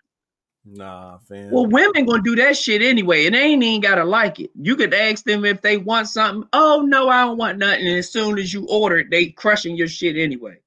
Nah, 0.68 1.18
fam. 1.18 1.52
Well, 1.52 1.66
women 1.66 2.06
gonna 2.06 2.22
do 2.22 2.34
that 2.36 2.56
shit 2.56 2.82
anyway, 2.82 3.26
and 3.26 3.34
they 3.36 3.42
ain't 3.42 3.62
even 3.62 3.80
gotta 3.80 4.04
like 4.04 4.40
it. 4.40 4.50
You 4.60 4.74
could 4.74 4.92
ask 4.92 5.24
them 5.24 5.44
if 5.44 5.60
they 5.62 5.76
want 5.76 6.08
something. 6.08 6.48
Oh 6.52 6.84
no, 6.84 7.08
I 7.08 7.24
don't 7.24 7.38
want 7.38 7.58
nothing. 7.58 7.86
And 7.86 7.98
as 7.98 8.10
soon 8.10 8.38
as 8.38 8.52
you 8.52 8.66
order 8.68 8.98
it, 8.98 9.10
they 9.10 9.26
crushing 9.26 9.76
your 9.76 9.86
shit 9.86 10.16
anyway. 10.16 10.58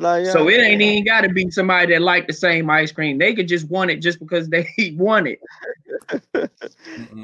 Like, 0.00 0.24
yeah, 0.24 0.32
So 0.32 0.48
it 0.48 0.60
ain't 0.60 0.80
even 0.80 1.04
gotta 1.04 1.28
be 1.28 1.50
somebody 1.50 1.92
that 1.94 2.02
like 2.02 2.26
the 2.26 2.32
same 2.32 2.68
ice 2.70 2.92
cream. 2.92 3.18
They 3.18 3.34
could 3.34 3.48
just 3.48 3.68
want 3.68 3.90
it 3.90 3.96
just 4.00 4.18
because 4.18 4.48
they 4.48 4.66
want 4.96 5.28
it. 5.28 5.40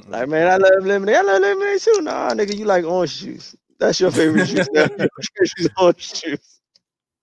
Like, 0.09 0.29
man, 0.29 0.47
I 0.49 0.57
love 0.57 0.85
lemonade. 0.85 1.17
I 1.17 1.23
love 1.23 1.41
lemonade 1.43 1.81
too. 1.81 2.01
Nah, 2.03 2.31
nigga, 2.31 2.57
you 2.57 2.65
like 2.65 2.85
orange 2.85 3.21
juice. 3.21 3.57
That's 3.79 4.01
your 4.01 4.11
favorite 4.11 4.47
juice. 4.47 4.69
now. 4.73 4.81
Your 4.81 4.89
favorite 4.89 5.29
juice 5.39 5.53
is 5.59 5.69
orange 5.79 6.23
juice. 6.23 6.61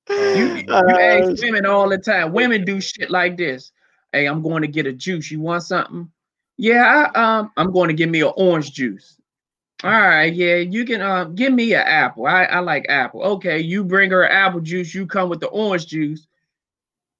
You, 0.09 0.47
Oh, 0.47 0.55
you 0.55 0.65
Uh, 0.69 1.29
ask 1.31 1.41
women 1.41 1.65
all 1.65 1.87
the 1.87 1.97
time. 1.97 2.33
Women 2.33 2.65
do 2.65 2.81
shit 2.81 3.09
like 3.09 3.37
this. 3.37 3.71
Hey, 4.11 4.25
I'm 4.25 4.41
going 4.41 4.61
to 4.61 4.67
get 4.67 4.85
a 4.85 4.91
juice. 4.91 5.31
You 5.31 5.39
want 5.39 5.63
something? 5.63 6.11
Yeah, 6.57 7.09
I, 7.15 7.37
um, 7.39 7.51
I'm 7.55 7.71
going 7.71 7.87
to 7.87 7.93
give 7.93 8.09
me 8.09 8.21
an 8.21 8.33
orange 8.35 8.73
juice. 8.73 9.17
All 9.83 9.89
right, 9.89 10.33
yeah, 10.33 10.57
you 10.57 10.85
can 10.85 11.01
um 11.01 11.33
give 11.33 11.53
me 11.53 11.73
an 11.73 11.81
apple. 11.81 12.27
I, 12.27 12.43
I 12.43 12.59
like 12.59 12.85
apple. 12.87 13.23
Okay, 13.23 13.59
you 13.59 13.83
bring 13.83 14.11
her 14.11 14.29
apple 14.29 14.59
juice, 14.59 14.93
you 14.93 15.07
come 15.07 15.29
with 15.29 15.39
the 15.39 15.47
orange 15.47 15.87
juice. 15.87 16.27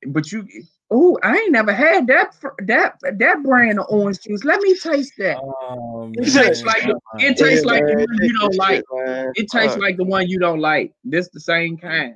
But 0.07 0.31
you 0.31 0.47
oh, 0.91 1.17
I 1.23 1.38
ain't 1.38 1.51
never 1.51 1.73
had 1.73 2.05
that 2.07 2.35
that 2.67 2.99
that 3.01 3.43
brand 3.43 3.79
of 3.79 3.88
orange 3.89 4.21
juice. 4.21 4.43
Let 4.43 4.61
me 4.61 4.77
taste 4.77 5.13
that. 5.17 5.38
Oh, 5.39 6.11
It 6.15 6.31
tastes 6.31 6.63
like 6.63 6.83
the, 6.83 6.99
it 7.17 7.21
yeah, 7.21 7.33
tastes 7.33 7.65
like 7.65 7.83
the 7.85 7.95
one 7.95 8.17
you 8.21 8.39
don't 8.39 8.55
like. 8.55 8.83
man. 8.93 9.31
It 9.35 9.49
tastes 9.49 9.77
like 9.77 9.97
the 9.97 10.03
one 10.03 10.27
you 10.27 10.38
don't 10.38 10.59
like. 10.59 10.93
This 11.03 11.29
the 11.29 11.39
same 11.39 11.77
kind. 11.77 12.15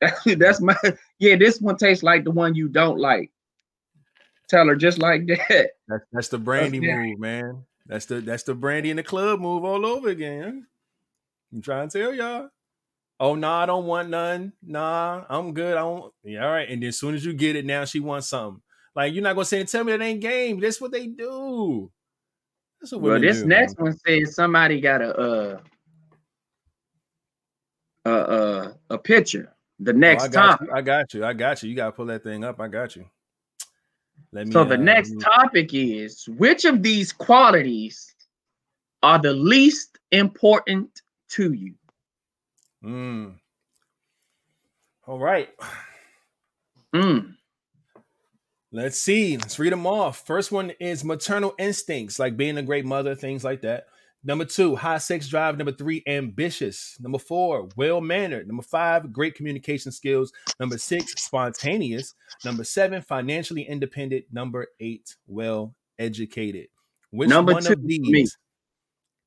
That's 0.26 0.60
my 0.60 0.76
yeah. 1.20 1.36
This 1.36 1.60
one 1.60 1.76
tastes 1.76 2.02
like 2.02 2.24
the 2.24 2.30
one 2.32 2.54
you 2.54 2.68
don't 2.68 2.98
like. 2.98 3.30
Tell 4.48 4.66
her 4.66 4.76
just 4.76 4.98
like 4.98 5.26
that. 5.26 5.70
That's 5.86 6.04
that's 6.12 6.28
the 6.28 6.38
Brandi 6.38 6.82
yeah. 6.82 6.96
move, 6.96 7.20
man. 7.20 7.64
That's 7.88 8.06
the 8.06 8.20
that's 8.20 8.42
the 8.42 8.54
Brandi 8.54 8.86
in 8.86 8.96
the 8.96 9.02
club 9.02 9.40
move 9.40 9.64
all 9.64 9.84
over 9.86 10.08
again. 10.08 10.66
I'm 11.52 11.62
trying 11.62 11.88
to 11.88 11.98
tell 11.98 12.14
y'all. 12.14 12.50
Oh 13.18 13.34
no, 13.34 13.48
nah, 13.48 13.62
I 13.62 13.66
don't 13.66 13.86
want 13.86 14.10
none. 14.10 14.52
Nah, 14.62 15.24
I'm 15.28 15.54
good. 15.54 15.76
I 15.76 15.80
don't. 15.80 16.12
Yeah, 16.22 16.44
all 16.44 16.52
right. 16.52 16.68
And 16.68 16.82
then 16.82 16.88
as 16.88 16.98
soon 16.98 17.14
as 17.14 17.24
you 17.24 17.32
get 17.32 17.56
it, 17.56 17.64
now 17.64 17.84
she 17.84 17.98
wants 17.98 18.28
something. 18.28 18.62
Like 18.94 19.14
you're 19.14 19.22
not 19.22 19.34
gonna 19.34 19.46
say, 19.46 19.64
"Tell 19.64 19.84
me 19.84 19.92
that 19.92 20.04
ain't 20.04 20.20
game." 20.20 20.60
That's 20.60 20.80
what 20.80 20.92
they 20.92 21.06
do. 21.06 21.90
That's 22.80 22.92
what 22.92 23.02
Well, 23.02 23.20
this 23.20 23.38
do, 23.38 23.46
next 23.46 23.78
man. 23.78 23.86
one 23.86 23.98
says 24.06 24.34
somebody 24.34 24.80
got 24.80 25.02
a 25.02 25.16
uh 25.16 25.60
a 28.04 28.10
uh, 28.10 28.72
a 28.90 28.98
picture. 28.98 29.54
The 29.80 29.92
Oh, 29.92 29.94
next 29.98 30.24
I 30.24 30.28
got 30.28 30.60
you. 30.60 30.68
I 30.72 30.82
got 30.82 31.14
you. 31.14 31.24
I 31.24 31.32
got 31.32 31.62
you. 31.62 31.70
You 31.70 31.76
gotta 31.76 31.92
pull 31.92 32.06
that 32.06 32.22
thing 32.22 32.44
up. 32.44 32.60
I 32.60 32.68
got 32.68 32.96
you. 32.96 33.06
Let 34.32 34.46
me. 34.46 34.52
So 34.52 34.64
the 34.64 34.74
uh, 34.74 34.78
next 34.78 35.20
topic 35.20 35.70
is 35.72 36.26
which 36.28 36.64
of 36.64 36.82
these 36.82 37.12
qualities 37.12 38.14
are 39.02 39.18
the 39.18 39.32
least 39.32 39.98
important 40.12 41.02
to 41.30 41.52
you? 41.52 41.74
Mm. 42.84 43.34
All 45.06 45.18
right. 45.18 45.48
Mm. 46.94 47.34
Let's 48.70 48.98
see. 48.98 49.36
Let's 49.36 49.58
read 49.58 49.72
them 49.72 49.86
off. 49.86 50.26
First 50.26 50.52
one 50.52 50.72
is 50.78 51.04
maternal 51.04 51.54
instincts, 51.58 52.18
like 52.18 52.36
being 52.36 52.58
a 52.58 52.62
great 52.62 52.84
mother, 52.84 53.14
things 53.14 53.44
like 53.44 53.62
that. 53.62 53.88
Number 54.24 54.44
two, 54.44 54.74
high 54.74 54.98
sex 54.98 55.28
drive. 55.28 55.56
Number 55.56 55.72
three, 55.72 56.02
ambitious. 56.06 56.96
Number 57.00 57.18
four, 57.18 57.68
well 57.76 58.00
mannered. 58.00 58.48
Number 58.48 58.62
five, 58.64 59.12
great 59.12 59.34
communication 59.34 59.92
skills. 59.92 60.32
Number 60.58 60.76
six, 60.76 61.12
spontaneous. 61.22 62.14
Number 62.44 62.64
seven, 62.64 63.00
financially 63.00 63.62
independent. 63.62 64.24
Number 64.32 64.66
eight, 64.80 65.14
well 65.26 65.74
educated. 65.98 66.66
Which 67.10 67.28
Number 67.28 67.52
one 67.52 67.62
two 67.62 67.74
of 67.74 67.78
for 67.78 67.84
me. 67.86 68.00
these 68.02 68.36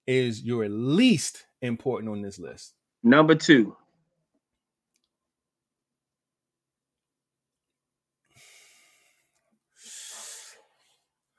is 0.07 0.41
your 0.43 0.67
least 0.67 1.45
important 1.61 2.11
on 2.11 2.21
this 2.21 2.37
list? 2.37 2.73
Number 3.01 3.33
two. 3.35 3.75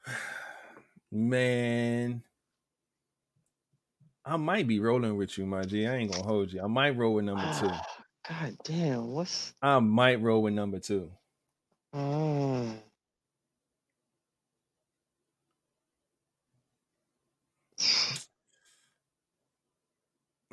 Man, 1.12 2.22
I 4.24 4.36
might 4.36 4.66
be 4.68 4.78
rolling 4.80 5.16
with 5.16 5.36
you, 5.36 5.46
my 5.46 5.62
G. 5.62 5.86
I 5.86 5.96
ain't 5.96 6.12
gonna 6.12 6.22
hold 6.24 6.52
you. 6.52 6.62
I 6.62 6.66
might 6.68 6.96
roll 6.96 7.14
with 7.14 7.24
number 7.24 7.50
two. 7.58 7.70
God 8.28 8.56
damn, 8.64 9.08
what's 9.12 9.52
I 9.62 9.78
might 9.80 10.20
roll 10.20 10.42
with 10.42 10.54
number 10.54 10.78
two. 10.78 11.10
uh, 11.92 12.64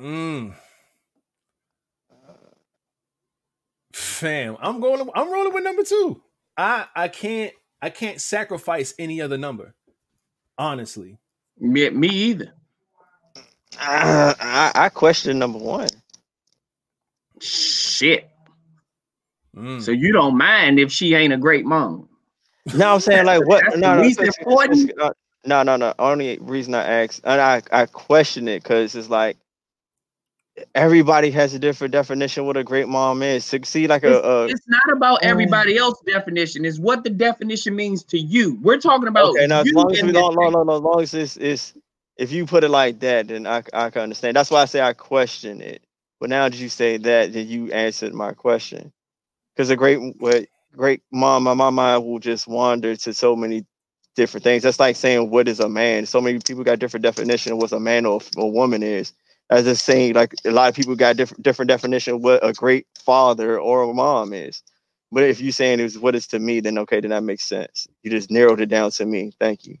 Mm. 0.00 0.54
Fam, 3.92 4.56
I'm 4.60 4.80
going. 4.80 5.08
I'm 5.14 5.30
rolling 5.32 5.52
with 5.52 5.64
number 5.64 5.82
two. 5.82 6.22
I 6.56 6.86
I 6.94 7.08
can't 7.08 7.52
I 7.82 7.90
can't 7.90 8.20
sacrifice 8.20 8.94
any 8.98 9.20
other 9.20 9.36
number. 9.38 9.74
Honestly, 10.58 11.18
Me, 11.58 11.88
me 11.90 12.08
either. 12.08 12.52
Uh, 13.78 14.34
I, 14.40 14.72
I 14.74 14.88
question 14.88 15.38
number 15.38 15.58
one. 15.58 15.88
Shit. 17.40 18.28
Mm. 19.56 19.82
So 19.82 19.90
you 19.92 20.12
don't 20.12 20.36
mind 20.36 20.78
if 20.78 20.92
she 20.92 21.14
ain't 21.14 21.32
a 21.32 21.36
great 21.36 21.64
mom. 21.64 22.08
No, 22.74 22.94
I'm 22.94 23.00
saying 23.00 23.24
like 23.26 23.46
what? 23.46 23.64
No, 23.76 23.96
no, 23.96 24.02
least 24.02 24.20
it's- 24.20 24.36
important? 24.38 24.92
no, 25.46 25.62
no, 25.62 25.76
no. 25.76 25.94
Only 25.98 26.38
reason 26.40 26.74
I 26.74 26.84
ask, 26.84 27.20
and 27.24 27.40
I 27.40 27.62
I 27.72 27.86
question 27.86 28.46
it 28.48 28.62
because 28.62 28.94
it's 28.94 29.08
like 29.08 29.36
everybody 30.74 31.30
has 31.30 31.54
a 31.54 31.58
different 31.58 31.90
definition 31.92 32.44
what 32.44 32.56
a 32.56 32.62
great 32.62 32.86
mom 32.86 33.22
is. 33.22 33.48
To 33.48 33.60
see 33.64 33.86
like 33.86 34.02
a, 34.04 34.18
It's, 34.18 34.26
a 34.26 34.44
it's 34.50 34.68
not 34.68 34.96
about 34.96 35.24
Uh, 35.24 35.28
everybody 35.28 35.78
else's 35.78 36.02
definition. 36.06 36.64
It's 36.64 36.78
what 36.78 37.02
the 37.02 37.10
definition 37.10 37.74
means 37.74 38.04
to 38.04 38.18
you. 38.18 38.58
We're 38.62 38.78
talking 38.78 39.08
about 39.08 39.30
okay, 39.30 39.46
now 39.46 39.60
as 39.60 39.66
you 39.66 39.72
long 39.74 39.90
as 39.92 40.02
we 40.02 40.12
this 40.12 40.20
long, 40.20 40.34
long, 40.34 40.44
thing. 40.44 40.52
long, 40.54 40.66
long, 40.66 40.76
as 40.76 40.82
long 40.82 41.02
as 41.02 41.14
it's, 41.14 41.36
it's 41.38 41.74
if 42.20 42.32
you 42.32 42.46
put 42.46 42.64
it 42.64 42.70
like 42.70 43.00
that, 43.00 43.28
then 43.28 43.46
I 43.46 43.64
I 43.72 43.90
can 43.90 44.02
understand. 44.02 44.36
That's 44.36 44.52
why 44.52 44.62
I 44.62 44.66
say 44.66 44.82
I 44.82 44.92
question 44.92 45.62
it. 45.62 45.82
But 46.20 46.30
now 46.30 46.48
that 46.48 46.58
you 46.58 46.68
say 46.68 46.98
that, 46.98 47.32
then 47.32 47.48
you 47.48 47.72
answered 47.72 48.14
my 48.14 48.34
question. 48.34 48.92
Because 49.56 49.70
a 49.70 49.76
great 49.76 49.98
what 50.18 50.46
great 50.76 51.02
mom, 51.12 51.44
my 51.44 51.54
my 51.54 51.70
mind 51.70 52.04
will 52.04 52.20
just 52.20 52.46
wander 52.46 52.94
to 52.94 53.14
so 53.14 53.34
many 53.34 53.66
different 54.16 54.44
things. 54.44 54.62
That's 54.62 54.80
like 54.80 54.96
saying 54.96 55.30
what 55.30 55.48
is 55.48 55.60
a 55.60 55.68
man. 55.70 56.06
So 56.06 56.20
many 56.20 56.40
people 56.40 56.62
got 56.62 56.78
different 56.78 57.04
definition 57.04 57.52
of 57.54 57.58
what 57.58 57.72
a 57.72 57.80
man 57.80 58.06
or 58.06 58.20
a 58.36 58.46
woman 58.46 58.82
is. 58.82 59.14
As 59.50 59.64
just 59.64 59.84
saying, 59.86 60.14
like 60.14 60.34
a 60.44 60.50
lot 60.52 60.68
of 60.68 60.76
people 60.76 60.96
got 60.96 61.16
different 61.16 61.42
different 61.42 61.70
definition 61.70 62.16
of 62.16 62.22
what 62.22 62.46
a 62.46 62.52
great 62.52 62.86
father 63.04 63.58
or 63.58 63.84
a 63.84 63.94
mom 63.94 64.34
is. 64.34 64.62
But 65.10 65.24
if 65.24 65.40
you 65.40 65.52
saying 65.52 65.80
is 65.80 65.98
what 65.98 66.16
is 66.16 66.26
to 66.28 66.38
me, 66.38 66.60
then 66.60 66.78
okay, 66.78 67.00
then 67.00 67.10
that 67.10 67.24
makes 67.24 67.44
sense. 67.44 67.88
You 68.02 68.10
just 68.10 68.30
narrowed 68.30 68.60
it 68.60 68.66
down 68.68 68.90
to 68.92 69.06
me. 69.06 69.32
Thank 69.40 69.66
you. 69.66 69.78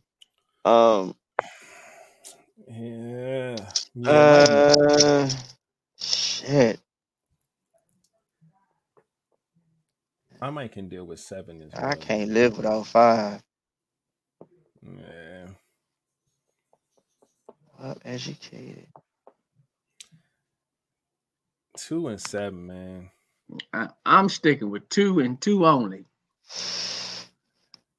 Um 0.64 1.14
yeah. 2.70 3.56
yeah 3.94 4.10
uh 4.10 5.30
shit. 6.00 6.80
I 10.42 10.50
might 10.50 10.72
can 10.72 10.88
deal 10.88 11.04
with 11.04 11.20
seven 11.20 11.62
as 11.62 11.72
well. 11.74 11.86
I 11.86 11.94
can't 11.96 12.30
live 12.30 12.56
without 12.56 12.86
five. 12.86 13.42
Yeah. 14.82 15.46
Well 17.78 17.98
educated. 18.04 18.86
Two 21.76 22.08
and 22.08 22.20
seven, 22.20 22.66
man. 22.66 23.10
I, 23.72 23.88
I'm 24.06 24.28
sticking 24.28 24.70
with 24.70 24.88
two 24.88 25.20
and 25.20 25.40
two 25.40 25.66
only. 25.66 26.04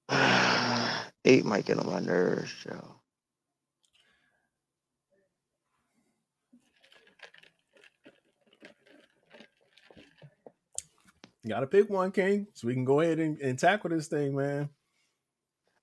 Eight 1.25 1.45
might 1.45 1.65
get 1.65 1.79
on 1.79 1.87
my 1.87 1.99
nerves, 1.99 2.53
Joe. 2.63 3.00
Gotta 11.47 11.67
pick 11.67 11.89
one, 11.89 12.11
King, 12.11 12.47
so 12.53 12.67
we 12.67 12.73
can 12.73 12.85
go 12.85 13.01
ahead 13.01 13.19
and, 13.19 13.39
and 13.39 13.57
tackle 13.57 13.89
this 13.89 14.07
thing, 14.07 14.35
man. 14.35 14.69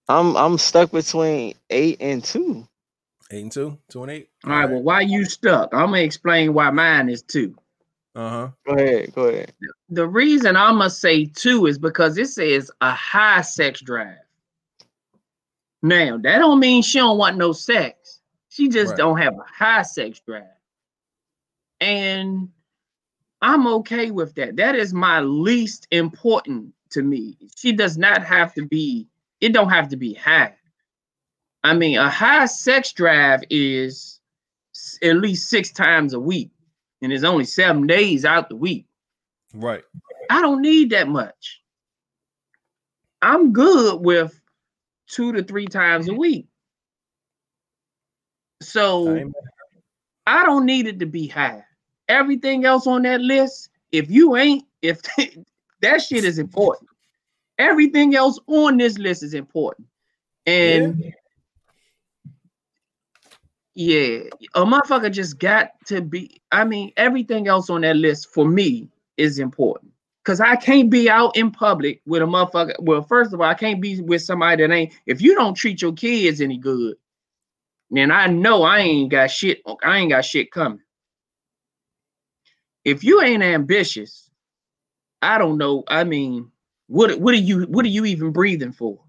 I'm 0.08 0.36
I'm 0.36 0.58
stuck 0.58 0.90
between 0.90 1.54
eight 1.70 1.98
and 2.00 2.22
two. 2.24 2.66
Eight 3.30 3.42
and 3.42 3.52
two, 3.52 3.76
two 3.90 4.02
and 4.02 4.10
eight. 4.12 4.30
All 4.44 4.52
right, 4.52 4.70
well, 4.70 4.82
why 4.82 5.00
you 5.02 5.24
stuck? 5.24 5.74
I'm 5.74 5.86
gonna 5.86 5.98
explain 5.98 6.54
why 6.54 6.70
mine 6.70 7.08
is 7.08 7.22
two. 7.22 7.54
Uh 8.14 8.30
huh. 8.30 8.48
Go 8.66 8.74
ahead, 8.74 9.14
go 9.14 9.26
ahead. 9.26 9.52
The 9.90 10.06
reason 10.06 10.56
i 10.56 10.72
must 10.72 11.00
say 11.00 11.26
two 11.26 11.66
is 11.66 11.78
because 11.78 12.16
it 12.18 12.28
says 12.28 12.70
a 12.80 12.90
high 12.90 13.42
sex 13.42 13.80
drive. 13.80 14.16
Now 15.82 16.18
that 16.18 16.38
don't 16.38 16.58
mean 16.58 16.82
she 16.82 16.98
don't 16.98 17.18
want 17.18 17.36
no 17.36 17.52
sex. 17.52 18.20
She 18.48 18.68
just 18.68 18.90
Right. 18.90 18.96
don't 18.98 19.18
have 19.18 19.34
a 19.34 19.44
high 19.46 19.82
sex 19.82 20.20
drive. 20.26 20.44
And 21.80 22.48
I'm 23.40 23.66
okay 23.66 24.10
with 24.10 24.34
that. 24.34 24.56
That 24.56 24.74
is 24.74 24.92
my 24.92 25.20
least 25.20 25.86
important 25.90 26.72
to 26.90 27.02
me. 27.02 27.36
She 27.56 27.72
does 27.72 27.96
not 27.96 28.24
have 28.24 28.54
to 28.54 28.66
be, 28.66 29.06
it 29.40 29.52
don't 29.52 29.70
have 29.70 29.88
to 29.90 29.96
be 29.96 30.14
high. 30.14 30.54
I 31.64 31.74
mean, 31.74 31.98
a 31.98 32.08
high 32.08 32.46
sex 32.46 32.92
drive 32.92 33.42
is 33.50 34.20
at 35.02 35.16
least 35.16 35.48
six 35.48 35.70
times 35.70 36.14
a 36.14 36.20
week, 36.20 36.50
and 37.02 37.12
it's 37.12 37.24
only 37.24 37.44
seven 37.44 37.86
days 37.86 38.24
out 38.24 38.48
the 38.48 38.56
week. 38.56 38.86
Right. 39.54 39.82
I 40.30 40.40
don't 40.40 40.62
need 40.62 40.90
that 40.90 41.08
much. 41.08 41.60
I'm 43.22 43.52
good 43.52 44.00
with 44.00 44.40
two 45.08 45.32
to 45.32 45.42
three 45.42 45.66
times 45.66 46.06
a 46.06 46.10
mm-hmm. 46.10 46.20
week. 46.20 46.46
So 48.62 49.16
Time. 49.16 49.34
I 50.26 50.44
don't 50.44 50.66
need 50.66 50.86
it 50.86 51.00
to 51.00 51.06
be 51.06 51.26
high. 51.26 51.64
Everything 52.08 52.64
else 52.64 52.86
on 52.86 53.02
that 53.02 53.20
list, 53.20 53.70
if 53.92 54.10
you 54.10 54.36
ain't, 54.36 54.64
if 54.82 55.00
that 55.82 56.02
shit 56.02 56.24
is 56.24 56.38
important. 56.38 56.88
Everything 57.58 58.14
else 58.14 58.38
on 58.46 58.76
this 58.76 58.98
list 58.98 59.22
is 59.22 59.34
important. 59.34 59.88
And 60.46 61.12
yeah, 63.74 64.20
a 64.54 64.64
motherfucker 64.64 65.12
just 65.12 65.38
got 65.38 65.72
to 65.86 66.00
be. 66.00 66.40
I 66.50 66.64
mean, 66.64 66.92
everything 66.96 67.46
else 67.46 67.70
on 67.70 67.82
that 67.82 67.96
list 67.96 68.32
for 68.32 68.44
me 68.44 68.88
is 69.16 69.38
important. 69.38 69.92
Cause 70.24 70.40
I 70.40 70.56
can't 70.56 70.90
be 70.90 71.08
out 71.08 71.36
in 71.36 71.50
public 71.50 72.02
with 72.04 72.20
a 72.20 72.26
motherfucker. 72.26 72.74
Well, 72.80 73.02
first 73.02 73.32
of 73.32 73.40
all, 73.40 73.46
I 73.46 73.54
can't 73.54 73.80
be 73.80 74.00
with 74.00 74.20
somebody 74.20 74.66
that 74.66 74.72
ain't. 74.72 74.92
If 75.06 75.22
you 75.22 75.34
don't 75.34 75.54
treat 75.54 75.80
your 75.80 75.92
kids 75.92 76.40
any 76.40 76.58
good, 76.58 76.96
then 77.90 78.10
I 78.10 78.26
know 78.26 78.62
I 78.62 78.80
ain't 78.80 79.10
got 79.10 79.30
shit. 79.30 79.62
I 79.82 79.98
ain't 79.98 80.10
got 80.10 80.24
shit 80.24 80.50
coming. 80.50 80.80
If 82.88 83.04
you 83.04 83.20
ain't 83.20 83.42
ambitious, 83.42 84.30
I 85.20 85.36
don't 85.36 85.58
know. 85.58 85.84
I 85.88 86.04
mean, 86.04 86.50
what 86.86 87.20
what 87.20 87.34
are 87.34 87.38
you 87.38 87.64
what 87.64 87.84
are 87.84 87.88
you 87.88 88.06
even 88.06 88.32
breathing 88.32 88.72
for? 88.72 89.00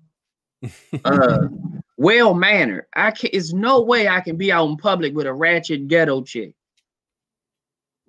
Uh, 1.05 1.47
well 1.97 2.33
mannered. 2.33 2.85
I 2.93 3.11
can. 3.11 3.29
It's 3.31 3.53
no 3.53 3.81
way 3.81 4.09
I 4.09 4.19
can 4.19 4.35
be 4.35 4.51
out 4.51 4.67
in 4.67 4.75
public 4.75 5.15
with 5.15 5.27
a 5.27 5.33
ratchet 5.33 5.87
ghetto 5.87 6.23
chick. 6.23 6.55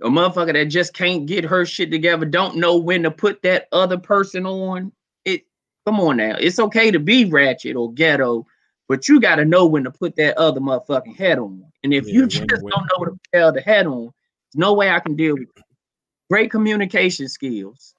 A 0.02 0.08
motherfucker 0.08 0.54
that 0.54 0.64
just 0.66 0.92
can't 0.92 1.26
get 1.26 1.44
her 1.44 1.64
shit 1.64 1.90
together, 1.92 2.26
don't 2.26 2.56
know 2.56 2.76
when 2.76 3.04
to 3.04 3.10
put 3.12 3.42
that 3.42 3.68
other 3.70 3.96
person 3.96 4.46
on. 4.46 4.90
It 5.24 5.44
come 5.86 6.00
on 6.00 6.16
now. 6.16 6.34
It's 6.36 6.58
okay 6.58 6.90
to 6.90 6.98
be 6.98 7.26
ratchet 7.26 7.76
or 7.76 7.92
ghetto, 7.92 8.44
but 8.88 9.06
you 9.06 9.20
gotta 9.20 9.44
know 9.44 9.66
when 9.66 9.84
to 9.84 9.92
put 9.92 10.16
that 10.16 10.36
other 10.36 10.60
motherfucking 10.60 11.16
head 11.16 11.38
on. 11.38 11.64
And 11.84 11.94
if 11.94 12.08
Yeah, 12.08 12.14
you 12.14 12.26
just 12.26 12.50
don't 12.50 12.64
know 12.64 12.96
what 12.96 13.06
to 13.06 13.18
put 13.32 13.54
the 13.54 13.60
head 13.60 13.86
on, 13.86 14.12
no 14.54 14.72
way 14.74 14.90
I 14.90 15.00
can 15.00 15.16
deal 15.16 15.34
with 15.34 15.48
it. 15.56 15.64
Great 16.28 16.50
communication 16.50 17.28
skills. 17.28 17.94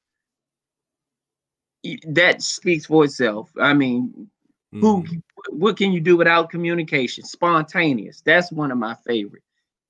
That 2.07 2.41
speaks 2.41 2.85
for 2.85 3.05
itself. 3.05 3.51
I 3.59 3.73
mean, 3.73 4.29
who 4.71 5.03
Mhm. 5.03 5.23
what 5.49 5.75
can 5.77 5.91
you 5.91 5.99
do 5.99 6.15
without 6.15 6.49
communication? 6.49 7.23
Spontaneous. 7.23 8.21
That's 8.21 8.51
one 8.51 8.71
of 8.71 8.77
my 8.77 8.95
favorite. 9.07 9.43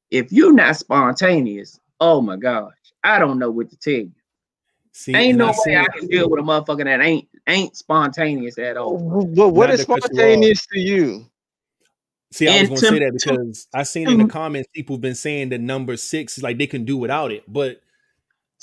If 0.09 0.31
you're 0.31 0.53
not 0.53 0.77
spontaneous, 0.77 1.79
oh 1.99 2.21
my 2.21 2.37
gosh, 2.37 2.73
I 3.03 3.19
don't 3.19 3.39
know 3.39 3.51
what 3.51 3.69
to 3.69 3.77
tell 3.77 3.93
you. 3.93 4.11
See, 4.93 5.15
Ain't 5.15 5.37
no 5.37 5.47
I 5.47 5.49
way 5.49 5.55
see 5.63 5.75
I 5.75 5.87
can 5.87 6.07
deal 6.07 6.29
with 6.29 6.39
a 6.39 6.43
motherfucker 6.43 6.85
that 6.85 7.01
ain't 7.01 7.27
ain't 7.47 7.75
spontaneous 7.75 8.57
at 8.57 8.77
all. 8.77 8.97
Well, 8.97 9.51
what 9.51 9.67
Not 9.67 9.73
is 9.75 9.79
to 9.81 9.85
cut 9.85 9.95
you 9.95 10.01
off. 10.03 10.05
spontaneous 10.05 10.65
to 10.67 10.79
you? 10.79 11.30
See, 12.33 12.47
I 12.47 12.61
was 12.61 12.69
going 12.69 12.79
to 12.81 12.85
to- 12.87 12.91
say 12.93 12.99
that 12.99 13.19
to- 13.19 13.29
because 13.33 13.67
I 13.73 13.83
seen 13.83 14.09
in 14.09 14.17
the 14.19 14.27
comments 14.27 14.69
people 14.73 14.95
have 14.95 15.01
been 15.01 15.15
saying 15.15 15.49
that 15.49 15.59
number 15.61 15.97
six 15.97 16.37
is 16.37 16.43
like 16.43 16.57
they 16.57 16.67
can 16.67 16.85
do 16.85 16.97
without 16.97 17.31
it, 17.31 17.43
but 17.47 17.81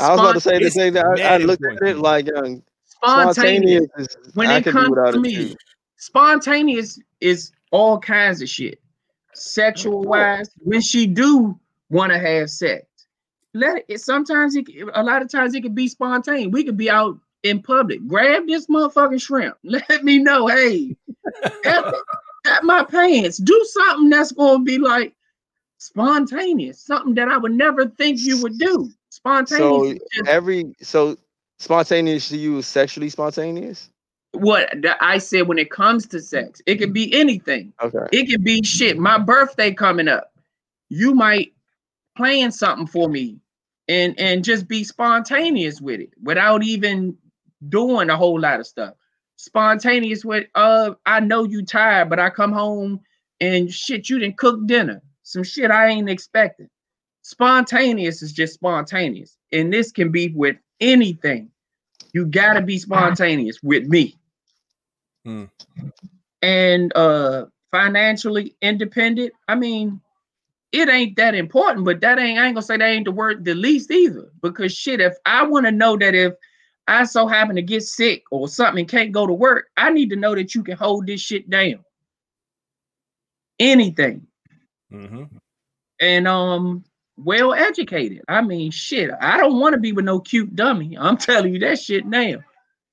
I 0.01 0.11
was 0.11 0.21
about 0.21 0.33
to 0.35 0.41
say 0.41 0.59
the 0.59 0.67
It's 0.67 0.75
same 0.75 0.93
thing. 0.95 1.03
I, 1.05 1.11
I 1.11 1.15
mad 1.39 1.43
looked 1.43 1.65
at 1.65 1.89
it 1.89 1.99
like 1.99 2.29
um, 2.35 2.63
spontaneous. 2.87 3.35
spontaneous. 3.37 3.87
Is, 3.99 4.35
When 4.35 4.49
I 4.49 4.59
it 4.59 4.65
comes 4.65 5.13
to 5.13 5.21
me, 5.21 5.35
too. 5.51 5.55
spontaneous 5.97 6.99
is 7.21 7.53
all 7.73 7.99
kinds 7.99 8.41
of 8.41 8.49
shit. 8.49 8.81
Sexual 9.35 10.03
wise, 10.03 10.49
when 10.61 10.81
she 10.81 11.07
do 11.07 11.59
want 11.91 12.13
to 12.13 12.19
have 12.19 12.49
sex, 12.51 12.87
let 13.55 13.85
it. 13.89 14.01
Sometimes 14.01 14.57
it, 14.57 14.67
a 14.95 15.03
lot 15.03 15.21
of 15.23 15.31
times 15.31 15.55
it 15.55 15.63
could 15.63 15.75
be 15.75 15.89
spontaneous. 15.89 16.49
We 16.53 16.65
could 16.65 16.77
be 16.77 16.91
out 16.91 17.19
in 17.43 17.61
public. 17.63 18.07
Grab 18.07 18.47
this 18.47 18.67
motherfucking 18.67 19.21
shrimp. 19.21 19.57
Let 19.65 20.03
me 20.05 20.19
know, 20.19 20.47
hey, 20.49 20.97
at, 22.49 22.65
my 22.65 22.85
pants. 22.85 23.39
Do 23.39 23.67
something 23.71 24.11
that's 24.11 24.33
gonna 24.33 24.65
be 24.65 24.79
like 24.79 25.15
spontaneous. 25.79 26.81
Something 26.81 27.15
that 27.15 27.29
I 27.29 27.37
would 27.39 27.53
never 27.53 27.87
think 27.87 28.19
you 28.21 28.43
would 28.43 28.59
do. 28.59 28.91
Spontaneous. 29.11 30.01
So 30.13 30.25
every 30.27 30.75
so 30.81 31.17
spontaneous 31.59 32.29
to 32.29 32.37
you 32.37 32.59
is 32.59 32.67
sexually 32.67 33.09
spontaneous. 33.11 33.91
what 34.33 34.73
I 35.01 35.19
said 35.19 35.49
when 35.49 35.59
it 35.59 35.71
comes 35.71 36.07
to 36.09 36.21
sex. 36.21 36.61
It 36.67 36.77
could 36.77 36.93
be 36.93 37.13
anything. 37.15 37.73
Okay. 37.83 38.07
It 38.13 38.31
could 38.31 38.45
be 38.45 38.63
shit. 38.63 38.99
My 38.99 39.19
birthday 39.19 39.73
coming 39.73 40.09
up. 40.09 40.33
You 40.91 41.15
might 41.15 41.53
plan 42.17 42.51
something 42.51 42.87
for 42.87 43.09
me 43.09 43.39
and 43.89 44.19
and 44.19 44.45
just 44.45 44.69
be 44.69 44.85
spontaneous 44.85 45.81
with 45.81 46.01
it 46.01 46.11
without 46.23 46.63
even 46.63 47.17
doing 47.69 48.11
a 48.11 48.17
whole 48.17 48.41
lot 48.41 48.61
of 48.61 48.67
stuff. 48.67 48.95
Spontaneous 49.39 50.25
with 50.25 50.49
uh 50.57 50.95
I 51.07 51.21
know 51.21 51.45
you 51.45 51.65
tired, 51.65 52.11
but 52.11 52.19
I 52.19 52.29
come 52.29 52.53
home 52.53 53.01
and 53.41 53.73
shit, 53.73 54.11
you 54.11 54.19
didn't 54.19 54.37
cook 54.37 54.67
dinner. 54.67 55.01
Some 55.23 55.45
shit 55.45 55.71
I 55.71 55.89
ain't 55.89 56.11
expecting. 56.11 56.69
Spontaneous 57.23 58.21
is 58.21 58.33
just 58.33 58.55
spontaneous. 58.55 59.39
And 59.53 59.73
this 59.73 59.93
can 59.93 60.11
be 60.11 60.31
with 60.31 60.57
anything. 60.81 61.51
You 62.13 62.27
gotta 62.27 62.63
be 62.63 62.79
spontaneous 62.79 63.63
with 63.63 63.87
me. 63.87 64.17
Hmm. 65.25 65.45
And 66.43 66.93
uh 66.97 67.47
financially 67.71 68.57
independent. 68.61 69.35
I 69.47 69.55
mean, 69.55 70.01
it 70.73 70.89
ain't 70.89 71.17
that 71.17 71.37
important, 71.37 71.85
but 71.85 72.01
that 72.01 72.19
ain't 72.19 72.41
I 72.41 72.47
ain't 72.47 72.57
gonna 72.57 72.63
say 72.63 72.77
that 72.77 72.85
ain't 72.85 73.05
the 73.05 73.13
word 73.13 73.45
the 73.45 73.55
least 73.55 73.93
either. 73.93 74.33
Because 74.43 74.73
shit, 74.73 75.01
if 75.01 75.15
I 75.25 75.45
want 75.45 75.67
to 75.67 75.71
know 75.71 75.97
that 75.97 76.17
if 76.17 76.33
I 76.89 77.05
so 77.05 77.27
happen 77.27 77.57
to 77.57 77.63
get 77.63 77.83
sick 77.83 78.25
or 78.31 78.49
something 78.49 78.81
and 78.81 78.89
can't 78.89 79.13
go 79.13 79.27
to 79.27 79.33
work, 79.33 79.67
I 79.77 79.91
need 79.91 80.11
to 80.11 80.17
know 80.17 80.35
that 80.35 80.55
you 80.55 80.65
can 80.65 80.77
hold 80.77 81.07
this 81.07 81.21
shit 81.21 81.49
down. 81.49 81.85
Anything. 83.59 84.27
hmm 84.91 85.25
And 86.01 86.27
um 86.27 86.85
well 87.17 87.53
educated. 87.53 88.23
I 88.29 88.41
mean, 88.43 88.71
shit, 88.71 89.11
I 89.21 89.37
don't 89.37 89.61
want 89.61 89.75
to 89.75 89.81
be 89.81 89.93
with 89.93 90.05
no 90.05 90.21
cute 90.21 90.55
dummy. 90.57 90.97
I'm 90.99 91.17
telling 91.19 91.53
you 91.53 91.61
that 91.61 91.79
shit 91.79 92.07
now. 92.07 92.39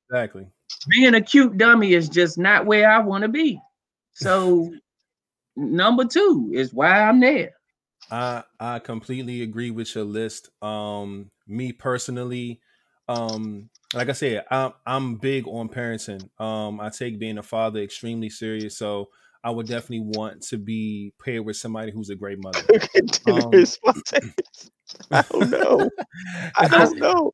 exactly. 0.09 0.47
Being 0.89 1.15
a 1.15 1.21
cute 1.21 1.57
dummy 1.57 1.93
is 1.93 2.09
just 2.09 2.37
not 2.37 2.65
where 2.65 2.89
I 2.89 2.99
want 2.99 3.21
to 3.21 3.29
be. 3.29 3.59
So 4.13 4.73
number 5.55 6.05
two 6.05 6.51
is 6.53 6.73
why 6.73 7.03
I'm 7.03 7.19
there. 7.19 7.53
I 8.11 8.43
I 8.59 8.79
completely 8.79 9.41
agree 9.41 9.71
with 9.71 9.95
your 9.95 10.03
list. 10.03 10.49
Um, 10.61 11.31
me 11.47 11.71
personally, 11.71 12.59
um, 13.07 13.69
like 13.95 14.09
I 14.09 14.13
said, 14.13 14.43
I'm 14.51 14.73
I'm 14.85 15.15
big 15.15 15.47
on 15.47 15.69
parenting. 15.69 16.29
Um, 16.39 16.79
I 16.79 16.89
take 16.89 17.17
being 17.17 17.37
a 17.37 17.43
father 17.43 17.79
extremely 17.79 18.29
serious. 18.29 18.77
So 18.77 19.09
I 19.43 19.51
would 19.51 19.67
definitely 19.67 20.01
want 20.01 20.41
to 20.47 20.57
be 20.57 21.13
paired 21.23 21.45
with 21.45 21.55
somebody 21.55 21.91
who's 21.91 22.09
a 22.09 22.15
great 22.15 22.39
mother. 22.43 22.61
Cooking 22.67 23.05
dinner 23.05 23.41
Um. 23.43 23.65
I 25.11 25.21
don't 25.21 25.49
know. 25.49 25.89
I 26.55 26.67
don't 26.67 26.99
know. 26.99 27.31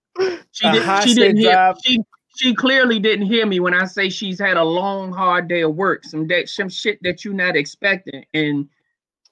She 0.52 0.72
did, 0.72 1.04
she 1.04 1.14
didn't 1.16 1.38
hear 1.38 1.52
drive. 1.52 1.76
she 1.84 2.00
she 2.38 2.54
clearly 2.54 3.00
didn't 3.00 3.26
hear 3.26 3.46
me 3.46 3.60
when 3.60 3.74
I 3.74 3.86
say 3.86 4.10
she's 4.10 4.40
had 4.40 4.58
a 4.58 4.64
long, 4.64 5.12
hard 5.12 5.48
day 5.48 5.62
of 5.62 5.76
work, 5.76 6.04
some 6.06 6.28
that 6.28 6.48
some 6.48 6.70
shit 6.70 7.00
that 7.02 7.26
you're 7.26 7.34
not 7.34 7.56
expecting, 7.56 8.24
and 8.34 8.70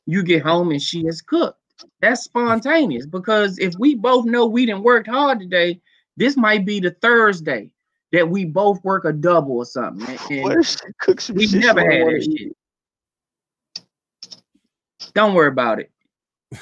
you 0.06 0.24
get 0.24 0.42
home 0.44 0.72
and 0.72 0.82
she 0.82 1.06
has 1.06 1.22
cooked. 1.22 1.60
That's 2.02 2.24
spontaneous 2.24 3.06
because 3.06 3.58
if 3.60 3.74
we 3.80 3.96
both 3.96 4.26
know 4.26 4.48
we 4.48 4.66
didn't 4.66 4.84
work 4.84 5.08
hard 5.08 5.40
today, 5.40 5.80
this 6.20 6.38
might 6.38 6.66
be 6.66 6.80
the 6.80 6.92
Thursday 6.92 7.72
that 8.12 8.28
we 8.30 8.46
both 8.46 8.84
work 8.84 9.06
a 9.06 9.14
double 9.14 9.58
or 9.58 9.66
something. 9.66 10.08
and- 10.30 10.44
What 10.44 10.52
and 10.54 10.62
if 10.64 10.68
she 10.70 10.78
cooks 11.00 11.24
some 11.26 11.36
we 11.36 11.48
shit? 11.48 11.62
never 11.62 11.80
had 11.82 12.04
wanna 12.04 12.18
that 12.20 12.24
shit. 12.38 12.54
Don't 15.14 15.34
worry 15.34 15.48
about 15.48 15.80
it. 15.80 15.92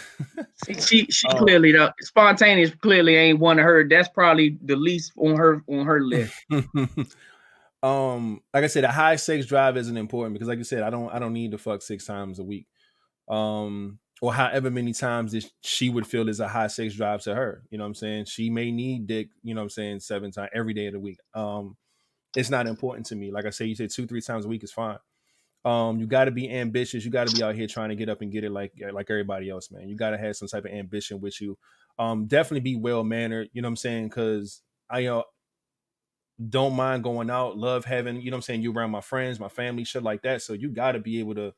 She 0.79 1.05
she 1.05 1.25
Oh. 1.29 1.37
clearly 1.37 1.71
the 1.71 1.93
spontaneous 2.01 2.71
clearly 2.75 3.15
ain't 3.15 3.39
one 3.39 3.57
of 3.59 3.63
her. 3.65 3.87
That's 3.87 4.09
probably 4.09 4.57
the 4.63 4.75
least 4.75 5.13
on 5.17 5.37
her 5.37 5.63
on 5.69 5.85
her 5.85 6.01
list. 6.01 6.33
um, 7.83 8.41
like 8.53 8.63
I 8.63 8.67
said, 8.67 8.83
a 8.83 8.91
high 8.91 9.15
sex 9.15 9.45
drive 9.45 9.77
isn't 9.77 9.95
important 9.95 10.33
because, 10.33 10.47
like 10.49 10.57
you 10.57 10.63
said, 10.65 10.83
I 10.83 10.89
don't 10.89 11.09
I 11.13 11.19
don't 11.19 11.31
need 11.33 11.51
to 11.51 11.57
fuck 11.57 11.81
six 11.81 12.05
times 12.05 12.39
a 12.39 12.43
week. 12.43 12.67
Um, 13.29 13.99
or 14.21 14.33
however 14.33 14.71
many 14.71 14.93
times 14.93 15.31
that 15.33 15.45
she 15.61 15.89
would 15.89 16.07
feel 16.07 16.27
is 16.29 16.39
a 16.39 16.47
high 16.47 16.67
sex 16.67 16.95
drive 16.95 17.21
to 17.23 17.35
her. 17.35 17.63
You 17.69 17.77
know 17.77 17.83
what 17.83 17.89
I'm 17.89 17.95
saying? 17.95 18.25
She 18.25 18.49
may 18.49 18.71
need 18.71 19.07
dick, 19.07 19.29
you 19.43 19.53
know 19.53 19.61
what 19.61 19.65
I'm 19.65 19.69
saying, 19.69 19.99
seven 19.99 20.31
times 20.31 20.49
every 20.53 20.73
day 20.73 20.87
of 20.87 20.93
the 20.93 20.99
week. 20.99 21.19
Um, 21.33 21.77
it's 22.35 22.49
not 22.49 22.67
important 22.67 23.05
to 23.07 23.15
me. 23.15 23.31
Like 23.31 23.45
I 23.45 23.51
say, 23.51 23.65
you 23.65 23.75
said 23.75 23.91
two, 23.91 24.07
three 24.07 24.21
times 24.21 24.45
a 24.45 24.47
week 24.47 24.63
is 24.63 24.71
fine. 24.71 24.97
Um, 25.65 25.99
you 25.99 26.07
got 26.07 26.25
to 26.25 26.31
be 26.31 26.49
ambitious. 26.49 27.03
You 27.03 27.11
got 27.11 27.27
to 27.27 27.35
be 27.35 27.43
out 27.43 27.55
here 27.55 27.67
trying 27.67 27.89
to 27.89 27.95
get 27.95 28.09
up 28.09 28.21
and 28.21 28.31
get 28.31 28.43
it 28.43 28.51
like 28.51 28.73
like 28.91 29.09
everybody 29.09 29.49
else, 29.49 29.69
man. 29.71 29.89
You 29.89 29.95
got 29.95 30.11
to 30.11 30.17
have 30.17 30.35
some 30.35 30.47
type 30.47 30.65
of 30.65 30.71
ambition 30.71 31.19
with 31.19 31.41
you. 31.41 31.57
Um, 31.99 32.25
definitely 32.25 32.61
be 32.61 32.75
well 32.75 33.03
mannered. 33.03 33.49
You 33.53 33.61
know 33.61 33.67
what 33.67 33.71
I'm 33.71 33.77
saying? 33.77 34.09
Because 34.09 34.61
I 34.89 34.99
you 34.99 35.09
know 35.09 35.23
don't 36.49 36.75
mind 36.75 37.03
going 37.03 37.29
out, 37.29 37.57
love 37.57 37.85
having, 37.85 38.21
you 38.21 38.29
know 38.29 38.35
what 38.35 38.39
I'm 38.39 38.41
saying, 38.43 38.61
you 38.61 38.71
around 38.71 38.91
my 38.91 39.01
friends, 39.01 39.39
my 39.39 39.49
family, 39.49 39.83
shit 39.83 40.03
like 40.03 40.21
that. 40.21 40.41
So 40.41 40.53
you 40.53 40.69
got 40.69 40.91
to 40.91 40.99
be 40.99 41.19
able 41.19 41.35
to 41.35 41.53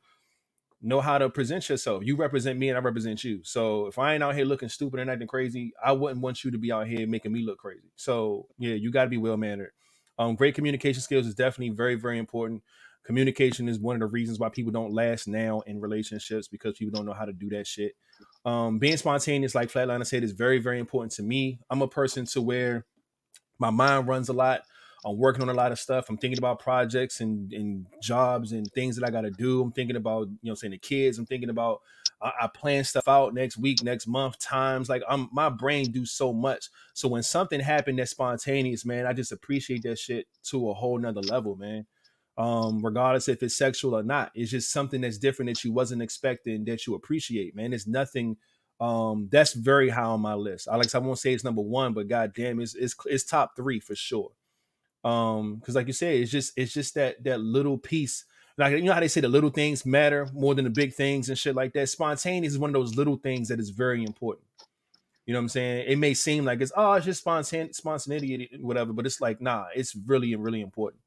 know 0.82 1.02
how 1.02 1.18
to 1.18 1.30
present 1.30 1.68
yourself. 1.68 2.04
You 2.06 2.16
represent 2.16 2.58
me 2.58 2.70
and 2.70 2.78
I 2.78 2.82
represent 2.82 3.24
you. 3.24 3.42
So 3.44 3.88
if 3.88 4.00
I 4.00 4.14
ain't 4.14 4.24
out 4.24 4.36
here 4.36 4.46
looking 4.46 4.70
stupid 4.70 5.00
and 5.00 5.10
acting 5.10 5.28
crazy, 5.28 5.74
I 5.84 5.92
wouldn't 5.92 6.22
want 6.22 6.44
you 6.44 6.52
to 6.52 6.58
be 6.58 6.72
out 6.72 6.88
here 6.88 7.06
making 7.06 7.32
me 7.32 7.44
look 7.44 7.58
crazy. 7.58 7.92
So 7.96 8.48
yeah, 8.58 8.76
you 8.76 8.92
got 8.92 9.04
to 9.04 9.10
be 9.10 9.18
well 9.18 9.38
mannered. 9.38 9.72
Um, 10.18 10.36
great 10.36 10.56
communication 10.56 11.02
skills 11.02 11.28
is 11.28 11.36
definitely 11.36 11.76
very, 11.76 11.96
very 11.96 12.18
important. 12.18 12.62
Communication 13.06 13.68
is 13.68 13.80
one 13.80 13.96
of 13.96 14.02
the 14.02 14.06
reasons 14.06 14.40
why 14.40 14.50
people 14.50 14.72
don't 14.72 14.94
last 14.94 15.28
now 15.28 15.62
in 15.62 15.80
relationships 15.80 16.48
because 16.48 16.78
people 16.78 16.96
don't 16.96 17.06
know 17.06 17.14
how 17.14 17.26
to 17.26 17.34
do 17.34 17.50
that 17.50 17.66
shit. 17.66 17.94
Um, 18.46 18.80
being 18.80 18.98
spontaneous, 18.98 19.56
like 19.56 19.72
Flatliner 19.72 20.06
said, 20.06 20.24
is 20.24 20.34
very, 20.34 20.60
very 20.60 20.80
important 20.80 21.14
to 21.14 21.24
me. 21.24 21.60
I'm 21.70 21.82
a 21.82 21.88
person 21.88 22.26
to 22.28 22.42
where 22.42 22.86
my 23.58 23.70
mind 23.70 24.08
runs 24.08 24.30
a 24.30 24.34
lot. 24.34 24.62
I'm 25.06 25.18
working 25.18 25.42
on 25.42 25.50
a 25.50 25.54
lot 25.54 25.72
of 25.72 25.80
stuff. 25.80 26.10
I'm 26.10 26.18
thinking 26.18 26.38
about 26.38 26.60
projects 26.60 27.22
and, 27.22 27.52
and 27.54 27.86
jobs 28.02 28.52
and 28.52 28.68
things 28.74 28.96
that 28.98 29.08
I 29.08 29.12
got 29.12 29.22
to 29.22 29.32
do. 29.32 29.62
I'm 29.62 29.72
thinking 29.72 29.96
about, 29.96 30.28
you 30.42 30.52
know, 30.52 30.56
saying 30.56 30.72
the 30.72 30.78
kids. 30.78 31.18
I'm 31.18 31.26
thinking 31.26 31.50
about, 31.50 31.82
I, 32.22 32.32
I 32.42 32.48
plan 32.48 32.84
stuff 32.84 33.08
out 33.08 33.34
next 33.34 33.58
week, 33.58 33.82
next 33.84 34.08
month, 34.08 34.40
times. 34.40 34.90
Like 34.90 35.04
I'm, 35.08 35.30
my 35.32 35.50
brain 35.50 35.92
do 35.92 36.06
so 36.06 36.34
much. 36.34 36.70
So 36.94 37.08
when 37.08 37.24
something 37.24 37.60
happened 37.60 38.00
that's 38.00 38.12
spontaneous, 38.12 38.86
man, 38.86 39.06
I 39.06 39.14
just 39.14 39.32
appreciate 39.32 39.84
that 39.84 39.98
shit 39.98 40.28
to 40.46 40.70
a 40.70 40.74
whole 40.74 40.98
nother 40.98 41.22
level, 41.22 41.56
man. 41.56 41.86
Um, 42.38 42.84
regardless 42.84 43.28
if 43.28 43.44
it's 43.44 43.58
sexual 43.58 43.96
or 43.96 44.04
not, 44.04 44.32
it's 44.34 44.52
just 44.52 44.72
something 44.72 45.02
that's 45.02 45.18
different 45.18 45.50
that 45.50 45.64
you 45.64 45.74
wasn't 45.74 46.02
expecting 46.02 46.64
that 46.66 46.88
you 46.88 46.96
appreciate, 46.96 47.56
man. 47.56 47.74
It's 47.74 47.88
nothing 47.88 48.38
um 48.82 49.28
that's 49.30 49.52
very 49.52 49.90
high 49.90 50.04
on 50.04 50.22
my 50.22 50.36
list. 50.36 50.68
Like 50.68 50.96
I 50.96 51.00
won't 51.00 51.20
say 51.20 51.34
it's 51.34 51.44
number 51.44 51.62
one, 51.62 51.94
but 51.94 52.08
goddamn, 52.08 52.62
it's 52.62 52.76
it's 52.76 52.96
it's 53.06 53.26
top 53.26 53.58
three 53.58 53.82
for 53.82 53.94
sure. 53.94 54.32
Um, 55.04 55.56
because 55.56 55.76
like 55.76 55.88
you 55.88 55.94
said, 55.94 56.16
it's 56.16 56.32
just 56.32 56.54
it's 56.56 56.74
just 56.74 56.96
that 56.96 57.24
that 57.24 57.40
little 57.40 57.78
piece. 57.78 58.26
Like 58.58 58.74
you 58.74 58.84
know 58.84 58.94
how 58.94 59.00
they 59.00 59.08
say 59.08 59.22
the 59.22 59.30
little 59.30 59.50
things 59.50 59.86
matter 59.86 60.28
more 60.34 60.54
than 60.54 60.66
the 60.66 60.72
big 60.72 60.94
things 60.94 61.30
and 61.30 61.38
shit 61.38 61.56
like 61.56 61.74
that. 61.74 61.88
Spontaneous 61.88 62.54
is 62.54 62.60
one 62.60 62.72
of 62.72 62.74
those 62.74 62.96
little 62.96 63.16
things 63.16 63.48
that 63.48 63.60
is 63.60 63.70
very 63.70 64.04
important. 64.04 64.46
You 65.26 65.34
know 65.34 65.40
what 65.40 65.44
I'm 65.44 65.50
saying? 65.50 65.86
It 65.88 65.98
may 65.98 66.14
seem 66.14 66.44
like 66.44 66.60
it's 66.60 66.72
oh, 66.76 66.94
it's 66.94 67.06
just 67.06 67.22
spontan 67.22 67.72
spontaneity, 67.72 68.50
whatever, 68.60 68.92
but 68.94 69.06
it's 69.06 69.22
like 69.22 69.40
nah, 69.40 69.66
it's 69.76 69.96
really 69.96 70.36
really 70.36 70.62
important. 70.62 71.02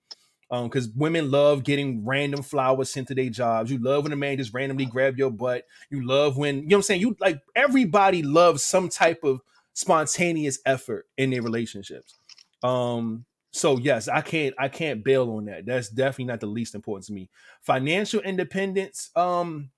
Um, 0.50 0.68
because 0.68 0.88
women 0.90 1.30
love 1.30 1.64
getting 1.64 2.04
random 2.04 2.42
flowers 2.42 2.92
sent 2.92 3.08
to 3.08 3.14
their 3.14 3.30
jobs. 3.30 3.70
You 3.70 3.78
love 3.78 4.04
when 4.04 4.12
a 4.12 4.16
man 4.16 4.36
just 4.36 4.52
randomly 4.52 4.84
grab 4.84 5.18
your 5.18 5.30
butt. 5.30 5.64
You 5.90 6.06
love 6.06 6.36
when 6.36 6.56
you 6.56 6.62
know 6.68 6.76
what 6.76 6.78
I'm 6.78 6.82
saying. 6.82 7.00
You 7.00 7.16
like 7.20 7.40
everybody 7.56 8.22
loves 8.22 8.62
some 8.62 8.88
type 8.88 9.24
of 9.24 9.40
spontaneous 9.72 10.60
effort 10.64 11.06
in 11.18 11.30
their 11.30 11.42
relationships. 11.42 12.14
Um, 12.62 13.24
so 13.52 13.78
yes, 13.78 14.08
I 14.08 14.22
can't 14.22 14.54
I 14.58 14.68
can't 14.68 15.04
bail 15.04 15.30
on 15.36 15.44
that. 15.44 15.66
That's 15.66 15.88
definitely 15.88 16.26
not 16.26 16.40
the 16.40 16.46
least 16.46 16.74
important 16.74 17.06
to 17.06 17.12
me. 17.12 17.28
Financial 17.60 18.20
independence, 18.20 19.10
um, 19.14 19.70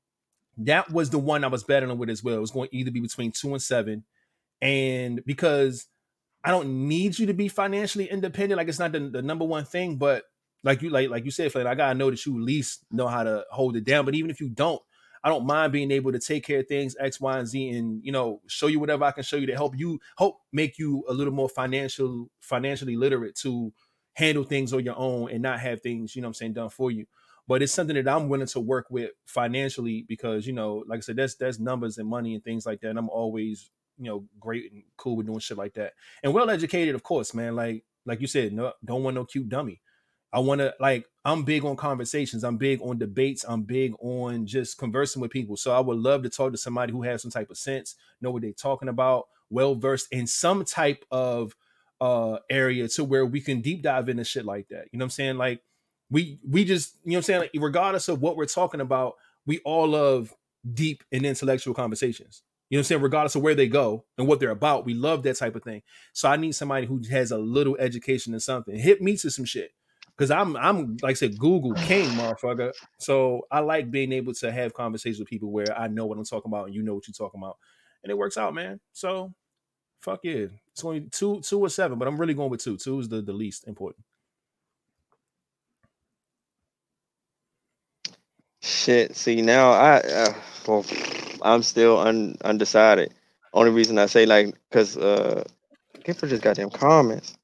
that 0.59 0.91
was 0.91 1.11
the 1.11 1.19
one 1.19 1.43
I 1.43 1.49
was 1.49 1.65
battling 1.65 1.99
with 1.99 2.09
as 2.09 2.23
well. 2.23 2.37
It 2.37 2.41
was 2.41 2.53
going 2.53 2.69
to 2.69 2.77
either 2.77 2.93
be 2.93 3.01
between 3.01 3.33
two 3.33 3.53
and 3.53 3.63
seven, 3.63 4.05
and 4.63 5.25
because 5.27 5.87
I 6.45 6.51
don't 6.51 6.89
need 6.89 7.19
you 7.19 7.27
to 7.27 7.35
be 7.35 7.49
financially 7.49 8.09
independent, 8.09 8.59
like 8.59 8.69
it's 8.69 8.79
not 8.79 8.93
the, 8.93 9.01
the 9.01 9.23
number 9.23 9.45
one 9.45 9.65
thing, 9.65 9.97
but 9.97 10.23
like 10.63 10.81
you 10.81 10.91
like 10.91 11.11
like 11.11 11.25
you 11.25 11.33
said, 11.33 11.51
Flynn, 11.51 11.67
I 11.67 11.75
gotta 11.75 11.99
know 11.99 12.11
that 12.11 12.25
you 12.25 12.37
at 12.37 12.43
least 12.43 12.85
know 12.93 13.09
how 13.09 13.25
to 13.25 13.45
hold 13.51 13.77
it 13.77 13.85
down. 13.85 14.05
But 14.05 14.15
even 14.15 14.31
if 14.31 14.41
you 14.41 14.51
don't, 14.51 14.81
I 15.25 15.31
don't 15.31 15.47
mind 15.47 15.73
being 15.73 15.91
able 15.91 16.13
to 16.13 16.19
take 16.21 16.45
care 16.45 16.61
of 16.61 16.69
things 16.69 16.95
X, 17.01 17.19
Y, 17.21 17.39
and 17.39 17.49
Z, 17.49 17.71
and 17.71 18.05
you 18.05 18.13
know, 18.13 18.43
show 18.47 18.67
you 18.69 18.79
whatever 18.79 19.05
I 19.05 19.11
can 19.11 19.25
show 19.25 19.37
you 19.37 19.47
to 19.47 19.55
help 19.55 19.77
you 19.77 19.99
help 20.19 20.37
make 20.53 20.79
you 20.79 21.03
a 21.09 21.15
little 21.15 21.33
more 21.33 21.49
financial 21.49 22.31
financially 22.41 22.97
literate 22.97 23.35
to 23.37 23.73
handle 24.13 24.45
things 24.45 24.73
on 24.73 24.85
your 24.85 24.97
own 24.99 25.31
and 25.31 25.43
not 25.43 25.61
have 25.61 25.81
things, 25.81 26.15
you 26.15 26.23
know 26.23 26.29
I'm 26.29 26.35
saying, 26.35 26.53
done 26.53 26.69
for 26.69 26.91
you. 26.91 27.07
But 27.49 27.63
it's 27.63 27.73
something 27.73 27.97
that 27.97 28.09
I'm 28.09 28.29
willing 28.29 28.47
to 28.49 28.61
work 28.61 28.87
with 28.91 29.11
financially 29.27 30.05
because, 30.09 30.47
you 30.47 30.53
know, 30.53 30.85
like 30.87 30.99
I 30.99 31.01
said, 31.01 31.17
that's 31.17 31.35
that's 31.35 31.59
numbers 31.59 31.99
and 31.99 32.09
money 32.09 32.35
and 32.35 32.45
things 32.45 32.65
like 32.67 32.81
that. 32.81 32.91
And 32.91 32.99
I'm 32.99 33.11
always, 33.11 33.71
you 33.99 34.07
know, 34.07 34.25
great 34.39 34.73
and 34.73 34.83
cool 34.97 35.17
with 35.17 35.27
doing 35.27 35.41
shit 35.41 35.59
like 35.59 35.75
that. 35.75 35.95
And 36.23 36.33
well 36.33 36.49
educated, 36.51 36.95
of 36.95 37.03
course, 37.03 37.35
man. 37.35 37.57
Like 37.57 37.85
like 38.07 38.21
you 38.21 38.27
said, 38.27 38.53
no, 38.53 38.73
don't 38.85 39.03
want 39.03 39.15
no 39.15 39.25
cute 39.25 39.49
dummy. 39.49 39.81
I 40.35 40.41
want 40.41 40.61
to 40.61 40.75
like 40.81 41.07
I'm 41.25 41.45
big 41.45 41.65
on 41.65 41.77
conversations. 41.77 42.45
I'm 42.45 42.57
big 42.57 42.83
on 42.83 42.99
debates. 42.99 43.45
I'm 43.49 43.63
big 43.63 43.95
on 44.01 44.47
just 44.47 44.79
conversing 44.79 45.23
with 45.23 45.31
people. 45.31 45.57
So 45.57 45.73
I 45.73 45.81
would 45.81 45.99
love 45.99 46.23
to 46.25 46.29
talk 46.29 46.53
to 46.53 46.59
somebody 46.59 46.93
who 46.93 47.03
has 47.03 47.23
some 47.23 47.31
type 47.31 47.51
of 47.51 47.57
sense, 47.57 47.95
know 48.21 48.31
what 48.33 48.43
they're 48.43 48.53
talking 48.53 48.89
about, 48.89 49.29
well 49.49 49.75
versed 49.77 50.09
in 50.11 50.27
some 50.27 50.65
type 50.65 51.05
of 51.11 51.55
uh 52.01 52.39
area 52.51 52.89
to 52.89 53.05
where 53.05 53.25
we 53.25 53.41
can 53.41 53.61
deep 53.61 53.83
dive 53.83 54.09
into 54.09 54.25
shit 54.25 54.45
like 54.45 54.69
that. 54.69 54.87
You 54.93 54.99
know 54.99 55.05
what 55.05 55.07
I'm 55.07 55.11
saying? 55.11 55.39
Like 55.39 55.63
we 56.11 56.41
we 56.49 56.65
just, 56.65 56.97
you 57.05 57.13
know 57.13 57.15
what 57.15 57.19
I'm 57.19 57.23
saying? 57.23 57.41
Like 57.41 57.51
regardless 57.55 58.09
of 58.09 58.21
what 58.21 58.37
we're 58.37 58.47
talking 58.47 58.81
about, 58.81 59.15
we 59.47 59.61
all 59.61 59.89
love 59.89 60.35
deep 60.75 61.05
and 61.13 61.25
intellectual 61.25 61.75
conversations. 61.75 62.43
You 62.71 62.77
know 62.77 62.81
what 62.81 62.87
I'm 62.87 62.89
saying? 62.89 63.03
Regardless 63.03 63.37
of 63.37 63.43
where 63.43 63.55
they 63.55 63.69
go 63.69 64.05
and 64.19 64.27
what 64.27 64.41
they're 64.41 64.51
about, 64.51 64.85
we 64.85 64.95
love 64.95 65.23
that 65.23 65.37
type 65.37 65.55
of 65.55 65.63
thing. 65.63 65.83
So 66.13 66.29
I 66.29 66.37
need 66.37 66.57
somebody 66.57 66.87
who 66.87 67.01
has 67.11 67.31
a 67.31 67.39
little 67.39 67.77
education 67.79 68.35
in 68.35 68.41
something. 68.41 68.77
Hit 68.77 69.01
me 69.01 69.17
to 69.19 69.31
some 69.31 69.45
shit. 69.45 69.71
Cause 70.17 70.31
I'm 70.31 70.57
I'm 70.57 70.97
like 71.03 71.11
I 71.11 71.15
said, 71.15 71.39
Google 71.39 71.75
king, 71.75 72.09
motherfucker. 72.11 72.73
So 72.99 73.43
I 73.51 73.59
like 73.61 73.91
being 73.91 74.13
able 74.13 74.33
to 74.35 74.53
have 74.53 74.73
conversations 74.73 75.19
with 75.19 75.29
people 75.29 75.51
where 75.51 75.77
I 75.77 75.89
know 75.89 76.07
what 76.07 76.19
I'm 76.19 76.25
talking 76.25 76.51
about 76.53 76.67
and 76.67 76.75
you 76.75 76.83
know 76.83 76.95
what 76.95 77.09
you're 77.09 77.15
talking 77.15 77.41
about. 77.43 77.57
And 78.05 78.11
it 78.13 78.19
works 78.19 78.37
out, 78.37 78.55
man. 78.55 78.79
So 78.93 79.35
fuck 80.03 80.21
yeah. 80.23 80.47
It's 80.71 80.85
only 80.85 81.09
two 81.11 81.41
two 81.41 81.59
or 81.59 81.69
seven, 81.69 81.99
but 81.99 82.07
I'm 82.07 82.17
really 82.17 82.35
going 82.35 82.51
with 82.51 82.63
two. 82.63 82.77
Two 82.77 83.01
is 83.01 83.09
the, 83.09 83.23
the 83.23 83.33
least 83.33 83.67
important. 83.67 84.05
Shit. 88.63 89.17
See 89.17 89.43
now, 89.43 89.73
I 89.73 89.97
uh, 89.97 90.35
well, 90.69 90.87
I'm 91.43 91.63
still 91.63 91.99
un, 91.99 92.37
undecided. 92.45 93.13
Only 93.53 93.73
reason 93.73 93.99
I 93.99 94.07
say 94.07 94.27
like, 94.27 94.55
cause 94.71 94.97
uh, 94.97 95.43
get 96.05 96.17
for 96.17 96.29
just 96.29 96.43
goddamn 96.43 96.71
comments. 96.71 97.37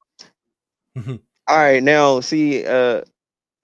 All 1.51 1.57
right, 1.57 1.83
now 1.83 2.21
see, 2.21 2.65
uh, 2.65 3.01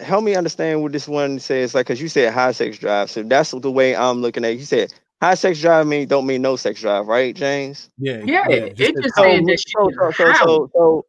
help 0.01 0.25
me 0.25 0.35
understand 0.35 0.83
what 0.83 0.91
this 0.91 1.07
one 1.07 1.39
says. 1.39 1.73
Like, 1.73 1.87
cause 1.87 2.01
you 2.01 2.09
said 2.09 2.33
high 2.33 2.51
sex 2.51 2.77
drive, 2.79 3.09
so 3.09 3.23
that's 3.23 3.51
the 3.51 3.71
way 3.71 3.95
I'm 3.95 4.21
looking 4.21 4.45
at. 4.45 4.51
it. 4.51 4.59
You 4.59 4.65
said 4.65 4.93
high 5.21 5.35
sex 5.35 5.61
drive 5.61 5.87
mean 5.87 6.07
don't 6.09 6.27
mean 6.27 6.41
no 6.43 6.57
sex 6.57 6.81
drive, 6.81 7.07
right, 7.07 7.33
James? 7.35 7.89
Yeah, 7.97 8.23
Yeah, 8.25 8.45
it 8.49 8.77
that- 8.77 9.03
just 9.03 9.15
So, 9.15 9.23
saying 9.23 9.45
that 9.47 9.59
she 9.61 9.71
so, 9.71 9.89
is 9.89 9.95
so, 9.97 10.11
so, 10.11 10.33
how. 10.33 10.45
so, 10.47 10.71
so 10.75 11.05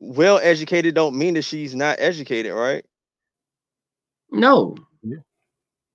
well 0.00 0.38
educated 0.42 0.94
don't 0.94 1.16
mean 1.16 1.34
that 1.34 1.42
she's 1.44 1.74
not 1.74 1.96
educated, 2.00 2.52
right? 2.52 2.84
No, 4.30 4.76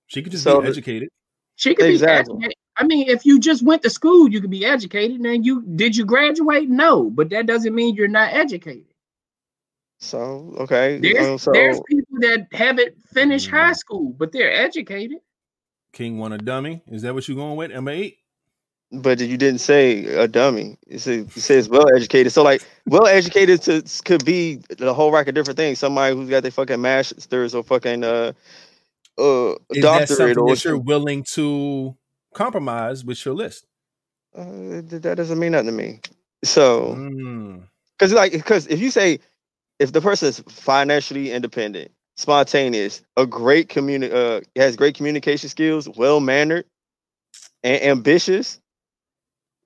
she 0.08 0.22
could 0.22 0.32
just 0.32 0.44
so 0.44 0.60
be 0.62 0.68
educated. 0.68 1.10
she 1.56 1.76
could 1.76 1.86
Exactly. 1.86 2.34
be 2.38 2.44
educated. 2.46 2.58
I 2.76 2.84
mean, 2.84 3.08
if 3.08 3.24
you 3.26 3.40
just 3.40 3.62
went 3.62 3.82
to 3.84 3.90
school, 3.90 4.28
you 4.28 4.40
could 4.40 4.50
be 4.50 4.66
educated. 4.66 5.16
And 5.18 5.24
then 5.24 5.44
you 5.44 5.62
did 5.62 5.96
you 5.96 6.04
graduate? 6.04 6.68
No, 6.68 7.10
but 7.10 7.30
that 7.30 7.46
doesn't 7.46 7.74
mean 7.74 7.94
you're 7.94 8.08
not 8.08 8.34
educated. 8.34 8.86
So 10.04 10.54
okay, 10.60 10.98
There's 11.00 11.16
um, 11.18 11.38
so 11.38 11.52
there's 11.52 11.80
people 11.88 12.18
that 12.20 12.46
haven't 12.52 13.00
finished 13.12 13.50
high 13.50 13.72
Mm. 13.72 13.76
school, 13.76 14.14
but 14.18 14.32
they're 14.32 14.52
educated. 14.52 15.18
King 15.92 16.18
want 16.18 16.34
a 16.34 16.38
dummy. 16.38 16.82
Is 16.88 17.02
that 17.02 17.14
what 17.14 17.28
you're 17.28 17.36
going 17.36 17.56
with? 17.56 17.70
Number 17.70 17.90
eight? 17.92 18.18
but 18.92 19.18
you 19.20 19.36
didn't 19.36 19.60
say 19.60 20.04
a 20.06 20.28
dummy. 20.28 20.78
You 20.86 20.98
said 20.98 21.18
you 21.34 21.40
says 21.42 21.68
well 21.68 21.86
educated. 21.94 22.32
So 22.32 22.42
like 22.42 22.62
well 22.86 23.06
educated 23.06 23.62
to 23.62 23.82
could 24.04 24.24
be 24.24 24.60
the 24.78 24.94
whole 24.94 25.10
rack 25.12 25.28
of 25.28 25.34
different 25.34 25.56
things. 25.56 25.78
Somebody 25.78 26.14
who's 26.14 26.30
got 26.30 26.42
their 26.42 26.52
fucking 26.52 26.80
masters 26.80 27.54
or 27.54 27.62
fucking 27.64 28.04
uh 28.04 28.32
uh 29.18 29.54
Is 29.72 29.82
doctorate 29.82 30.36
something 30.36 30.38
or 30.38 30.54
that 30.54 30.64
you're 30.64 30.78
willing 30.78 31.24
to 31.34 31.96
compromise 32.34 33.04
with 33.04 33.24
your 33.24 33.34
list? 33.34 33.66
uh, 34.36 34.82
that 34.84 35.14
doesn't 35.16 35.38
mean 35.38 35.52
nothing 35.52 35.66
to 35.66 35.72
me. 35.72 36.00
So 36.44 36.94
Mm. 36.94 37.68
because 37.98 38.12
like 38.12 38.32
because 38.32 38.66
if 38.68 38.80
you 38.80 38.90
say 38.90 39.20
if 39.78 39.92
the 39.92 40.00
person 40.00 40.28
is 40.28 40.40
financially 40.48 41.32
independent, 41.32 41.90
spontaneous, 42.16 43.02
a 43.16 43.26
great 43.26 43.68
communi- 43.68 44.12
uh 44.12 44.40
has 44.56 44.76
great 44.76 44.94
communication 44.94 45.48
skills, 45.48 45.88
well 45.96 46.20
mannered, 46.20 46.64
and 47.62 47.82
ambitious, 47.82 48.60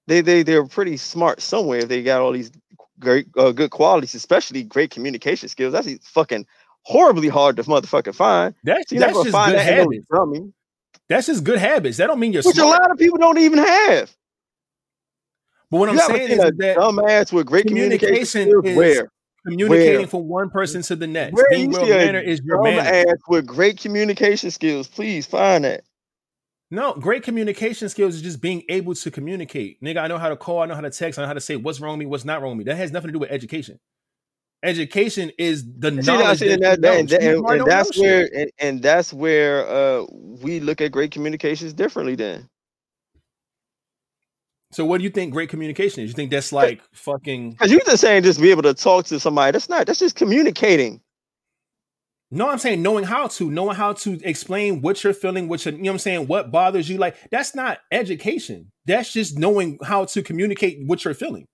they 0.06 0.20
they 0.20 0.42
they're 0.42 0.66
pretty 0.66 0.96
smart 0.96 1.40
somewhere. 1.40 1.80
If 1.80 1.88
they 1.88 2.02
got 2.02 2.20
all 2.20 2.32
these 2.32 2.50
great 2.98 3.26
uh, 3.36 3.52
good 3.52 3.70
qualities, 3.70 4.14
especially 4.14 4.62
great 4.62 4.90
communication 4.90 5.48
skills. 5.48 5.72
That's 5.72 5.88
fucking 6.08 6.46
horribly 6.82 7.28
hard 7.28 7.56
to 7.56 7.62
motherfucking 7.64 8.14
find. 8.14 8.54
That's 8.64 8.90
So 8.90 8.98
that's 8.98 9.22
just 9.22 9.32
find 9.32 9.52
good 9.52 9.58
that 9.58 9.66
no 9.76 9.82
habits. 9.82 10.06
dummy, 10.12 10.52
That's 11.08 11.26
just 11.26 11.44
good 11.44 11.58
habits. 11.58 11.98
That 11.98 12.06
don't 12.06 12.18
mean 12.18 12.32
you're 12.32 12.42
which 12.42 12.58
a 12.58 12.64
lot 12.64 12.90
of 12.90 12.98
people 12.98 13.18
don't 13.18 13.38
even 13.38 13.58
have. 13.58 14.14
But 15.70 15.78
what 15.78 15.88
I'm 15.90 15.98
saying 15.98 16.30
is 16.30 16.38
a 16.38 16.50
that 16.52 16.76
dumbass 16.78 17.32
with 17.32 17.46
great 17.46 17.66
communication, 17.66 18.46
communication 18.46 18.64
is 18.64 18.76
Where? 18.76 19.10
Communicating 19.50 19.98
where- 19.98 20.06
from 20.06 20.28
one 20.28 20.50
person 20.50 20.82
to 20.82 20.96
the 20.96 21.06
next. 21.06 21.42
Being 21.50 21.72
you 21.72 21.78
well 21.78 21.86
see 21.86 21.92
a 21.92 22.20
is 22.20 22.40
your 22.44 22.62
manner. 22.62 22.80
ass 23.12 23.18
with 23.28 23.46
great 23.46 23.78
communication 23.78 24.50
skills? 24.50 24.88
Please 24.88 25.26
find 25.26 25.64
that. 25.64 25.82
No, 26.70 26.92
great 26.94 27.22
communication 27.22 27.88
skills 27.88 28.14
is 28.14 28.22
just 28.22 28.42
being 28.42 28.62
able 28.68 28.94
to 28.94 29.10
communicate. 29.10 29.82
Nigga, 29.82 29.98
I 29.98 30.06
know 30.06 30.18
how 30.18 30.28
to 30.28 30.36
call, 30.36 30.60
I 30.60 30.66
know 30.66 30.74
how 30.74 30.82
to 30.82 30.90
text, 30.90 31.18
I 31.18 31.22
know 31.22 31.26
how 31.28 31.32
to 31.32 31.40
say 31.40 31.56
what's 31.56 31.80
wrong 31.80 31.92
with 31.92 32.00
me, 32.00 32.06
what's 32.06 32.26
not 32.26 32.42
wrong 32.42 32.50
with 32.56 32.66
me. 32.66 32.70
That 32.70 32.76
has 32.76 32.92
nothing 32.92 33.08
to 33.08 33.12
do 33.12 33.18
with 33.20 33.30
education. 33.30 33.78
Education 34.62 35.30
is 35.38 35.64
the 35.78 35.92
knowledge 35.92 36.40
see, 36.40 36.48
that, 36.48 36.54
and, 36.54 36.62
that, 36.62 36.80
know. 36.80 37.02
that- 37.04 37.22
and- 37.22 37.46
and 37.48 37.66
that's 37.66 37.96
where 37.98 38.28
and, 38.34 38.50
and 38.58 38.82
that's 38.82 39.12
where 39.12 39.66
uh 39.68 40.04
we 40.12 40.60
look 40.60 40.80
at 40.80 40.90
great 40.92 41.10
communications 41.12 41.72
differently. 41.72 42.16
Then 42.16 42.48
So 44.70 44.84
what 44.84 44.98
do 44.98 45.04
you 45.04 45.10
think 45.10 45.32
great 45.32 45.48
communication 45.48 46.02
is? 46.02 46.10
You 46.10 46.14
think 46.14 46.30
that's 46.30 46.52
like 46.52 46.82
fucking 46.92 47.52
because 47.52 47.70
you 47.72 47.80
just 47.80 48.00
saying 48.00 48.22
just 48.22 48.40
be 48.40 48.50
able 48.50 48.62
to 48.62 48.74
talk 48.74 49.06
to 49.06 49.18
somebody. 49.18 49.52
That's 49.52 49.68
not. 49.68 49.86
That's 49.86 49.98
just 49.98 50.16
communicating. 50.16 51.00
No, 52.30 52.50
I'm 52.50 52.58
saying 52.58 52.82
knowing 52.82 53.04
how 53.04 53.28
to, 53.28 53.50
knowing 53.50 53.74
how 53.74 53.94
to 53.94 54.20
explain 54.22 54.82
what 54.82 55.02
you're 55.02 55.14
feeling, 55.14 55.48
what 55.48 55.64
you're, 55.64 55.72
you 55.72 55.84
know 55.84 55.92
what 55.92 55.94
I'm 55.94 55.98
saying, 55.98 56.26
what 56.26 56.50
bothers 56.50 56.86
you. 56.86 56.98
Like, 56.98 57.16
that's 57.30 57.54
not 57.54 57.78
education. 57.90 58.70
That's 58.84 59.10
just 59.10 59.38
knowing 59.38 59.78
how 59.82 60.04
to 60.04 60.22
communicate 60.22 60.86
what 60.86 61.04
you're 61.04 61.14
feeling. 61.14 61.46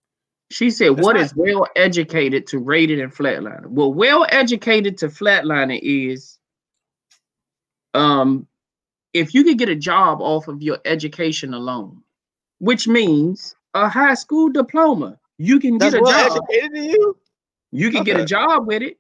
She 0.51 0.71
said, 0.71 0.97
That's 0.97 1.05
"What 1.05 1.17
not- 1.17 1.25
is 1.25 1.35
well 1.37 1.67
educated 1.77 2.49
to 2.49 2.59
rated 2.59 2.99
and 2.99 3.15
flatliner?" 3.15 3.67
Well, 3.67 3.93
well 3.93 4.27
educated 4.29 4.99
to 4.99 5.09
flatliner 5.09 5.79
is, 5.81 6.39
um, 7.95 8.47
if 9.13 9.33
you 9.33 9.45
could 9.45 9.59
get 9.59 9.69
a 9.69 9.77
job 9.77 10.21
off 10.21 10.49
of 10.49 10.61
your 10.61 10.79
education 10.85 11.55
alone, 11.55 12.04
which 12.59 12.87
means 12.89 13.55
a 13.75 13.89
high 13.89 14.15
school 14.15 14.51
diploma, 14.51 15.19
you 15.39 15.59
can 15.59 15.79
That's 15.79 15.95
get 15.95 16.03
a 16.03 16.05
job. 16.05 16.47
you. 16.51 17.17
You 17.73 17.91
can 17.91 18.05
get 18.05 18.21
a 18.21 18.25
job 18.25 18.67
with 18.67 18.83
it. 18.83 18.99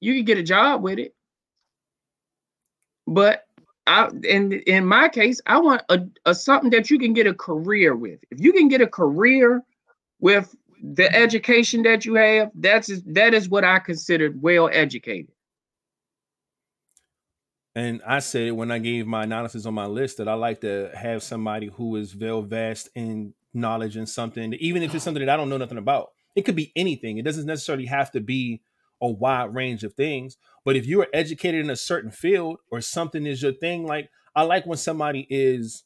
You 0.00 0.14
can 0.14 0.24
get 0.24 0.38
a 0.38 0.42
job 0.42 0.82
with 0.82 0.98
it. 0.98 1.14
But 3.06 3.46
I 3.86 4.08
in 4.24 4.52
in 4.52 4.86
my 4.86 5.08
case, 5.08 5.40
I 5.46 5.58
want 5.58 5.82
a, 5.88 6.00
a 6.26 6.34
something 6.34 6.70
that 6.70 6.90
you 6.90 6.98
can 6.98 7.12
get 7.14 7.26
a 7.26 7.34
career 7.34 7.96
with. 7.96 8.20
If 8.30 8.40
you 8.40 8.52
can 8.52 8.68
get 8.68 8.80
a 8.80 8.86
career 8.86 9.62
with 10.20 10.54
the 10.82 11.12
education 11.14 11.82
that 11.82 12.04
you 12.04 12.14
have, 12.14 12.50
that's 12.54 12.90
that 13.06 13.34
is 13.34 13.48
what 13.48 13.64
I 13.64 13.78
considered 13.78 14.40
well 14.42 14.68
educated. 14.72 15.32
And 17.74 18.02
I 18.06 18.18
said 18.18 18.48
it 18.48 18.52
when 18.52 18.70
I 18.70 18.78
gave 18.78 19.06
my 19.06 19.24
analysis 19.24 19.64
on 19.64 19.74
my 19.74 19.86
list 19.86 20.18
that 20.18 20.28
I 20.28 20.34
like 20.34 20.60
to 20.60 20.90
have 20.94 21.22
somebody 21.22 21.68
who 21.68 21.96
is 21.96 22.14
well 22.14 22.42
vast 22.42 22.90
in 22.94 23.34
knowledge 23.54 23.96
in 23.96 24.06
something, 24.06 24.52
even 24.54 24.82
if 24.82 24.94
it's 24.94 25.04
something 25.04 25.24
that 25.24 25.32
I 25.32 25.36
don't 25.36 25.48
know 25.48 25.58
nothing 25.58 25.78
about. 25.78 26.10
It 26.34 26.42
could 26.42 26.56
be 26.56 26.72
anything. 26.76 27.18
It 27.18 27.24
doesn't 27.24 27.46
necessarily 27.46 27.86
have 27.86 28.10
to 28.12 28.20
be 28.20 28.62
a 29.00 29.08
wide 29.08 29.54
range 29.54 29.84
of 29.84 29.94
things. 29.94 30.36
But 30.64 30.76
if 30.76 30.86
you 30.86 31.00
are 31.02 31.08
educated 31.12 31.64
in 31.64 31.70
a 31.70 31.76
certain 31.76 32.10
field 32.10 32.58
or 32.70 32.80
something 32.80 33.26
is 33.26 33.42
your 33.42 33.52
thing, 33.52 33.86
like 33.86 34.10
I 34.34 34.42
like 34.42 34.66
when 34.66 34.78
somebody 34.78 35.26
is 35.28 35.84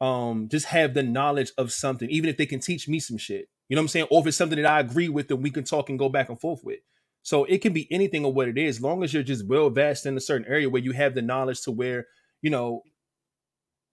um 0.00 0.48
just 0.48 0.66
have 0.66 0.94
the 0.94 1.02
knowledge 1.02 1.52
of 1.56 1.72
something, 1.72 2.10
even 2.10 2.30
if 2.30 2.36
they 2.36 2.46
can 2.46 2.60
teach 2.60 2.88
me 2.88 2.98
some 2.98 3.16
shit. 3.16 3.48
You 3.68 3.76
know 3.76 3.80
what 3.80 3.84
I'm 3.84 3.88
saying? 3.88 4.06
Or 4.10 4.20
if 4.20 4.26
it's 4.26 4.36
something 4.36 4.60
that 4.60 4.70
I 4.70 4.80
agree 4.80 5.08
with 5.08 5.30
and 5.30 5.42
we 5.42 5.50
can 5.50 5.64
talk 5.64 5.88
and 5.88 5.98
go 5.98 6.08
back 6.08 6.28
and 6.28 6.40
forth 6.40 6.62
with. 6.64 6.80
So 7.22 7.44
it 7.44 7.58
can 7.62 7.72
be 7.72 7.90
anything 7.90 8.24
or 8.24 8.32
what 8.32 8.48
it 8.48 8.58
is, 8.58 8.80
long 8.80 9.04
as 9.04 9.14
you're 9.14 9.22
just 9.22 9.46
well 9.46 9.70
vast 9.70 10.06
in 10.06 10.16
a 10.16 10.20
certain 10.20 10.46
area 10.46 10.68
where 10.68 10.82
you 10.82 10.92
have 10.92 11.14
the 11.14 11.22
knowledge 11.22 11.62
to 11.62 11.70
where, 11.70 12.06
you 12.40 12.50
know, 12.50 12.82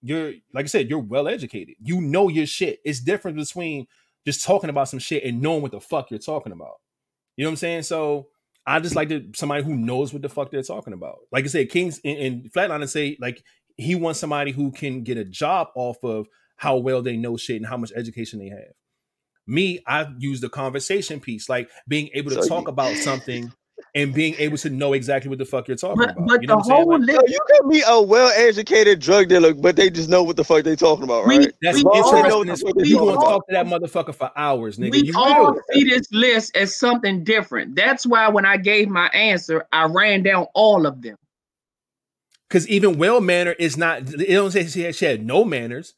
you're 0.02 0.34
like 0.54 0.66
I 0.66 0.68
said, 0.68 0.90
you're 0.90 1.00
well 1.00 1.28
educated. 1.28 1.76
You 1.80 2.02
know 2.02 2.30
your 2.30 2.46
shit. 2.46 2.80
It's 2.84 3.00
different 3.00 3.38
between 3.38 3.88
just 4.26 4.44
talking 4.44 4.70
about 4.70 4.90
some 4.90 5.00
shit 5.00 5.24
and 5.24 5.42
knowing 5.42 5.62
what 5.62 5.72
the 5.72 5.80
fuck 5.80 6.10
you're 6.10 6.20
talking 6.20 6.52
about. 6.52 6.76
You 7.36 7.44
know 7.44 7.50
what 7.50 7.54
I'm 7.54 7.58
saying? 7.58 7.84
So 7.84 8.28
I 8.66 8.80
just 8.80 8.96
like 8.96 9.10
to 9.10 9.26
somebody 9.36 9.64
who 9.64 9.76
knows 9.76 10.14
what 10.14 10.22
the 10.22 10.30
fuck 10.30 10.52
they're 10.52 10.62
talking 10.62 10.94
about. 10.94 11.20
Like 11.32 11.44
I 11.44 11.48
said, 11.48 11.70
Kings 11.70 12.00
and, 12.04 12.18
and 12.18 12.52
Flatliner 12.52 12.90
say 12.90 13.18
like 13.20 13.44
he 13.78 13.96
wants 13.96 14.20
somebody 14.20 14.52
who 14.52 14.72
can 14.72 15.04
get 15.04 15.18
a 15.18 15.26
job 15.26 15.70
off 15.76 15.98
of 16.04 16.28
how 16.58 16.78
well 16.78 17.02
they 17.02 17.16
know 17.16 17.38
shit 17.38 17.58
and 17.58 17.66
how 17.66 17.78
much 17.78 17.92
education 17.96 18.40
they 18.40 18.50
have. 18.50 18.74
Me, 19.50 19.80
I 19.88 20.08
use 20.20 20.40
the 20.42 20.50
conversation 20.50 21.20
piece, 21.20 21.50
like 21.50 21.70
being 21.88 22.10
able 22.14 22.30
to 22.32 22.44
So 22.44 22.48
talk 22.48 22.64
you- 22.64 22.70
about 22.70 22.96
something 22.96 23.52
and 23.96 24.14
being 24.14 24.36
able 24.38 24.58
to 24.58 24.70
know 24.70 24.94
exactly 24.94 25.30
what 25.30 25.40
the 25.40 25.46
fuck 25.46 25.68
you're 25.68 25.78
talking 25.78 25.98
But 25.98 26.12
about. 26.12 26.28
but 26.28 26.42
you 26.42 26.48
know 26.48 26.56
the 26.62 26.70
what 26.70 26.80
I'm 26.80 26.84
whole 26.84 27.00
Like, 27.00 27.08
Yo, 27.10 27.16
list, 27.16 27.30
you 27.30 27.40
can 27.60 27.70
be 27.70 27.82
a 27.88 28.02
well-educated 28.02 29.00
drug 29.00 29.30
dealer, 29.30 29.54
but 29.54 29.76
they 29.78 29.90
just 29.90 30.10
know 30.10 30.22
what 30.22 30.36
the 30.36 30.44
fuck 30.44 30.64
they 30.64 30.76
talking 30.76 31.04
about, 31.06 31.26
We- 31.26 31.38
right? 31.40 31.54
that's 31.62 31.78
we 31.78 31.84
all 31.86 32.12
know 32.12 32.20
interesting. 32.20 32.38
what 32.40 32.50
as 32.50 32.60
the 32.60 32.66
fuck. 32.68 32.76
fuck 32.76 32.84
they 32.84 32.90
You 32.90 32.98
gonna 33.00 33.14
talking 33.14 33.30
talk 33.30 33.48
to 33.48 33.54
that 33.54 33.66
motherfucker 33.66 34.14
for 34.16 34.32
hours, 34.36 34.78
nigga. 34.78 34.92
we 34.92 35.04
you 35.06 35.14
all 35.16 35.54
will. 35.54 35.62
see 35.74 35.84
this 35.86 36.12
list 36.12 36.56
as 36.56 36.78
something 36.78 37.24
different. 37.24 37.76
That's 37.76 38.06
why 38.06 38.28
when 38.30 38.46
I 38.46 38.58
gave 38.58 38.90
my 38.90 39.08
answer, 39.08 39.66
I 39.72 39.86
ran 39.86 40.22
down 40.24 40.46
all 40.54 40.86
of 40.86 41.02
them. 41.02 41.16
Because 42.48 42.68
even 42.68 42.98
well 42.98 43.22
manner 43.22 43.54
is 43.54 43.78
not. 43.78 44.02
It 44.14 44.34
don't 44.34 44.52
say 44.52 44.66
she 44.68 44.82
had, 44.82 44.96
she 44.96 45.06
had 45.06 45.26
no 45.26 45.46
manners. 45.46 45.94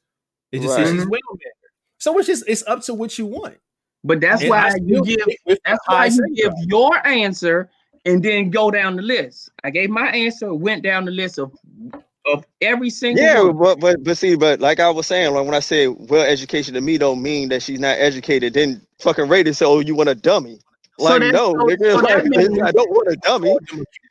It 0.51 0.61
just 0.61 0.75
says 0.75 0.89
she's 0.89 1.01
mm-hmm. 1.01 1.09
well 1.09 1.19
mannered. 1.31 1.53
So 2.01 2.17
it's 2.17 2.27
just 2.27 2.43
it's 2.47 2.63
up 2.65 2.81
to 2.83 2.93
what 2.95 3.17
you 3.19 3.27
want. 3.27 3.57
But 4.03 4.19
that's 4.21 4.41
And 4.41 4.51
I 4.51 4.63
why 4.63 4.69
still 4.71 4.83
you 4.87 5.03
give 5.05 5.21
stick 5.21 5.39
with 5.45 5.57
the 5.63 5.69
that's 5.69 5.87
why 5.87 6.05
you 6.05 6.11
safeguard. 6.11 6.35
give 6.35 6.53
your 6.67 7.07
answer 7.07 7.69
and 8.05 8.23
then 8.23 8.49
go 8.49 8.71
down 8.71 8.95
the 8.95 9.03
list. 9.03 9.51
I 9.63 9.69
gave 9.69 9.91
my 9.91 10.07
answer, 10.07 10.51
went 10.53 10.81
down 10.83 11.05
the 11.05 11.11
list 11.11 11.37
of 11.37 11.51
of 12.25 12.43
every 12.61 12.89
single 12.89 13.23
Yeah, 13.23 13.41
one. 13.43 13.57
but 13.57 13.79
but 13.79 14.03
but 14.03 14.17
see, 14.17 14.35
but 14.35 14.59
like 14.59 14.79
I 14.79 14.89
was 14.89 15.05
saying, 15.05 15.33
like 15.33 15.45
when 15.45 15.53
I 15.53 15.59
say 15.59 15.87
well 15.89 16.25
education 16.25 16.73
to 16.73 16.81
me 16.81 16.97
don't 16.97 17.21
mean 17.21 17.49
that 17.49 17.61
she's 17.61 17.79
not 17.79 17.97
educated. 17.99 18.53
Then 18.55 18.81
fucking 18.99 19.25
Raiden 19.25 19.55
so 19.55 19.67
"Oh, 19.73 19.79
you 19.79 19.93
want 19.95 20.09
a 20.09 20.15
dummy?" 20.15 20.57
Like 20.97 21.21
that's- 21.21 21.33
no, 21.33 21.51
so- 21.53 21.65
nigga, 21.67 21.91
so 21.91 21.97
like, 21.99 22.25
means- 22.25 22.61
I 22.63 22.71
don't 22.71 22.89
want 22.89 23.07
a 23.09 23.15
dummy. 23.17 23.55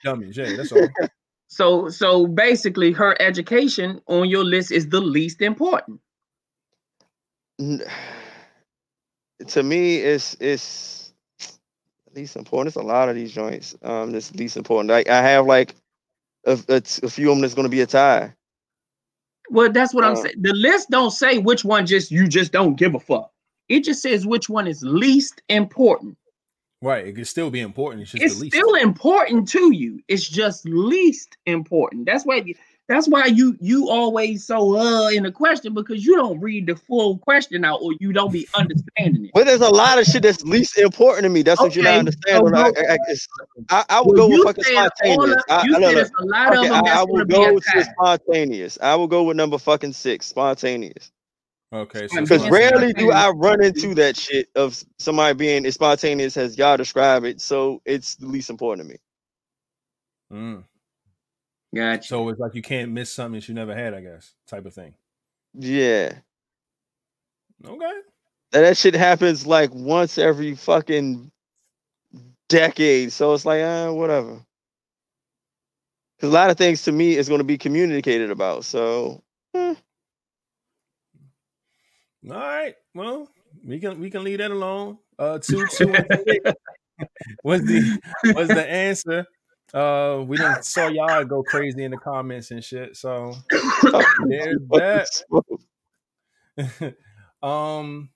Dummies, 0.05 0.37
yeah, 0.37 0.57
that's 0.57 0.71
all. 0.73 0.87
So 1.53 1.89
so 1.89 2.29
basically 2.29 2.93
her 2.93 3.17
education 3.21 4.01
on 4.07 4.29
your 4.29 4.45
list 4.45 4.71
is 4.71 4.89
the 4.89 5.01
least 5.01 5.43
important. 5.43 6.01
N- 7.61 7.83
to 9.47 9.63
me, 9.63 9.99
it's 9.99 10.37
it's 10.41 11.13
least 12.15 12.37
important. 12.37 12.69
It's 12.69 12.77
a 12.77 12.87
lot 12.87 13.09
of 13.09 13.15
these 13.15 13.33
joints. 13.33 13.77
Um, 13.83 14.11
that's 14.11 14.35
least 14.35 14.57
important. 14.57 14.91
Like 14.91 15.09
I 15.09 15.23
have 15.23 15.47
like 15.47 15.75
a, 16.47 16.59
a, 16.69 16.77
a 16.77 17.11
few 17.11 17.31
of 17.31 17.37
them 17.37 17.43
that's 17.43 17.55
going 17.55 17.67
to 17.67 17.71
be 17.71 17.83
a 17.83 17.87
tie. 17.87 18.35
Well, 19.51 19.71
that's 19.71 19.93
what 19.95 20.05
I'm 20.05 20.13
Uh, 20.13 20.17
saying. 20.17 20.37
The 20.41 20.53
list 20.55 20.91
don't 20.91 21.11
say 21.11 21.39
which 21.39 21.65
one 21.65 21.87
just 21.87 22.11
you 22.11 22.27
just 22.29 22.53
don't 22.53 22.77
give 22.77 22.95
a 22.95 23.01
fuck. 23.01 23.31
It 23.69 23.85
just 23.85 24.03
says 24.03 24.27
which 24.27 24.49
one 24.49 24.67
is 24.67 24.83
least 24.83 25.43
important. 25.49 26.17
Right, 26.83 27.07
it 27.07 27.15
could 27.15 27.27
still 27.27 27.51
be 27.51 27.61
important. 27.61 28.03
It's 28.03 28.13
just 28.13 28.25
it's 28.25 28.35
the 28.37 28.41
least. 28.45 28.57
still 28.57 28.75
important 28.75 29.49
to 29.51 29.75
you. 29.75 30.01
It's 30.09 30.27
just 30.29 30.65
least 30.65 31.37
important. 31.47 32.07
That's 32.07 32.25
why 32.25 32.43
that's 32.91 33.07
why 33.09 33.27
you 33.27 33.57
you 33.61 33.89
always 33.89 34.45
so 34.45 34.77
uh 34.77 35.09
in 35.11 35.23
the 35.23 35.31
question 35.31 35.73
because 35.73 36.05
you 36.05 36.17
don't 36.17 36.41
read 36.41 36.67
the 36.67 36.75
full 36.75 37.19
question 37.19 37.65
out 37.65 37.79
or 37.81 37.93
you 38.01 38.13
don't 38.13 38.33
be 38.33 38.49
understanding 38.55 39.27
it. 39.27 39.31
But 39.33 39.47
there's 39.47 39.61
a 39.61 39.71
lot 39.71 40.01
of 40.01 40.07
shit 40.07 40.25
that's 40.25 40.43
least 40.43 40.77
important 40.77 41.23
to 41.23 41.29
me. 41.31 41.43
That's 41.43 41.61
what 41.61 41.77
you're 41.77 41.85
not 41.85 42.01
understanding. 42.01 42.53
so 42.53 42.57
I, 42.57 42.71
go- 42.71 42.81
I, 42.81 42.93
I, 42.93 42.99
I, 43.71 43.85
I 43.89 44.01
would 44.01 44.17
Well, 44.19 44.29
go 44.29 44.35
with 44.35 44.43
fucking 44.43 44.65
spontaneous. 44.65 45.37
of- 45.37 45.45
I, 45.49 45.65
you 45.65 45.77
I, 45.77 45.79
said 45.79 45.97
it's 45.99 46.11
a 46.19 46.25
lot 46.25 46.53
of 46.55 46.63
them 46.63 46.73
I, 46.73 46.81
that's 46.81 46.97
I 46.97 47.05
gonna 47.05 47.07
will 47.07 47.25
go 47.27 47.57
a 47.57 47.61
to 47.61 47.67
tie. 47.71 47.83
spontaneous. 47.93 48.79
I 48.83 48.97
will 48.97 49.07
go 49.07 49.23
with 49.23 49.37
number 49.37 49.57
fucking 49.59 49.93
six, 49.93 50.27
spontaneous. 50.27 51.13
Okay, 51.73 52.03
Because 52.03 52.29
Because 52.29 52.43
Yes, 52.43 52.53
rarely 52.53 52.93
do. 52.93 53.13
I 53.13 53.31
run 53.31 53.63
into 53.63 53.95
that 53.95 54.17
shit 54.17 54.49
of 54.57 54.83
somebody 54.99 55.35
being 55.35 55.65
as 55.65 55.75
spontaneous 55.75 56.37
as 56.37 56.59
y'all 56.59 56.77
describe 56.77 57.23
it. 57.23 57.41
So 57.41 57.83
it's 57.85 58.17
the 58.17 58.27
least 58.27 58.51
important 58.51 58.89
to 58.89 58.93
me. 58.95 58.99
Mm. 60.33 60.65
Gotcha. 61.75 62.09
So 62.09 62.29
it's 62.29 62.41
like 62.41 62.55
you 62.55 62.63
can't 62.63 62.91
miss 62.91 63.13
something 63.13 63.41
that 63.41 63.49
you 63.49 63.55
never 63.55 63.75
had, 63.75 63.95
I 63.95 64.01
guess, 64.01 64.35
type 64.47 64.67
of 64.67 64.75
thing. 64.75 64.95
Yeah. 65.55 66.13
Okay. 67.65 68.01
And 68.53 68.65
that 68.65 68.77
shit 68.77 68.95
happens 68.95 69.47
like 69.47 69.73
once 69.73 70.19
every 70.19 70.57
fucking 70.57 71.31
decade. 72.49 73.13
So 73.13 73.33
it's 73.35 73.45
like, 73.45 73.63
uh, 73.63 73.91
whatever. 73.93 74.45
Because 76.17 76.31
a 76.31 76.35
lot 76.35 76.51
of 76.51 76.59
things 76.59 76.83
to 76.83 76.93
me 76.93 77.17
is 77.17 77.29
going 77.29 77.39
to 77.39 77.45
be 77.45 77.57
communicated 77.57 78.31
about. 78.31 78.65
So 78.65 79.23
eh. 79.55 79.75
All 82.29 82.37
right. 82.37 82.75
Well, 82.95 83.29
we 83.65 83.81
can 83.81 83.99
we 83.99 84.11
can 84.11 84.25
leave 84.25 84.39
that 84.39 84.51
alone. 84.51 84.99
Uh 85.19 85.39
two, 85.39 85.67
two 85.69 85.87
was 87.43 87.61
the 87.63 88.01
was 88.35 88.49
the 88.49 88.69
answer. 88.69 89.25
Uh 89.73 90.25
we 90.27 90.37
didn't 90.37 90.65
saw 90.65 90.89
y'all 90.89 91.25
go 91.25 91.43
crazy 91.43 91.85
in 91.85 91.91
the 91.91 91.97
comments 91.97 92.51
and 92.51 92.63
shit. 92.65 92.97
So 92.97 93.35
there's 94.29 94.59
that. 94.71 95.09
um 97.43 98.11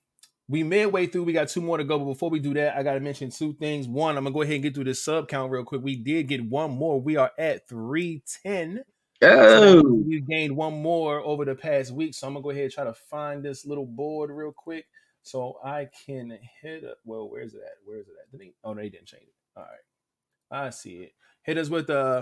we 0.47 0.61
midway 0.63 1.07
through 1.07 1.23
we 1.23 1.33
got 1.33 1.47
two 1.47 1.61
more 1.61 1.77
to 1.77 1.83
go 1.83 1.97
but 1.97 2.05
before 2.05 2.29
we 2.29 2.37
do 2.37 2.53
that 2.53 2.77
i 2.77 2.83
gotta 2.83 2.99
mention 2.99 3.31
two 3.31 3.53
things. 3.53 3.87
One 3.87 4.17
i'm 4.17 4.23
gonna 4.23 4.33
go 4.33 4.41
ahead 4.41 4.55
and 4.55 4.63
get 4.63 4.75
through 4.75 4.83
the 4.83 4.93
sub 4.93 5.27
count 5.27 5.51
real 5.51 5.63
quick. 5.63 5.81
We 5.81 5.95
did 5.95 6.27
get 6.27 6.45
one 6.45 6.71
more. 6.71 7.01
We 7.01 7.15
are 7.15 7.31
at 7.37 7.67
310 7.67 8.83
oh, 9.21 10.03
we 10.05 10.21
gained 10.21 10.55
one 10.55 10.81
more 10.81 11.19
over 11.21 11.45
the 11.45 11.55
past 11.55 11.91
week 11.91 12.13
so 12.13 12.27
i'm 12.27 12.33
gonna 12.33 12.43
go 12.43 12.49
ahead 12.49 12.63
and 12.63 12.73
try 12.73 12.83
to 12.83 12.93
find 12.93 13.43
this 13.43 13.65
little 13.65 13.85
board 13.85 14.29
real 14.29 14.51
quick 14.51 14.85
so 15.23 15.57
i 15.63 15.87
can 16.05 16.37
hit 16.61 16.83
up 16.83 16.97
well 17.05 17.29
where's 17.29 17.53
it 17.53 17.61
at? 17.61 17.77
Where's 17.85 18.07
it 18.07 18.13
at? 18.21 18.31
Did 18.31 18.41
he, 18.41 18.53
oh 18.63 18.73
no 18.73 18.81
he 18.81 18.89
didn't 18.89 19.07
change 19.07 19.23
it. 19.23 19.57
All 19.57 19.63
right. 19.63 20.65
I 20.65 20.69
see 20.69 20.97
it 20.97 21.13
hit 21.45 21.57
us 21.57 21.69
with 21.69 21.89
a 21.89 22.21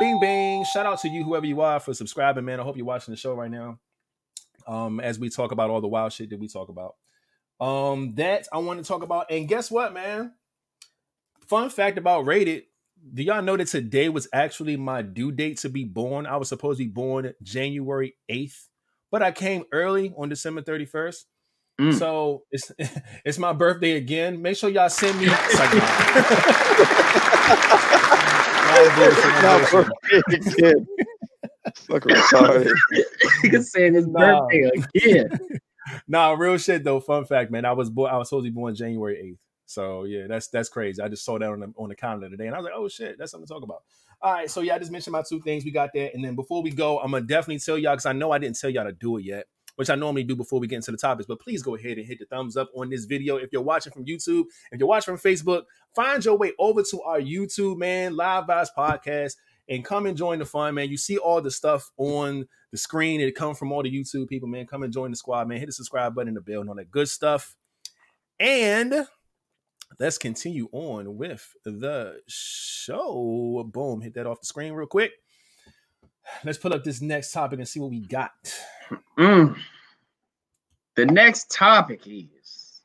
bing 0.00 0.18
bing 0.20 0.64
shout 0.64 0.86
out 0.86 1.00
to 1.00 1.08
you 1.08 1.24
whoever 1.24 1.46
you 1.46 1.60
are 1.60 1.78
for 1.78 1.92
subscribing 1.92 2.44
man 2.44 2.58
i 2.58 2.62
hope 2.62 2.76
you're 2.76 2.86
watching 2.86 3.12
the 3.12 3.18
show 3.18 3.34
right 3.34 3.50
now 3.50 3.78
um, 4.66 5.00
as 5.00 5.18
we 5.18 5.28
talk 5.28 5.52
about 5.52 5.70
all 5.70 5.80
the 5.80 5.88
wild 5.88 6.12
shit 6.12 6.30
that 6.30 6.38
we 6.38 6.48
talk 6.48 6.68
about. 6.68 6.96
Um, 7.60 8.14
that 8.14 8.46
I 8.52 8.58
want 8.58 8.82
to 8.82 8.86
talk 8.86 9.02
about. 9.02 9.30
And 9.30 9.48
guess 9.48 9.70
what, 9.70 9.92
man? 9.92 10.32
Fun 11.46 11.70
fact 11.70 11.98
about 11.98 12.26
Rated. 12.26 12.64
Do 13.12 13.22
y'all 13.22 13.42
know 13.42 13.56
that 13.56 13.66
today 13.66 14.08
was 14.08 14.28
actually 14.32 14.76
my 14.76 15.02
due 15.02 15.32
date 15.32 15.58
to 15.58 15.68
be 15.68 15.84
born? 15.84 16.26
I 16.26 16.36
was 16.36 16.48
supposed 16.48 16.78
to 16.78 16.84
be 16.84 16.90
born 16.90 17.32
January 17.42 18.14
8th, 18.30 18.66
but 19.10 19.22
I 19.22 19.32
came 19.32 19.64
early 19.72 20.12
on 20.16 20.28
December 20.28 20.62
31st. 20.62 21.24
Mm. 21.80 21.98
So 21.98 22.42
it's 22.50 22.70
it's 23.24 23.38
my 23.38 23.54
birthday 23.54 23.92
again. 23.92 24.42
Make 24.42 24.56
sure 24.56 24.70
y'all 24.70 24.90
send 24.90 25.18
me. 25.18 25.26
It's 28.76 29.24
like, 29.24 29.42
nah. 29.42 29.42
Nah, 29.42 29.42
bullshit, 29.42 29.42
nah, 29.42 29.58
Not 29.58 29.70
bullshit. 29.70 29.92
perfect 30.02 30.58
again. 30.58 30.86
Fucking 31.88 32.12
retarded. 32.12 32.72
nigga 33.44 33.62
saying 33.64 33.94
his 33.94 34.06
Nah. 34.06 34.40
birthday 34.48 34.70
again. 34.94 35.30
nah, 36.08 36.32
real 36.32 36.58
shit 36.58 36.84
though. 36.84 37.00
Fun 37.00 37.24
fact, 37.24 37.50
man. 37.50 37.64
I 37.64 37.72
was 37.72 37.90
born. 37.90 38.10
I 38.12 38.16
was 38.18 38.28
supposed 38.28 38.46
to 38.46 38.50
be 38.50 38.54
born 38.54 38.74
January 38.74 39.18
eighth. 39.20 39.38
So 39.66 40.04
yeah, 40.04 40.26
that's 40.28 40.48
that's 40.48 40.68
crazy. 40.68 41.00
I 41.00 41.08
just 41.08 41.24
saw 41.24 41.38
that 41.38 41.48
on 41.48 41.60
the 41.60 41.72
on 41.76 41.88
the 41.90 41.94
calendar 41.94 42.28
today, 42.28 42.46
and 42.46 42.54
I 42.54 42.58
was 42.58 42.64
like, 42.64 42.74
oh 42.76 42.88
shit, 42.88 43.16
that's 43.18 43.30
something 43.30 43.46
to 43.46 43.52
talk 43.54 43.62
about. 43.62 43.82
All 44.22 44.32
right, 44.32 44.50
so 44.50 44.60
yeah, 44.60 44.74
I 44.74 44.78
just 44.78 44.90
mentioned 44.90 45.12
my 45.12 45.22
two 45.22 45.40
things. 45.40 45.64
We 45.64 45.70
got 45.70 45.90
that, 45.94 46.14
and 46.14 46.24
then 46.24 46.34
before 46.34 46.62
we 46.62 46.70
go, 46.70 46.98
I'm 46.98 47.12
gonna 47.12 47.24
definitely 47.24 47.60
tell 47.60 47.78
y'all 47.78 47.92
because 47.94 48.06
I 48.06 48.12
know 48.12 48.32
I 48.32 48.38
didn't 48.38 48.58
tell 48.58 48.68
y'all 48.68 48.84
to 48.84 48.92
do 48.92 49.16
it 49.18 49.24
yet, 49.24 49.46
which 49.80 49.88
I 49.88 49.94
normally 49.94 50.24
do 50.24 50.36
before 50.36 50.60
we 50.60 50.66
get 50.66 50.76
into 50.76 50.90
the 50.90 50.98
topics. 50.98 51.26
But 51.26 51.40
please 51.40 51.62
go 51.62 51.74
ahead 51.74 51.96
and 51.96 52.06
hit 52.06 52.18
the 52.18 52.26
thumbs 52.26 52.58
up 52.58 52.68
on 52.76 52.90
this 52.90 53.06
video 53.06 53.36
if 53.36 53.48
you're 53.50 53.62
watching 53.62 53.94
from 53.94 54.04
YouTube. 54.04 54.44
If 54.70 54.78
you're 54.78 54.86
watching 54.86 55.16
from 55.16 55.30
Facebook, 55.32 55.62
find 55.94 56.22
your 56.22 56.36
way 56.36 56.52
over 56.58 56.82
to 56.82 57.00
our 57.00 57.18
YouTube, 57.18 57.78
man, 57.78 58.14
Live 58.14 58.44
Vibes 58.44 58.68
Podcast, 58.76 59.36
and 59.70 59.82
come 59.82 60.04
and 60.04 60.18
join 60.18 60.38
the 60.38 60.44
fun, 60.44 60.74
man. 60.74 60.90
You 60.90 60.98
see 60.98 61.16
all 61.16 61.40
the 61.40 61.50
stuff 61.50 61.90
on 61.96 62.46
the 62.72 62.76
screen. 62.76 63.22
It 63.22 63.34
come 63.34 63.54
from 63.54 63.72
all 63.72 63.82
the 63.82 63.90
YouTube 63.90 64.28
people, 64.28 64.50
man. 64.50 64.66
Come 64.66 64.82
and 64.82 64.92
join 64.92 65.12
the 65.12 65.16
squad, 65.16 65.48
man. 65.48 65.56
Hit 65.56 65.64
the 65.68 65.72
subscribe 65.72 66.14
button, 66.14 66.34
the 66.34 66.42
bell, 66.42 66.60
and 66.60 66.68
all 66.68 66.76
that 66.76 66.90
good 66.90 67.08
stuff. 67.08 67.56
And 68.38 69.06
let's 69.98 70.18
continue 70.18 70.68
on 70.72 71.16
with 71.16 71.54
the 71.64 72.20
show. 72.28 73.66
Boom, 73.72 74.02
hit 74.02 74.12
that 74.12 74.26
off 74.26 74.40
the 74.40 74.46
screen 74.46 74.74
real 74.74 74.86
quick. 74.86 75.12
Let's 76.44 76.58
put 76.58 76.72
up 76.72 76.84
this 76.84 77.00
next 77.00 77.32
topic 77.32 77.58
and 77.58 77.68
see 77.68 77.80
what 77.80 77.90
we 77.90 78.00
got. 78.00 78.30
Mm. 79.18 79.56
The 80.96 81.06
next 81.06 81.50
topic 81.50 82.02
is 82.06 82.80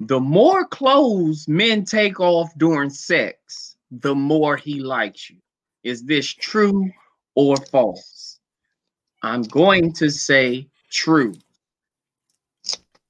the 0.00 0.20
more 0.20 0.66
clothes 0.66 1.46
men 1.46 1.84
take 1.84 2.18
off 2.18 2.50
during 2.58 2.90
sex, 2.90 3.76
the 3.90 4.14
more 4.14 4.56
he 4.56 4.80
likes 4.80 5.30
you. 5.30 5.36
Is 5.84 6.02
this 6.02 6.26
true 6.26 6.90
or 7.34 7.56
false? 7.56 8.38
I'm 9.22 9.42
going 9.42 9.92
to 9.94 10.10
say 10.10 10.68
true. 10.90 11.34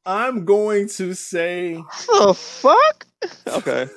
I'm 0.05 0.45
going 0.45 0.89
to 0.89 1.15
say, 1.15 1.75
the 1.75 2.35
fuck? 2.35 3.07
Okay. 3.47 3.89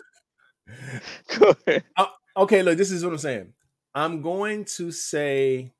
Go 1.39 1.55
ahead. 1.67 1.83
okay, 2.37 2.63
look, 2.63 2.77
this 2.77 2.91
is 2.91 3.03
what 3.03 3.11
I'm 3.11 3.19
saying. 3.19 3.53
I'm 3.95 4.21
going 4.21 4.65
to 4.77 4.91
say 4.91 5.73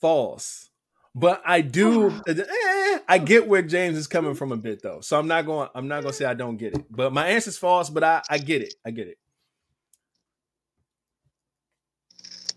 false. 0.00 0.70
But 1.14 1.42
I 1.44 1.62
do 1.62 2.10
eh, 2.28 2.98
I 3.08 3.18
get 3.18 3.48
where 3.48 3.62
James 3.62 3.96
is 3.96 4.06
coming 4.06 4.34
from 4.34 4.52
a 4.52 4.56
bit 4.56 4.82
though. 4.82 5.00
So 5.00 5.18
I'm 5.18 5.26
not 5.26 5.46
going 5.46 5.68
I'm 5.74 5.88
not 5.88 6.02
going 6.02 6.12
to 6.12 6.16
say 6.16 6.26
I 6.26 6.34
don't 6.34 6.58
get 6.58 6.74
it. 6.74 6.84
But 6.90 7.12
my 7.12 7.26
answer's 7.28 7.58
false, 7.58 7.90
but 7.90 8.04
I 8.04 8.22
I 8.30 8.38
get 8.38 8.62
it. 8.62 8.74
I 8.86 8.92
get 8.92 9.08
it. 9.08 9.18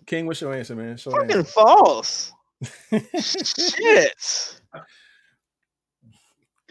King, 0.06 0.28
what's 0.28 0.42
your 0.42 0.54
answer, 0.54 0.76
man? 0.76 0.98
Short 0.98 1.22
Fucking 1.22 1.38
answer. 1.38 1.44
false. 1.44 2.34
Shit. 3.18 4.14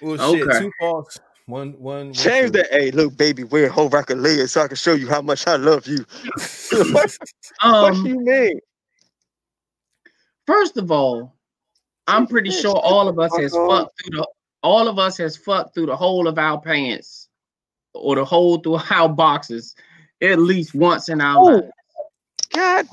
Well, 0.03 0.19
shit, 0.19 0.51
Okay. 0.51 0.59
two 0.59 0.73
false. 0.79 1.19
One, 1.51 1.73
one. 1.73 2.07
one 2.07 2.13
Change 2.15 2.53
true. 2.53 2.63
that. 2.63 2.69
Hey, 2.71 2.91
look, 2.91 3.17
baby, 3.17 3.45
wear 3.45 3.67
a 3.67 3.73
whole 3.73 3.89
rack 3.89 4.11
of 4.11 4.19
layers 4.19 4.53
so 4.53 4.63
I 4.63 4.69
can 4.69 4.77
show 4.77 4.93
you 4.95 5.09
how 5.09 5.21
much 5.21 5.47
I 5.47 5.57
love 5.57 5.87
you. 5.87 5.99
what, 6.93 7.17
what 7.63 7.93
Um, 7.95 8.07
you 8.07 8.21
mean? 8.21 8.61
first 10.47 10.77
of 10.77 10.91
all, 10.91 11.35
I'm 12.07 12.27
pretty 12.27 12.51
sure 12.51 12.75
all 12.77 13.09
of 13.09 13.19
us 13.19 13.37
has 13.37 13.53
fucked 13.55 14.01
through 14.03 14.19
the 14.19 14.27
all 14.63 14.89
of 14.89 14.99
us 14.99 15.17
has 15.19 15.37
fucked 15.37 15.75
through 15.75 15.87
the 15.87 15.97
whole 15.97 16.29
of 16.29 16.39
our 16.39 16.61
pants 16.61 17.29
or 17.95 18.17
the 18.17 18.25
hole 18.25 18.59
through 18.59 18.79
our 18.91 19.09
boxes 19.09 19.75
at 20.23 20.39
least 20.39 20.75
once 20.75 21.09
in 21.09 21.21
our 21.21 21.39
Oh. 21.39 21.45
life. 21.57 21.65
God 22.53 22.87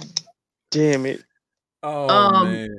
damn 0.72 1.06
it. 1.06 1.24
Oh 1.84 2.08
Um, 2.10 2.52
man. 2.52 2.78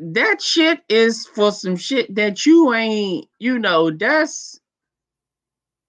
That 0.00 0.40
shit 0.40 0.80
is 0.88 1.26
for 1.26 1.50
some 1.50 1.76
shit 1.76 2.14
that 2.14 2.46
you 2.46 2.72
ain't, 2.72 3.28
you 3.38 3.58
know, 3.58 3.90
that's 3.90 4.60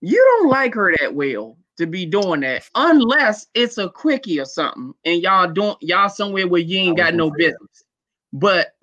you 0.01 0.17
don't 0.17 0.49
like 0.49 0.73
her 0.73 0.95
that 0.99 1.13
well 1.13 1.57
to 1.77 1.85
be 1.85 2.05
doing 2.05 2.41
that 2.41 2.63
unless 2.75 3.47
it's 3.53 3.77
a 3.77 3.89
quickie 3.89 4.39
or 4.39 4.45
something 4.45 4.93
and 5.05 5.21
y'all 5.21 5.51
don't 5.51 5.77
y'all 5.81 6.09
somewhere 6.09 6.47
where 6.47 6.61
you 6.61 6.79
ain't 6.79 6.97
got 6.97 7.13
no 7.13 7.29
business. 7.31 7.83
But 8.33 8.73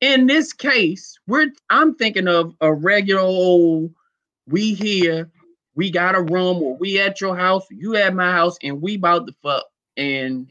in 0.00 0.26
this 0.26 0.52
case, 0.52 1.18
we're 1.26 1.50
I'm 1.70 1.94
thinking 1.94 2.28
of 2.28 2.54
a 2.60 2.72
regular 2.72 3.22
old 3.22 3.94
we 4.46 4.74
here, 4.74 5.30
we 5.74 5.90
got 5.90 6.14
a 6.14 6.20
room 6.20 6.62
or 6.62 6.76
we 6.76 7.00
at 7.00 7.20
your 7.20 7.36
house, 7.36 7.64
you 7.70 7.96
at 7.96 8.14
my 8.14 8.30
house, 8.30 8.56
and 8.62 8.80
we 8.82 8.96
about 8.96 9.26
to 9.26 9.34
fuck. 9.42 9.64
And 9.96 10.48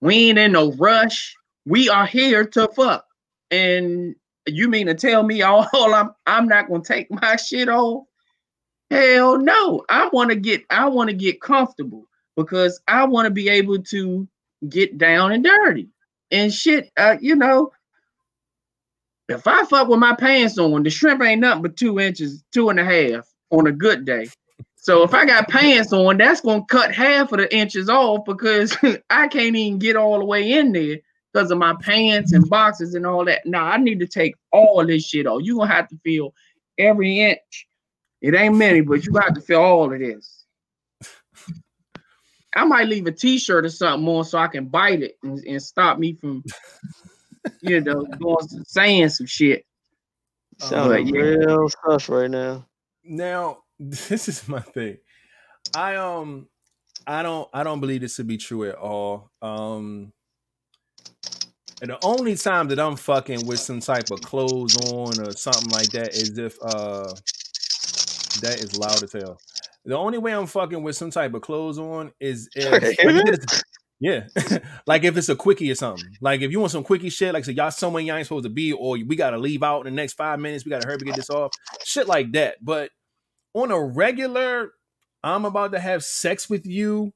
we 0.00 0.28
ain't 0.28 0.38
in 0.38 0.52
no 0.52 0.72
rush. 0.72 1.36
We 1.66 1.88
are 1.88 2.06
here 2.06 2.44
to 2.46 2.68
fuck. 2.68 3.04
And 3.52 4.16
you 4.46 4.68
mean 4.68 4.86
to 4.86 4.94
tell 4.94 5.22
me 5.22 5.42
all, 5.42 5.68
I'm 5.74 6.10
I'm 6.26 6.48
not 6.48 6.68
gonna 6.68 6.82
take 6.82 7.10
my 7.10 7.36
shit 7.36 7.68
off? 7.68 8.04
Hell 8.90 9.38
no. 9.38 9.84
I 9.88 10.08
want 10.12 10.30
to 10.30 10.36
get 10.36 10.64
I 10.70 10.88
want 10.88 11.10
to 11.10 11.16
get 11.16 11.40
comfortable 11.40 12.08
because 12.36 12.80
I 12.88 13.04
want 13.04 13.26
to 13.26 13.30
be 13.30 13.48
able 13.48 13.82
to 13.82 14.26
get 14.68 14.98
down 14.98 15.32
and 15.32 15.44
dirty 15.44 15.88
and 16.30 16.52
shit. 16.52 16.90
Uh, 16.96 17.16
you 17.20 17.36
know, 17.36 17.72
if 19.28 19.46
I 19.46 19.64
fuck 19.64 19.88
with 19.88 20.00
my 20.00 20.14
pants 20.14 20.58
on, 20.58 20.82
the 20.82 20.90
shrimp 20.90 21.22
ain't 21.22 21.40
nothing 21.40 21.62
but 21.62 21.76
two 21.76 22.00
inches, 22.00 22.42
two 22.52 22.70
and 22.70 22.80
a 22.80 22.84
half 22.84 23.28
on 23.50 23.66
a 23.66 23.72
good 23.72 24.04
day. 24.04 24.28
So 24.76 25.04
if 25.04 25.14
I 25.14 25.24
got 25.24 25.48
pants 25.48 25.92
on, 25.92 26.18
that's 26.18 26.40
gonna 26.40 26.64
cut 26.68 26.92
half 26.92 27.32
of 27.32 27.38
the 27.38 27.54
inches 27.54 27.88
off 27.88 28.24
because 28.24 28.76
I 29.10 29.28
can't 29.28 29.56
even 29.56 29.78
get 29.78 29.96
all 29.96 30.18
the 30.18 30.24
way 30.24 30.52
in 30.52 30.72
there 30.72 30.98
because 31.32 31.50
of 31.50 31.58
my 31.58 31.74
pants 31.80 32.32
and 32.32 32.48
boxes 32.48 32.94
and 32.94 33.06
all 33.06 33.24
that. 33.24 33.46
Now 33.46 33.64
I 33.64 33.76
need 33.76 34.00
to 34.00 34.06
take 34.06 34.34
all 34.52 34.84
this 34.86 35.06
shit 35.06 35.26
off. 35.26 35.42
You're 35.42 35.56
gonna 35.56 35.72
have 35.72 35.88
to 35.88 35.98
feel 36.04 36.34
every 36.78 37.20
inch. 37.20 37.68
It 38.20 38.34
ain't 38.34 38.56
many, 38.56 38.80
but 38.80 39.04
you 39.04 39.12
got 39.12 39.34
to 39.34 39.40
feel 39.40 39.60
all 39.60 39.92
of 39.92 39.98
this. 39.98 40.44
I 42.54 42.64
might 42.64 42.86
leave 42.86 43.06
a 43.06 43.12
t-shirt 43.12 43.64
or 43.64 43.70
something 43.70 44.06
on 44.08 44.24
so 44.24 44.38
I 44.38 44.46
can 44.46 44.66
bite 44.66 45.02
it 45.02 45.16
and, 45.22 45.38
and 45.44 45.62
stop 45.62 45.98
me 45.98 46.14
from, 46.14 46.44
you 47.62 47.80
know, 47.80 48.04
going 48.20 48.46
saying 48.66 49.08
some 49.08 49.26
shit. 49.26 49.64
Sounding 50.58 51.08
yeah. 51.08 51.20
real 51.20 51.68
sus 51.68 52.08
right 52.08 52.30
now. 52.30 52.66
Now, 53.02 53.58
this 53.80 54.28
is 54.28 54.46
my 54.48 54.60
thing. 54.60 54.98
I 55.74 55.96
um 55.96 56.48
I 57.06 57.22
don't 57.22 57.48
I 57.52 57.64
don't 57.64 57.80
believe 57.80 58.02
this 58.02 58.16
to 58.16 58.24
be 58.24 58.36
true 58.36 58.68
at 58.68 58.76
all. 58.76 59.30
Um 59.40 60.12
and 61.82 61.90
the 61.90 61.98
only 62.04 62.36
time 62.36 62.68
that 62.68 62.78
I'm 62.80 62.96
fucking 62.96 63.46
with 63.46 63.60
some 63.60 63.80
type 63.80 64.10
of 64.10 64.22
clothes 64.22 64.76
on 64.92 65.20
or 65.20 65.32
something 65.32 65.68
like 65.70 65.90
that 65.90 66.14
is 66.14 66.38
if 66.38 66.56
uh 66.62 67.12
that 68.40 68.60
is 68.60 68.78
loud 68.78 69.02
as 69.02 69.12
hell. 69.12 69.38
The 69.84 69.96
only 69.96 70.18
way 70.18 70.32
I'm 70.32 70.46
fucking 70.46 70.82
with 70.82 70.96
some 70.96 71.10
type 71.10 71.34
of 71.34 71.42
clothes 71.42 71.78
on 71.78 72.12
is 72.20 72.48
if 72.54 72.70
like, 72.72 72.82
if 72.82 73.28
it's- 73.28 73.62
yeah, 74.00 74.26
like 74.86 75.04
if 75.04 75.16
it's 75.16 75.28
a 75.28 75.36
quickie 75.36 75.70
or 75.70 75.74
something. 75.76 76.08
Like 76.20 76.40
if 76.40 76.50
you 76.50 76.58
want 76.60 76.72
some 76.72 76.82
quickie 76.82 77.10
shit, 77.10 77.34
like 77.34 77.44
say 77.44 77.52
y'all 77.52 77.70
somewhere 77.70 78.02
y'all 78.02 78.16
ain't 78.16 78.26
supposed 78.26 78.44
to 78.44 78.50
be, 78.50 78.72
or 78.72 78.92
we 78.92 79.14
gotta 79.16 79.38
leave 79.38 79.62
out 79.62 79.86
in 79.86 79.92
the 79.92 79.96
next 79.96 80.14
five 80.14 80.40
minutes, 80.40 80.64
we 80.64 80.70
gotta 80.70 80.86
hurry 80.86 80.98
to 80.98 81.04
get 81.04 81.14
this 81.16 81.30
off, 81.30 81.52
shit 81.84 82.08
like 82.08 82.32
that. 82.32 82.56
But 82.60 82.90
on 83.54 83.70
a 83.70 83.80
regular, 83.80 84.72
I'm 85.22 85.44
about 85.44 85.72
to 85.72 85.78
have 85.78 86.02
sex 86.04 86.50
with 86.50 86.66
you, 86.66 87.12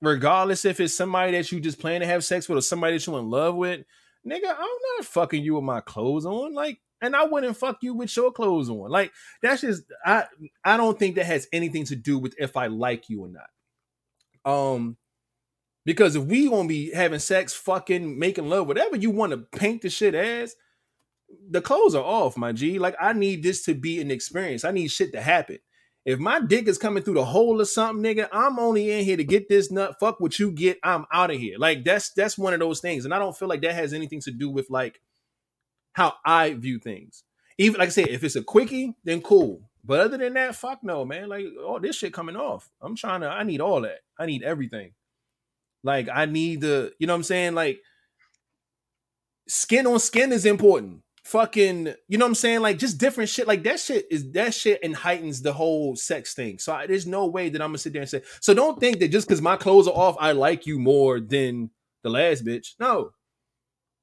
regardless 0.00 0.64
if 0.64 0.80
it's 0.80 0.94
somebody 0.96 1.32
that 1.32 1.52
you 1.52 1.60
just 1.60 1.78
plan 1.78 2.00
to 2.00 2.06
have 2.06 2.24
sex 2.24 2.48
with 2.48 2.56
or 2.58 2.62
somebody 2.62 2.96
that 2.96 3.06
you're 3.06 3.18
in 3.18 3.28
love 3.28 3.54
with, 3.54 3.84
nigga, 4.26 4.48
I'm 4.48 4.78
not 4.96 5.04
fucking 5.04 5.42
you 5.42 5.54
with 5.54 5.64
my 5.64 5.80
clothes 5.80 6.26
on. 6.26 6.54
Like, 6.54 6.78
and 7.00 7.16
I 7.16 7.24
wouldn't 7.24 7.56
fuck 7.56 7.78
you 7.82 7.94
with 7.94 8.16
your 8.16 8.32
clothes 8.32 8.68
on. 8.70 8.90
Like, 8.90 9.12
that's 9.42 9.62
just 9.62 9.82
I 10.04 10.26
I 10.64 10.76
don't 10.76 10.98
think 10.98 11.16
that 11.16 11.26
has 11.26 11.48
anything 11.52 11.84
to 11.86 11.96
do 11.96 12.18
with 12.18 12.34
if 12.38 12.56
I 12.56 12.68
like 12.68 13.08
you 13.08 13.24
or 13.24 13.28
not. 13.28 13.50
Um, 14.44 14.96
because 15.84 16.14
if 16.14 16.24
we 16.24 16.48
gonna 16.48 16.68
be 16.68 16.92
having 16.92 17.18
sex, 17.18 17.52
fucking, 17.52 18.18
making 18.18 18.48
love, 18.48 18.68
whatever 18.68 18.96
you 18.96 19.10
want 19.10 19.32
to 19.32 19.38
paint 19.58 19.82
the 19.82 19.90
shit 19.90 20.14
as, 20.14 20.54
the 21.50 21.60
clothes 21.60 21.94
are 21.94 22.04
off, 22.04 22.36
my 22.36 22.52
G. 22.52 22.78
Like 22.78 22.94
I 23.00 23.12
need 23.12 23.42
this 23.42 23.64
to 23.64 23.74
be 23.74 24.00
an 24.00 24.10
experience. 24.10 24.64
I 24.64 24.70
need 24.70 24.88
shit 24.88 25.12
to 25.12 25.20
happen. 25.20 25.58
If 26.04 26.18
my 26.18 26.40
dick 26.40 26.66
is 26.66 26.78
coming 26.78 27.02
through 27.02 27.14
the 27.14 27.24
hole 27.24 27.60
or 27.60 27.64
something, 27.64 28.02
nigga, 28.02 28.28
I'm 28.32 28.58
only 28.58 28.90
in 28.90 29.04
here 29.04 29.16
to 29.16 29.24
get 29.24 29.48
this 29.48 29.70
nut. 29.70 29.96
Fuck 30.00 30.18
what 30.18 30.38
you 30.38 30.50
get. 30.50 30.78
I'm 30.82 31.06
out 31.12 31.30
of 31.30 31.38
here. 31.38 31.56
Like 31.58 31.84
that's 31.84 32.10
that's 32.10 32.36
one 32.36 32.54
of 32.54 32.60
those 32.60 32.80
things, 32.80 33.04
and 33.04 33.14
I 33.14 33.18
don't 33.18 33.36
feel 33.36 33.48
like 33.48 33.62
that 33.62 33.74
has 33.74 33.92
anything 33.92 34.20
to 34.22 34.32
do 34.32 34.50
with 34.50 34.68
like 34.68 35.00
how 35.92 36.14
I 36.24 36.54
view 36.54 36.78
things. 36.78 37.22
Even 37.58 37.78
like 37.78 37.88
I 37.88 37.92
said, 37.92 38.08
if 38.08 38.24
it's 38.24 38.36
a 38.36 38.42
quickie, 38.42 38.94
then 39.04 39.20
cool. 39.20 39.62
But 39.84 40.00
other 40.00 40.16
than 40.16 40.34
that, 40.34 40.56
fuck 40.56 40.82
no, 40.82 41.04
man. 41.04 41.28
Like 41.28 41.46
all 41.64 41.78
this 41.78 41.96
shit 41.96 42.12
coming 42.12 42.36
off. 42.36 42.70
I'm 42.80 42.96
trying 42.96 43.20
to. 43.20 43.28
I 43.28 43.44
need 43.44 43.60
all 43.60 43.82
that. 43.82 44.00
I 44.18 44.26
need 44.26 44.42
everything. 44.42 44.92
Like 45.84 46.08
I 46.12 46.24
need 46.24 46.62
the. 46.62 46.92
You 46.98 47.06
know 47.06 47.12
what 47.12 47.18
I'm 47.18 47.24
saying? 47.24 47.54
Like 47.54 47.80
skin 49.46 49.86
on 49.86 50.00
skin 50.00 50.32
is 50.32 50.46
important. 50.46 51.02
Fucking, 51.24 51.94
you 52.08 52.18
know 52.18 52.24
what 52.24 52.30
I'm 52.30 52.34
saying? 52.34 52.60
Like 52.60 52.78
just 52.78 52.98
different 52.98 53.30
shit. 53.30 53.46
Like 53.46 53.62
that 53.62 53.78
shit 53.78 54.06
is 54.10 54.32
that 54.32 54.54
shit 54.54 54.80
and 54.82 54.94
heightens 54.94 55.40
the 55.40 55.52
whole 55.52 55.94
sex 55.94 56.34
thing. 56.34 56.58
So 56.58 56.72
I, 56.72 56.86
there's 56.86 57.06
no 57.06 57.26
way 57.26 57.48
that 57.48 57.62
I'm 57.62 57.68
gonna 57.68 57.78
sit 57.78 57.92
there 57.92 58.02
and 58.02 58.10
say. 58.10 58.22
So 58.40 58.54
don't 58.54 58.80
think 58.80 58.98
that 58.98 59.08
just 59.08 59.28
because 59.28 59.40
my 59.40 59.56
clothes 59.56 59.86
are 59.86 59.94
off, 59.94 60.16
I 60.18 60.32
like 60.32 60.66
you 60.66 60.80
more 60.80 61.20
than 61.20 61.70
the 62.02 62.10
last 62.10 62.44
bitch. 62.44 62.74
No, 62.80 63.12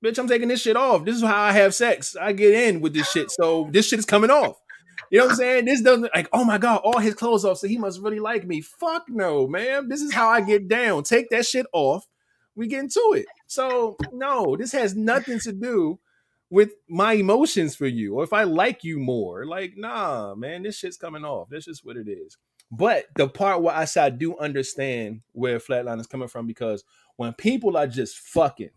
bitch, 0.03 0.17
I'm 0.17 0.29
taking 0.29 0.47
this 0.47 0.61
shit 0.61 0.77
off. 0.77 1.03
This 1.03 1.17
is 1.17 1.23
how 1.23 1.41
I 1.41 1.51
have 1.51 1.75
sex. 1.75 2.15
I 2.15 2.31
get 2.31 2.53
in 2.53 2.79
with 2.79 2.93
this 2.93 3.11
shit. 3.11 3.31
So 3.31 3.67
this 3.71 3.87
shit 3.87 3.99
is 3.99 4.05
coming 4.05 4.31
off. 4.31 4.57
You 5.11 5.19
know 5.19 5.25
what 5.25 5.31
I'm 5.31 5.37
saying? 5.37 5.65
This 5.65 5.81
doesn't 5.81 6.09
like, 6.15 6.29
oh 6.31 6.45
my 6.45 6.57
god, 6.57 6.81
all 6.83 6.99
his 6.99 7.15
clothes 7.15 7.43
off, 7.43 7.57
so 7.57 7.67
he 7.67 7.77
must 7.77 8.01
really 8.01 8.19
like 8.19 8.45
me. 8.45 8.61
Fuck 8.61 9.05
no, 9.09 9.47
man. 9.47 9.89
This 9.89 10.01
is 10.01 10.13
how 10.13 10.29
I 10.29 10.41
get 10.41 10.67
down. 10.67 11.03
Take 11.03 11.29
that 11.31 11.45
shit 11.45 11.65
off. 11.73 12.07
We 12.55 12.67
get 12.67 12.79
into 12.79 13.13
it. 13.15 13.25
So 13.47 13.97
no, 14.13 14.55
this 14.55 14.71
has 14.71 14.95
nothing 14.95 15.39
to 15.39 15.51
do 15.51 15.99
with 16.49 16.71
my 16.87 17.13
emotions 17.13 17.75
for 17.75 17.87
you, 17.87 18.15
or 18.15 18.23
if 18.23 18.33
I 18.33 18.43
like 18.43 18.83
you 18.83 18.99
more. 18.99 19.45
Like, 19.45 19.73
nah, 19.77 20.35
man, 20.35 20.63
this 20.63 20.77
shit's 20.77 20.97
coming 20.97 21.23
off. 21.23 21.49
That's 21.49 21.65
just 21.65 21.85
what 21.85 21.97
it 21.97 22.07
is. 22.07 22.37
But 22.71 23.05
the 23.15 23.27
part 23.27 23.61
where 23.61 23.75
I 23.75 23.85
say 23.85 24.01
I 24.01 24.09
do 24.09 24.37
understand 24.37 25.21
where 25.31 25.59
Flatline 25.59 25.99
is 25.99 26.07
coming 26.07 26.27
from 26.27 26.45
because 26.45 26.83
when 27.15 27.33
people 27.33 27.77
are 27.77 27.87
just 27.87 28.17
fucking, 28.17 28.69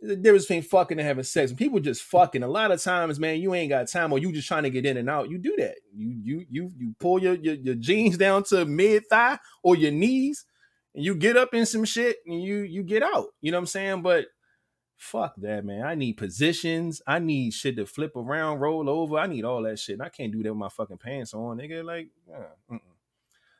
the 0.00 0.16
difference 0.16 0.44
between 0.44 0.62
fucking 0.62 0.98
and 0.98 1.06
having 1.06 1.24
sex. 1.24 1.50
When 1.50 1.56
people 1.56 1.80
just 1.80 2.02
fucking, 2.02 2.42
a 2.42 2.48
lot 2.48 2.70
of 2.70 2.82
times, 2.82 3.18
man, 3.18 3.40
you 3.40 3.54
ain't 3.54 3.70
got 3.70 3.88
time, 3.88 4.12
or 4.12 4.18
you 4.18 4.30
just 4.32 4.48
trying 4.48 4.64
to 4.64 4.70
get 4.70 4.84
in 4.84 4.96
and 4.96 5.08
out. 5.08 5.30
You 5.30 5.38
do 5.38 5.54
that. 5.56 5.76
You 5.94 6.10
you 6.22 6.46
you 6.50 6.70
you 6.76 6.94
pull 7.00 7.20
your 7.20 7.34
your, 7.34 7.54
your 7.54 7.74
jeans 7.76 8.18
down 8.18 8.44
to 8.44 8.64
mid 8.66 9.06
thigh 9.08 9.38
or 9.62 9.74
your 9.74 9.92
knees, 9.92 10.44
and 10.94 11.04
you 11.04 11.14
get 11.14 11.36
up 11.36 11.54
in 11.54 11.64
some 11.64 11.84
shit, 11.84 12.18
and 12.26 12.42
you 12.42 12.58
you 12.58 12.82
get 12.82 13.02
out. 13.02 13.28
You 13.40 13.52
know 13.52 13.56
what 13.56 13.62
I'm 13.62 13.66
saying? 13.66 14.02
But 14.02 14.26
fuck 14.96 15.34
that, 15.38 15.64
man. 15.64 15.82
I 15.82 15.94
need 15.94 16.14
positions. 16.14 17.02
I 17.06 17.18
need 17.18 17.52
shit 17.52 17.76
to 17.76 17.86
flip 17.86 18.16
around, 18.16 18.60
roll 18.60 18.88
over. 18.88 19.18
I 19.18 19.26
need 19.26 19.44
all 19.44 19.62
that 19.62 19.78
shit. 19.78 19.94
And 19.94 20.02
I 20.02 20.08
can't 20.08 20.32
do 20.32 20.42
that 20.42 20.50
with 20.52 20.58
my 20.58 20.68
fucking 20.68 20.98
pants 20.98 21.34
on, 21.34 21.58
nigga. 21.58 21.84
Like, 21.84 22.08
mm-mm. 22.70 22.80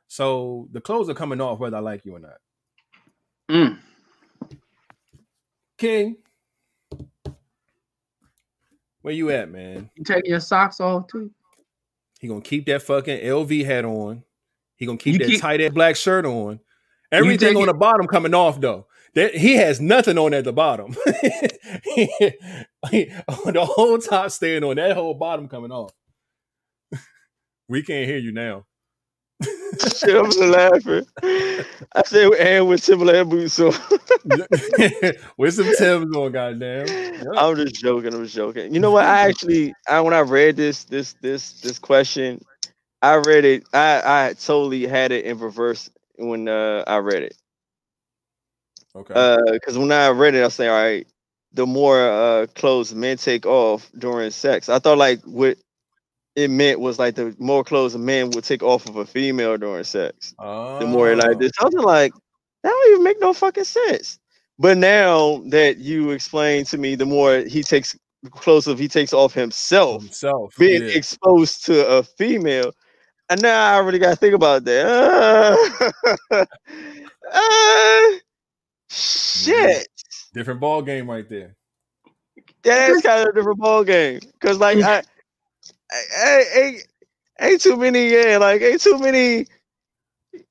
so 0.09 0.69
the 0.73 0.81
clothes 0.81 1.09
are 1.09 1.15
coming 1.15 1.41
off 1.41 1.59
whether 1.59 1.77
I 1.77 1.81
like 1.81 2.05
you 2.05 2.17
or 2.17 2.21
not. 2.21 2.39
Mm. 3.51 3.79
King, 5.79 6.17
where 9.03 9.15
you 9.15 9.31
at, 9.31 9.51
man? 9.51 9.91
You 9.95 10.05
taking 10.05 10.31
your 10.31 10.41
socks 10.41 10.81
off 10.81 11.07
too? 11.07 11.31
He 12.19 12.29
gonna 12.29 12.41
keep 12.41 12.67
that 12.67 12.83
fucking 12.83 13.21
LV 13.21 13.65
hat 13.65 13.85
on. 13.85 14.25
He 14.75 14.87
gonna 14.87 14.99
keep 14.99 15.13
You 15.15 15.19
that 15.21 15.27
keep- 15.29 15.41
tight 15.41 15.61
ass 15.61 15.73
black 15.73 15.97
shirt 15.97 16.25
on. 16.25 16.61
Everything 17.13 17.51
take 17.51 17.57
on 17.57 17.67
the 17.67 17.75
bottom 17.75 18.07
coming 18.07 18.35
off 18.35 18.61
though. 18.61 18.87
That 19.17 19.35
he 19.35 19.57
has 19.57 19.81
nothing 19.81 20.19
on 20.19 20.35
at 20.35 20.45
the 20.45 20.53
bottom. 20.53 20.93
the 22.93 23.67
whole 23.67 23.97
top 23.99 24.31
staying 24.31 24.63
on. 24.63 24.77
That 24.77 24.95
whole 24.95 25.15
bottom 25.15 25.49
coming 25.49 25.73
off. 25.73 25.91
we 27.69 27.83
can't 27.83 28.07
hear 28.07 28.19
you 28.19 28.31
now. 28.33 28.67
I'm 29.43 30.31
laughing. 30.51 31.07
I 31.23 32.03
said, 32.05 32.31
and 32.35 32.69
with 32.69 32.85
Timberland 32.85 33.31
boots 33.31 33.59
on. 33.59 33.73
with 35.39 35.55
some 35.55 35.75
Tim's 35.79 36.15
on, 36.15 36.33
goddamn. 36.33 36.87
Yep. 36.87 37.27
I'm 37.37 37.57
just 37.57 37.77
joking. 37.77 38.13
I'm 38.13 38.23
just 38.25 38.37
joking. 38.37 38.75
You 38.75 38.81
know 38.81 38.91
what? 38.91 39.07
I 39.07 39.29
actually, 39.29 39.73
I 39.89 40.01
when 40.03 40.13
I 40.13 40.21
read 40.21 40.57
this, 40.57 40.85
this, 40.85 41.15
this, 41.23 41.61
this 41.63 41.79
question, 41.79 42.43
I 43.01 43.15
read 43.17 43.47
it. 43.47 43.65
I, 43.73 44.03
I 44.05 44.33
totally 44.35 44.87
had 44.87 45.11
it 45.11 45.25
in 45.25 45.39
reverse 45.39 45.91
when 46.17 46.49
uh, 46.49 46.85
I 46.87 46.99
read 46.99 47.23
it. 47.23 47.37
Okay. 48.97 49.37
Because 49.53 49.77
when 49.77 49.93
I 49.93 50.09
read 50.09 50.35
it, 50.35 50.41
I 50.41 50.45
was 50.45 50.55
saying, 50.55 50.71
all 50.71 50.83
right, 50.83 51.07
the 51.53 51.67
more 51.67 52.01
uh, 52.01 52.47
clothes 52.55 52.95
men 52.95 53.17
take 53.17 53.47
off 53.47 53.91
during 53.99 54.31
sex. 54.31 54.69
I 54.69 54.79
thought 54.79 54.99
like 54.99 55.23
what 55.25 55.59
it 56.35 56.51
meant 56.51 56.81
was 56.81 56.99
like 56.99 57.15
the 57.15 57.35
more 57.39 57.65
clothes 57.65 57.95
a 57.95 57.99
man 57.99 58.31
would 58.31 58.45
take 58.45 58.63
off 58.63 58.87
of 58.89 58.97
a 58.97 59.07
female 59.07 59.57
during 59.57 59.85
sex. 59.85 60.35
oh. 60.39 60.79
The 60.79 60.87
more 60.87 61.17
like 61.17 61.39
this, 61.39 61.53
I 61.61 61.65
was 61.65 61.75
like, 61.75 62.13
that 62.63 62.71
don't 62.71 62.93
even 62.93 63.05
make 63.05 63.21
no 63.21 63.33
fucking 63.33 63.65
sense. 63.65 64.19
But 64.59 64.79
now 64.79 65.43
that 65.47 65.79
you 65.79 66.11
explain 66.11 66.65
to 66.67 66.79
me, 66.79 66.95
the 66.95 67.07
more 67.07 67.39
he 67.41 67.63
takes 67.63 67.97
clothes 68.31 68.67
of 68.67 68.79
he 68.79 68.89
takes 68.89 69.13
off 69.13 69.33
himself, 69.33 70.03
himself. 70.03 70.55
being 70.59 70.83
yeah. 70.83 70.89
exposed 70.89 71.65
to 71.67 71.87
a 71.87 72.03
female. 72.03 72.73
And 73.29 73.43
now 73.43 73.75
I 73.75 73.79
really 73.79 73.99
gotta 73.99 74.17
think 74.17 74.35
about 74.35 74.65
that. 74.65 76.49
Uh, 77.29 77.33
uh, 77.33 78.19
Mm-hmm. 78.91 79.51
shit. 79.51 79.89
Different 80.35 80.61
ball 80.61 80.83
game 80.83 81.09
right 81.11 81.29
there. 81.29 81.57
That 82.63 82.91
is 82.91 83.03
kind 83.03 83.23
of 83.23 83.29
a 83.29 83.33
different 83.33 83.59
ball 83.59 83.85
game. 83.85 84.21
Cause 84.41 84.59
like 84.59 84.79
I, 84.79 85.03
I, 85.91 86.03
I 86.25 86.45
ain't 86.57 86.89
ain't 87.41 87.61
too 87.61 87.77
many, 87.77 88.11
yeah, 88.11 88.39
like 88.39 88.61
ain't 88.63 88.81
too 88.81 88.99
many. 88.99 89.47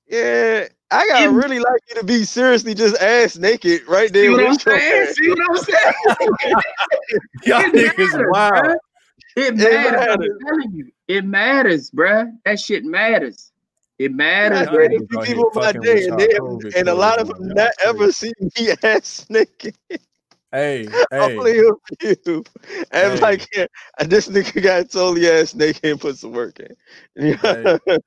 Yeah, 0.07 0.67
I 0.91 1.07
gotta 1.07 1.29
In- 1.29 1.35
really 1.35 1.59
like 1.59 1.81
you 1.89 1.95
to 1.95 2.03
be 2.05 2.23
seriously 2.23 2.73
just 2.73 3.01
ass 3.01 3.37
naked 3.37 3.81
right 3.87 4.11
there. 4.13 4.25
See 4.25 4.29
what 4.31 4.45
I'm 4.45 4.59
saying? 4.59 5.13
See 5.13 5.29
what 5.29 5.39
I'm 5.49 5.57
saying? 5.57 6.55
Y'all 7.45 7.61
niggas 7.69 7.97
matters, 7.97 8.27
wild. 8.29 8.77
It 9.35 9.57
It 9.57 9.57
matters. 9.57 9.91
matters. 9.91 10.29
Telling 10.47 10.71
you, 10.73 10.91
it 11.07 11.25
matters, 11.25 11.91
bruh. 11.91 12.31
That 12.45 12.59
shit 12.59 12.85
matters. 12.85 13.51
It 13.97 14.13
matters. 14.13 14.59
I 14.59 14.63
Y'all 14.65 14.75
bruh. 14.75 14.89
dated 14.89 15.01
niggas 15.03 15.09
few 15.09 15.19
people 15.19 15.49
in 15.49 15.55
my 15.55 15.71
day, 15.71 16.05
and, 16.07 16.19
they, 16.19 16.79
and 16.79 16.89
a 16.89 16.93
lot 16.93 17.19
of 17.19 17.27
them 17.27 17.37
on. 17.41 17.53
not 17.55 17.71
ever 17.83 18.11
seen 18.11 18.33
me 18.59 18.71
ass 18.83 19.25
naked. 19.29 19.75
Hey, 20.51 20.87
hey, 21.11 21.37
Only 21.37 21.59
a 21.59 22.15
few. 22.15 22.43
And 22.91 23.13
Hey. 23.13 23.19
like, 23.19 23.47
yeah, 23.55 23.65
this 24.05 24.27
nigga 24.27 24.61
got 24.61 24.89
totally 24.89 25.29
ass 25.29 25.55
naked 25.55 25.85
and 25.85 25.99
put 25.99 26.17
some 26.17 26.31
work 26.31 26.59
in. 26.59 26.75
Hey. 27.41 27.77
I 27.89 27.97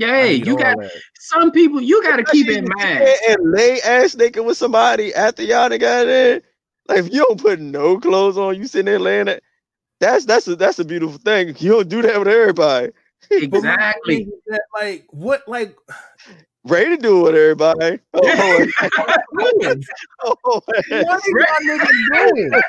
Hey, 0.00 0.34
you 0.34 0.56
got 0.56 0.76
some 1.14 1.50
people. 1.50 1.80
You 1.80 2.02
got 2.02 2.16
to 2.16 2.24
keep 2.24 2.48
Especially 2.48 2.58
in 2.58 2.68
mind. 2.78 3.08
And 3.28 3.52
lay 3.52 3.80
ass 3.82 4.14
naked 4.14 4.44
with 4.44 4.56
somebody 4.56 5.14
after 5.14 5.42
y'all 5.42 5.68
done 5.68 5.78
got 5.78 6.06
in. 6.06 6.42
Like 6.88 6.98
if 7.00 7.12
you 7.12 7.24
don't 7.28 7.40
put 7.40 7.60
no 7.60 7.98
clothes 7.98 8.38
on, 8.38 8.56
you 8.56 8.66
sitting 8.66 8.86
there 8.86 8.98
laying 8.98 9.28
it. 9.28 9.42
That's 10.00 10.24
that's 10.24 10.46
a 10.46 10.56
that's 10.56 10.78
a 10.78 10.84
beautiful 10.84 11.18
thing. 11.18 11.48
You 11.58 11.72
don't 11.72 11.88
do 11.88 12.02
that 12.02 12.18
with 12.18 12.28
everybody. 12.28 12.92
But 13.30 13.62
my 13.62 13.74
Exactly. 13.76 14.28
that, 14.46 14.62
like, 14.74 15.06
what, 15.10 15.46
like, 15.48 15.76
Ready 16.64 16.96
to 16.96 17.02
do 17.02 17.20
it 17.20 17.22
with 17.22 17.34
everybody. 17.34 17.98
Oh, 18.14 18.64
doing? 19.32 19.84
oh, 20.24 20.34
oh, 20.44 20.60
what 20.66 20.84
are 20.90 21.22
y'all 21.38 21.78
niggas 21.78 21.88
doing? 22.12 22.60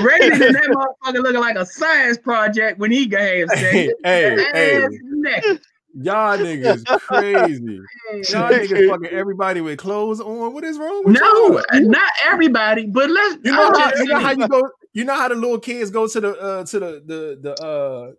Rated 0.00 0.32
in 0.42 0.52
that 0.52 0.64
motherfucker 0.64 1.22
looking 1.22 1.40
like 1.40 1.56
a 1.56 1.66
science 1.66 2.18
project 2.18 2.78
when 2.78 2.90
he 2.90 3.06
got 3.06 3.20
Hey, 3.20 3.46
sex. 3.48 3.94
hey, 4.04 4.36
hey, 4.52 4.84
Ass 4.84 4.90
naked. 5.02 5.60
y'all 5.94 6.38
niggas 6.38 6.86
crazy. 6.86 7.80
Y'all 8.30 8.52
niggas 8.52 8.88
fucking 8.88 9.08
everybody 9.10 9.60
with 9.60 9.78
clothes 9.78 10.20
on. 10.20 10.52
What 10.52 10.64
is 10.64 10.78
wrong 10.78 11.04
with 11.04 11.20
No, 11.20 11.48
y'all? 11.48 11.62
not 11.80 12.10
everybody, 12.26 12.86
but 12.86 13.10
let's. 13.10 13.38
You 13.44 13.52
know 13.52 13.72
how 13.78 13.90
you 13.96 14.06
know 14.06 14.18
how 14.18 14.30
you 14.32 14.48
go. 14.48 14.70
You 14.92 15.04
know 15.04 15.14
how 15.16 15.28
the 15.28 15.34
little 15.34 15.58
kids 15.58 15.90
go 15.90 16.06
to 16.06 16.20
the 16.20 16.40
uh 16.40 16.64
to 16.64 16.78
the 16.78 17.02
the 17.06 17.38
the 17.40 17.54
uh 17.60 18.12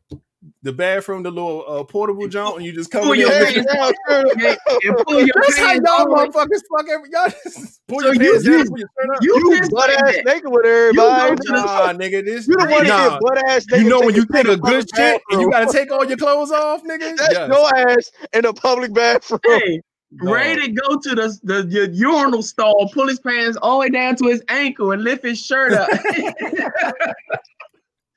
the 0.61 0.71
bathroom, 0.71 1.21
the 1.23 1.29
little 1.31 1.65
uh, 1.67 1.83
portable 1.83 2.27
jump, 2.27 2.55
and 2.57 2.65
you 2.65 2.71
just 2.71 2.89
come 2.91 3.11
in 3.13 3.19
your 3.19 3.29
pants 3.29 3.53
Yeah, 3.73 3.91
and 4.09 4.57
and 4.83 4.97
pull 5.05 5.19
your 5.19 5.33
That's 5.35 5.57
how 5.57 5.73
y'all 5.73 6.05
motherfuckers 6.07 6.61
fuck 6.71 6.87
every 6.89 7.09
y'all 7.11 7.27
just 7.43 7.81
pull 7.87 7.99
So 7.99 8.11
your 8.11 8.23
you- 8.23 8.41
down, 8.41 8.53
you- 8.53 8.65
pull 8.69 8.77
your 8.79 8.87
shirt 8.97 9.15
up. 9.15 9.21
You, 9.21 9.35
You 9.35 9.61
butt 9.69 9.89
ass 9.89 10.15
that. 10.15 10.25
naked 10.25 10.49
with 10.51 10.65
everybody. 10.65 11.35
to 11.35 11.43
the- 11.45 11.53
Nah, 11.55 11.93
nigga, 11.93 12.23
this 12.25 12.47
You 12.47 12.55
the 12.55 12.65
one 12.67 12.85
that 12.85 12.87
nah. 12.87 13.09
get 13.09 13.19
butt 13.21 13.49
ass 13.49 13.65
naked. 13.69 13.83
You 13.83 13.89
know 13.89 13.99
when 13.99 14.15
you 14.15 14.25
taking 14.25 14.51
take 14.51 14.57
a 14.57 14.61
good 14.61 14.85
shit 14.95 15.21
and 15.31 15.41
you 15.41 15.51
gotta 15.51 15.71
take 15.71 15.91
all 15.91 16.05
your 16.05 16.17
clothes 16.17 16.51
off, 16.51 16.83
nigga. 16.83 17.17
That's 17.17 17.33
Yes. 17.33 17.49
your 17.49 17.77
ass 17.89 18.11
in 18.33 18.45
a 18.45 18.53
public 18.53 18.93
bathroom. 18.93 19.41
Hey, 19.45 19.81
Dog. 20.23 20.33
Ray 20.33 20.55
to 20.55 20.71
go 20.71 20.97
to 20.97 21.09
the, 21.15 21.37
the 21.43 21.63
the 21.63 21.89
urinal 21.93 22.41
stall, 22.41 22.89
pull 22.93 23.07
his 23.07 23.19
pants 23.19 23.57
all 23.61 23.73
the 23.79 23.79
way 23.81 23.89
down 23.89 24.15
to 24.15 24.25
his 24.27 24.41
ankle, 24.49 24.91
and 24.93 25.03
lift 25.03 25.23
his 25.23 25.39
shirt 25.39 25.73
up. 25.73 25.87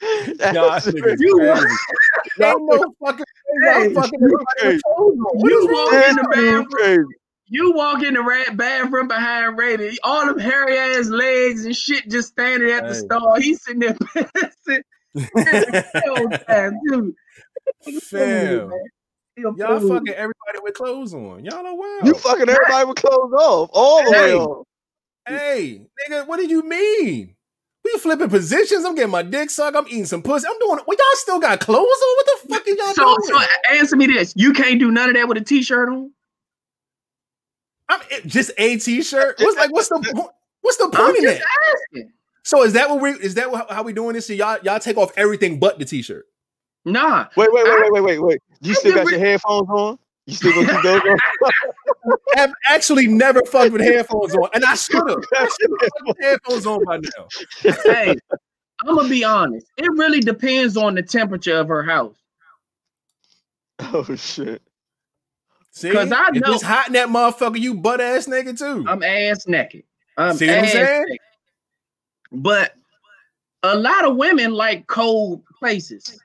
That's 0.36 0.54
Y'all 0.54 0.70
niggas 0.80 1.16
You- 1.20 1.36
crazy. 1.38 1.76
Y'all 2.38 2.50
Ain't 2.58 2.66
no 2.66 2.94
fucking 3.04 3.24
Hey, 3.64 3.94
fucking 3.94 4.20
you 4.20 4.26
everybody 4.26 4.44
crazy. 4.60 4.74
with 4.76 4.82
clothes 4.84 5.18
on. 5.18 5.38
What 5.38 5.50
You 5.50 5.68
walk 5.70 5.92
in 5.92 6.16
the 6.16 6.28
bathroom. 6.32 6.66
crazy. 6.66 7.04
you 7.46 7.72
walk 7.72 8.02
in 8.02 8.14
the 8.14 8.22
rat 8.22 8.56
bathroom 8.56 9.08
behind 9.08 9.58
Ray, 9.58 9.96
all 10.02 10.26
them 10.26 10.38
hairy 10.38 10.78
ass 10.78 11.06
legs 11.08 11.64
and 11.66 11.76
shit 11.76 12.08
just 12.08 12.28
standing 12.28 12.70
at 12.70 12.84
the 12.84 12.94
Hey. 12.94 13.00
stall. 13.00 13.36
He's 13.40 13.62
sitting 13.62 13.80
there 13.80 13.94
pissing 15.14 16.46
time, 16.46 16.78
dude. 16.88 17.14
Fam, 18.04 18.70
y'all 19.36 19.80
fucking 19.80 20.14
everybody 20.14 20.58
with 20.62 20.74
clothes 20.74 21.14
on. 21.14 21.44
Y'all 21.44 21.66
are 21.66 21.74
wild. 21.76 22.06
You 22.06 22.14
fucking 22.14 22.48
everybody 22.48 22.86
with 22.86 22.96
clothes 22.96 23.32
off, 23.34 23.70
all 23.72 24.04
the 24.04 24.10
way 24.10 24.16
Hey. 24.16 24.34
off. 24.34 24.66
hey, 25.28 25.82
nigga, 26.08 26.26
what 26.26 26.38
do 26.38 26.46
you 26.46 26.62
mean? 26.62 27.34
We 27.84 27.98
flipping 27.98 28.28
positions. 28.28 28.84
I'm 28.84 28.94
getting 28.94 29.10
my 29.10 29.22
dick 29.22 29.50
sucked. 29.50 29.76
I'm 29.76 29.86
eating 29.88 30.06
some 30.06 30.22
pussy. 30.22 30.46
I'm 30.48 30.58
doing. 30.60 30.78
Well, 30.86 30.96
y'all 30.96 31.06
still 31.14 31.40
got 31.40 31.58
clothes 31.60 31.80
on. 31.80 32.16
What 32.16 32.26
the 32.26 32.48
fuck 32.48 32.66
are 32.66 32.70
y'all 32.70 32.94
So, 32.94 33.04
doing? 33.16 33.40
so 33.40 33.74
answer 33.76 33.96
me 33.96 34.06
this: 34.06 34.32
You 34.36 34.52
can't 34.52 34.78
do 34.78 34.90
none 34.90 35.08
of 35.08 35.16
that 35.16 35.26
with 35.28 35.38
a 35.38 35.40
t-shirt 35.40 35.88
on. 35.88 36.12
I'm 37.88 38.00
it- 38.10 38.26
just 38.26 38.52
a 38.58 38.76
t-shirt. 38.78 39.36
What's 39.40 39.56
like? 39.56 39.72
What's 39.72 39.88
the 39.88 40.00
po- 40.14 40.30
what's 40.60 40.76
the 40.76 40.84
I'm 40.84 40.90
point 40.92 41.16
in 41.18 41.22
just 41.24 41.38
that? 41.40 41.48
asking. 41.92 42.12
So 42.44 42.62
is 42.62 42.72
that 42.74 42.88
what 42.88 43.00
we? 43.00 43.10
Is 43.10 43.34
that 43.34 43.50
what, 43.50 43.70
how 43.70 43.82
we 43.82 43.92
doing 43.92 44.14
this? 44.14 44.26
So 44.28 44.32
y'all 44.32 44.58
y'all 44.62 44.78
take 44.78 44.96
off 44.96 45.12
everything 45.16 45.58
but 45.58 45.78
the 45.78 45.84
t-shirt. 45.84 46.26
Nah, 46.84 47.26
Wait, 47.36 47.48
wait, 47.52 47.66
I- 47.66 47.80
wait, 47.82 47.92
wait, 47.92 48.02
wait, 48.02 48.02
wait, 48.02 48.18
wait. 48.22 48.42
You 48.60 48.72
I 48.72 48.74
still 48.74 48.92
did 48.94 49.04
got 49.04 49.10
your 49.10 49.20
headphones 49.20 49.68
on? 49.70 49.98
You 50.26 50.34
still 50.34 50.52
gonna 50.52 50.68
keep 50.72 50.82
those 50.82 51.00
on? 51.00 51.18
I've 52.36 52.52
actually 52.68 53.06
never 53.06 53.42
fucked 53.44 53.72
with 53.72 53.82
headphones 53.82 54.34
on, 54.34 54.48
and 54.54 54.64
I 54.64 54.74
should 54.74 54.96
have. 55.08 55.24
I 55.34 55.48
should 55.60 55.70
have 55.70 55.80
fucked 55.80 56.06
with 56.06 56.16
headphones 56.20 56.66
on 56.66 56.84
by 56.84 56.98
now. 56.98 57.28
hey, 57.84 58.14
I'm 58.84 58.94
gonna 58.96 59.08
be 59.08 59.22
honest. 59.24 59.66
It 59.76 59.90
really 59.92 60.20
depends 60.20 60.76
on 60.76 60.94
the 60.94 61.02
temperature 61.02 61.56
of 61.56 61.68
her 61.68 61.82
house. 61.82 62.16
oh 63.80 64.14
shit. 64.16 64.62
See, 65.70 65.88
because 65.88 66.12
I 66.12 66.28
know- 66.30 66.52
it's 66.54 66.62
hot 66.62 66.88
in 66.88 66.92
that 66.94 67.08
motherfucker, 67.08 67.58
you 67.58 67.74
butt 67.74 68.00
ass 68.00 68.26
nigga 68.26 68.58
too. 68.58 68.84
I'm 68.88 69.02
ass 69.02 69.46
naked. 69.46 69.84
I'm 70.18 70.36
See 70.36 70.46
what 70.46 70.58
I'm 70.58 70.64
ass 70.64 70.72
saying? 70.72 71.04
naked. 71.08 71.18
But 72.32 72.74
a 73.62 73.76
lot 73.76 74.04
of 74.04 74.16
women 74.16 74.52
like 74.52 74.86
cold 74.86 75.42
places. 75.58 76.18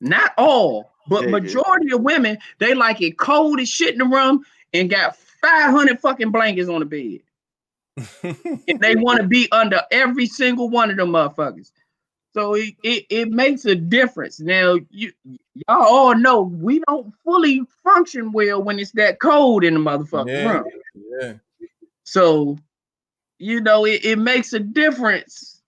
Not 0.00 0.32
all, 0.36 0.91
but 1.06 1.22
Yeah, 1.22 1.26
yeah. 1.26 1.32
majority 1.32 1.92
of 1.92 2.02
women 2.02 2.38
they 2.58 2.74
like 2.74 3.00
it 3.02 3.18
cold 3.18 3.60
as 3.60 3.68
shit 3.68 3.92
in 3.92 3.98
the 3.98 4.04
room 4.04 4.44
and 4.72 4.90
got 4.90 5.16
500 5.16 6.00
fucking 6.00 6.30
blankets 6.30 6.68
on 6.68 6.80
the 6.80 6.86
bed. 6.86 7.20
and 8.22 8.80
they 8.80 8.96
want 8.96 9.20
to 9.20 9.26
be 9.26 9.48
under 9.52 9.82
every 9.90 10.26
single 10.26 10.70
one 10.70 10.90
of 10.90 10.96
them 10.96 11.10
motherfuckers. 11.10 11.72
So 12.34 12.54
it, 12.54 12.74
it, 12.82 13.04
it 13.10 13.30
makes 13.30 13.66
a 13.66 13.74
difference. 13.74 14.40
Now 14.40 14.78
you 14.90 15.12
y'all 15.54 15.84
all 15.84 16.14
know 16.14 16.42
we 16.42 16.80
don't 16.88 17.12
fully 17.24 17.62
function 17.84 18.32
well 18.32 18.62
when 18.62 18.78
it's 18.78 18.92
that 18.92 19.20
cold 19.20 19.64
in 19.64 19.74
the 19.74 19.80
motherfucking 19.80 20.28
yeah, 20.28 20.48
room. 20.48 20.64
yeah. 21.20 21.32
So 22.04 22.56
you 23.38 23.60
know 23.60 23.84
it, 23.84 24.04
it 24.04 24.18
makes 24.18 24.54
a 24.54 24.60
difference. 24.60 25.60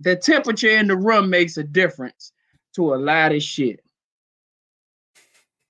The 0.00 0.14
temperature 0.14 0.68
in 0.68 0.86
the 0.86 0.96
room 0.96 1.30
makes 1.30 1.56
a 1.56 1.64
difference 1.64 2.32
to 2.74 2.94
a 2.94 2.96
lot 2.96 3.34
of 3.34 3.42
shit. 3.42 3.80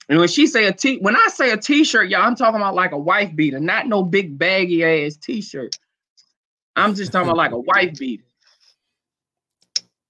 And 0.08 0.18
when 0.20 0.28
she 0.28 0.46
say 0.46 0.66
a 0.66 0.72
t, 0.72 0.98
when 0.98 1.16
I 1.16 1.26
say 1.28 1.50
a 1.50 1.56
t-shirt, 1.56 2.08
y'all, 2.08 2.22
I'm 2.22 2.36
talking 2.36 2.60
about 2.60 2.74
like 2.76 2.92
a 2.92 2.98
wife 2.98 3.34
beater, 3.34 3.58
not 3.58 3.88
no 3.88 4.02
big 4.04 4.38
baggy 4.38 4.84
ass 4.84 5.16
t-shirt. 5.16 5.76
I'm 6.76 6.94
just 6.94 7.10
talking 7.10 7.28
about 7.28 7.36
like 7.36 7.52
a 7.52 7.58
wife 7.58 7.94
beater. 7.98 8.22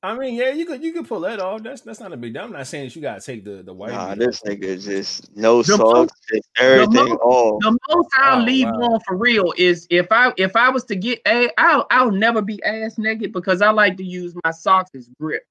I 0.02 0.16
mean, 0.16 0.34
yeah, 0.34 0.50
you 0.50 0.66
could 0.66 0.84
you 0.84 0.92
could 0.92 1.08
pull 1.08 1.20
that 1.20 1.40
off. 1.40 1.62
That's 1.62 1.80
that's 1.80 1.98
not 1.98 2.12
a 2.12 2.16
big 2.16 2.34
deal. 2.34 2.42
I'm 2.44 2.52
not 2.52 2.66
saying 2.66 2.84
that 2.84 2.94
you 2.96 3.02
gotta 3.02 3.20
take 3.20 3.42
the 3.44 3.62
the 3.62 3.72
white. 3.72 3.90
Nah, 3.92 4.10
meat 4.10 4.18
this 4.20 4.40
off. 4.42 4.48
nigga 4.48 4.84
just 4.84 5.34
no 5.36 5.62
The 5.62 5.76
socks, 5.76 6.12
just 6.32 6.48
everything 6.58 7.08
most- 7.08 7.20
off. 7.22 7.62
The 7.62 7.78
most 7.90 8.08
I'll 8.14 8.40
Oh, 8.40 8.44
leave 8.44 8.66
wow. 8.68 8.72
on 8.92 9.00
for 9.00 9.16
real 9.16 9.52
is 9.56 9.86
if 9.90 10.06
I 10.12 10.32
if 10.36 10.54
I 10.54 10.68
was 10.68 10.84
to 10.84 10.96
get 10.96 11.20
a 11.26 11.48
I'll 11.58 11.86
I'll 11.90 12.12
never 12.12 12.40
be 12.42 12.62
ass 12.62 12.98
naked 12.98 13.32
because 13.32 13.62
I 13.62 13.70
like 13.70 13.96
to 13.96 14.04
use 14.04 14.34
my 14.44 14.50
socks 14.52 14.90
as 14.94 15.08
grip. 15.18 15.42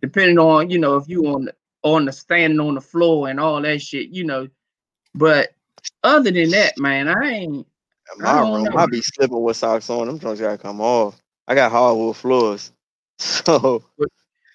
Depending 0.00 0.38
on 0.38 0.70
you 0.70 0.78
know 0.78 0.96
if 0.96 1.06
you 1.08 1.26
on 1.26 1.50
on 1.86 2.04
the 2.04 2.12
standing 2.12 2.58
on 2.58 2.74
the 2.74 2.80
floor 2.80 3.28
and 3.28 3.38
all 3.38 3.62
that 3.62 3.80
shit, 3.80 4.08
you 4.08 4.24
know. 4.24 4.48
But 5.14 5.50
other 6.02 6.32
than 6.32 6.50
that, 6.50 6.76
man, 6.78 7.08
I 7.08 7.28
ain't. 7.28 7.66
In 8.16 8.22
my 8.22 8.40
don't 8.40 8.52
room, 8.52 8.64
know. 8.64 8.76
I 8.76 8.86
be 8.86 9.00
slipping 9.00 9.40
with 9.40 9.56
socks 9.56 9.88
on. 9.88 10.06
Them 10.08 10.18
joints 10.18 10.40
gotta 10.40 10.58
come 10.58 10.80
off. 10.80 11.20
I 11.46 11.54
got 11.54 11.70
hardwood 11.70 12.16
floors, 12.16 12.72
so 13.18 13.84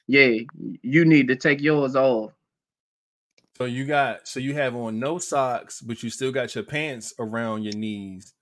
Yeah, 0.08 0.40
you 0.82 1.06
need 1.06 1.30
to 1.30 1.36
take 1.38 1.62
yours 1.62 1.96
off. 1.96 2.34
So 3.58 3.66
you 3.66 3.86
got 3.86 4.28
so 4.28 4.40
you 4.40 4.54
have 4.56 4.76
on 4.76 5.00
no 5.00 5.18
socks, 5.18 5.82
but 5.82 6.04
you 6.04 6.10
still 6.10 6.32
got 6.32 6.54
your 6.54 6.64
pants 6.66 7.14
around 7.20 7.64
your 7.64 7.76
knees 7.76 8.34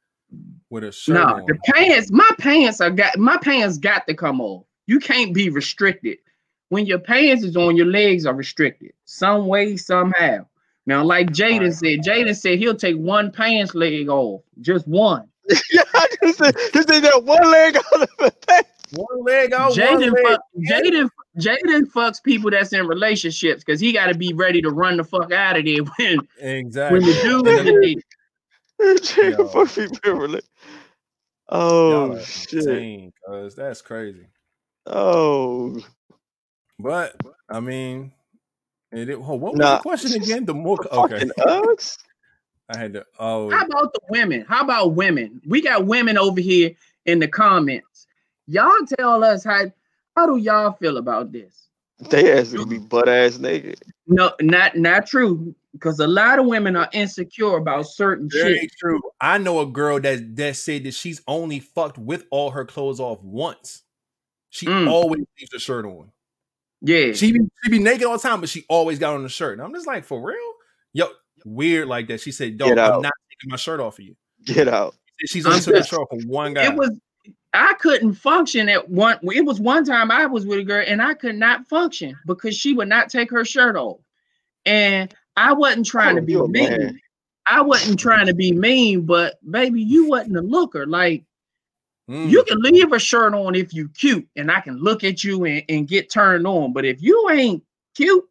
with 0.69 0.83
a 0.83 0.91
shirt 0.91 1.17
No, 1.17 1.25
on. 1.25 1.45
the 1.45 1.57
pants, 1.75 2.11
my 2.11 2.29
pants 2.39 2.81
are 2.81 2.89
got 2.89 3.19
my 3.19 3.37
pants 3.37 3.77
got 3.77 4.07
to 4.07 4.15
come 4.15 4.41
off. 4.41 4.65
You 4.87 4.99
can't 4.99 5.33
be 5.33 5.49
restricted. 5.49 6.17
When 6.69 6.85
your 6.85 6.99
pants 6.99 7.43
is 7.43 7.57
on, 7.57 7.75
your 7.75 7.87
legs 7.87 8.25
are 8.25 8.33
restricted 8.33 8.93
some 9.05 9.47
way, 9.47 9.75
somehow. 9.75 10.45
Now, 10.85 11.03
like 11.03 11.27
Jaden 11.27 11.61
Right. 11.61 11.73
said, 11.73 11.99
Jaden 12.05 12.35
said 12.35 12.57
he'll 12.59 12.75
take 12.75 12.95
one 12.95 13.31
pants 13.31 13.75
leg 13.75 14.07
off, 14.09 14.41
just 14.61 14.87
one. 14.87 15.27
yeah, 15.71 15.81
I 15.93 16.07
just 16.23 16.37
said, 16.39 16.55
just 16.73 16.87
did 16.87 17.03
that 17.03 17.23
one 17.23 17.51
leg 17.51 17.77
off 17.77 17.89
the 17.91 18.33
pants. 18.47 18.69
One 18.91 19.23
leg 19.23 19.53
out, 19.53 19.69
one 19.69 19.77
Jaden, 19.77 20.13
leg. 20.13 20.25
fuck, 20.25 20.41
Jaden, 20.59 21.09
Jaden 21.37 21.91
fucks 21.91 22.23
people 22.23 22.49
that's 22.49 22.73
in 22.73 22.87
relationships 22.87 23.63
because 23.63 23.79
he 23.79 23.93
got 23.93 24.07
to 24.07 24.15
be 24.15 24.33
ready 24.33 24.61
to 24.61 24.71
run 24.71 24.97
the 24.97 25.03
fuck 25.03 25.31
out 25.31 25.57
of 25.57 25.65
there 25.65 25.83
when 25.97 26.27
Exactly. 26.39 26.99
when 26.99 27.07
the 27.07 27.21
dude 27.21 27.47
in 27.47 27.65
the 27.65 28.03
Yo. 29.29 29.47
Fuck 29.47 29.75
people 29.75 30.13
really. 30.13 30.41
Oh, 31.49 31.91
Y'all 31.91 32.11
Oh 32.13 32.19
shit! 32.23 32.59
insane, 32.59 33.13
cuz 33.27 33.55
that's 33.55 33.81
crazy. 33.81 34.27
Oh 34.85 35.83
But 36.79 37.15
I 37.49 37.59
mean, 37.59 38.11
it, 38.91 39.09
it, 39.09 39.15
oh, 39.15 39.35
what 39.35 39.53
was 39.53 39.59
Nah. 39.59 39.75
the 39.77 39.81
question 39.81 40.13
again? 40.13 40.45
The 40.45 40.53
more 40.53 40.77
okay, 40.91 41.19
fucking 41.19 41.31
Uggs. 41.39 41.97
I 42.69 42.77
had 42.77 42.93
to. 42.93 43.05
Oh, 43.19 43.49
How 43.49 43.65
about 43.65 43.93
the 43.93 43.99
women? 44.09 44.45
How 44.47 44.63
about 44.63 44.93
women? 44.93 45.41
We 45.45 45.61
got 45.61 45.85
women 45.85 46.17
over 46.17 46.39
here 46.39 46.71
in 47.05 47.19
the 47.19 47.27
comments. 47.27 48.07
Y'all 48.47 48.71
tell 48.97 49.23
us 49.23 49.43
how 49.43 49.65
how 50.15 50.25
do 50.25 50.37
y'all 50.37 50.73
feel 50.73 50.97
about 50.97 51.31
this? 51.31 51.67
They 52.09 52.31
ass 52.31 52.53
gonna 52.53 52.65
be 52.65 52.77
butt 52.77 53.09
ass 53.09 53.37
naked. 53.39 53.81
No, 54.07 54.31
not 54.41 54.75
not 54.77 55.05
true. 55.07 55.53
Because 55.73 55.99
a 55.99 56.07
lot 56.07 56.39
of 56.39 56.45
women 56.47 56.75
are 56.75 56.89
insecure 56.93 57.57
about 57.57 57.85
certain 57.85 58.27
very 58.31 58.59
shit. 58.61 58.71
true. 58.79 58.99
I 59.21 59.37
know 59.37 59.59
a 59.59 59.65
girl 59.67 59.99
that 59.99 60.35
that 60.37 60.55
said 60.55 60.83
that 60.85 60.93
she's 60.93 61.21
only 61.27 61.59
fucked 61.59 61.97
with 61.97 62.25
all 62.31 62.51
her 62.51 62.65
clothes 62.65 62.99
off 62.99 63.21
once. 63.21 63.83
She 64.49 64.65
Mm. 64.65 64.89
always 64.89 65.23
leaves 65.39 65.51
the 65.51 65.59
shirt 65.59 65.85
on. 65.85 66.11
Yeah. 66.81 67.13
She 67.13 67.31
be 67.33 67.39
she 67.63 67.69
be 67.71 67.79
naked 67.79 68.03
all 68.05 68.13
the 68.17 68.21
time, 68.21 68.39
but 68.39 68.49
she 68.49 68.65
always 68.69 68.99
got 68.99 69.13
on 69.15 69.23
the 69.23 69.29
shirt. 69.29 69.53
And 69.53 69.61
I'm 69.61 69.73
just 69.73 69.87
like, 69.87 70.05
for 70.05 70.21
real? 70.25 70.37
Yo, 70.93 71.07
weird 71.45 71.87
like 71.87 72.07
that. 72.07 72.21
She 72.21 72.31
said, 72.31 72.57
"Dog, 72.57 72.69
Get 72.69 72.79
I'm 72.79 73.01
not 73.01 73.13
taking 73.31 73.49
my 73.49 73.57
shirt 73.57 73.79
off 73.79 73.99
of 73.99 74.05
you." 74.05 74.15
Get 74.45 74.67
out. 74.67 74.95
She's 75.27 75.45
only 75.45 75.57
I'm 75.57 75.63
took 75.63 75.73
her 75.73 75.79
just- 75.81 75.89
shirt 75.89 75.99
off 75.99 76.11
of 76.11 76.23
one 76.25 76.53
guy. 76.53 76.65
it 76.65 76.75
was 76.75 76.97
I 77.53 77.73
couldn't 77.79 78.13
function 78.13 78.69
at 78.69 78.89
one 78.89 79.19
it 79.23 79.43
was 79.43 79.59
one 79.59 79.83
time 79.83 80.11
I 80.11 80.25
was 80.27 80.45
with 80.45 80.59
a 80.59 80.63
girl 80.63 80.83
and 80.87 81.01
I 81.01 81.13
could 81.15 81.35
not 81.35 81.67
function 81.67 82.15
because 82.25 82.55
she 82.55 82.73
would 82.73 82.87
not 82.87 83.09
take 83.09 83.29
her 83.31 83.43
shirt 83.43 83.75
off. 83.75 83.99
And 84.65 85.13
I 85.35 85.53
wasn't 85.53 85.85
trying 85.87 86.15
to 86.15 86.21
Oh, 86.21 86.47
be 86.47 86.61
mean. 86.61 86.69
man. 86.69 86.99
I 87.45 87.61
wasn't 87.61 87.99
trying 87.99 88.27
to 88.27 88.33
be 88.35 88.51
mean, 88.51 89.01
but 89.05 89.35
baby, 89.49 89.81
you 89.81 90.07
wasn't 90.07 90.37
a 90.37 90.41
looker. 90.41 90.85
Like 90.85 91.23
Mm. 92.09 92.27
you 92.27 92.43
can 92.43 92.59
leave 92.59 92.91
a 92.91 92.97
shirt 92.97 93.35
on 93.35 93.53
if 93.53 93.71
you 93.71 93.87
cute 93.89 94.27
and 94.35 94.51
I 94.51 94.61
can 94.61 94.77
look 94.79 95.03
at 95.03 95.23
you 95.23 95.45
and, 95.45 95.63
and 95.69 95.87
get 95.87 96.09
turned 96.09 96.47
on. 96.47 96.73
But 96.73 96.83
if 96.83 97.03
you 97.03 97.29
ain't 97.29 97.63
cute, 97.95 98.25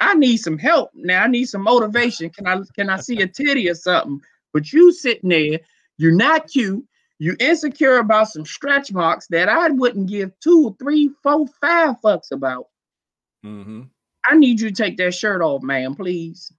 I 0.00 0.14
need 0.14 0.38
some 0.38 0.56
help. 0.56 0.90
Now 0.94 1.24
I 1.24 1.26
need 1.26 1.46
some 1.46 1.62
motivation. 1.62 2.30
Can 2.30 2.46
I 2.46 2.60
can 2.74 2.88
I 2.88 2.98
see 2.98 3.20
a 3.20 3.26
titty 3.26 3.68
or 3.68 3.74
something? 3.74 4.20
But 4.54 4.72
you 4.72 4.90
sitting 4.92 5.28
there, 5.28 5.60
you're 5.98 6.14
not 6.14 6.48
cute, 6.48 6.82
you 7.18 7.36
insecure 7.38 7.98
about 7.98 8.28
some 8.28 8.46
stretch 8.46 8.90
marks 8.90 9.26
that 9.28 9.50
I 9.50 9.68
wouldn't 9.68 10.08
give 10.08 10.32
two, 10.40 10.74
three, 10.78 11.10
four, 11.22 11.46
five 11.60 11.96
fucks 12.02 12.30
about. 12.30 12.68
Mhm. 13.44 13.90
I 14.26 14.36
need 14.36 14.60
you 14.60 14.70
to 14.70 14.74
take 14.74 14.96
that 14.96 15.14
shirt 15.14 15.42
off, 15.42 15.62
man, 15.62 15.94
please. 15.94 16.50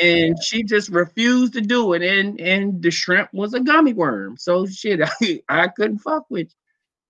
And 0.00 0.42
she 0.42 0.62
just 0.62 0.88
refused 0.90 1.52
to 1.54 1.60
do 1.60 1.92
it. 1.92 2.02
And 2.02 2.40
and 2.40 2.82
the 2.82 2.90
shrimp 2.90 3.30
was 3.32 3.54
a 3.54 3.60
gummy 3.60 3.92
worm. 3.92 4.36
So 4.36 4.66
shit, 4.66 5.00
I, 5.20 5.42
I 5.48 5.68
couldn't 5.68 5.98
fuck 5.98 6.24
with 6.30 6.48
you. 6.48 6.54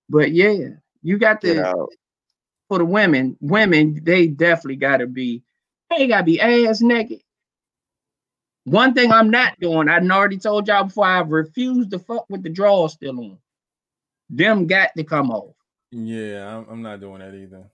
But 0.09 0.31
yeah, 0.31 0.69
you 1.01 1.17
got 1.17 1.41
to 1.41 1.87
for 2.67 2.79
the 2.79 2.85
women, 2.85 3.37
women, 3.41 3.99
they 4.03 4.27
definitely 4.27 4.77
gotta 4.77 5.07
be, 5.07 5.43
they 5.89 6.07
gotta 6.07 6.23
be 6.23 6.39
ass 6.39 6.81
naked. 6.81 7.21
One 8.63 8.93
thing 8.93 9.11
I'm 9.11 9.29
not 9.29 9.59
doing, 9.59 9.89
I 9.89 9.99
already 9.99 10.39
told 10.39 10.67
y'all 10.67 10.85
before, 10.85 11.05
I 11.05 11.19
refuse 11.19 11.87
to 11.89 11.99
fuck 11.99 12.25
with 12.29 12.41
the 12.41 12.49
drawers 12.49 12.93
still 12.93 13.19
on. 13.19 13.37
Them 14.29 14.65
got 14.65 14.89
to 14.97 15.03
come 15.03 15.29
off. 15.29 15.53
Yeah, 15.91 16.57
I'm, 16.57 16.65
I'm 16.69 16.81
not 16.81 16.99
doing 16.99 17.19
that 17.19 17.35
either. 17.35 17.69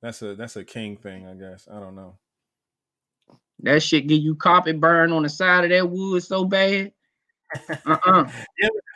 That's 0.00 0.22
a 0.22 0.36
that's 0.36 0.56
a 0.56 0.64
king 0.64 0.96
thing, 0.96 1.26
I 1.26 1.34
guess. 1.34 1.68
I 1.70 1.80
don't 1.80 1.96
know. 1.96 2.16
That 3.62 3.82
shit 3.82 4.06
give 4.06 4.20
you 4.22 4.34
carpet 4.34 4.80
burn 4.80 5.12
on 5.12 5.22
the 5.22 5.28
side 5.28 5.64
of 5.64 5.70
that 5.70 5.88
wood 5.88 6.22
so 6.22 6.44
bad. 6.44 6.92
Uh-uh. 7.86 8.30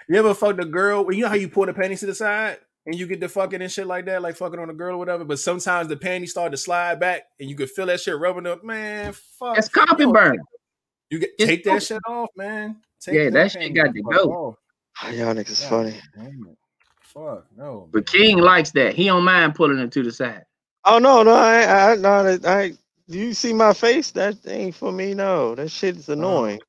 You 0.07 0.19
ever 0.19 0.35
fucked 0.35 0.61
a 0.61 0.66
girl? 0.66 1.11
You 1.11 1.23
know 1.23 1.28
how 1.28 1.35
you 1.35 1.49
pull 1.49 1.65
the 1.65 1.73
panties 1.73 2.01
to 2.01 2.07
the 2.07 2.15
side 2.15 2.59
and 2.85 2.95
you 2.95 3.07
get 3.07 3.20
the 3.20 3.28
fucking 3.28 3.62
and 3.62 3.73
shit 3.73 3.86
like 3.86 4.05
that, 4.05 4.20
like 4.20 4.36
fucking 4.36 4.59
on 4.61 4.69
a 4.69 4.74
girl 4.74 4.97
or 4.97 4.99
whatever. 4.99 5.24
But 5.24 5.39
sometimes 5.39 5.89
the 5.89 5.97
panties 5.97 6.32
start 6.32 6.51
to 6.53 6.59
slide 6.59 7.01
back 7.01 7.23
and 7.41 7.49
you 7.49 7.57
could 7.57 7.70
feel 7.70 7.86
that 7.86 8.01
shit 8.01 8.19
rubbing 8.19 8.47
up. 8.47 8.62
Man, 8.62 9.15
fuck. 9.39 9.55
That's 9.55 9.70
carpet 9.70 10.01
Yo, 10.01 10.12
burn. 10.12 10.39
You 11.11 11.20
get 11.20 11.31
It's 11.39 11.47
take 11.47 11.65
that 11.65 11.82
shit 11.82 12.01
off, 12.07 12.28
man. 12.36 12.77
Take 13.01 13.15
Yeah, 13.15 13.31
that 13.31 13.51
shit 13.53 13.62
panties 13.62 13.77
got 13.82 13.95
to 13.95 14.03
go. 14.03 14.32
off. 14.32 14.57
Oh, 15.03 15.11
y'all 15.11 15.35
niggas 15.35 15.49
is 15.51 15.61
God 15.62 15.69
funny. 15.70 16.01
damn 16.15 16.47
it. 16.51 16.59
Fuck 17.01 17.47
no. 17.57 17.89
But 17.91 18.01
man. 18.12 18.20
King 18.23 18.39
likes 18.39 18.73
that. 18.73 18.95
He 18.95 19.07
don't 19.07 19.24
mind 19.24 19.55
pulling 19.55 19.78
it 19.78 19.91
to 19.93 20.03
the 20.03 20.12
side. 20.12 20.45
Oh 20.85 20.99
no, 20.99 21.23
no, 21.23 21.32
I, 21.32 21.93
I, 21.93 21.97
no, 21.97 22.36
that- 22.36 22.45
I. 22.45 22.73
Do 23.09 23.19
you 23.19 23.35
see 23.35 23.53
my 23.53 23.75
face? 23.75 24.13
That 24.13 24.37
ain't 24.47 24.75
for 24.75 24.93
me. 24.93 25.15
No, 25.15 25.55
that 25.57 25.71
shit 25.71 25.97
is 25.97 26.09
annoying. 26.09 26.61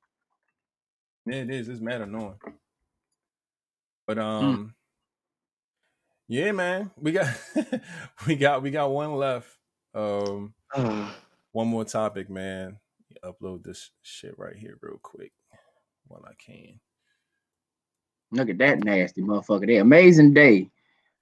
Yeah, 1.28 1.38
it 1.38 1.50
is. 1.52 1.70
It's 1.70 1.82
mad 1.82 2.02
annoying. 2.02 2.40
But 4.08 4.20
Mm. 4.42 4.60
um, 4.60 4.76
yeah, 6.28 6.52
man, 6.54 6.92
we 6.98 7.14
got 7.14 7.28
we 8.28 8.36
got 8.36 8.62
we 8.64 8.72
got 8.72 8.92
one 8.92 9.16
left. 9.16 9.50
Um, 9.94 10.54
one 11.54 11.68
more 11.68 11.86
topic, 11.86 12.30
man. 12.30 12.80
Upload 13.24 13.64
this 13.64 13.92
shit 14.04 14.38
right 14.38 14.56
here 14.56 14.78
real 14.82 15.00
quick 15.02 15.34
while 16.08 16.26
I 16.28 16.34
can. 16.36 16.80
Look 18.32 18.50
at 18.50 18.58
that 18.60 18.84
nasty 18.84 19.22
motherfucker 19.22 19.68
there. 19.68 19.82
Amazing 19.82 20.34
day. 20.34 20.70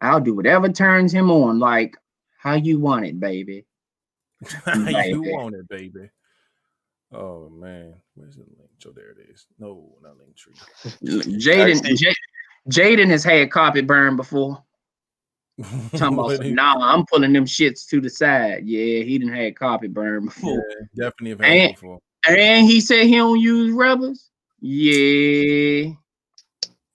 I'll 0.02 0.22
do 0.22 0.34
whatever 0.36 0.70
turns 0.70 1.14
him 1.14 1.32
on, 1.32 1.60
like 1.60 1.96
how 2.40 2.56
you 2.56 2.80
want 2.80 3.06
it, 3.06 3.20
baby. 3.20 3.66
you 5.06 5.22
want 5.24 5.56
it, 5.56 5.68
baby? 5.70 6.10
Oh 7.14 7.50
man, 7.50 7.96
where's 8.16 8.36
the 8.36 8.42
link? 8.42 8.70
Oh, 8.88 8.92
there 8.92 9.12
it 9.12 9.30
is. 9.32 9.46
No, 9.60 9.96
not 10.02 10.14
Linktree. 10.18 10.58
Jaden, 11.40 12.14
Jaden 12.70 13.10
has 13.10 13.24
had 13.24 13.52
carpet 13.52 13.86
burn 13.88 14.16
before. 14.16 14.64
Talking 15.96 16.14
about, 16.16 16.26
What 16.26 16.38
some, 16.38 16.56
nah, 16.56 16.76
I'm 16.80 17.06
pulling 17.06 17.32
them 17.34 17.46
shits 17.46 17.88
to 17.90 18.02
the 18.02 18.10
side. 18.10 18.64
Yeah, 18.66 19.04
he 19.04 19.20
didn't 19.20 19.36
had 19.36 19.56
carpet 19.56 19.94
burn 19.94 20.24
yeah, 20.24 20.26
before. 20.30 20.66
definitely 20.96 21.30
have 21.32 21.40
had 21.42 21.52
And- 21.52 21.74
before. 21.76 22.00
And 22.28 22.66
he 22.66 22.80
said 22.82 23.04
he 23.06 23.16
don't 23.18 23.40
use 23.40 23.72
rubbers. 23.74 24.30
Yeah. 24.62 25.92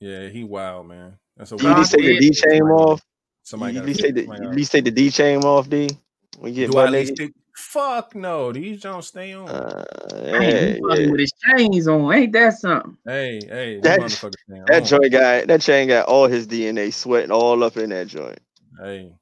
Yeah, 0.01 0.29
he 0.29 0.43
wild, 0.43 0.89
man. 0.89 1.19
That's 1.37 1.53
a 1.53 1.57
Do 1.59 1.65
you 1.67 1.71
at 1.73 1.79
least 1.79 1.93
take 1.93 2.01
the 2.03 2.13
Yeah. 2.15 2.21
D 2.21 2.31
chain 2.31 2.63
off? 2.63 3.03
Somebody 3.43 3.75
you 3.75 3.81
got 3.81 3.89
at 3.91 3.97
take 3.99 4.15
the, 4.15 4.21
somebody 4.23 4.39
you 4.41 4.45
gotta- 4.47 4.57
least 4.57 4.73
take 4.73 4.85
the 4.85 4.91
D 4.91 5.11
chain 5.11 5.39
off, 5.45 5.69
D. 5.69 5.91
When 6.39 6.55
you 6.55 6.67
get 6.67 6.73
Do 6.73 6.79
I 6.79 6.85
butt 6.85 6.87
at 6.89 6.93
least 7.01 7.19
naked. 7.19 7.35
Fuck 7.57 8.15
no, 8.15 8.53
these 8.53 8.81
don't 8.83 9.03
stay 9.03 9.33
on. 9.33 9.49
Uh, 9.49 9.85
Man, 10.15 10.43
yeah, 10.43 10.67
he 10.75 10.81
fucking 10.81 11.05
yeah. 11.07 11.11
with 11.11 11.21
his 11.21 11.33
chains 11.33 11.89
on. 11.89 12.15
Ain't 12.15 12.33
that 12.33 12.55
something? 12.55 12.97
hey, 13.05 13.41
hey, 13.49 13.81
That- 13.81 14.01
that 14.01 14.67
That 14.69 14.85
joint 14.85 15.11
guy, 15.11 15.45
that 15.45 15.61
chain 15.61 15.89
got 15.89 16.07
all 16.07 16.29
his 16.29 16.47
DNA 16.47 16.93
sweating 16.93 17.33
all 17.33 17.65
up 17.65 17.77
in 17.77 17.91
that 17.91 18.07
joint. 18.07 18.39
Hey, 18.81 19.13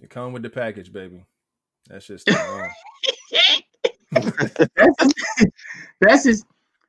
it 0.00 0.08
come 0.08 0.32
with 0.32 0.42
the 0.44 0.50
package, 0.50 0.92
baby. 0.92 1.26
That 1.88 2.02
shit 2.02 2.22
that's, 4.76 5.02
his, 5.02 5.14
that's 6.00 6.24
his 6.24 6.44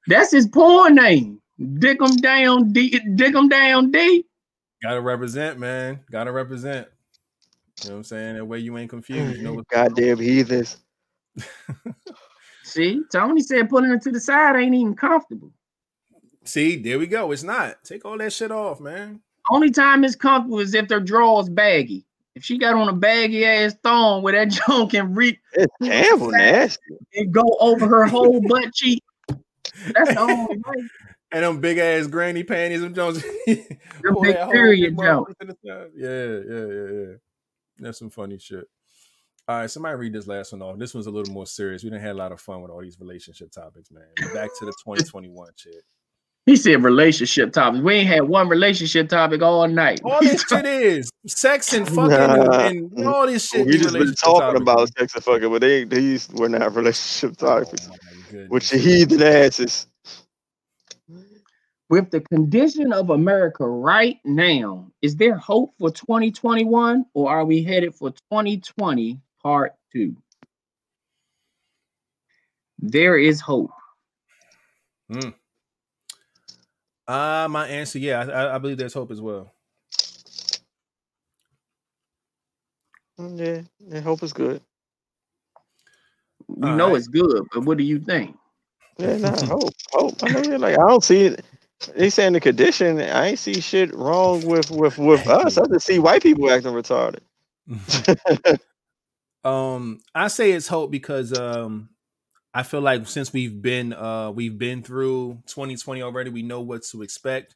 that's 0.07 0.32
his 0.32 0.48
porn 0.48 0.95
name. 0.95 1.41
Dick 1.80 1.99
him 1.99 2.16
down, 2.18 2.72
D 2.72 2.99
dick 3.16 3.34
him 3.34 3.49
down 3.49 3.90
D. 3.90 4.24
Gotta 4.84 5.02
represent, 5.02 5.57
man. 5.57 6.02
Gotta 6.12 6.32
represent. 6.32 6.88
You 7.84 7.89
know 7.89 7.95
what 7.95 7.97
I'm 7.97 8.03
saying? 8.06 8.35
That 8.35 8.45
way 8.45 8.60
you 8.60 8.77
ain't 8.77 8.89
confused. 8.89 9.38
You 9.38 9.43
know 9.43 9.49
mm-hmm. 9.49 9.57
what's 9.57 9.69
Goddamn 9.69 10.19
heathens. 10.19 10.77
See, 12.64 13.02
Tony 13.11 13.41
said 13.41 13.69
putting 13.69 13.91
it 13.91 14.02
to 14.03 14.11
the 14.11 14.19
side 14.19 14.56
ain't 14.56 14.73
even 14.73 14.95
comfortable. 14.95 15.52
See, 16.45 16.77
there 16.77 16.99
we 16.99 17.07
go. 17.07 17.31
It's 17.31 17.43
not. 17.43 17.84
Take 17.84 18.06
all 18.06 18.18
that 18.18 18.31
shit 18.31 18.52
off, 18.52 18.80
man. 18.80 19.22
Only 19.49 19.72
time 19.72 20.03
it's 20.03 20.15
comfortable 20.15 20.60
is 20.60 20.73
if 20.73 20.88
their 20.88 20.99
drawers 20.99 21.49
baggy. 21.49 22.06
If 22.35 22.43
she 22.43 22.57
got 22.57 22.76
on 22.76 22.89
a 22.89 22.93
baggy 22.93 23.45
ass 23.45 23.76
thong 23.84 24.22
where 24.23 24.34
that 24.34 24.49
junk 24.68 24.91
can 24.91 25.14
reach 25.15 25.39
It's 25.53 25.73
Campbell 25.81 26.31
nasty. 26.31 26.81
and 27.15 27.34
go 27.34 27.43
over 27.60 27.88
her 27.88 28.06
whole 28.06 28.41
butt 28.47 28.73
cheek, 28.73 29.03
that's 29.93 30.14
the 30.14 30.19
only 30.19 30.57
way. 30.57 30.89
And 31.31 31.43
them 31.43 31.60
big 31.60 31.77
ass 31.77 32.07
granny 32.07 32.43
panties, 32.43 32.81
them 32.81 32.93
Jones. 32.93 33.22
Them 33.22 34.15
big 34.22 34.38
period 34.52 34.97
jump. 34.97 35.27
Yeah, 35.64 35.85
yeah, 35.95 36.39
yeah, 36.49 36.65
yeah. 36.68 37.14
That's 37.80 37.99
some 37.99 38.10
funny 38.10 38.38
shit. 38.39 38.65
All 39.47 39.60
right, 39.60 39.69
somebody 39.69 39.95
read 39.95 40.14
this 40.14 40.27
last 40.27 40.53
one 40.53 40.61
off. 40.64 40.80
This 40.80 40.93
one's 40.93 41.06
a 41.07 41.11
little 41.11 41.34
more 41.34 41.45
serious. 41.45 41.84
We 41.84 41.91
didn't 41.91 42.02
have 42.02 42.15
a 42.15 42.19
lot 42.19 42.31
of 42.31 42.41
fun 42.41 42.61
with 42.61 42.72
all 42.72 42.81
these 42.81 42.99
relationship 42.99 43.52
topics, 43.52 43.91
man. 43.91 44.06
Back 44.34 44.49
to 44.60 44.65
the 44.65 44.72
2021 44.84 45.49
shit. 45.56 45.84
He 46.47 46.56
said 46.56 46.84
relationship 46.84 47.53
topics. 47.53 47.84
We 47.84 47.95
ain't 47.95 48.07
had 48.07 48.22
one 48.23 48.47
relationship 48.47 49.10
topic 49.10 49.41
all 49.41 49.68
night. 49.68 50.02
All 50.03 50.19
this 50.22 50.43
shit 50.49 50.65
is 50.65 51.10
sex 51.26 51.73
and 51.73 51.88
fucking 51.88 52.10
Nah. 52.10 52.68
and, 52.68 52.91
and 52.93 53.07
all 53.07 53.26
this 53.26 53.49
shit. 53.49 53.65
We 53.65 53.77
just 53.77 53.93
been 53.93 54.14
talking 54.14 54.41
topics, 54.41 54.61
about 54.61 54.89
sex 54.97 55.15
and 55.15 55.23
fucking, 55.23 55.49
but 55.49 55.61
they 55.61 55.85
these 55.85 56.30
were 56.30 56.49
not 56.49 56.76
relationship 56.76 57.35
oh, 57.41 57.64
topics. 57.64 57.88
Oh, 57.88 57.91
my 57.91 58.31
goodness. 58.31 58.49
With 58.49 58.72
your 58.73 58.81
heathen 58.81 59.23
asses. 59.23 59.88
With 61.90 62.10
the 62.10 62.22
condition 62.22 62.91
of 62.91 63.12
America 63.12 63.68
right 63.68 64.18
now, 64.26 64.91
is 65.02 65.16
there 65.16 65.38
hope 65.38 65.74
for 65.78 65.91
2021 65.91 67.06
or 67.14 67.30
are 67.30 67.45
we 67.45 67.64
headed 67.64 67.94
for 67.94 68.10
2020 68.32 69.20
part 69.41 69.74
two? 69.94 70.16
There 72.80 73.18
is 73.18 73.40
hope. 73.40 73.72
Uh, 77.07 77.48
my 77.49 77.68
answer, 77.68 77.99
yeah, 77.99 78.20
I- 78.22 78.32
I, 78.32 78.56
I 78.56 78.57
believe 78.57 78.78
there's 78.78 78.94
hope 78.94 79.12
as 79.12 79.22
well. 79.22 79.53
Mm, 83.20 83.40
Yeah, 83.40 83.62
yeah, 83.80 84.02
hope 84.02 84.24
is 84.24 84.34
good. 84.34 84.62
We 86.48 86.70
All 86.70 86.76
know 86.76 86.88
right. 86.88 86.98
it's 86.98 87.07
good, 87.07 87.45
but 87.53 87.64
what 87.64 87.78
do 87.78 87.84
you 87.84 87.99
think? 87.99 88.36
Yeah, 88.98 89.18
nah, 89.18 89.45
hope, 89.45 89.74
hope. 89.91 90.24
I 90.24 90.30
mean, 90.30 90.62
like 90.62 90.74
I 90.74 90.88
don't 90.88 91.03
see 91.03 91.26
it. 91.26 91.45
They 91.95 92.10
saying 92.10 92.34
the 92.34 92.39
condition. 92.39 92.99
I 92.99 93.27
ain't 93.27 93.39
see 93.39 93.60
shit 93.61 93.93
wrong 93.93 94.45
with 94.45 94.72
with 94.72 94.97
with 94.97 95.27
us. 95.27 95.57
I 95.57 95.68
just 95.68 95.85
see 95.85 95.99
white 95.99 96.23
people 96.23 96.49
acting 96.49 96.73
retarded. 96.73 97.19
Um, 99.45 99.99
I 100.15 100.27
say 100.27 100.52
it's 100.52 100.68
hope 100.68 100.89
because 100.89 101.31
um, 101.38 101.89
I 102.52 102.64
feel 102.64 102.81
like 102.81 103.07
since 103.07 103.31
we've 103.31 103.61
been 103.61 103.93
uh 103.93 104.31
we've 104.31 104.57
been 104.57 104.81
through 104.81 105.43
2020 105.45 106.02
already, 106.02 106.31
we 106.31 106.41
know 106.41 106.61
what 106.61 106.84
to 106.85 107.03
expect. 107.03 107.56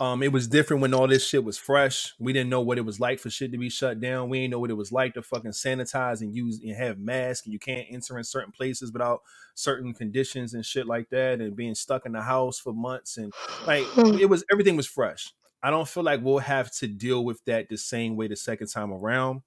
Um, 0.00 0.22
it 0.22 0.32
was 0.32 0.48
different 0.48 0.82
when 0.82 0.92
all 0.92 1.06
this 1.06 1.26
shit 1.26 1.44
was 1.44 1.56
fresh. 1.56 2.14
We 2.18 2.32
didn't 2.32 2.50
know 2.50 2.60
what 2.60 2.78
it 2.78 2.84
was 2.84 2.98
like 2.98 3.20
for 3.20 3.30
shit 3.30 3.52
to 3.52 3.58
be 3.58 3.70
shut 3.70 4.00
down. 4.00 4.28
We 4.28 4.40
didn't 4.40 4.50
know 4.50 4.58
what 4.58 4.70
it 4.70 4.76
was 4.76 4.90
like 4.90 5.14
to 5.14 5.22
fucking 5.22 5.52
sanitize 5.52 6.20
and 6.20 6.34
use 6.34 6.60
and 6.62 6.74
have 6.74 6.98
masks. 6.98 7.46
And 7.46 7.52
you 7.52 7.60
can't 7.60 7.86
enter 7.90 8.18
in 8.18 8.24
certain 8.24 8.52
places 8.52 8.92
without 8.92 9.22
certain 9.54 9.94
conditions 9.94 10.54
and 10.54 10.66
shit 10.66 10.86
like 10.86 11.10
that, 11.10 11.40
and 11.40 11.54
being 11.54 11.74
stuck 11.76 12.06
in 12.06 12.12
the 12.12 12.22
house 12.22 12.58
for 12.58 12.72
months 12.72 13.16
and 13.18 13.32
like 13.66 13.84
it 14.20 14.28
was 14.28 14.44
everything 14.50 14.76
was 14.76 14.86
fresh. 14.86 15.32
I 15.62 15.70
don't 15.70 15.88
feel 15.88 16.02
like 16.02 16.22
we'll 16.22 16.38
have 16.38 16.70
to 16.72 16.86
deal 16.86 17.24
with 17.24 17.42
that 17.46 17.68
the 17.68 17.78
same 17.78 18.16
way 18.16 18.28
the 18.28 18.36
second 18.36 18.66
time 18.66 18.92
around. 18.92 19.42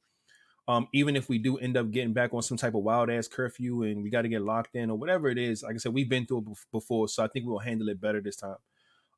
Um, 0.67 0.87
even 0.93 1.15
if 1.15 1.29
we 1.29 1.37
do 1.37 1.57
end 1.57 1.77
up 1.77 1.91
getting 1.91 2.11
back 2.13 2.33
on 2.33 2.41
some 2.41 2.57
type 2.57 2.75
of 2.75 2.83
wild 2.83 3.09
ass 3.09 3.27
curfew 3.27 3.83
and 3.83 4.03
we 4.03 4.09
got 4.09 4.23
to 4.23 4.27
get 4.29 4.41
locked 4.41 4.75
in 4.75 4.89
or 4.89 4.97
whatever 4.97 5.29
it 5.29 5.37
is, 5.37 5.63
like 5.63 5.75
I 5.75 5.77
said, 5.77 5.93
we've 5.93 6.09
been 6.09 6.25
through 6.25 6.39
it 6.39 6.45
bef- 6.45 6.65
before, 6.71 7.07
so 7.07 7.23
I 7.23 7.27
think 7.27 7.45
we'll 7.45 7.59
handle 7.59 7.87
it 7.87 8.01
better 8.01 8.19
this 8.19 8.35
time. 8.35 8.57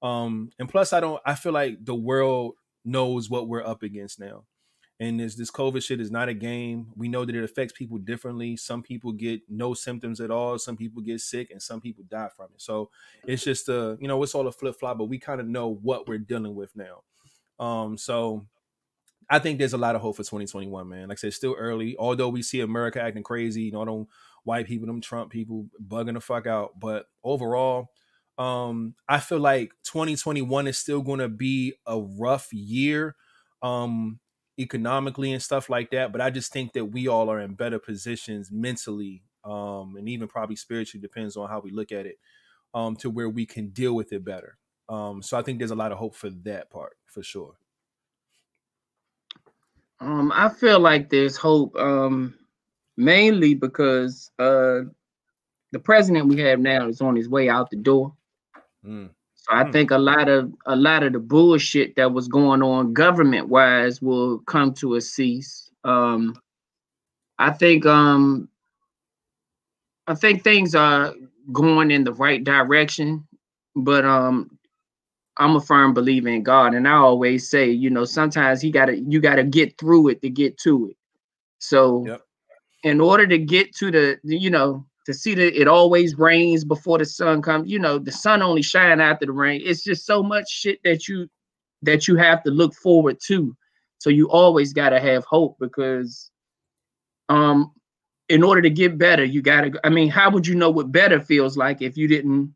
Um, 0.02 0.52
and 0.60 0.70
plus, 0.70 0.94
I 0.94 1.00
don't, 1.00 1.22
I 1.26 1.36
feel 1.36 1.52
like 1.52 1.84
the 1.84 1.96
world 1.96 2.56
knows 2.86 3.30
what 3.30 3.48
we're 3.48 3.66
up 3.66 3.84
against 3.84 4.20
now. 4.20 4.46
And 5.02 5.18
this 5.18 5.36
this 5.36 5.50
COVID 5.50 5.82
shit 5.82 6.02
is 6.02 6.12
not 6.12 6.28
a 6.28 6.34
game. 6.34 6.88
We 6.98 7.08
know 7.08 7.24
that 7.24 7.34
it 7.34 7.44
affects 7.44 7.72
people 7.72 7.98
differently. 8.00 8.58
Some 8.58 8.84
people 8.84 9.14
get 9.14 9.42
no 9.48 9.74
symptoms 9.74 10.20
at 10.20 10.30
all. 10.30 10.60
Some 10.60 10.76
people 10.76 11.02
get 11.02 11.22
sick, 11.22 11.52
and 11.52 11.62
some 11.62 11.80
people 11.80 12.04
die 12.10 12.28
from 12.36 12.48
it. 12.54 12.62
So 12.62 12.90
it's 13.26 13.44
just 13.44 13.70
a, 13.70 13.98
you 14.02 14.10
know, 14.10 14.22
it's 14.24 14.36
all 14.36 14.48
a 14.48 14.52
flip 14.52 14.76
flop. 14.78 14.98
But 14.98 15.06
we 15.06 15.18
kind 15.18 15.40
of 15.40 15.48
know 15.48 15.70
what 15.82 16.10
we're 16.10 16.18
dealing 16.18 16.54
with 16.54 16.76
now. 16.76 17.04
Um, 17.66 17.98
so 17.98 18.46
I 19.30 19.40
think 19.40 19.60
there's 19.60 19.74
a 19.74 19.78
lot 19.78 19.96
of 19.96 20.02
hope 20.02 20.18
for 20.18 20.24
2021, 20.24 20.90
man. 20.90 21.08
Like 21.08 21.18
I 21.18 21.22
said, 21.22 21.34
still 21.34 21.56
early. 21.58 21.96
Although 21.98 22.30
we 22.30 22.42
see 22.42 22.62
America 22.62 23.02
acting 23.02 23.24
crazy, 23.24 23.64
you 23.64 23.72
know, 23.72 23.86
them 23.86 24.08
white 24.44 24.68
people, 24.68 24.88
them 24.88 25.02
Trump 25.02 25.32
people 25.32 25.68
bugging 25.88 26.16
the 26.16 26.22
fuck 26.22 26.46
out. 26.46 26.80
But 26.80 27.06
overall, 27.24 27.90
um, 28.40 28.96
I 29.08 29.20
feel 29.20 29.40
like 29.40 29.74
2021 29.84 30.68
is 30.68 30.78
still 30.78 31.02
going 31.02 31.20
to 31.20 31.28
be 31.28 31.74
a 31.86 32.00
rough 32.00 32.52
year, 32.54 33.16
um, 33.62 34.20
economically 34.58 35.34
and 35.34 35.44
stuff 35.44 35.70
like 35.70 35.92
that. 35.92 36.14
But 36.14 36.22
I 36.22 36.30
just 36.30 36.54
think 36.54 36.72
that 36.74 36.86
we 36.86 37.10
all 37.10 37.30
are 37.30 37.42
in 37.42 37.54
better 37.54 37.80
positions 37.80 38.50
mentally, 38.50 39.24
um, 39.44 39.98
and 39.98 40.08
even 40.08 40.30
probably 40.30 40.56
spiritually, 40.56 41.02
depends 41.02 41.36
on 41.36 41.50
how 41.50 41.60
we 41.60 41.72
look 41.72 41.92
at 41.92 42.06
it, 42.06 42.18
um, 42.74 42.96
to 42.98 43.10
where 43.10 43.30
we 43.30 43.46
can 43.46 43.70
deal 43.72 43.94
with 43.94 44.14
it 44.14 44.24
better. 44.24 44.58
Um, 44.88 45.22
so 45.22 45.38
I 45.38 45.42
think 45.42 45.60
there's 45.60 45.72
a 45.72 45.76
lot 45.76 45.92
of 45.92 45.98
hope 45.98 46.16
for 46.16 46.30
that 46.30 46.72
part 46.72 46.94
for 47.08 47.22
sure. 47.22 47.56
Um, 50.00 50.32
I 50.34 50.48
feel 50.48 50.80
like 50.80 51.10
there's 51.10 51.36
hope, 51.36 51.76
um, 51.76 52.34
mainly 52.96 53.54
because 53.54 54.32
uh, 54.40 54.84
the 55.74 55.80
president 55.84 56.28
we 56.28 56.40
have 56.40 56.62
now 56.62 56.88
is 56.88 57.02
on 57.02 57.18
his 57.18 57.28
way 57.28 57.50
out 57.50 57.70
the 57.70 57.76
door. 57.76 58.14
Mm. 58.86 59.10
So 59.36 59.54
I 59.54 59.64
Hmm. 59.64 59.72
think 59.72 59.92
a 59.92 59.98
lot 59.98 60.30
of 60.30 60.54
a 60.66 60.76
lot 60.76 61.04
of 61.04 61.14
the 61.14 61.20
bullshit 61.20 61.96
that 61.96 62.12
was 62.14 62.28
going 62.28 62.62
on 62.62 62.94
government 62.94 63.50
wise 63.50 64.02
will 64.02 64.40
come 64.40 64.74
to 64.76 64.96
a 64.96 65.02
cease. 65.02 65.72
Um, 65.84 66.36
I 67.40 67.52
think 67.52 67.86
um, 67.86 68.50
I 70.08 70.16
think 70.16 70.44
things 70.44 70.76
are 70.76 71.14
going 71.52 71.92
in 71.92 72.04
the 72.04 72.14
right 72.14 72.44
direction, 72.44 73.28
but 73.76 74.06
um, 74.06 74.58
I'm 75.38 75.56
a 75.56 75.62
firm 75.62 75.94
believer 75.94 76.30
in 76.30 76.44
God, 76.44 76.74
and 76.76 76.88
I 76.88 76.94
always 76.94 77.50
say, 77.50 77.70
you 77.70 77.90
know, 77.90 78.06
sometimes 78.06 78.62
he 78.62 78.72
gotta 78.72 78.98
you 79.00 79.20
gotta 79.22 79.44
get 79.44 79.78
through 79.78 80.10
it 80.10 80.22
to 80.24 80.30
get 80.30 80.58
to 80.60 80.90
it. 80.90 80.98
So, 81.60 82.12
Yep. 82.12 82.22
in 82.84 83.02
order 83.02 83.28
to 83.28 83.38
get 83.40 83.76
to 83.78 83.92
the, 83.92 84.20
you 84.24 84.50
know, 84.52 84.86
to 85.06 85.14
see 85.14 85.34
that 85.34 85.60
it 85.60 85.68
always 85.68 86.18
rains 86.18 86.64
before 86.64 86.98
the 86.98 87.06
sun 87.06 87.42
comes, 87.42 87.70
you 87.70 87.80
know, 87.80 87.98
the 87.98 88.12
sun 88.12 88.42
only 88.42 88.62
shine 88.62 89.00
after 89.00 89.26
the 89.26 89.32
rain. 89.32 89.62
It's 89.64 89.84
just 89.84 90.06
so 90.06 90.22
much 90.22 90.50
shit 90.50 90.80
that 90.84 91.08
you 91.08 91.28
that 91.82 92.08
you 92.08 92.16
have 92.18 92.44
to 92.44 92.52
look 92.52 92.74
forward 92.76 93.18
to. 93.28 93.56
So 94.00 94.10
you 94.10 94.30
always 94.30 94.74
gotta 94.74 95.00
have 95.00 95.26
hope 95.26 95.58
because, 95.60 96.32
um, 97.30 97.74
in 98.28 98.44
order 98.44 98.62
to 98.62 98.70
get 98.70 98.98
better, 98.98 99.24
you 99.24 99.42
gotta. 99.42 99.80
I 99.84 99.90
mean, 99.90 100.10
how 100.10 100.30
would 100.30 100.46
you 100.46 100.56
know 100.56 100.70
what 100.70 100.92
better 100.92 101.20
feels 101.20 101.58
like 101.58 101.82
if 101.82 101.98
you 101.98 102.08
didn't 102.08 102.54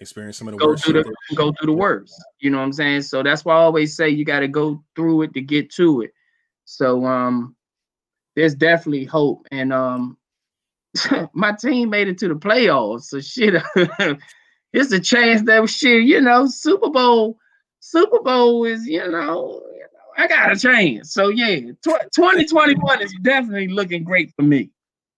Experience 0.00 0.36
some 0.36 0.48
of 0.48 0.52
the 0.52 0.58
go 0.58 0.68
worst 0.68 0.84
through 0.84 1.02
the 1.02 1.14
go 1.34 1.52
through 1.52 1.66
the 1.66 1.72
worst. 1.72 2.22
You 2.38 2.50
know 2.50 2.58
what 2.58 2.64
I'm 2.64 2.72
saying? 2.72 3.02
So 3.02 3.22
that's 3.22 3.44
why 3.44 3.54
I 3.54 3.58
always 3.58 3.96
say 3.96 4.08
you 4.08 4.24
got 4.24 4.40
to 4.40 4.48
go 4.48 4.82
through 4.94 5.22
it 5.22 5.34
to 5.34 5.40
get 5.40 5.70
to 5.74 6.02
it. 6.02 6.12
So 6.64 7.04
um, 7.06 7.56
there's 8.34 8.54
definitely 8.54 9.04
hope, 9.04 9.46
and 9.50 9.72
um, 9.72 10.18
my 11.32 11.52
team 11.52 11.90
made 11.90 12.08
it 12.08 12.18
to 12.18 12.28
the 12.28 12.34
playoffs. 12.34 13.02
So 13.04 13.20
shit, 13.20 13.54
it's 14.72 14.92
a 14.92 15.00
chance 15.00 15.42
that 15.42 15.68
shit. 15.68 16.04
You 16.04 16.20
know, 16.20 16.46
Super 16.46 16.90
Bowl, 16.90 17.38
Super 17.80 18.20
Bowl 18.20 18.64
is 18.64 18.86
you 18.86 19.06
know. 19.08 19.62
I 20.18 20.26
got 20.28 20.50
a 20.50 20.58
chance. 20.58 21.12
So 21.12 21.28
yeah, 21.28 21.56
tw- 21.82 22.08
2021 22.14 23.02
is 23.02 23.14
definitely 23.20 23.68
looking 23.68 24.02
great 24.02 24.32
for 24.34 24.42
me. 24.42 24.70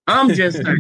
I'm 0.07 0.35
just. 0.35 0.61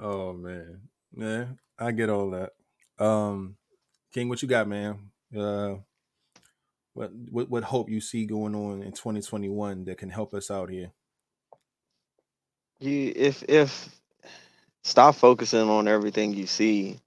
Oh 0.00 0.32
man, 0.32 0.80
yeah, 1.14 1.44
I 1.78 1.92
get 1.92 2.08
all 2.08 2.30
that. 2.30 2.52
Um, 2.98 3.56
King, 4.12 4.30
what 4.30 4.40
you 4.40 4.48
got, 4.48 4.66
man? 4.66 5.10
Uh, 5.36 5.76
what 6.94 7.10
what 7.30 7.50
what 7.50 7.64
hope 7.64 7.88
you 7.88 8.00
see 8.00 8.26
going 8.26 8.54
on 8.54 8.82
in 8.82 8.92
2021 8.92 9.84
that 9.84 9.98
can 9.98 10.10
help 10.10 10.34
us 10.34 10.50
out 10.50 10.70
here? 10.70 10.92
You 12.82 13.12
if 13.14 13.44
if 13.48 13.88
stop 14.82 15.14
focusing 15.14 15.68
on 15.68 15.88
everything 15.88 16.34
you 16.34 16.46
see. 16.46 16.98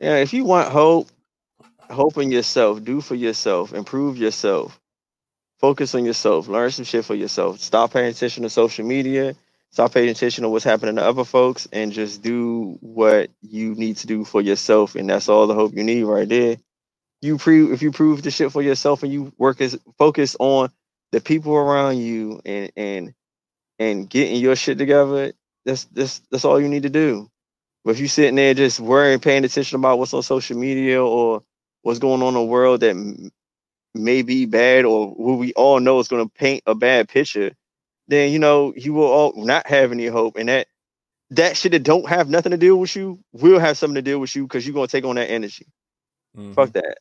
Yeah, 0.00 0.16
if 0.16 0.32
you 0.32 0.44
want 0.44 0.68
hope, 0.70 1.08
hope 1.88 2.18
in 2.18 2.32
yourself, 2.32 2.82
do 2.82 3.00
for 3.00 3.14
yourself, 3.14 3.72
improve 3.72 4.16
yourself. 4.16 4.80
Focus 5.60 5.94
on 5.94 6.04
yourself, 6.04 6.48
learn 6.48 6.72
some 6.72 6.84
shit 6.84 7.04
for 7.04 7.14
yourself. 7.14 7.60
Stop 7.60 7.92
paying 7.92 8.10
attention 8.10 8.42
to 8.42 8.50
social 8.50 8.84
media. 8.84 9.36
Stop 9.70 9.94
paying 9.94 10.08
attention 10.10 10.42
to 10.42 10.50
what's 10.50 10.64
happening 10.64 10.96
to 10.96 11.04
other 11.04 11.24
folks 11.24 11.68
and 11.72 11.92
just 11.92 12.20
do 12.22 12.76
what 12.80 13.30
you 13.42 13.74
need 13.76 13.96
to 13.98 14.06
do 14.08 14.24
for 14.24 14.42
yourself. 14.42 14.96
And 14.96 15.08
that's 15.08 15.28
all 15.28 15.46
the 15.46 15.54
hope 15.54 15.74
you 15.74 15.84
need 15.84 16.02
right 16.02 16.28
there. 16.28 16.56
You 17.22 17.38
prove 17.38 17.72
if 17.72 17.80
you 17.80 17.92
prove 17.92 18.22
the 18.22 18.32
shit 18.32 18.50
for 18.50 18.60
yourself 18.60 19.04
and 19.04 19.12
you 19.12 19.32
work 19.38 19.60
as 19.60 19.78
focus 19.96 20.36
on 20.40 20.70
the 21.12 21.20
people 21.20 21.54
around 21.54 21.98
you 21.98 22.42
and 22.44 22.72
and 22.76 23.14
and 23.82 24.10
getting 24.10 24.36
your 24.40 24.56
shit 24.56 24.78
together, 24.78 25.34
that's 25.66 25.86
that's 25.86 26.20
that's 26.30 26.46
all 26.46 26.60
you 26.60 26.68
need 26.68 26.84
to 26.84 26.90
do. 26.90 27.30
But 27.84 27.92
if 27.92 28.00
you 28.00 28.08
sitting 28.08 28.36
there 28.36 28.54
just 28.54 28.80
worrying, 28.80 29.20
paying 29.20 29.44
attention 29.44 29.78
about 29.78 29.98
what's 29.98 30.14
on 30.14 30.22
social 30.22 30.58
media 30.58 31.04
or 31.04 31.42
what's 31.82 32.00
going 32.00 32.22
on 32.22 32.28
in 32.30 32.34
the 32.34 32.44
world 32.44 32.80
that 32.80 32.90
m- 32.92 33.30
may 33.94 34.22
be 34.22 34.46
bad 34.46 34.84
or 34.86 35.14
who 35.14 35.36
we 35.36 35.54
all 35.54 35.80
know 35.80 36.00
is 36.00 36.08
going 36.08 36.24
to 36.26 36.34
paint 36.34 36.62
a 36.66 36.74
bad 36.74 37.08
picture, 37.08 37.52
then 38.08 38.32
you 38.32 38.38
know 38.40 38.74
you 38.76 38.94
will 38.94 39.06
all 39.10 39.34
not 39.36 39.66
have 39.68 39.92
any 39.92 40.06
hope, 40.06 40.36
and 40.36 40.48
that 40.50 40.68
that 41.30 41.56
shit 41.56 41.72
that 41.72 41.84
don't 41.84 42.08
have 42.08 42.28
nothing 42.30 42.52
to 42.52 42.58
deal 42.58 42.76
with 42.78 42.96
you 42.96 43.20
will 43.32 43.60
have 43.60 43.78
something 43.78 43.96
to 43.96 44.02
deal 44.02 44.20
with 44.20 44.36
you 44.36 44.44
because 44.44 44.66
you're 44.66 44.74
gonna 44.74 44.88
take 44.88 45.04
on 45.04 45.16
that 45.16 45.30
energy. 45.30 45.66
Mhm. 46.38 46.54
Fuck 46.54 46.72
that. 46.74 46.98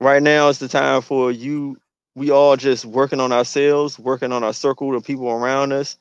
Right 0.00 0.22
now 0.22 0.48
is 0.48 0.58
the 0.58 0.68
time 0.68 1.02
for 1.02 1.32
you. 1.32 1.78
We 2.16 2.30
all 2.30 2.56
just 2.56 2.84
working 2.84 3.20
on 3.20 3.32
ourselves, 3.32 3.98
working 3.98 4.32
on 4.32 4.44
our 4.44 4.54
circle, 4.54 4.92
the 4.92 5.00
people 5.02 5.30
around 5.30 5.72
us, 5.72 5.98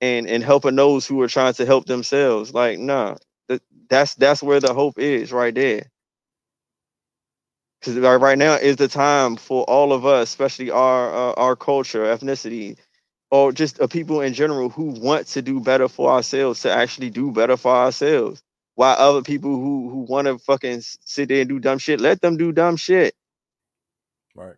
and 0.00 0.28
and 0.28 0.44
helping 0.44 0.76
those 0.76 1.06
who 1.06 1.20
are 1.22 1.28
trying 1.28 1.54
to 1.54 1.66
help 1.66 1.86
themselves. 1.86 2.54
Like, 2.54 2.78
nah, 2.78 3.16
that, 3.48 3.62
that's 3.90 4.14
that's 4.16 4.42
where 4.42 4.60
the 4.60 4.74
hope 4.74 4.98
is 4.98 5.32
right 5.32 5.54
there. 5.54 5.84
Because 7.80 7.96
right, 7.98 8.16
right 8.16 8.38
now 8.38 8.54
is 8.54 8.76
the 8.76 8.88
time 8.88 9.36
for 9.36 9.64
all 9.64 9.92
of 9.92 10.06
us, 10.06 10.28
especially 10.28 10.70
our 10.70 11.14
uh, 11.14 11.32
our 11.34 11.56
culture, 11.56 12.04
ethnicity, 12.04 12.76
or 13.30 13.52
just 13.52 13.80
uh, 13.80 13.86
people 13.86 14.20
in 14.20 14.34
general 14.34 14.70
who 14.70 14.86
want 14.86 15.28
to 15.28 15.42
do 15.42 15.60
better 15.60 15.88
for 15.88 16.10
ourselves 16.12 16.62
to 16.62 16.72
actually 16.72 17.10
do 17.10 17.32
better 17.32 17.56
for 17.56 17.72
ourselves. 17.74 18.42
While 18.76 18.96
other 18.98 19.22
people 19.22 19.52
who 19.56 19.90
who 19.90 20.00
want 20.00 20.26
to 20.28 20.38
fucking 20.38 20.82
sit 20.82 21.28
there 21.30 21.40
and 21.42 21.48
do 21.48 21.60
dumb 21.60 21.78
shit, 21.78 22.00
let 22.00 22.20
them 22.20 22.36
do 22.36 22.52
dumb 22.52 22.76
shit. 22.76 23.14
Right. 24.34 24.56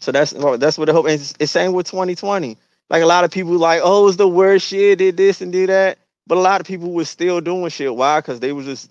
So 0.00 0.12
that's 0.12 0.32
that's 0.32 0.78
what 0.78 0.88
I 0.88 0.92
hope 0.92 1.08
is. 1.08 1.34
It's 1.40 1.52
same 1.52 1.72
with 1.72 1.86
2020. 1.90 2.56
Like 2.90 3.02
a 3.02 3.06
lot 3.06 3.24
of 3.24 3.30
people 3.30 3.52
like, 3.52 3.80
oh, 3.82 4.08
it's 4.08 4.16
the 4.16 4.28
worst 4.28 4.66
shit, 4.66 4.98
did 4.98 5.16
this 5.16 5.40
and 5.40 5.52
did 5.52 5.68
that. 5.68 5.98
But 6.26 6.38
a 6.38 6.40
lot 6.40 6.60
of 6.60 6.66
people 6.66 6.92
was 6.92 7.08
still 7.08 7.40
doing 7.40 7.70
shit. 7.70 7.94
Why? 7.94 8.20
Because 8.20 8.40
they 8.40 8.52
was 8.52 8.66
just 8.66 8.90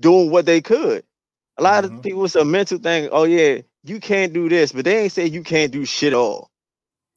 doing 0.00 0.30
what 0.30 0.46
they 0.46 0.60
could. 0.60 1.04
A 1.58 1.62
lot 1.62 1.84
Mhm. 1.84 1.98
of 1.98 2.02
people 2.02 2.24
it's 2.24 2.34
a 2.34 2.44
mental 2.44 2.78
thing. 2.78 3.08
Oh 3.12 3.24
yeah, 3.24 3.58
you 3.84 4.00
can't 4.00 4.32
do 4.32 4.48
this, 4.48 4.72
but 4.72 4.84
they 4.84 4.98
ain't 5.04 5.12
say 5.12 5.26
you 5.26 5.42
can't 5.42 5.72
do 5.72 5.84
shit 5.84 6.14
all. 6.14 6.50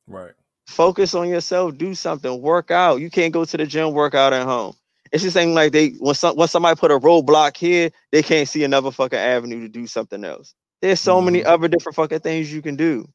Right. 0.08 0.34
Focus 0.68 1.14
on 1.14 1.30
yourself, 1.30 1.78
do 1.78 1.94
something, 1.96 2.42
work 2.42 2.72
out. 2.72 3.00
You 3.00 3.10
can't 3.10 3.34
go 3.34 3.46
to 3.46 3.58
the 3.58 3.66
gym, 3.66 3.94
work 3.94 4.16
out 4.16 4.34
at 4.34 4.46
home. 4.46 4.76
It's 5.12 5.24
just 5.24 5.38
ain't 5.38 5.54
like 5.54 5.72
they 5.72 5.90
when 5.92 6.16
some 6.16 6.36
when 6.36 6.48
somebody 6.48 6.78
put 6.78 6.92
a 6.92 7.00
roadblock 7.00 7.56
here, 7.56 7.92
they 8.12 8.24
can't 8.24 8.50
see 8.50 8.64
another 8.64 8.92
fucking 8.92 9.18
avenue 9.18 9.62
to 9.62 9.70
do 9.70 9.88
something 9.88 10.24
else. 10.24 10.54
There's 10.86 11.02
so 11.02 11.20
many 11.20 11.42
Mhm. 11.42 11.48
other 11.48 11.68
different 11.68 11.96
fucking 11.96 12.20
things 12.20 12.54
you 12.54 12.62
can 12.62 12.76
do. 12.76 13.10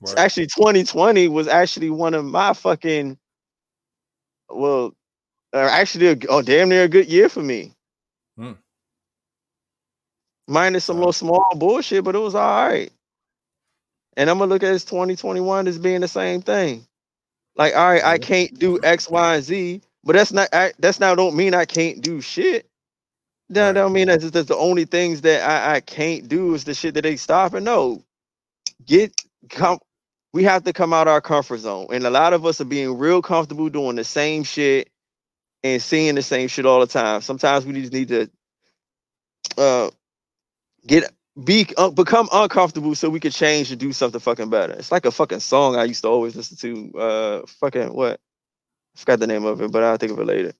Right. 0.00 0.18
Actually, 0.18 0.46
2020 0.46 1.28
was 1.28 1.46
actually 1.46 1.90
one 1.90 2.14
of 2.14 2.24
my 2.24 2.54
fucking 2.54 3.18
well, 4.48 4.94
actually, 5.52 6.08
a, 6.08 6.16
oh, 6.28 6.40
damn 6.40 6.68
near 6.70 6.84
a 6.84 6.88
good 6.88 7.08
year 7.08 7.28
for 7.28 7.42
me. 7.42 7.72
Hmm. 8.38 8.52
Minus 10.46 10.84
some 10.86 10.96
little 10.96 11.12
small 11.12 11.44
bullshit, 11.56 12.04
but 12.04 12.14
it 12.14 12.20
was 12.20 12.34
all 12.34 12.68
right. 12.68 12.90
And 14.16 14.30
I'm 14.30 14.38
gonna 14.38 14.48
look 14.48 14.62
at 14.62 14.72
this 14.72 14.84
2021 14.84 15.68
as 15.68 15.78
being 15.78 16.00
the 16.00 16.08
same 16.08 16.40
thing. 16.40 16.86
Like, 17.56 17.74
all 17.76 17.86
right, 17.88 18.04
I 18.04 18.18
can't 18.18 18.58
do 18.58 18.80
X, 18.82 19.10
Y, 19.10 19.34
and 19.34 19.44
Z, 19.44 19.82
but 20.04 20.14
that's 20.14 20.32
not 20.32 20.48
I, 20.54 20.72
that's 20.78 21.00
now 21.00 21.14
don't 21.14 21.36
mean 21.36 21.54
I 21.54 21.66
can't 21.66 22.00
do 22.00 22.20
shit. 22.22 22.66
That 23.50 23.72
Right. 23.72 23.74
don't 23.74 23.92
mean 23.92 24.08
that's, 24.08 24.30
that's 24.30 24.48
the 24.48 24.56
only 24.56 24.86
things 24.86 25.22
that 25.22 25.48
I, 25.48 25.76
I 25.76 25.80
can't 25.80 26.28
do 26.28 26.54
is 26.54 26.64
the 26.64 26.74
shit 26.74 26.94
that 26.94 27.02
they 27.02 27.16
stopping. 27.16 27.64
No, 27.64 28.02
get 28.86 29.14
come. 29.50 29.78
We 30.34 30.44
have 30.44 30.64
to 30.64 30.72
come 30.74 30.92
out 30.92 31.08
our 31.08 31.20
comfort 31.22 31.58
zone, 31.58 31.88
and 31.92 32.04
a 32.06 32.10
lot 32.10 32.34
of 32.34 32.46
us 32.46 32.60
are 32.60 32.66
being 32.66 32.98
real 32.98 33.22
comfortable 33.22 33.68
doing 33.70 33.96
the 33.96 34.04
same 34.04 34.44
shit 34.44 34.90
and 35.64 35.82
seeing 35.82 36.14
the 36.16 36.22
same 36.22 36.48
shit 36.48 36.66
all 36.66 36.80
the 36.80 36.86
time. 36.88 37.20
Sometimes 37.22 37.66
we 37.66 37.74
just 37.80 37.92
need 37.92 38.08
to 38.08 38.30
uh 39.58 39.90
get 40.86 41.12
be 41.44 41.66
uh, 41.78 41.90
become 41.90 42.28
uncomfortable 42.32 42.94
so 42.94 43.10
we 43.10 43.20
can 43.20 43.32
change 43.32 43.70
and 43.72 43.80
do 43.80 43.92
something 43.92 44.20
fucking 44.20 44.50
better. 44.50 44.74
It's 44.74 44.92
like 44.92 45.06
a 45.06 45.12
fucking 45.12 45.40
song 45.40 45.76
I 45.76 45.84
used 45.84 46.02
to 46.02 46.08
always 46.08 46.36
listen 46.36 46.56
to. 46.58 46.98
Uh, 46.98 47.46
fucking 47.60 47.94
what? 47.94 48.20
I 48.96 49.00
forgot 49.00 49.20
the 49.20 49.28
name 49.28 49.46
of 49.46 49.60
it, 49.62 49.72
but 49.72 49.84
I'll 49.84 49.98
think 49.98 50.12
of 50.12 50.20
it 50.20 50.26
later. 50.26 50.54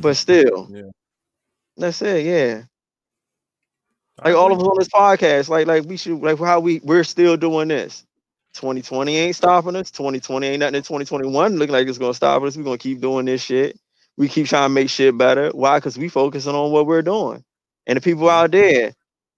But 0.00 0.16
still, 0.16 0.72
Yeah. 0.72 0.90
That's 1.76 2.02
it. 2.02 2.24
Yeah, 2.24 2.62
like 4.24 4.34
all 4.34 4.52
of 4.52 4.58
us 4.58 4.66
on 4.66 4.76
this 4.78 4.88
podcast, 4.88 5.48
like 5.48 5.66
like 5.66 5.84
we 5.84 5.96
should 5.96 6.20
like 6.20 6.38
how 6.38 6.60
we 6.60 6.80
we're 6.84 7.04
still 7.04 7.36
doing 7.36 7.68
this. 7.68 8.04
2020 8.54 9.16
ain't 9.16 9.36
stopping 9.36 9.76
us. 9.76 9.90
2020 9.90 10.46
ain't 10.46 10.60
nothing 10.60 10.76
in 10.76 10.82
2021 10.82 11.56
looking 11.56 11.72
like 11.72 11.88
it's 11.88 11.98
gonna 11.98 12.14
stop 12.14 12.42
us. 12.42 12.56
We're 12.56 12.64
gonna 12.64 12.78
keep 12.78 13.00
doing 13.00 13.26
this 13.26 13.42
shit. 13.42 13.78
We 14.16 14.28
keep 14.28 14.46
trying 14.46 14.70
to 14.70 14.74
make 14.74 14.88
shit 14.90 15.16
better. 15.18 15.50
Why? 15.50 15.78
Because 15.78 15.98
we 15.98 16.08
focusing 16.08 16.54
on 16.54 16.70
what 16.70 16.86
we're 16.86 17.02
doing. 17.02 17.44
And 17.86 17.96
the 17.96 18.00
people 18.00 18.28
out 18.28 18.52
there, 18.52 18.94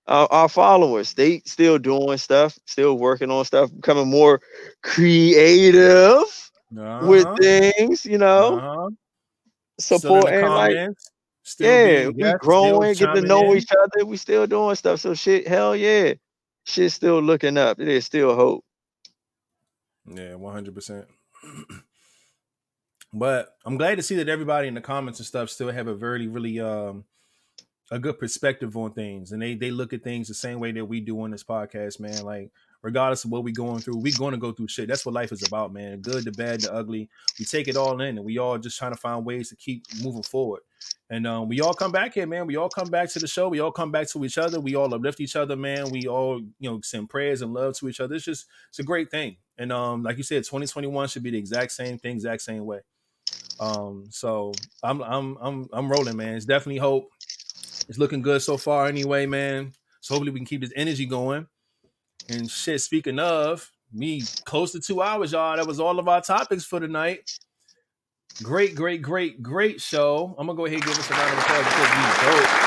our, 0.06 0.28
our 0.30 0.48
followers, 0.48 1.14
they 1.14 1.40
still 1.46 1.78
doing 1.78 2.18
stuff, 2.18 2.58
still 2.66 2.98
working 2.98 3.30
on 3.30 3.44
stuff, 3.44 3.70
becoming 3.74 4.08
more 4.08 4.40
creative 4.82 6.24
with 7.00 7.26
Uh-huh. 7.26 7.36
things, 7.38 8.04
you 8.04 8.18
know, 8.18 8.62
Uh-huh. 8.62 8.88
Still 9.78 10.26
in 10.26 10.52
like. 10.52 10.80
Still 11.46 11.68
yeah, 11.68 12.08
we 12.08 12.38
growing, 12.40 12.94
get 12.94 13.14
to 13.14 13.20
know 13.20 13.52
in. 13.52 13.58
each 13.58 13.70
other. 13.70 14.04
We 14.04 14.16
still 14.16 14.48
doing 14.48 14.74
stuff. 14.74 14.98
So 14.98 15.14
shit, 15.14 15.46
hell 15.46 15.76
yeah. 15.76 16.14
Shit's 16.64 16.94
still 16.94 17.22
looking 17.22 17.56
up. 17.56 17.78
There's 17.78 18.04
still 18.04 18.34
hope. 18.34 18.64
Yeah, 20.12 20.34
one 20.34 20.52
hundred 20.52 20.74
percent. 20.74 21.06
But 23.12 23.56
I'm 23.64 23.78
glad 23.78 23.94
to 23.94 24.02
see 24.02 24.16
that 24.16 24.28
everybody 24.28 24.68
in 24.68 24.74
the 24.74 24.80
comments 24.82 25.20
and 25.20 25.26
stuff 25.26 25.48
still 25.48 25.70
have 25.70 25.86
a 25.86 25.94
very, 25.94 26.26
really 26.26 26.60
um 26.60 27.04
a 27.90 27.98
good 27.98 28.18
perspective 28.18 28.76
on 28.76 28.92
things, 28.92 29.32
and 29.32 29.40
they 29.40 29.54
they 29.54 29.70
look 29.70 29.94
at 29.94 30.02
things 30.02 30.28
the 30.28 30.34
same 30.34 30.60
way 30.60 30.72
that 30.72 30.84
we 30.84 31.00
do 31.00 31.22
on 31.22 31.30
this 31.30 31.44
podcast, 31.44 31.98
man. 31.98 32.24
Like 32.24 32.50
regardless 32.82 33.24
of 33.24 33.30
what 33.30 33.44
we're 33.44 33.54
going 33.54 33.80
through, 33.80 33.96
we're 33.96 34.16
going 34.16 34.32
to 34.32 34.38
go 34.38 34.52
through 34.52 34.68
shit. 34.68 34.88
That's 34.88 35.04
what 35.04 35.14
life 35.14 35.32
is 35.32 35.46
about, 35.46 35.72
man. 35.72 36.00
Good, 36.00 36.24
the 36.24 36.32
bad, 36.32 36.60
the 36.60 36.72
ugly. 36.72 37.08
We 37.38 37.44
take 37.44 37.68
it 37.68 37.76
all 37.76 38.00
in, 38.00 38.16
and 38.16 38.24
we 38.24 38.38
all 38.38 38.58
just 38.58 38.78
trying 38.78 38.92
to 38.92 38.98
find 38.98 39.24
ways 39.24 39.48
to 39.50 39.56
keep 39.56 39.84
moving 40.02 40.22
forward. 40.22 40.60
And 41.08 41.26
um, 41.26 41.48
we 41.48 41.60
all 41.60 41.74
come 41.74 41.92
back 41.92 42.14
here, 42.14 42.26
man. 42.26 42.46
We 42.46 42.56
all 42.56 42.68
come 42.68 42.88
back 42.88 43.08
to 43.10 43.18
the 43.18 43.28
show. 43.28 43.48
We 43.48 43.60
all 43.60 43.70
come 43.70 43.92
back 43.92 44.08
to 44.10 44.24
each 44.24 44.38
other. 44.38 44.60
We 44.60 44.74
all 44.74 44.92
uplift 44.92 45.20
each 45.20 45.36
other, 45.36 45.56
man. 45.56 45.90
We 45.90 46.06
all, 46.06 46.40
you 46.58 46.70
know, 46.70 46.80
send 46.82 47.08
prayers 47.08 47.42
and 47.42 47.54
love 47.54 47.76
to 47.78 47.88
each 47.88 48.00
other. 48.00 48.14
It's 48.16 48.24
just, 48.24 48.46
it's 48.68 48.80
a 48.80 48.82
great 48.82 49.10
thing. 49.10 49.36
And 49.58 49.72
um, 49.72 50.02
like 50.02 50.16
you 50.16 50.24
said, 50.24 50.44
2021 50.44 51.08
should 51.08 51.22
be 51.22 51.30
the 51.30 51.38
exact 51.38 51.72
same 51.72 51.98
thing, 51.98 52.16
exact 52.16 52.42
same 52.42 52.66
way. 52.66 52.80
Um, 53.60 54.06
so 54.10 54.52
I'm, 54.82 55.00
I'm, 55.02 55.38
I'm, 55.40 55.68
I'm 55.72 55.90
rolling, 55.90 56.16
man. 56.16 56.34
It's 56.34 56.44
definitely 56.44 56.78
hope. 56.78 57.08
It's 57.88 57.98
looking 57.98 58.22
good 58.22 58.42
so 58.42 58.56
far, 58.56 58.86
anyway, 58.86 59.26
man. 59.26 59.72
So 60.00 60.14
hopefully 60.14 60.32
we 60.32 60.40
can 60.40 60.46
keep 60.46 60.60
this 60.60 60.72
energy 60.76 61.06
going. 61.06 61.46
And 62.28 62.50
shit, 62.50 62.80
speaking 62.80 63.18
of 63.18 63.70
me, 63.92 64.22
close 64.44 64.72
to 64.72 64.80
two 64.80 65.02
hours, 65.02 65.32
y'all. 65.32 65.56
That 65.56 65.66
was 65.66 65.80
all 65.80 65.98
of 65.98 66.08
our 66.08 66.20
topics 66.20 66.64
for 66.64 66.80
tonight. 66.80 67.30
Great, 68.42 68.74
great, 68.74 69.00
great, 69.00 69.42
great 69.42 69.80
show. 69.80 70.34
I'm 70.38 70.46
gonna 70.46 70.56
go 70.56 70.66
ahead 70.66 70.78
and 70.78 70.86
give 70.86 70.98
us 70.98 71.10
a 71.10 71.12
round 71.14 71.32
of 71.32 71.38
applause 71.38 71.64
because 71.64 71.90
we 71.90 72.40
dope. 72.40 72.66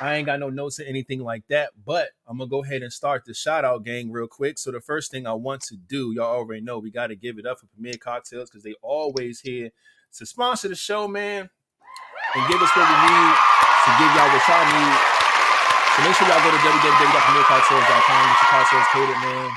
I 0.00 0.16
ain't 0.16 0.26
got 0.26 0.40
no 0.40 0.50
notes 0.50 0.80
or 0.80 0.84
anything 0.84 1.20
like 1.20 1.44
that, 1.48 1.70
but 1.84 2.08
I'm 2.26 2.38
gonna 2.38 2.48
go 2.48 2.62
ahead 2.62 2.82
and 2.82 2.92
start 2.92 3.24
the 3.24 3.34
shout 3.34 3.64
out 3.64 3.84
gang 3.84 4.10
real 4.10 4.26
quick. 4.26 4.58
So 4.58 4.70
the 4.70 4.80
first 4.80 5.10
thing 5.10 5.26
I 5.26 5.32
want 5.32 5.62
to 5.62 5.76
do, 5.76 6.12
y'all 6.14 6.36
already 6.36 6.60
know, 6.60 6.78
we 6.78 6.90
got 6.90 7.08
to 7.08 7.16
give 7.16 7.38
it 7.38 7.46
up 7.46 7.60
for 7.60 7.66
Premier 7.66 7.94
Cocktails 7.98 8.50
because 8.50 8.62
they 8.62 8.74
always 8.82 9.40
here 9.40 9.70
to 10.18 10.26
sponsor 10.26 10.68
the 10.68 10.74
show, 10.74 11.08
man, 11.08 11.48
and 12.34 12.48
give 12.48 12.62
us 12.62 12.70
what 12.76 12.88
we 12.88 12.96
need 13.00 13.34
to 13.84 13.90
give 13.98 14.14
y'all 14.14 14.28
what 14.28 14.48
y'all 14.48 14.80
need. 14.80 15.23
So 15.96 16.02
make 16.02 16.14
sure 16.16 16.26
y'all 16.26 16.42
go 16.42 16.50
to 16.50 16.56
www.premiercocktails.com, 16.56 18.26
get 18.26 18.42
your 18.42 18.50
cocktails 18.50 18.86
catered, 18.92 19.20
man. 19.22 19.50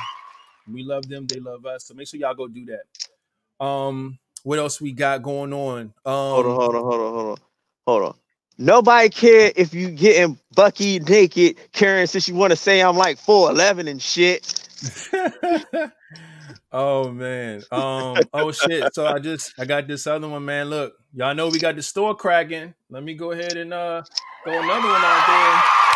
We 0.72 0.84
love 0.84 1.08
them, 1.10 1.26
they 1.26 1.40
love 1.40 1.66
us. 1.66 1.86
So 1.86 1.96
make 1.96 2.08
sure 2.08 2.20
y'all 2.20 2.36
go 2.36 2.48
do 2.48 2.66
that. 2.68 3.66
Um, 3.66 4.20
what 4.44 4.60
else 4.60 4.80
we 4.80 4.92
got 4.92 5.24
going 5.24 5.52
on? 5.52 5.82
Um, 5.82 5.92
Hold 6.06 6.46
on, 6.46 6.56
hold 6.56 6.76
on, 6.76 6.84
hold 6.84 6.94
on, 6.94 7.14
hold 7.14 7.30
on, 7.30 7.38
hold 7.88 8.04
on. 8.04 8.16
Nobody 8.60 9.10
care 9.10 9.52
if 9.56 9.74
you 9.74 9.90
getting 9.90 10.38
Bucky 10.56 11.00
naked, 11.00 11.58
Karen, 11.74 12.08
since 12.08 12.28
you 12.28 12.36
want 12.36 12.52
to 12.52 12.58
say 12.58 12.82
I'm 12.82 12.98
like 12.98 13.18
4'11 13.18 13.90
and 13.90 14.02
shit. 14.02 14.54
oh 16.72 17.12
man. 17.12 17.64
Um. 17.72 18.28
Oh 18.34 18.52
shit. 18.52 18.94
So 18.94 19.08
I 19.08 19.20
just 19.20 19.54
I 19.60 19.66
got 19.66 19.88
this 19.88 20.06
other 20.08 20.28
one, 20.28 20.46
man. 20.46 20.70
Look, 20.70 20.94
y'all 21.14 21.36
know 21.36 21.50
we 21.50 21.60
got 21.60 21.76
the 21.76 21.82
store 21.84 22.16
cracking. 22.16 22.74
Let 22.90 23.04
me 23.04 23.16
go 23.16 23.32
ahead 23.32 23.58
and 23.58 23.74
uh 23.74 24.04
throw 24.44 24.54
another 24.54 24.88
one 24.88 25.02
out 25.04 25.28
there. 25.28 25.87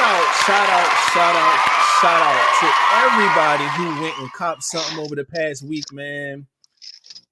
Shout 0.00 0.08
out, 0.08 0.34
shout 0.46 0.70
out, 0.70 0.90
shout 1.12 1.36
out, 1.36 1.60
shout 2.00 2.22
out 2.22 2.60
to 2.60 2.68
everybody 3.04 3.64
who 3.76 4.02
went 4.02 4.18
and 4.18 4.32
copped 4.32 4.62
something 4.62 4.98
over 4.98 5.14
the 5.14 5.24
past 5.26 5.62
week, 5.62 5.92
man. 5.92 6.46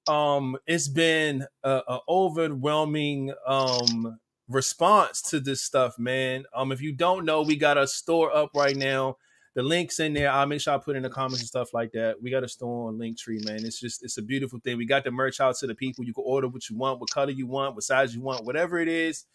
Um, 0.07 0.57
it's 0.67 0.87
been 0.87 1.45
a, 1.63 1.81
a 1.87 1.99
overwhelming 2.09 3.33
um 3.47 4.19
response 4.47 5.21
to 5.23 5.39
this 5.39 5.63
stuff, 5.63 5.97
man. 5.99 6.45
Um, 6.55 6.71
if 6.71 6.81
you 6.81 6.93
don't 6.93 7.25
know, 7.25 7.41
we 7.41 7.55
got 7.55 7.77
a 7.77 7.87
store 7.87 8.35
up 8.35 8.51
right 8.55 8.75
now. 8.75 9.17
The 9.55 9.63
link's 9.63 9.99
in 9.99 10.13
there. 10.13 10.31
I'll 10.31 10.45
make 10.47 10.61
sure 10.61 10.75
I 10.75 10.77
put 10.77 10.95
in 10.95 11.03
the 11.03 11.09
comments 11.09 11.41
and 11.41 11.47
stuff 11.47 11.73
like 11.73 11.91
that. 11.93 12.21
We 12.21 12.31
got 12.31 12.43
a 12.43 12.47
store 12.49 12.89
on 12.89 12.97
Linktree, 12.99 13.45
man. 13.45 13.65
It's 13.65 13.79
just 13.79 14.03
it's 14.03 14.17
a 14.19 14.21
beautiful 14.23 14.59
thing. 14.59 14.77
We 14.77 14.85
got 14.85 15.03
the 15.03 15.11
merch 15.11 15.39
out 15.39 15.57
to 15.57 15.67
the 15.67 15.75
people. 15.75 16.05
You 16.05 16.13
can 16.13 16.23
order 16.27 16.47
what 16.47 16.69
you 16.69 16.77
want, 16.77 16.99
what 16.99 17.09
color 17.09 17.31
you 17.31 17.47
want, 17.47 17.75
what 17.75 17.83
size 17.83 18.15
you 18.15 18.21
want, 18.21 18.45
whatever 18.45 18.79
it 18.79 18.87
is. 18.89 19.25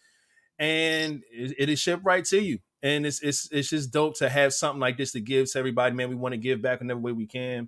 and 0.59 1.23
it, 1.31 1.55
it 1.59 1.69
is 1.69 1.79
shipped 1.79 2.05
right 2.05 2.25
to 2.25 2.41
you. 2.41 2.59
And 2.85 3.03
it's 3.03 3.19
it's 3.23 3.49
it's 3.51 3.69
just 3.69 3.91
dope 3.91 4.15
to 4.19 4.29
have 4.29 4.53
something 4.53 4.79
like 4.79 4.95
this 4.95 5.13
to 5.13 5.19
give 5.19 5.51
to 5.51 5.57
everybody, 5.57 5.95
man. 5.95 6.07
We 6.07 6.15
want 6.15 6.33
to 6.33 6.37
give 6.37 6.61
back 6.61 6.81
in 6.81 6.91
every 6.91 7.01
way 7.01 7.13
we 7.13 7.25
can. 7.25 7.67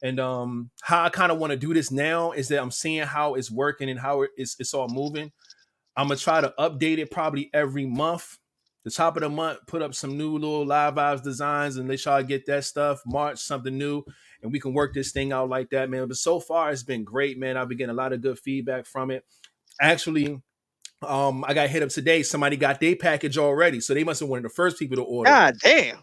And 0.00 0.20
um, 0.20 0.70
how 0.80 1.02
I 1.02 1.08
kind 1.08 1.32
of 1.32 1.38
want 1.38 1.50
to 1.50 1.56
do 1.56 1.74
this 1.74 1.90
now 1.90 2.30
is 2.30 2.46
that 2.48 2.62
I'm 2.62 2.70
seeing 2.70 3.02
how 3.02 3.34
it's 3.34 3.50
working 3.50 3.90
and 3.90 3.98
how 3.98 4.24
it's 4.36 4.54
it's 4.60 4.72
all 4.72 4.86
moving. 4.88 5.32
I'm 5.96 6.06
gonna 6.06 6.20
try 6.20 6.40
to 6.40 6.54
update 6.56 6.98
it 6.98 7.10
probably 7.10 7.50
every 7.52 7.84
month. 7.84 8.38
The 8.84 8.92
top 8.92 9.16
of 9.16 9.22
the 9.22 9.28
month, 9.28 9.60
put 9.66 9.82
up 9.82 9.92
some 9.92 10.16
new 10.16 10.34
little 10.34 10.64
live 10.64 10.94
vibes 10.94 11.24
designs 11.24 11.76
and 11.76 11.88
let 11.88 12.04
y'all 12.04 12.22
get 12.22 12.46
that 12.46 12.64
stuff. 12.64 13.00
March 13.06 13.40
something 13.40 13.76
new, 13.76 14.04
and 14.40 14.52
we 14.52 14.60
can 14.60 14.72
work 14.72 14.94
this 14.94 15.10
thing 15.10 15.32
out 15.32 15.48
like 15.48 15.70
that, 15.70 15.90
man. 15.90 16.06
But 16.06 16.18
so 16.18 16.38
far, 16.38 16.70
it's 16.70 16.84
been 16.84 17.02
great, 17.02 17.38
man. 17.40 17.56
I've 17.56 17.68
been 17.68 17.78
getting 17.78 17.90
a 17.90 17.94
lot 17.94 18.12
of 18.12 18.20
good 18.20 18.38
feedback 18.38 18.86
from 18.86 19.10
it. 19.10 19.24
Actually, 19.80 20.40
um, 21.02 21.44
I 21.46 21.54
got 21.54 21.68
hit 21.68 21.82
up 21.82 21.90
today. 21.90 22.22
Somebody 22.22 22.56
got 22.56 22.80
their 22.80 22.96
package 22.96 23.38
already, 23.38 23.80
so 23.80 23.94
they 23.94 24.04
must 24.04 24.20
have 24.20 24.28
one 24.28 24.38
of 24.38 24.42
the 24.44 24.48
first 24.48 24.78
people 24.78 24.96
to 24.96 25.02
order. 25.02 25.30
God 25.30 25.54
damn. 25.62 25.98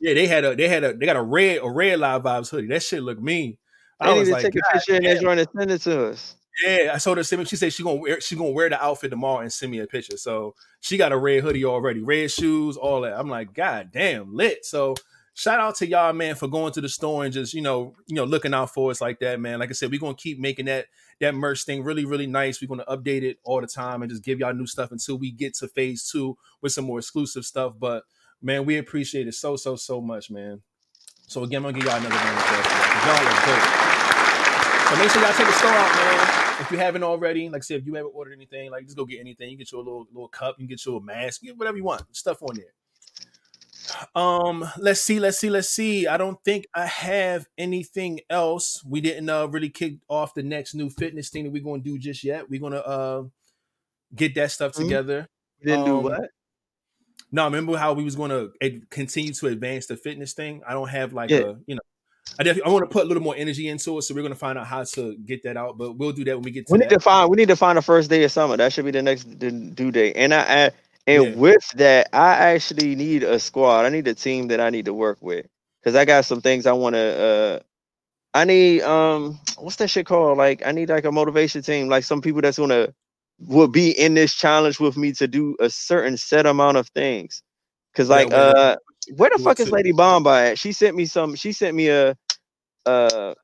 Yeah, 0.00 0.14
they 0.14 0.26
had 0.26 0.44
a 0.44 0.56
they 0.56 0.68
had 0.68 0.82
a 0.82 0.94
they 0.94 1.06
got 1.06 1.16
a 1.16 1.22
red 1.22 1.60
a 1.62 1.70
red 1.70 1.98
live 2.00 2.22
vibes 2.22 2.50
hoodie. 2.50 2.68
That 2.68 2.82
shit 2.82 3.02
look 3.02 3.20
mean. 3.20 3.56
They 4.00 4.06
I 4.06 4.14
need 4.14 4.20
was 4.20 4.28
to 4.28 4.34
like, 4.34 4.44
take 4.44 4.54
a 4.56 4.72
picture 4.72 4.94
and 4.94 5.04
damn." 5.04 5.14
they're 5.14 5.22
trying 5.22 5.36
to 5.36 5.48
send 5.56 5.70
it 5.70 5.78
to 5.82 6.06
us. 6.06 6.36
Yeah, 6.64 6.92
I 6.94 6.98
told 6.98 7.18
her 7.18 7.24
send 7.24 7.40
me. 7.40 7.46
She 7.46 7.56
said 7.56 7.72
she 7.72 7.82
gonna 7.82 8.00
wear 8.00 8.20
she 8.20 8.34
gonna 8.34 8.50
wear 8.50 8.68
the 8.68 8.82
outfit 8.82 9.10
tomorrow 9.10 9.40
and 9.40 9.52
send 9.52 9.70
me 9.70 9.78
a 9.80 9.86
picture. 9.86 10.16
So 10.16 10.54
she 10.80 10.96
got 10.96 11.12
a 11.12 11.16
red 11.16 11.42
hoodie 11.42 11.64
already, 11.64 12.00
red 12.00 12.30
shoes, 12.30 12.76
all 12.76 13.02
that. 13.02 13.18
I'm 13.18 13.28
like, 13.28 13.52
God 13.52 13.90
damn, 13.92 14.34
lit. 14.34 14.64
So 14.64 14.94
shout 15.34 15.60
out 15.60 15.76
to 15.76 15.86
y'all, 15.86 16.12
man, 16.12 16.34
for 16.34 16.48
going 16.48 16.72
to 16.72 16.80
the 16.80 16.88
store 16.88 17.24
and 17.24 17.32
just 17.32 17.54
you 17.54 17.62
know 17.62 17.94
you 18.06 18.16
know 18.16 18.24
looking 18.24 18.54
out 18.54 18.72
for 18.72 18.90
us 18.90 19.00
like 19.00 19.20
that, 19.20 19.38
man. 19.38 19.58
Like 19.58 19.70
I 19.70 19.72
said, 19.72 19.90
we're 19.90 20.00
gonna 20.00 20.14
keep 20.14 20.38
making 20.38 20.66
that 20.66 20.86
that 21.20 21.34
merch 21.34 21.64
thing 21.64 21.82
really 21.82 22.04
really 22.04 22.26
nice. 22.26 22.60
We're 22.60 22.68
gonna 22.68 22.84
update 22.84 23.22
it 23.22 23.38
all 23.44 23.60
the 23.60 23.66
time 23.66 24.02
and 24.02 24.10
just 24.10 24.24
give 24.24 24.40
y'all 24.40 24.54
new 24.54 24.66
stuff 24.66 24.90
until 24.92 25.18
we 25.18 25.30
get 25.30 25.54
to 25.56 25.68
phase 25.68 26.10
two 26.10 26.36
with 26.60 26.72
some 26.72 26.84
more 26.84 26.98
exclusive 26.98 27.44
stuff. 27.44 27.74
But 27.78 28.04
man, 28.42 28.64
we 28.64 28.78
appreciate 28.78 29.28
it 29.28 29.34
so 29.34 29.56
so 29.56 29.76
so 29.76 30.00
much, 30.00 30.30
man. 30.30 30.62
So 31.26 31.44
again, 31.44 31.58
I'm 31.58 31.72
gonna 31.72 31.78
give 31.78 31.84
y'all 31.84 31.96
another 31.96 32.14
round 32.14 32.36
of 32.36 32.42
applause. 32.42 32.66
Y'all 33.06 33.26
are 33.26 33.46
dope. 33.46 33.80
So 34.90 34.96
make 34.96 35.10
sure 35.10 35.22
y'all 35.22 35.32
check 35.32 35.46
the 35.46 35.52
store 35.52 35.70
out, 35.70 35.94
man. 35.94 36.40
If 36.60 36.70
you 36.70 36.78
haven't 36.78 37.04
already, 37.04 37.48
like 37.48 37.60
I 37.60 37.62
said, 37.62 37.80
if 37.80 37.86
you 37.86 37.94
haven't 37.94 38.12
ordered 38.14 38.32
anything, 38.32 38.70
like 38.70 38.84
just 38.84 38.96
go 38.96 39.04
get 39.04 39.20
anything. 39.20 39.50
You 39.50 39.56
get 39.56 39.70
your 39.70 39.84
little 39.84 40.06
little 40.12 40.28
cup, 40.28 40.56
you 40.58 40.66
get 40.66 40.84
your 40.84 41.00
mask, 41.00 41.42
get 41.42 41.56
whatever 41.56 41.76
you 41.76 41.84
want. 41.84 42.02
Stuff 42.14 42.42
on 42.42 42.56
there. 42.56 42.72
Um, 44.14 44.64
let's 44.78 45.00
see, 45.00 45.18
let's 45.20 45.38
see, 45.38 45.50
let's 45.50 45.68
see. 45.68 46.06
I 46.06 46.16
don't 46.16 46.42
think 46.44 46.66
I 46.74 46.86
have 46.86 47.46
anything 47.58 48.20
else. 48.28 48.82
We 48.84 49.00
didn't 49.00 49.28
uh 49.28 49.46
really 49.48 49.70
kick 49.70 49.94
off 50.08 50.34
the 50.34 50.42
next 50.42 50.74
new 50.74 50.90
fitness 50.90 51.28
thing 51.30 51.44
that 51.44 51.50
we're 51.52 51.62
gonna 51.62 51.82
do 51.82 51.98
just 51.98 52.24
yet. 52.24 52.48
We're 52.50 52.60
gonna 52.60 52.78
uh 52.78 53.24
get 54.14 54.34
that 54.34 54.50
stuff 54.50 54.72
Mhm. 54.72 54.82
together. 54.82 55.28
You 55.60 55.66
didn't 55.66 55.84
do 55.84 55.96
Um, 55.98 56.02
what? 56.04 56.30
No, 57.32 57.44
remember 57.44 57.76
how 57.76 57.92
we 57.92 58.02
was 58.02 58.16
going 58.16 58.30
to 58.30 58.50
ad- 58.60 58.90
continue 58.90 59.32
to 59.34 59.46
advance 59.46 59.86
the 59.86 59.96
fitness 59.96 60.32
thing? 60.32 60.62
I 60.66 60.72
don't 60.72 60.88
have 60.88 61.12
like 61.12 61.30
Yeah. 61.30 61.38
a, 61.38 61.54
you 61.64 61.76
know, 61.76 61.80
I 62.40 62.42
definitely 62.42 62.68
I 62.68 62.72
want 62.72 62.90
to 62.90 62.92
put 62.92 63.04
a 63.04 63.06
little 63.06 63.22
more 63.22 63.36
energy 63.36 63.68
into 63.68 63.96
it, 63.98 64.02
so 64.02 64.14
we're 64.14 64.22
going 64.22 64.32
to 64.32 64.38
find 64.38 64.58
out 64.58 64.66
how 64.66 64.82
to 64.82 65.16
get 65.18 65.44
that 65.44 65.56
out. 65.56 65.78
But 65.78 65.92
we'll 65.96 66.10
do 66.10 66.24
that 66.24 66.36
when 66.36 66.42
we 66.42 66.50
get 66.50 66.66
to 66.66 66.72
We 66.72 66.78
need 66.80 66.88
that. 66.90 66.96
to 66.96 67.00
find 67.00 67.30
we 67.30 67.36
need 67.36 67.46
to 67.48 67.54
find 67.56 67.78
the 67.78 67.82
first 67.82 68.10
day 68.10 68.24
of 68.24 68.32
summer. 68.32 68.56
That 68.56 68.72
should 68.72 68.84
be 68.84 68.90
the 68.90 69.02
next 69.02 69.24
due 69.38 69.92
date. 69.92 70.16
And 70.16 70.34
I, 70.34 70.64
I 70.66 70.70
and 71.10 71.24
Yeah. 71.24 71.36
with 71.36 71.68
that, 71.76 72.10
I 72.14 72.54
actually 72.54 72.96
need 72.96 73.24
a 73.24 73.40
squad. 73.40 73.86
I 73.86 73.90
need 73.90 74.08
a 74.08 74.14
team 74.14 74.48
that 74.48 74.60
I 74.60 74.70
need 74.70 74.86
to 74.86 74.94
work 74.94 75.18
with 75.22 75.46
because 75.82 75.96
I 75.96 76.06
got 76.06 76.26
some 76.26 76.42
things 76.42 76.66
I 76.66 76.72
want 76.74 76.96
to. 76.96 77.00
uh 77.00 77.60
I 78.34 78.44
need 78.44 78.82
um, 78.82 79.40
what's 79.58 79.76
that 79.78 79.90
shit 79.90 80.06
called? 80.06 80.38
Like 80.38 80.66
I 80.66 80.72
need 80.72 80.90
like 80.90 81.04
a 81.06 81.12
motivation 81.12 81.62
team, 81.62 81.88
like 81.88 82.04
some 82.04 82.22
people 82.22 82.42
that's 82.42 82.58
gonna 82.58 82.94
will 83.40 83.68
be 83.68 83.90
in 83.92 84.14
this 84.14 84.34
challenge 84.34 84.80
with 84.80 84.96
me 84.98 85.12
to 85.14 85.28
do 85.28 85.56
a 85.60 85.70
certain 85.70 86.16
set 86.18 86.46
amount 86.46 86.78
of 86.78 86.88
things. 86.90 87.42
Cause 87.96 88.10
like 88.10 88.28
uh, 88.32 88.76
where 89.16 89.30
the 89.30 89.38
fuck 89.38 89.60
is. 89.60 89.72
Lady 89.72 89.92
Bomba 89.92 90.30
at? 90.52 90.58
She 90.60 90.72
sent 90.72 90.96
me 90.96 91.06
some. 91.06 91.36
She 91.36 91.52
sent 91.52 91.76
me 91.76 91.88
a 91.88 92.16
uh 92.86 93.34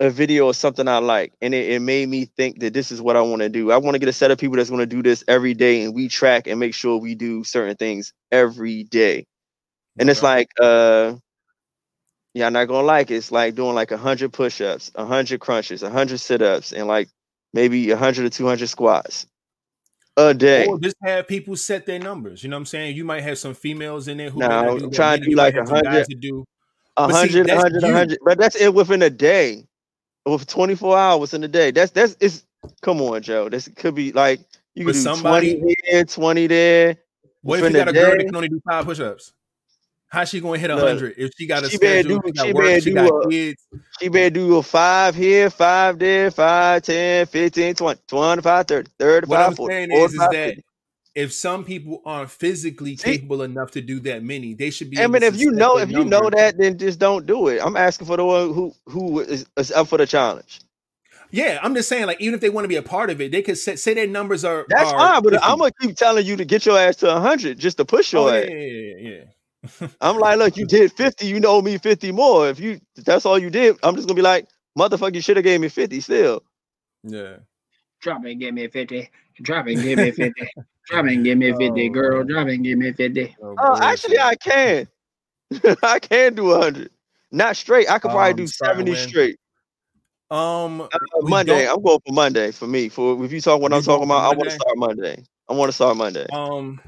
a 0.00 0.10
video 0.10 0.48
of 0.48 0.56
something 0.56 0.86
I 0.86 0.98
like, 0.98 1.32
and 1.40 1.54
it, 1.54 1.70
it 1.70 1.80
made 1.80 2.08
me 2.08 2.26
think 2.26 2.60
that 2.60 2.72
this 2.72 2.92
is 2.92 3.02
what 3.02 3.16
I 3.16 3.20
want 3.20 3.42
to 3.42 3.48
do. 3.48 3.72
I 3.72 3.76
want 3.78 3.94
to 3.94 3.98
get 3.98 4.08
a 4.08 4.12
set 4.12 4.30
of 4.30 4.38
people 4.38 4.56
that's 4.56 4.70
going 4.70 4.80
to 4.80 4.86
do 4.86 5.02
this 5.02 5.24
every 5.26 5.54
day, 5.54 5.82
and 5.82 5.94
we 5.94 6.08
track 6.08 6.46
and 6.46 6.60
make 6.60 6.74
sure 6.74 6.98
we 6.98 7.14
do 7.14 7.42
certain 7.44 7.76
things 7.76 8.12
every 8.30 8.84
day. 8.84 9.26
And 9.98 10.08
it's 10.08 10.22
like, 10.22 10.48
uh, 10.60 11.16
yeah, 12.34 12.46
I'm 12.46 12.52
not 12.52 12.66
gonna 12.66 12.86
like 12.86 13.10
it. 13.10 13.16
It's 13.16 13.32
like 13.32 13.56
doing 13.56 13.74
like 13.74 13.90
a 13.90 13.96
hundred 13.96 14.32
push-ups, 14.32 14.92
a 14.94 15.04
hundred 15.04 15.40
crunches, 15.40 15.82
a 15.82 15.90
hundred 15.90 16.18
sit-ups, 16.18 16.72
and 16.72 16.86
like 16.86 17.08
maybe 17.52 17.90
a 17.90 17.96
hundred 17.96 18.26
or 18.26 18.30
two 18.30 18.46
hundred 18.46 18.68
squats 18.68 19.26
a 20.16 20.34
day. 20.34 20.66
Or 20.66 20.78
just 20.78 20.96
have 21.02 21.26
people 21.26 21.56
set 21.56 21.86
their 21.86 21.98
numbers. 21.98 22.44
You 22.44 22.50
know 22.50 22.56
what 22.56 22.60
I'm 22.60 22.66
saying? 22.66 22.96
You 22.96 23.04
might 23.04 23.22
have 23.22 23.38
some 23.38 23.54
females 23.54 24.08
in 24.08 24.18
there 24.18 24.30
who 24.30 24.40
may 24.40 24.46
I'm 24.46 24.90
trying 24.92 25.20
to 25.20 25.28
do 25.28 25.36
like 25.36 25.54
a 25.54 25.62
100. 25.62 26.06
to 26.06 26.14
do. 26.14 26.44
A 26.96 27.08
But 27.08 27.28
see, 27.28 27.38
hundred, 27.38 27.50
a 27.50 27.56
hundred, 27.58 27.84
a 27.84 27.92
hundred. 27.92 28.18
But 28.24 28.38
that's 28.38 28.56
it 28.56 28.74
within 28.74 29.02
a 29.02 29.10
day. 29.10 29.64
With 30.28 30.46
24 30.46 30.98
hours 30.98 31.34
in 31.34 31.42
a 31.44 31.48
day. 31.48 31.70
That's 31.70 31.90
that's 31.92 32.16
it's 32.20 32.44
come 32.82 33.00
on, 33.00 33.22
Joe. 33.22 33.48
This 33.48 33.68
could 33.68 33.94
be 33.94 34.12
like 34.12 34.40
you 34.74 34.84
could 34.84 34.92
do 34.94 34.98
somebody- 35.00 35.58
20 35.58 35.74
here, 35.86 36.04
20 36.04 36.46
there. 36.46 36.96
What 37.42 37.60
if 37.60 37.62
you 37.72 37.80
a 37.80 37.84
got 37.84 37.88
a 37.88 37.92
girl 37.92 38.10
that 38.10 38.24
can 38.26 38.34
only 38.36 38.48
do 38.48 38.60
five 38.68 38.84
push-ups? 38.84 39.32
How's 40.10 40.28
she 40.30 40.40
going 40.40 40.54
to 40.54 40.60
hit 40.60 40.70
a 40.70 40.76
hundred 40.80 41.14
if 41.18 41.32
she 41.36 41.46
got 41.46 41.64
a 41.64 41.70
she 41.70 41.76
schedule? 41.76 42.18
do- 42.20 42.32
she 42.34 42.40
she 42.46 42.52
work. 42.52 42.64
better 42.64 42.80
She 42.80 42.90
do 42.90 42.94
got 42.94 43.08
a- 43.26 43.28
kids. 43.28 43.62
She 44.00 44.08
better 44.08 44.30
do 44.30 44.56
a 44.56 44.62
five 44.62 45.14
here, 45.14 45.50
five 45.50 45.98
there, 45.98 46.30
five, 46.30 46.82
10, 46.82 47.26
15, 47.26 47.74
20, 47.74 48.00
25, 48.08 48.66
30, 48.66 48.90
35, 48.98 49.28
What 49.28 49.40
I'm 49.40 49.54
40, 49.54 49.72
saying 49.72 49.92
is, 49.92 50.12
is 50.12 50.16
45, 50.16 50.30
that 50.32 50.46
50. 50.56 50.64
If 51.18 51.32
some 51.32 51.64
people 51.64 52.00
aren't 52.06 52.30
physically 52.30 52.96
See- 52.96 53.18
capable 53.18 53.42
enough 53.42 53.72
to 53.72 53.80
do 53.80 53.98
that 54.00 54.22
many, 54.22 54.54
they 54.54 54.70
should 54.70 54.88
be. 54.88 55.00
I 55.00 55.08
mean, 55.08 55.24
if 55.24 55.36
you 55.36 55.50
know, 55.50 55.76
if 55.76 55.90
you 55.90 56.04
know 56.04 56.30
that, 56.30 56.56
then 56.56 56.78
just 56.78 57.00
don't 57.00 57.26
do 57.26 57.48
it. 57.48 57.60
I'm 57.60 57.76
asking 57.76 58.06
for 58.06 58.16
the 58.16 58.24
one 58.24 58.54
who 58.54 58.72
who 58.86 59.18
is, 59.18 59.44
is 59.56 59.72
up 59.72 59.88
for 59.88 59.98
the 59.98 60.06
challenge. 60.06 60.60
yeah, 61.32 61.58
I'm 61.60 61.74
just 61.74 61.88
saying, 61.88 62.06
like, 62.06 62.20
even 62.20 62.34
if 62.34 62.40
they 62.40 62.50
want 62.50 62.66
to 62.66 62.68
be 62.68 62.76
a 62.76 62.82
part 62.82 63.10
of 63.10 63.20
it, 63.20 63.32
they 63.32 63.42
could 63.42 63.58
set, 63.58 63.80
say 63.80 63.94
their 63.94 64.06
numbers 64.06 64.44
are. 64.44 64.64
That's 64.68 64.92
are 64.92 64.98
fine, 64.98 65.22
but 65.24 65.32
50. 65.32 65.44
I'm 65.44 65.58
gonna 65.58 65.72
keep 65.80 65.96
telling 65.96 66.24
you 66.24 66.36
to 66.36 66.44
get 66.44 66.64
your 66.64 66.78
ass 66.78 66.94
to 66.96 67.06
100 67.06 67.58
just 67.58 67.78
to 67.78 67.84
push 67.84 68.14
oh, 68.14 68.28
your 68.28 68.30
Oh, 68.30 68.36
yeah, 68.36 68.42
ass. 68.44 68.48
yeah, 68.48 69.10
yeah, 69.10 69.24
yeah. 69.80 69.88
I'm 70.00 70.18
like, 70.18 70.38
look, 70.38 70.56
you 70.56 70.66
did 70.66 70.92
50, 70.96 71.26
you 71.26 71.40
know 71.40 71.60
me 71.60 71.78
50 71.78 72.12
more. 72.12 72.48
If 72.48 72.60
you 72.60 72.80
that's 72.94 73.26
all 73.26 73.40
you 73.40 73.50
did, 73.50 73.76
I'm 73.82 73.96
just 73.96 74.06
gonna 74.06 74.14
be 74.14 74.22
like, 74.22 74.46
motherfucker, 74.78 75.16
you 75.16 75.20
should 75.20 75.36
have 75.36 75.44
gave 75.44 75.60
me 75.60 75.68
50 75.68 76.00
still. 76.00 76.44
yeah. 77.02 77.38
Drop 78.00 78.24
it 78.24 78.30
and 78.30 78.40
give 78.40 78.54
me 78.54 78.68
50. 78.68 79.10
Drop 79.42 79.66
it 79.66 79.74
and 79.74 79.82
give 79.82 79.98
me 79.98 80.12
50. 80.12 80.32
Drop 80.88 81.06
and 81.06 81.24
give 81.24 81.38
me 81.38 81.52
50, 81.52 81.88
Oh, 81.88 81.90
girl. 81.90 82.24
man. 82.24 82.24
Drop 82.24 82.48
and 82.48 82.64
give 82.64 82.78
me 82.78 82.92
50. 82.92 83.36
Oh, 83.42 83.60
Oh, 83.60 83.78
actually. 83.82 84.18
I 84.18 84.36
can. 84.36 84.88
I 85.82 85.98
can 85.98 86.34
do 86.34 86.46
100. 86.46 86.90
Not 87.32 87.56
straight. 87.56 87.90
I 87.90 87.98
could 87.98 88.10
probably 88.10 88.34
Um, 88.34 88.44
do 88.44 88.46
70 88.46 88.94
straight. 88.94 89.38
um, 90.30 90.88
Uh, 90.92 90.98
Monday. 91.22 91.68
I'm 91.68 91.82
going 91.82 92.00
for 92.06 92.12
Monday 92.12 92.50
for 92.52 92.66
me. 92.66 92.88
For 92.88 93.24
if 93.24 93.32
you 93.32 93.40
talk 93.40 93.60
what 93.60 93.72
I'm 93.72 93.82
talking 93.82 94.04
going 94.04 94.08
for 94.10 94.20
about, 94.20 94.24
I 94.24 94.30
want 94.32 94.44
to 94.48 94.50
start 94.50 94.76
Monday. 94.76 95.24
I 95.48 95.54
want 95.54 95.68
to 95.68 95.72
start 95.72 95.96
Monday. 95.96 96.26
um, 96.32 96.80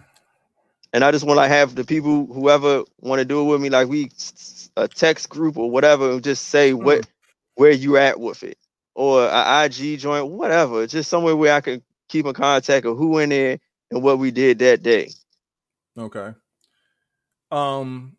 and 0.93 1.05
I 1.05 1.11
just 1.13 1.25
want 1.27 1.41
to 1.41 1.49
have 1.49 1.75
the 1.75 1.85
people, 1.85 2.27
whoever 2.27 2.85
want 3.01 3.21
to 3.21 3.25
do 3.25 3.41
it 3.41 3.45
with 3.51 3.61
me, 3.61 3.71
like 3.71 3.89
we 3.89 4.07
s- 4.07 4.71
a 4.77 4.89
text 4.89 5.29
group 5.29 5.57
or 5.57 5.71
whatever, 5.71 6.11
and 6.13 6.23
just 6.23 6.49
say 6.49 6.73
Hmm. 6.81 6.87
what 6.87 7.07
where 7.55 7.71
you 7.73 7.97
at 7.97 8.19
with 8.21 8.43
it, 8.43 8.59
or 8.95 9.25
a 9.27 9.65
IG 9.65 9.97
joint, 9.97 10.29
whatever, 10.29 10.87
just 10.87 11.11
somewhere 11.11 11.37
where 11.37 11.55
I 11.55 11.61
can 11.61 11.83
keep 12.09 12.27
in 12.27 12.33
contact 12.35 12.87
of 12.87 12.97
who 12.97 13.19
in 13.19 13.31
there 13.31 13.59
and 13.91 14.03
what 14.03 14.19
we 14.19 14.31
did 14.31 14.59
that 14.61 14.83
day. 14.83 15.11
Okay. 15.99 16.33
Um, 17.51 18.17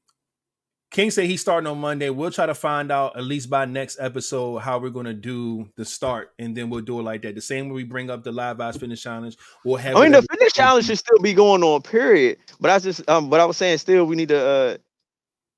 King 0.92 1.10
said 1.10 1.26
he's 1.26 1.40
starting 1.40 1.68
on 1.68 1.78
Monday. 1.78 2.10
We'll 2.10 2.32
try 2.32 2.46
to 2.46 2.54
find 2.54 2.92
out 2.92 3.16
at 3.18 3.24
least 3.24 3.50
by 3.50 3.64
next 3.64 3.98
episode 4.02 4.58
how 4.60 4.78
we're 4.78 4.90
gonna 4.90 5.14
do 5.14 5.70
the 5.78 5.86
start, 5.86 6.34
and 6.38 6.56
then 6.56 6.70
we'll 6.70 6.82
do 6.82 7.00
it 7.00 7.04
like 7.04 7.22
that. 7.22 7.34
The 7.36 7.42
same 7.42 7.70
way 7.70 7.76
we 7.76 7.84
bring 7.86 8.10
up 8.10 8.24
the 8.26 8.32
live 8.34 8.58
vibes 8.58 8.78
fitness 8.78 9.02
challenge. 9.02 9.38
We'll 9.64 9.78
have. 9.78 9.96
I 9.96 10.02
mean, 10.04 10.12
the 10.12 10.22
fitness 10.22 10.52
challenge 10.52 10.88
should 10.88 10.98
still 10.98 11.20
be 11.20 11.34
going 11.34 11.64
on, 11.64 11.82
period. 11.82 12.40
But 12.60 12.72
I 12.72 12.80
just, 12.80 13.10
um, 13.10 13.30
but 13.30 13.40
I 13.40 13.46
was 13.46 13.56
saying, 13.56 13.78
still, 13.78 14.04
we 14.04 14.18
need 14.18 14.30
to 14.30 14.38
uh 14.46 14.78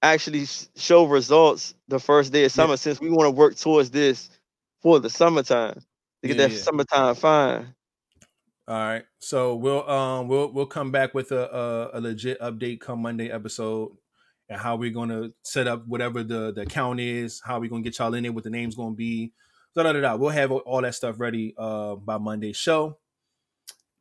actually 0.03 0.45
show 0.75 1.05
results 1.05 1.73
the 1.87 1.97
first 1.99 2.31
day 2.31 2.41
of 2.45 2.51
Yeah. 2.51 2.55
summer, 2.55 2.77
since 2.77 2.99
we 2.99 3.09
want 3.09 3.25
to 3.25 3.31
work 3.31 3.55
towards 3.55 3.89
this 3.89 4.29
for 4.83 4.99
the 4.99 5.09
summertime 5.09 5.75
to 6.21 6.27
get 6.27 6.37
Yeah, 6.37 6.47
that 6.47 6.53
yeah. 6.53 6.59
summertime 6.61 7.15
fine. 7.15 7.73
All 8.67 8.75
right. 8.77 9.03
So 9.19 9.55
we'll 9.55 9.89
um 9.89 10.27
we'll 10.27 10.51
we'll 10.53 10.65
come 10.65 10.91
back 10.91 11.13
with 11.13 11.31
a 11.31 11.53
a, 11.93 11.97
a 11.97 12.01
legit 12.01 12.39
update 12.39 12.79
come 12.79 13.01
Monday 13.01 13.29
episode 13.29 13.91
and 14.49 14.59
how 14.59 14.75
we're 14.77 14.91
gonna 14.91 15.29
set 15.43 15.67
up 15.67 15.85
whatever 15.87 16.23
the 16.23 16.53
the 16.53 16.61
account 16.61 16.99
is, 16.99 17.41
how 17.43 17.59
we're 17.59 17.69
gonna 17.69 17.81
get 17.83 17.97
y'all 17.99 18.13
in 18.13 18.23
there, 18.23 18.31
what 18.31 18.43
the 18.45 18.49
name's 18.49 18.75
gonna 18.75 18.95
be. 18.95 19.33
Da, 19.75 19.83
da, 19.83 19.91
da, 19.93 20.01
da. 20.01 20.15
We'll 20.15 20.29
have 20.29 20.51
all 20.51 20.81
that 20.81 20.95
stuff 20.95 21.19
ready 21.19 21.53
uh 21.57 21.95
by 21.95 22.17
Monday's 22.17 22.55
show. 22.57 22.99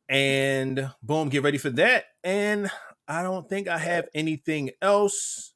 And 0.07 0.89
boom, 1.01 1.29
get 1.29 1.43
ready 1.43 1.57
for 1.57 1.69
that. 1.71 2.05
And 2.23 2.69
I 3.07 3.23
don't 3.23 3.47
think 3.49 3.67
I 3.67 3.77
have 3.77 4.07
anything 4.13 4.71
else. 4.81 5.53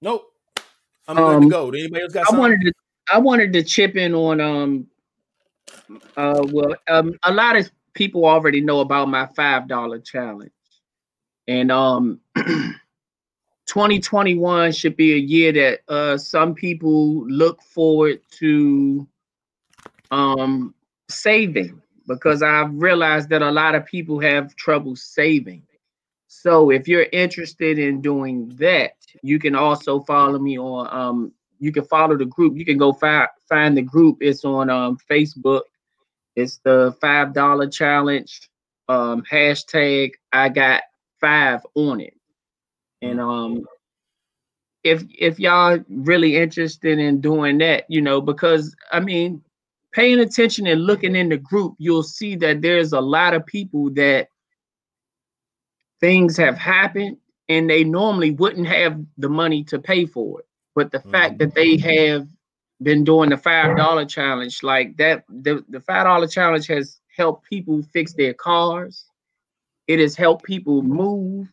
Nope. 0.00 0.24
I'm 1.06 1.16
good 1.16 1.24
Um, 1.36 1.42
to 1.42 1.48
go. 1.48 1.68
Anybody 1.68 2.02
else 2.02 2.12
got 2.12 2.22
I 2.22 2.24
something? 2.24 2.40
wanted 2.40 2.60
to 2.62 2.72
I 3.12 3.18
wanted 3.18 3.52
to 3.52 3.62
chip 3.62 3.96
in 3.96 4.14
on 4.14 4.40
um 4.40 4.86
uh 6.16 6.42
well 6.50 6.74
um 6.88 7.14
a 7.24 7.32
lot 7.32 7.56
of 7.56 7.70
people 7.94 8.26
already 8.26 8.60
know 8.60 8.80
about 8.80 9.08
my 9.08 9.26
five 9.34 9.68
dollar 9.68 9.98
challenge, 10.00 10.50
and 11.46 11.70
um, 11.72 12.20
2021 13.66 14.72
should 14.72 14.96
be 14.96 15.14
a 15.14 15.18
year 15.18 15.52
that 15.52 15.80
uh 15.88 16.18
some 16.18 16.54
people 16.54 17.26
look 17.28 17.62
forward 17.62 18.20
to 18.30 19.06
um 20.10 20.74
saving 21.08 21.80
because 22.06 22.42
I've 22.42 22.74
realized 22.74 23.30
that 23.30 23.42
a 23.42 23.50
lot 23.50 23.74
of 23.74 23.86
people 23.86 24.20
have 24.20 24.54
trouble 24.56 24.94
saving. 24.94 25.62
So 26.28 26.70
if 26.70 26.86
you're 26.86 27.06
interested 27.12 27.78
in 27.78 28.02
doing 28.02 28.50
that, 28.56 28.96
you 29.22 29.38
can 29.38 29.54
also 29.54 30.00
follow 30.00 30.38
me 30.38 30.58
on 30.58 30.88
um 30.92 31.32
you 31.64 31.72
can 31.72 31.84
follow 31.86 32.16
the 32.16 32.26
group. 32.26 32.56
You 32.58 32.64
can 32.64 32.76
go 32.76 32.92
find 32.92 33.26
find 33.48 33.76
the 33.76 33.82
group. 33.82 34.18
It's 34.20 34.44
on 34.44 34.68
um 34.68 34.98
Facebook. 35.10 35.62
It's 36.36 36.58
the 36.58 36.94
five 37.00 37.32
dollar 37.32 37.68
challenge. 37.68 38.50
Um 38.88 39.22
hashtag 39.22 40.12
I 40.32 40.50
got 40.50 40.82
five 41.20 41.60
on 41.74 42.00
it. 42.00 42.14
And 43.00 43.18
um 43.18 43.64
if 44.82 45.02
if 45.18 45.40
y'all 45.40 45.78
really 45.88 46.36
interested 46.36 46.98
in 46.98 47.22
doing 47.22 47.56
that, 47.58 47.86
you 47.88 48.02
know, 48.02 48.20
because 48.20 48.76
I 48.92 49.00
mean, 49.00 49.42
paying 49.92 50.20
attention 50.20 50.66
and 50.66 50.84
looking 50.84 51.16
in 51.16 51.30
the 51.30 51.38
group, 51.38 51.76
you'll 51.78 52.02
see 52.02 52.36
that 52.36 52.60
there's 52.60 52.92
a 52.92 53.00
lot 53.00 53.32
of 53.32 53.46
people 53.46 53.88
that 53.94 54.28
things 56.00 56.36
have 56.36 56.58
happened 56.58 57.16
and 57.48 57.70
they 57.70 57.84
normally 57.84 58.32
wouldn't 58.32 58.66
have 58.66 59.00
the 59.16 59.30
money 59.30 59.64
to 59.64 59.78
pay 59.78 60.04
for 60.04 60.40
it. 60.40 60.46
But 60.74 60.90
the 60.90 61.00
fact 61.00 61.38
that 61.38 61.54
they 61.54 61.76
have 61.76 62.26
been 62.82 63.04
doing 63.04 63.30
the 63.30 63.36
five 63.36 63.76
dollar 63.76 64.04
challenge, 64.04 64.62
like 64.62 64.96
that, 64.96 65.24
the, 65.28 65.64
the 65.68 65.80
five 65.80 66.04
dollar 66.04 66.26
challenge 66.26 66.66
has 66.66 67.00
helped 67.16 67.48
people 67.48 67.82
fix 67.92 68.12
their 68.14 68.34
cars. 68.34 69.06
It 69.86 70.00
has 70.00 70.16
helped 70.16 70.44
people 70.44 70.82
move. 70.82 71.48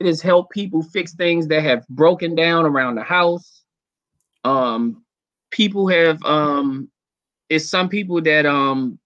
It 0.00 0.06
has 0.06 0.22
helped 0.22 0.52
people 0.52 0.82
fix 0.82 1.14
things 1.14 1.48
that 1.48 1.62
have 1.62 1.86
broken 1.88 2.34
down 2.34 2.64
around 2.64 2.94
the 2.94 3.02
house. 3.02 3.64
Um, 4.44 5.04
people 5.50 5.88
have 5.88 6.22
um, 6.24 6.88
it's 7.48 7.68
some 7.68 7.88
people 7.88 8.20
that 8.22 8.46
um 8.46 8.98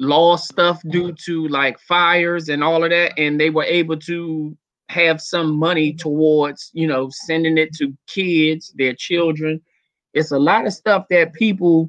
lost 0.00 0.48
stuff 0.48 0.80
due 0.88 1.12
to 1.12 1.48
like 1.48 1.78
fires 1.78 2.48
and 2.48 2.64
all 2.64 2.82
of 2.84 2.90
that, 2.90 3.12
and 3.18 3.38
they 3.38 3.50
were 3.50 3.64
able 3.64 3.96
to 3.96 4.56
have 4.88 5.20
some 5.20 5.56
money 5.56 5.92
towards 5.92 6.70
you 6.72 6.86
know 6.86 7.10
sending 7.10 7.58
it 7.58 7.74
to 7.74 7.96
kids, 8.06 8.72
their 8.76 8.94
children. 8.94 9.60
It's 10.14 10.30
a 10.32 10.38
lot 10.38 10.66
of 10.66 10.72
stuff 10.72 11.06
that 11.10 11.32
people 11.34 11.88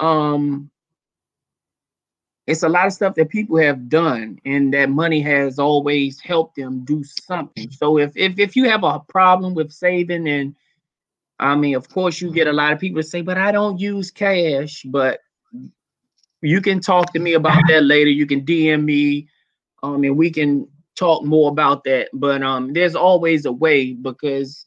um 0.00 0.70
it's 2.46 2.64
a 2.64 2.68
lot 2.68 2.86
of 2.86 2.92
stuff 2.92 3.14
that 3.14 3.28
people 3.28 3.56
have 3.56 3.88
done 3.88 4.38
and 4.44 4.74
that 4.74 4.90
money 4.90 5.20
has 5.20 5.58
always 5.58 6.18
helped 6.20 6.56
them 6.56 6.84
do 6.84 7.04
something. 7.04 7.70
So 7.70 7.98
if 7.98 8.16
if, 8.16 8.38
if 8.38 8.56
you 8.56 8.68
have 8.68 8.82
a 8.82 9.00
problem 9.00 9.54
with 9.54 9.72
saving 9.72 10.28
and 10.28 10.56
i 11.38 11.54
mean 11.56 11.74
of 11.74 11.88
course 11.88 12.20
you 12.20 12.30
get 12.30 12.46
a 12.46 12.52
lot 12.52 12.72
of 12.72 12.78
people 12.78 13.02
say 13.02 13.20
but 13.20 13.38
i 13.38 13.52
don't 13.52 13.78
use 13.78 14.10
cash. 14.10 14.82
But 14.84 15.20
you 16.40 16.60
can 16.60 16.80
talk 16.80 17.12
to 17.12 17.20
me 17.20 17.34
about 17.34 17.62
that 17.68 17.84
later. 17.84 18.10
You 18.10 18.26
can 18.26 18.44
dm 18.44 18.84
me. 18.84 19.28
Um 19.82 20.02
and 20.04 20.16
we 20.16 20.30
can 20.30 20.68
talk 20.96 21.24
more 21.24 21.50
about 21.50 21.84
that 21.84 22.08
but 22.12 22.42
um 22.42 22.72
there's 22.72 22.94
always 22.94 23.44
a 23.46 23.52
way 23.52 23.92
because 23.92 24.66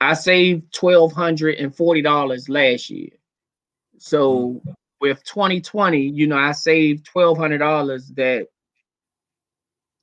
i 0.00 0.14
saved 0.14 0.72
$1240 0.72 2.48
last 2.48 2.90
year 2.90 3.10
so 3.98 4.62
with 5.00 5.22
2020, 5.24 5.98
you 5.98 6.26
know, 6.26 6.36
I 6.36 6.52
saved 6.52 7.06
twelve 7.06 7.38
hundred 7.38 7.58
dollars 7.58 8.08
that 8.16 8.46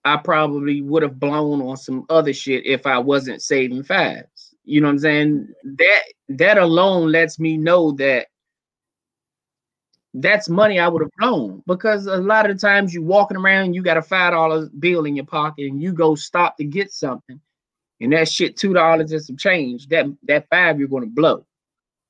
I 0.06 0.18
probably 0.18 0.82
would 0.82 1.04
have 1.04 1.20
blown 1.20 1.62
on 1.62 1.78
some 1.78 2.06
other 2.10 2.34
shit 2.34 2.66
if 2.66 2.86
I 2.86 3.00
wasn't 3.00 3.42
saving 3.42 3.84
fives. 3.84 4.56
You 4.64 4.82
know 4.82 4.88
what 4.88 4.94
I'm 4.94 5.00
saying? 5.00 5.48
That 5.64 6.02
that 6.30 6.58
alone 6.58 7.12
lets 7.12 7.40
me 7.40 7.58
know 7.58 7.92
that 7.94 8.28
that's 10.22 10.50
money 10.50 10.80
I 10.80 10.88
would 10.88 11.02
have 11.02 11.12
blown 11.18 11.64
because 11.68 12.08
a 12.08 12.18
lot 12.18 12.50
of 12.50 12.56
the 12.56 12.62
times 12.62 12.94
you 12.94 13.02
walking 13.02 13.38
around, 13.38 13.74
you 13.74 13.82
got 13.82 13.98
a 13.98 14.02
five 14.02 14.34
dollar 14.34 14.68
bill 14.80 15.06
in 15.06 15.16
your 15.16 15.26
pocket, 15.26 15.70
and 15.70 15.82
you 15.82 15.94
go 15.94 16.16
stop 16.16 16.58
to 16.58 16.64
get 16.64 16.92
something, 16.92 17.40
and 18.02 18.14
that 18.14 18.30
shit 18.30 18.58
two 18.58 18.74
dollars 18.74 19.12
and 19.12 19.24
some 19.24 19.38
change. 19.38 19.88
That 19.88 20.06
that 20.24 20.48
five 20.50 20.80
you're 20.80 20.88
going 20.88 21.04
to 21.04 21.10
blow. 21.10 21.46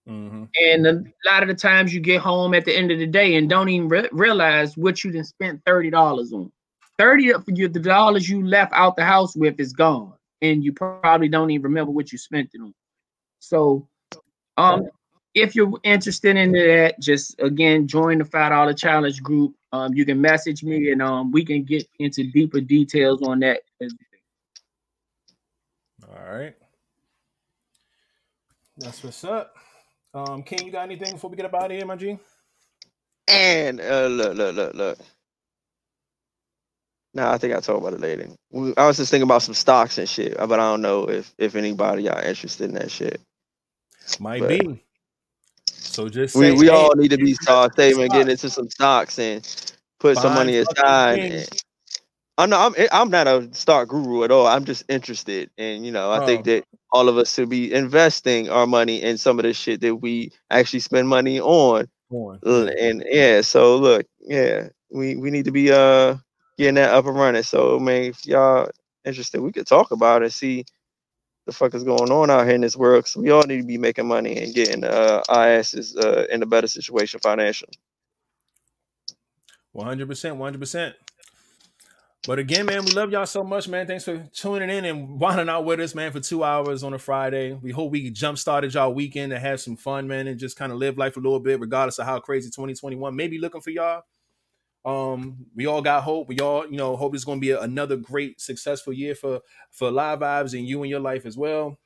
Mm-hmm. 0.08 0.46
And 0.56 0.88
a 0.88 1.04
lot 1.30 1.44
of 1.44 1.50
the 1.50 1.56
times 1.56 1.94
you 1.94 2.00
get 2.00 2.22
home 2.22 2.54
at 2.54 2.64
the 2.64 2.76
end 2.76 2.92
of 2.92 3.00
the 3.00 3.08
day 3.08 3.36
and 3.36 3.50
don't 3.50 3.68
even 3.68 3.90
re- 3.90 4.10
realize 4.14 4.78
what 4.78 5.04
you 5.04 5.12
done 5.12 5.26
spent 5.26 5.62
thirty 5.66 5.90
dollars 5.90 6.32
on. 6.32 6.52
Thirty 6.98 7.34
of 7.34 7.44
you, 7.48 7.68
the 7.68 7.80
dollars 7.80 8.30
you 8.30 8.46
left 8.46 8.74
out 8.74 8.96
the 8.96 9.04
house 9.04 9.36
with 9.36 9.60
is 9.60 9.74
gone, 9.74 10.14
and 10.42 10.64
you 10.64 10.72
probably 10.72 11.28
don't 11.28 11.52
even 11.52 11.64
remember 11.64 11.92
what 11.92 12.12
you 12.12 12.18
spent 12.18 12.52
it 12.54 12.62
on. 12.62 12.74
So, 13.40 13.88
um, 14.58 14.88
if 15.38 15.56
you're 15.56 15.72
interested 15.84 16.36
in 16.36 16.52
that, 16.54 17.00
just 17.00 17.40
again 17.40 17.88
join 17.88 18.18
the 18.18 18.26
five 18.26 18.52
dollar 18.52 18.74
challenge 18.74 19.22
group. 19.22 19.54
Um, 19.72 19.94
you 19.94 20.06
can 20.06 20.20
message 20.20 20.64
me 20.64 20.92
and 20.92 21.02
um 21.02 21.32
we 21.32 21.46
can 21.46 21.64
get 21.64 21.88
into 22.00 22.24
deeper 22.32 22.60
details 22.62 23.22
on 23.22 23.40
that. 23.42 23.62
All 26.10 26.34
right. 26.38 26.56
That's 28.78 29.04
what's 29.04 29.24
up. 29.24 29.56
Um, 30.14 30.44
King, 30.44 30.66
you 30.66 30.72
got 30.72 30.84
anything 30.84 31.14
before 31.14 31.30
we 31.30 31.36
get 31.38 31.46
up 31.46 31.54
out 31.54 31.66
of 31.72 31.78
here, 31.78 31.86
my 31.86 31.96
G? 31.96 32.18
And 33.28 33.82
uh, 33.82 34.08
look, 34.08 34.36
look, 34.38 34.56
look, 34.56 34.74
look. 34.74 35.00
Nah, 37.14 37.34
I 37.34 37.38
think 37.38 37.54
I 37.54 37.60
talked 37.60 37.82
about 37.82 37.94
it 37.94 38.00
later. 38.00 38.28
We- 38.52 38.76
I 38.78 38.88
was 38.88 38.98
just 38.98 39.12
thinking 39.12 39.24
about 39.28 39.42
some 39.42 39.54
stocks 39.56 39.98
and 39.98 40.08
shit, 40.08 40.38
but 40.38 40.54
I 40.54 40.58
don't 40.72 40.82
know 40.82 41.10
if 41.10 41.34
if 41.38 41.56
anybody 41.56 42.04
y'all 42.04 42.20
interested 42.24 42.70
in 42.70 42.76
that 42.76 42.92
shit. 42.92 43.22
Might 44.20 44.42
But- 44.42 44.50
be. 44.50 44.84
So 45.98 46.08
just 46.08 46.36
We 46.36 46.52
say, 46.52 46.52
we 46.52 46.66
hey, 46.68 46.72
all 46.74 46.94
need 46.96 47.10
to 47.10 47.18
be 47.18 47.34
start 47.34 47.76
saving, 47.76 48.12
getting 48.12 48.30
into 48.30 48.52
some 48.52 48.70
stocks 48.70 49.18
and 49.18 49.42
put 50.00 50.20
some 50.20 50.36
money 50.36 50.60
aside. 50.60 51.20
and- 51.20 51.50
I'm 52.38 52.52
not 52.52 52.78
I'm 52.80 52.88
I'm 52.92 53.10
not 53.10 53.26
a 53.26 53.50
stock 53.56 53.88
guru 53.88 54.24
at 54.24 54.30
all. 54.30 54.46
I'm 54.46 54.64
just 54.64 54.84
interested, 54.90 55.50
and 55.58 55.84
you 55.84 55.92
know 55.92 56.12
I 56.12 56.24
think 56.24 56.46
that 56.46 56.66
all 56.92 57.10
of 57.10 57.18
us 57.18 57.34
should 57.34 57.50
be 57.50 57.74
investing 57.74 58.48
our 58.48 58.68
money 58.68 59.02
in 59.02 59.18
some 59.18 59.40
of 59.40 59.44
the 59.44 59.54
shit 59.54 59.82
that 59.82 59.96
we 59.96 60.32
actually 60.52 60.82
spend 60.82 61.10
money 61.10 61.40
on. 61.40 61.88
on. 62.46 62.70
And 62.80 63.04
yeah, 63.10 63.42
so 63.42 63.78
look, 63.78 64.06
yeah, 64.22 64.68
we 64.92 65.16
we 65.16 65.32
need 65.32 65.46
to 65.46 65.52
be 65.52 65.72
uh 65.72 66.18
getting 66.60 66.76
that 66.76 66.92
up 66.94 67.08
and 67.08 67.16
running. 67.16 67.42
So 67.42 67.80
I 67.80 67.82
man, 67.82 68.04
if 68.04 68.24
y'all 68.28 68.70
interested, 69.04 69.42
we 69.42 69.52
could 69.52 69.66
talk 69.66 69.90
about 69.90 70.22
it, 70.22 70.32
see 70.32 70.64
the 71.48 71.54
fuck 71.54 71.74
is 71.74 71.84
going 71.84 72.12
on 72.12 72.30
out 72.30 72.46
here 72.46 72.56
in 72.56 72.62
this 72.62 72.76
world. 72.78 73.06
Cause 73.06 73.16
we 73.16 73.32
all 73.32 73.44
need 73.44 73.62
to 73.62 73.68
be 73.68 73.78
making 73.80 74.08
money 74.08 74.38
and 74.38 74.54
getting 74.54 74.84
uh 74.84 75.24
our 75.30 75.48
asses 75.48 75.96
uh 75.98 76.28
in 76.30 76.44
a 76.44 76.46
better 76.46 76.68
situation 76.68 77.20
financially. 77.22 77.74
One 79.72 79.88
hundred 79.88 80.08
percent, 80.10 80.36
one 80.36 80.48
hundred 80.48 80.60
percent. 80.60 80.96
But 82.28 82.40
again, 82.40 82.66
man, 82.66 82.84
we 82.84 82.92
love 82.92 83.10
y'all 83.12 83.26
so 83.26 83.42
much, 83.42 83.70
man. 83.70 83.88
Thanks 83.88 84.04
for 84.04 84.28
tuning 84.34 84.70
in 84.70 84.84
and 84.84 85.18
winding 85.20 85.48
out 85.48 85.64
with 85.64 85.80
us, 85.80 85.96
man, 85.96 86.12
for 86.12 86.20
two 86.20 86.44
hours 86.44 86.84
on 86.84 86.94
a 86.94 87.00
Friday. 87.00 87.54
We 87.54 87.72
hope 87.72 87.92
we 87.92 88.10
jump 88.12 88.38
started 88.38 88.74
y'all 88.74 88.94
weekend 88.94 89.32
and 89.32 89.42
have 89.42 89.62
some 89.62 89.78
fun, 89.78 90.10
man, 90.10 90.28
and 90.28 90.38
just 90.38 90.58
kind 90.58 90.74
of 90.74 90.78
live 90.78 90.98
life 90.98 91.16
a 91.16 91.22
little 91.22 91.40
bit, 91.40 91.62
regardless 91.62 92.00
of 92.00 92.06
how 92.06 92.20
crazy 92.20 92.50
2021 92.50 93.16
may 93.16 93.30
be 93.30 93.40
looking 93.40 93.62
for 93.62 93.70
y'all. 93.70 94.02
Um, 94.88 95.48
we 95.54 95.66
all 95.66 95.82
got 95.82 96.04
hope. 96.04 96.30
We 96.30 96.40
all, 96.40 96.66
you 96.66 96.78
know, 96.78 96.96
hope 96.96 97.14
it's 97.14 97.26
gonna 97.26 97.42
be 97.42 97.52
a- 97.52 97.60
another 97.60 97.98
great, 97.98 98.40
successful 98.40 98.94
year 98.94 99.16
for 99.16 99.42
for 99.70 99.92
live 99.92 100.20
vibes 100.20 100.58
and 100.58 100.66
you 100.66 100.82
and 100.82 100.90
your 100.90 101.02
life 101.02 101.26
as 101.26 101.38
well. 101.38 101.78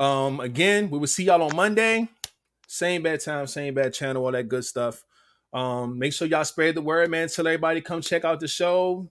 Um, 0.00 0.40
again, 0.40 0.90
we 0.90 0.98
will 0.98 1.06
see 1.06 1.24
y'all 1.24 1.42
on 1.42 1.54
Monday. 1.54 2.08
Same 2.66 3.02
bad 3.02 3.20
time, 3.20 3.46
same 3.46 3.74
bad 3.74 3.94
channel, 3.94 4.24
all 4.24 4.32
that 4.32 4.48
good 4.48 4.64
stuff. 4.64 5.04
Um, 5.52 5.96
make 5.96 6.12
sure 6.12 6.26
y'all 6.26 6.44
spread 6.44 6.74
the 6.74 6.82
word, 6.82 7.08
man. 7.08 7.28
Tell 7.28 7.46
everybody 7.46 7.80
come 7.80 8.00
check 8.00 8.24
out 8.24 8.40
the 8.40 8.48
show. 8.48 9.08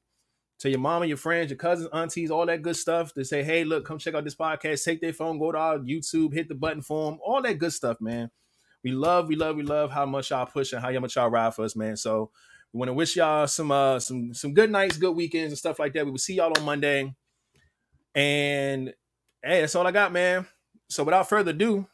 Tell 0.59 0.71
your 0.71 0.81
mama, 0.81 1.05
your 1.05 1.17
friends, 1.17 1.51
your 1.51 1.57
cousins, 1.57 1.89
aunties, 1.93 2.29
all 2.29 2.45
that 2.45 2.61
good 2.61 2.75
stuff. 2.75 3.13
To 3.13 3.23
say, 3.23 3.41
hey, 3.43 3.63
look, 3.63 3.85
come 3.85 3.99
check 3.99 4.15
out 4.15 4.25
this 4.25 4.35
podcast. 4.35 4.83
Take 4.83 4.99
their 4.99 5.13
phone, 5.13 5.39
go 5.39 5.53
to 5.53 5.57
our 5.57 5.79
YouTube, 5.79 6.33
hit 6.33 6.49
the 6.49 6.55
button 6.55 6.81
for 6.81 7.09
them, 7.09 7.19
all 7.23 7.41
that 7.41 7.57
good 7.57 7.71
stuff, 7.71 8.01
man. 8.01 8.29
We 8.83 8.91
love, 8.91 9.27
we 9.27 9.35
love, 9.35 9.55
we 9.55 9.63
love 9.63 9.91
how 9.91 10.05
much 10.05 10.29
y'all 10.29 10.45
push 10.45 10.73
and 10.73 10.81
how 10.81 10.91
much 10.99 11.15
y'all 11.15 11.29
ride 11.29 11.53
for 11.53 11.65
us, 11.65 11.75
man. 11.75 11.97
So 11.97 12.31
we 12.71 12.79
want 12.79 12.89
to 12.89 12.93
wish 12.93 13.15
y'all 13.15 13.47
some 13.47 13.71
uh 13.71 13.99
some 13.99 14.33
some 14.33 14.53
good 14.53 14.71
nights, 14.71 14.97
good 14.97 15.15
weekends, 15.15 15.51
and 15.51 15.57
stuff 15.57 15.79
like 15.79 15.93
that. 15.93 16.05
We 16.05 16.11
will 16.11 16.17
see 16.17 16.35
y'all 16.35 16.53
on 16.55 16.63
Monday. 16.63 17.13
And 18.15 18.93
hey, 19.43 19.61
that's 19.61 19.75
all 19.75 19.87
I 19.87 19.91
got, 19.91 20.11
man. 20.13 20.45
So 20.89 21.03
without 21.03 21.27
further 21.27 21.51
ado, 21.51 21.85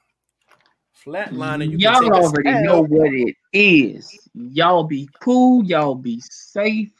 flatliner, 1.06 1.70
You 1.70 1.78
y'all 1.78 2.14
already 2.14 2.52
know 2.52 2.82
what 2.82 3.14
it 3.14 3.36
is. 3.54 4.30
Y'all 4.34 4.84
be 4.84 5.10
cool. 5.20 5.64
Y'all 5.64 5.96
be 5.96 6.22
safe. 6.22 6.92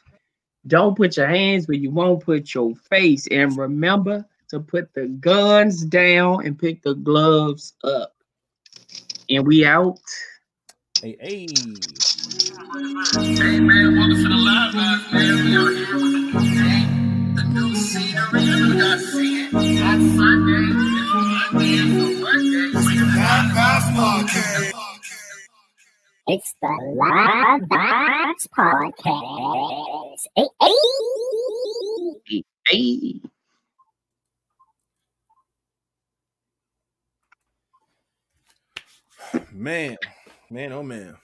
Don't 0.66 0.96
put 0.96 1.16
your 1.16 1.28
hands 1.28 1.68
where 1.68 1.76
you 1.76 1.90
won't 1.90 2.24
put 2.24 2.54
your 2.54 2.74
face. 2.74 3.26
And 3.28 3.56
remember 3.56 4.24
to 4.48 4.60
put 4.60 4.92
the 4.94 5.06
guns 5.06 5.84
down 5.84 6.44
and 6.44 6.58
pick 6.58 6.82
the 6.82 6.94
gloves 6.94 7.74
up. 7.84 8.15
And 9.28 9.46
we 9.46 9.64
out. 9.66 9.98
Hey, 11.02 11.16
hey. 11.20 11.46
Hey 11.46 11.50
man, 13.60 13.96
welcome 13.96 14.16
to 14.16 14.22
the 14.22 14.36
live 14.36 14.74
vibes, 14.74 15.12
man. 15.12 15.44
We 15.44 15.56
are 15.56 15.70
here 15.72 15.94
with 15.94 16.12
the 16.12 16.18
new 16.18 16.54
day, 16.54 16.86
the 17.34 17.42
new 17.52 17.74
scenery. 17.74 18.42
You 18.42 18.80
guys 18.80 19.02
see 19.12 19.44
it 19.44 19.54
on 19.54 20.00
Sunday. 20.16 20.66
It's 20.78 21.52
Monday, 21.52 21.82
it's 21.82 22.20
Monday. 22.22 22.78
It's 22.78 22.86
the 22.86 23.04
live 23.16 23.50
vibes 23.56 23.88
podcast. 23.96 24.72
It's 26.28 26.54
the 26.60 26.68
Live 26.96 27.68
Box 27.68 28.48
Podcast. 28.48 30.26
Hey, 30.34 30.48
hey. 32.28 32.44
Hey. 32.66 33.20
Man, 39.52 39.96
man, 40.50 40.72
oh 40.72 40.82
man. 40.82 41.16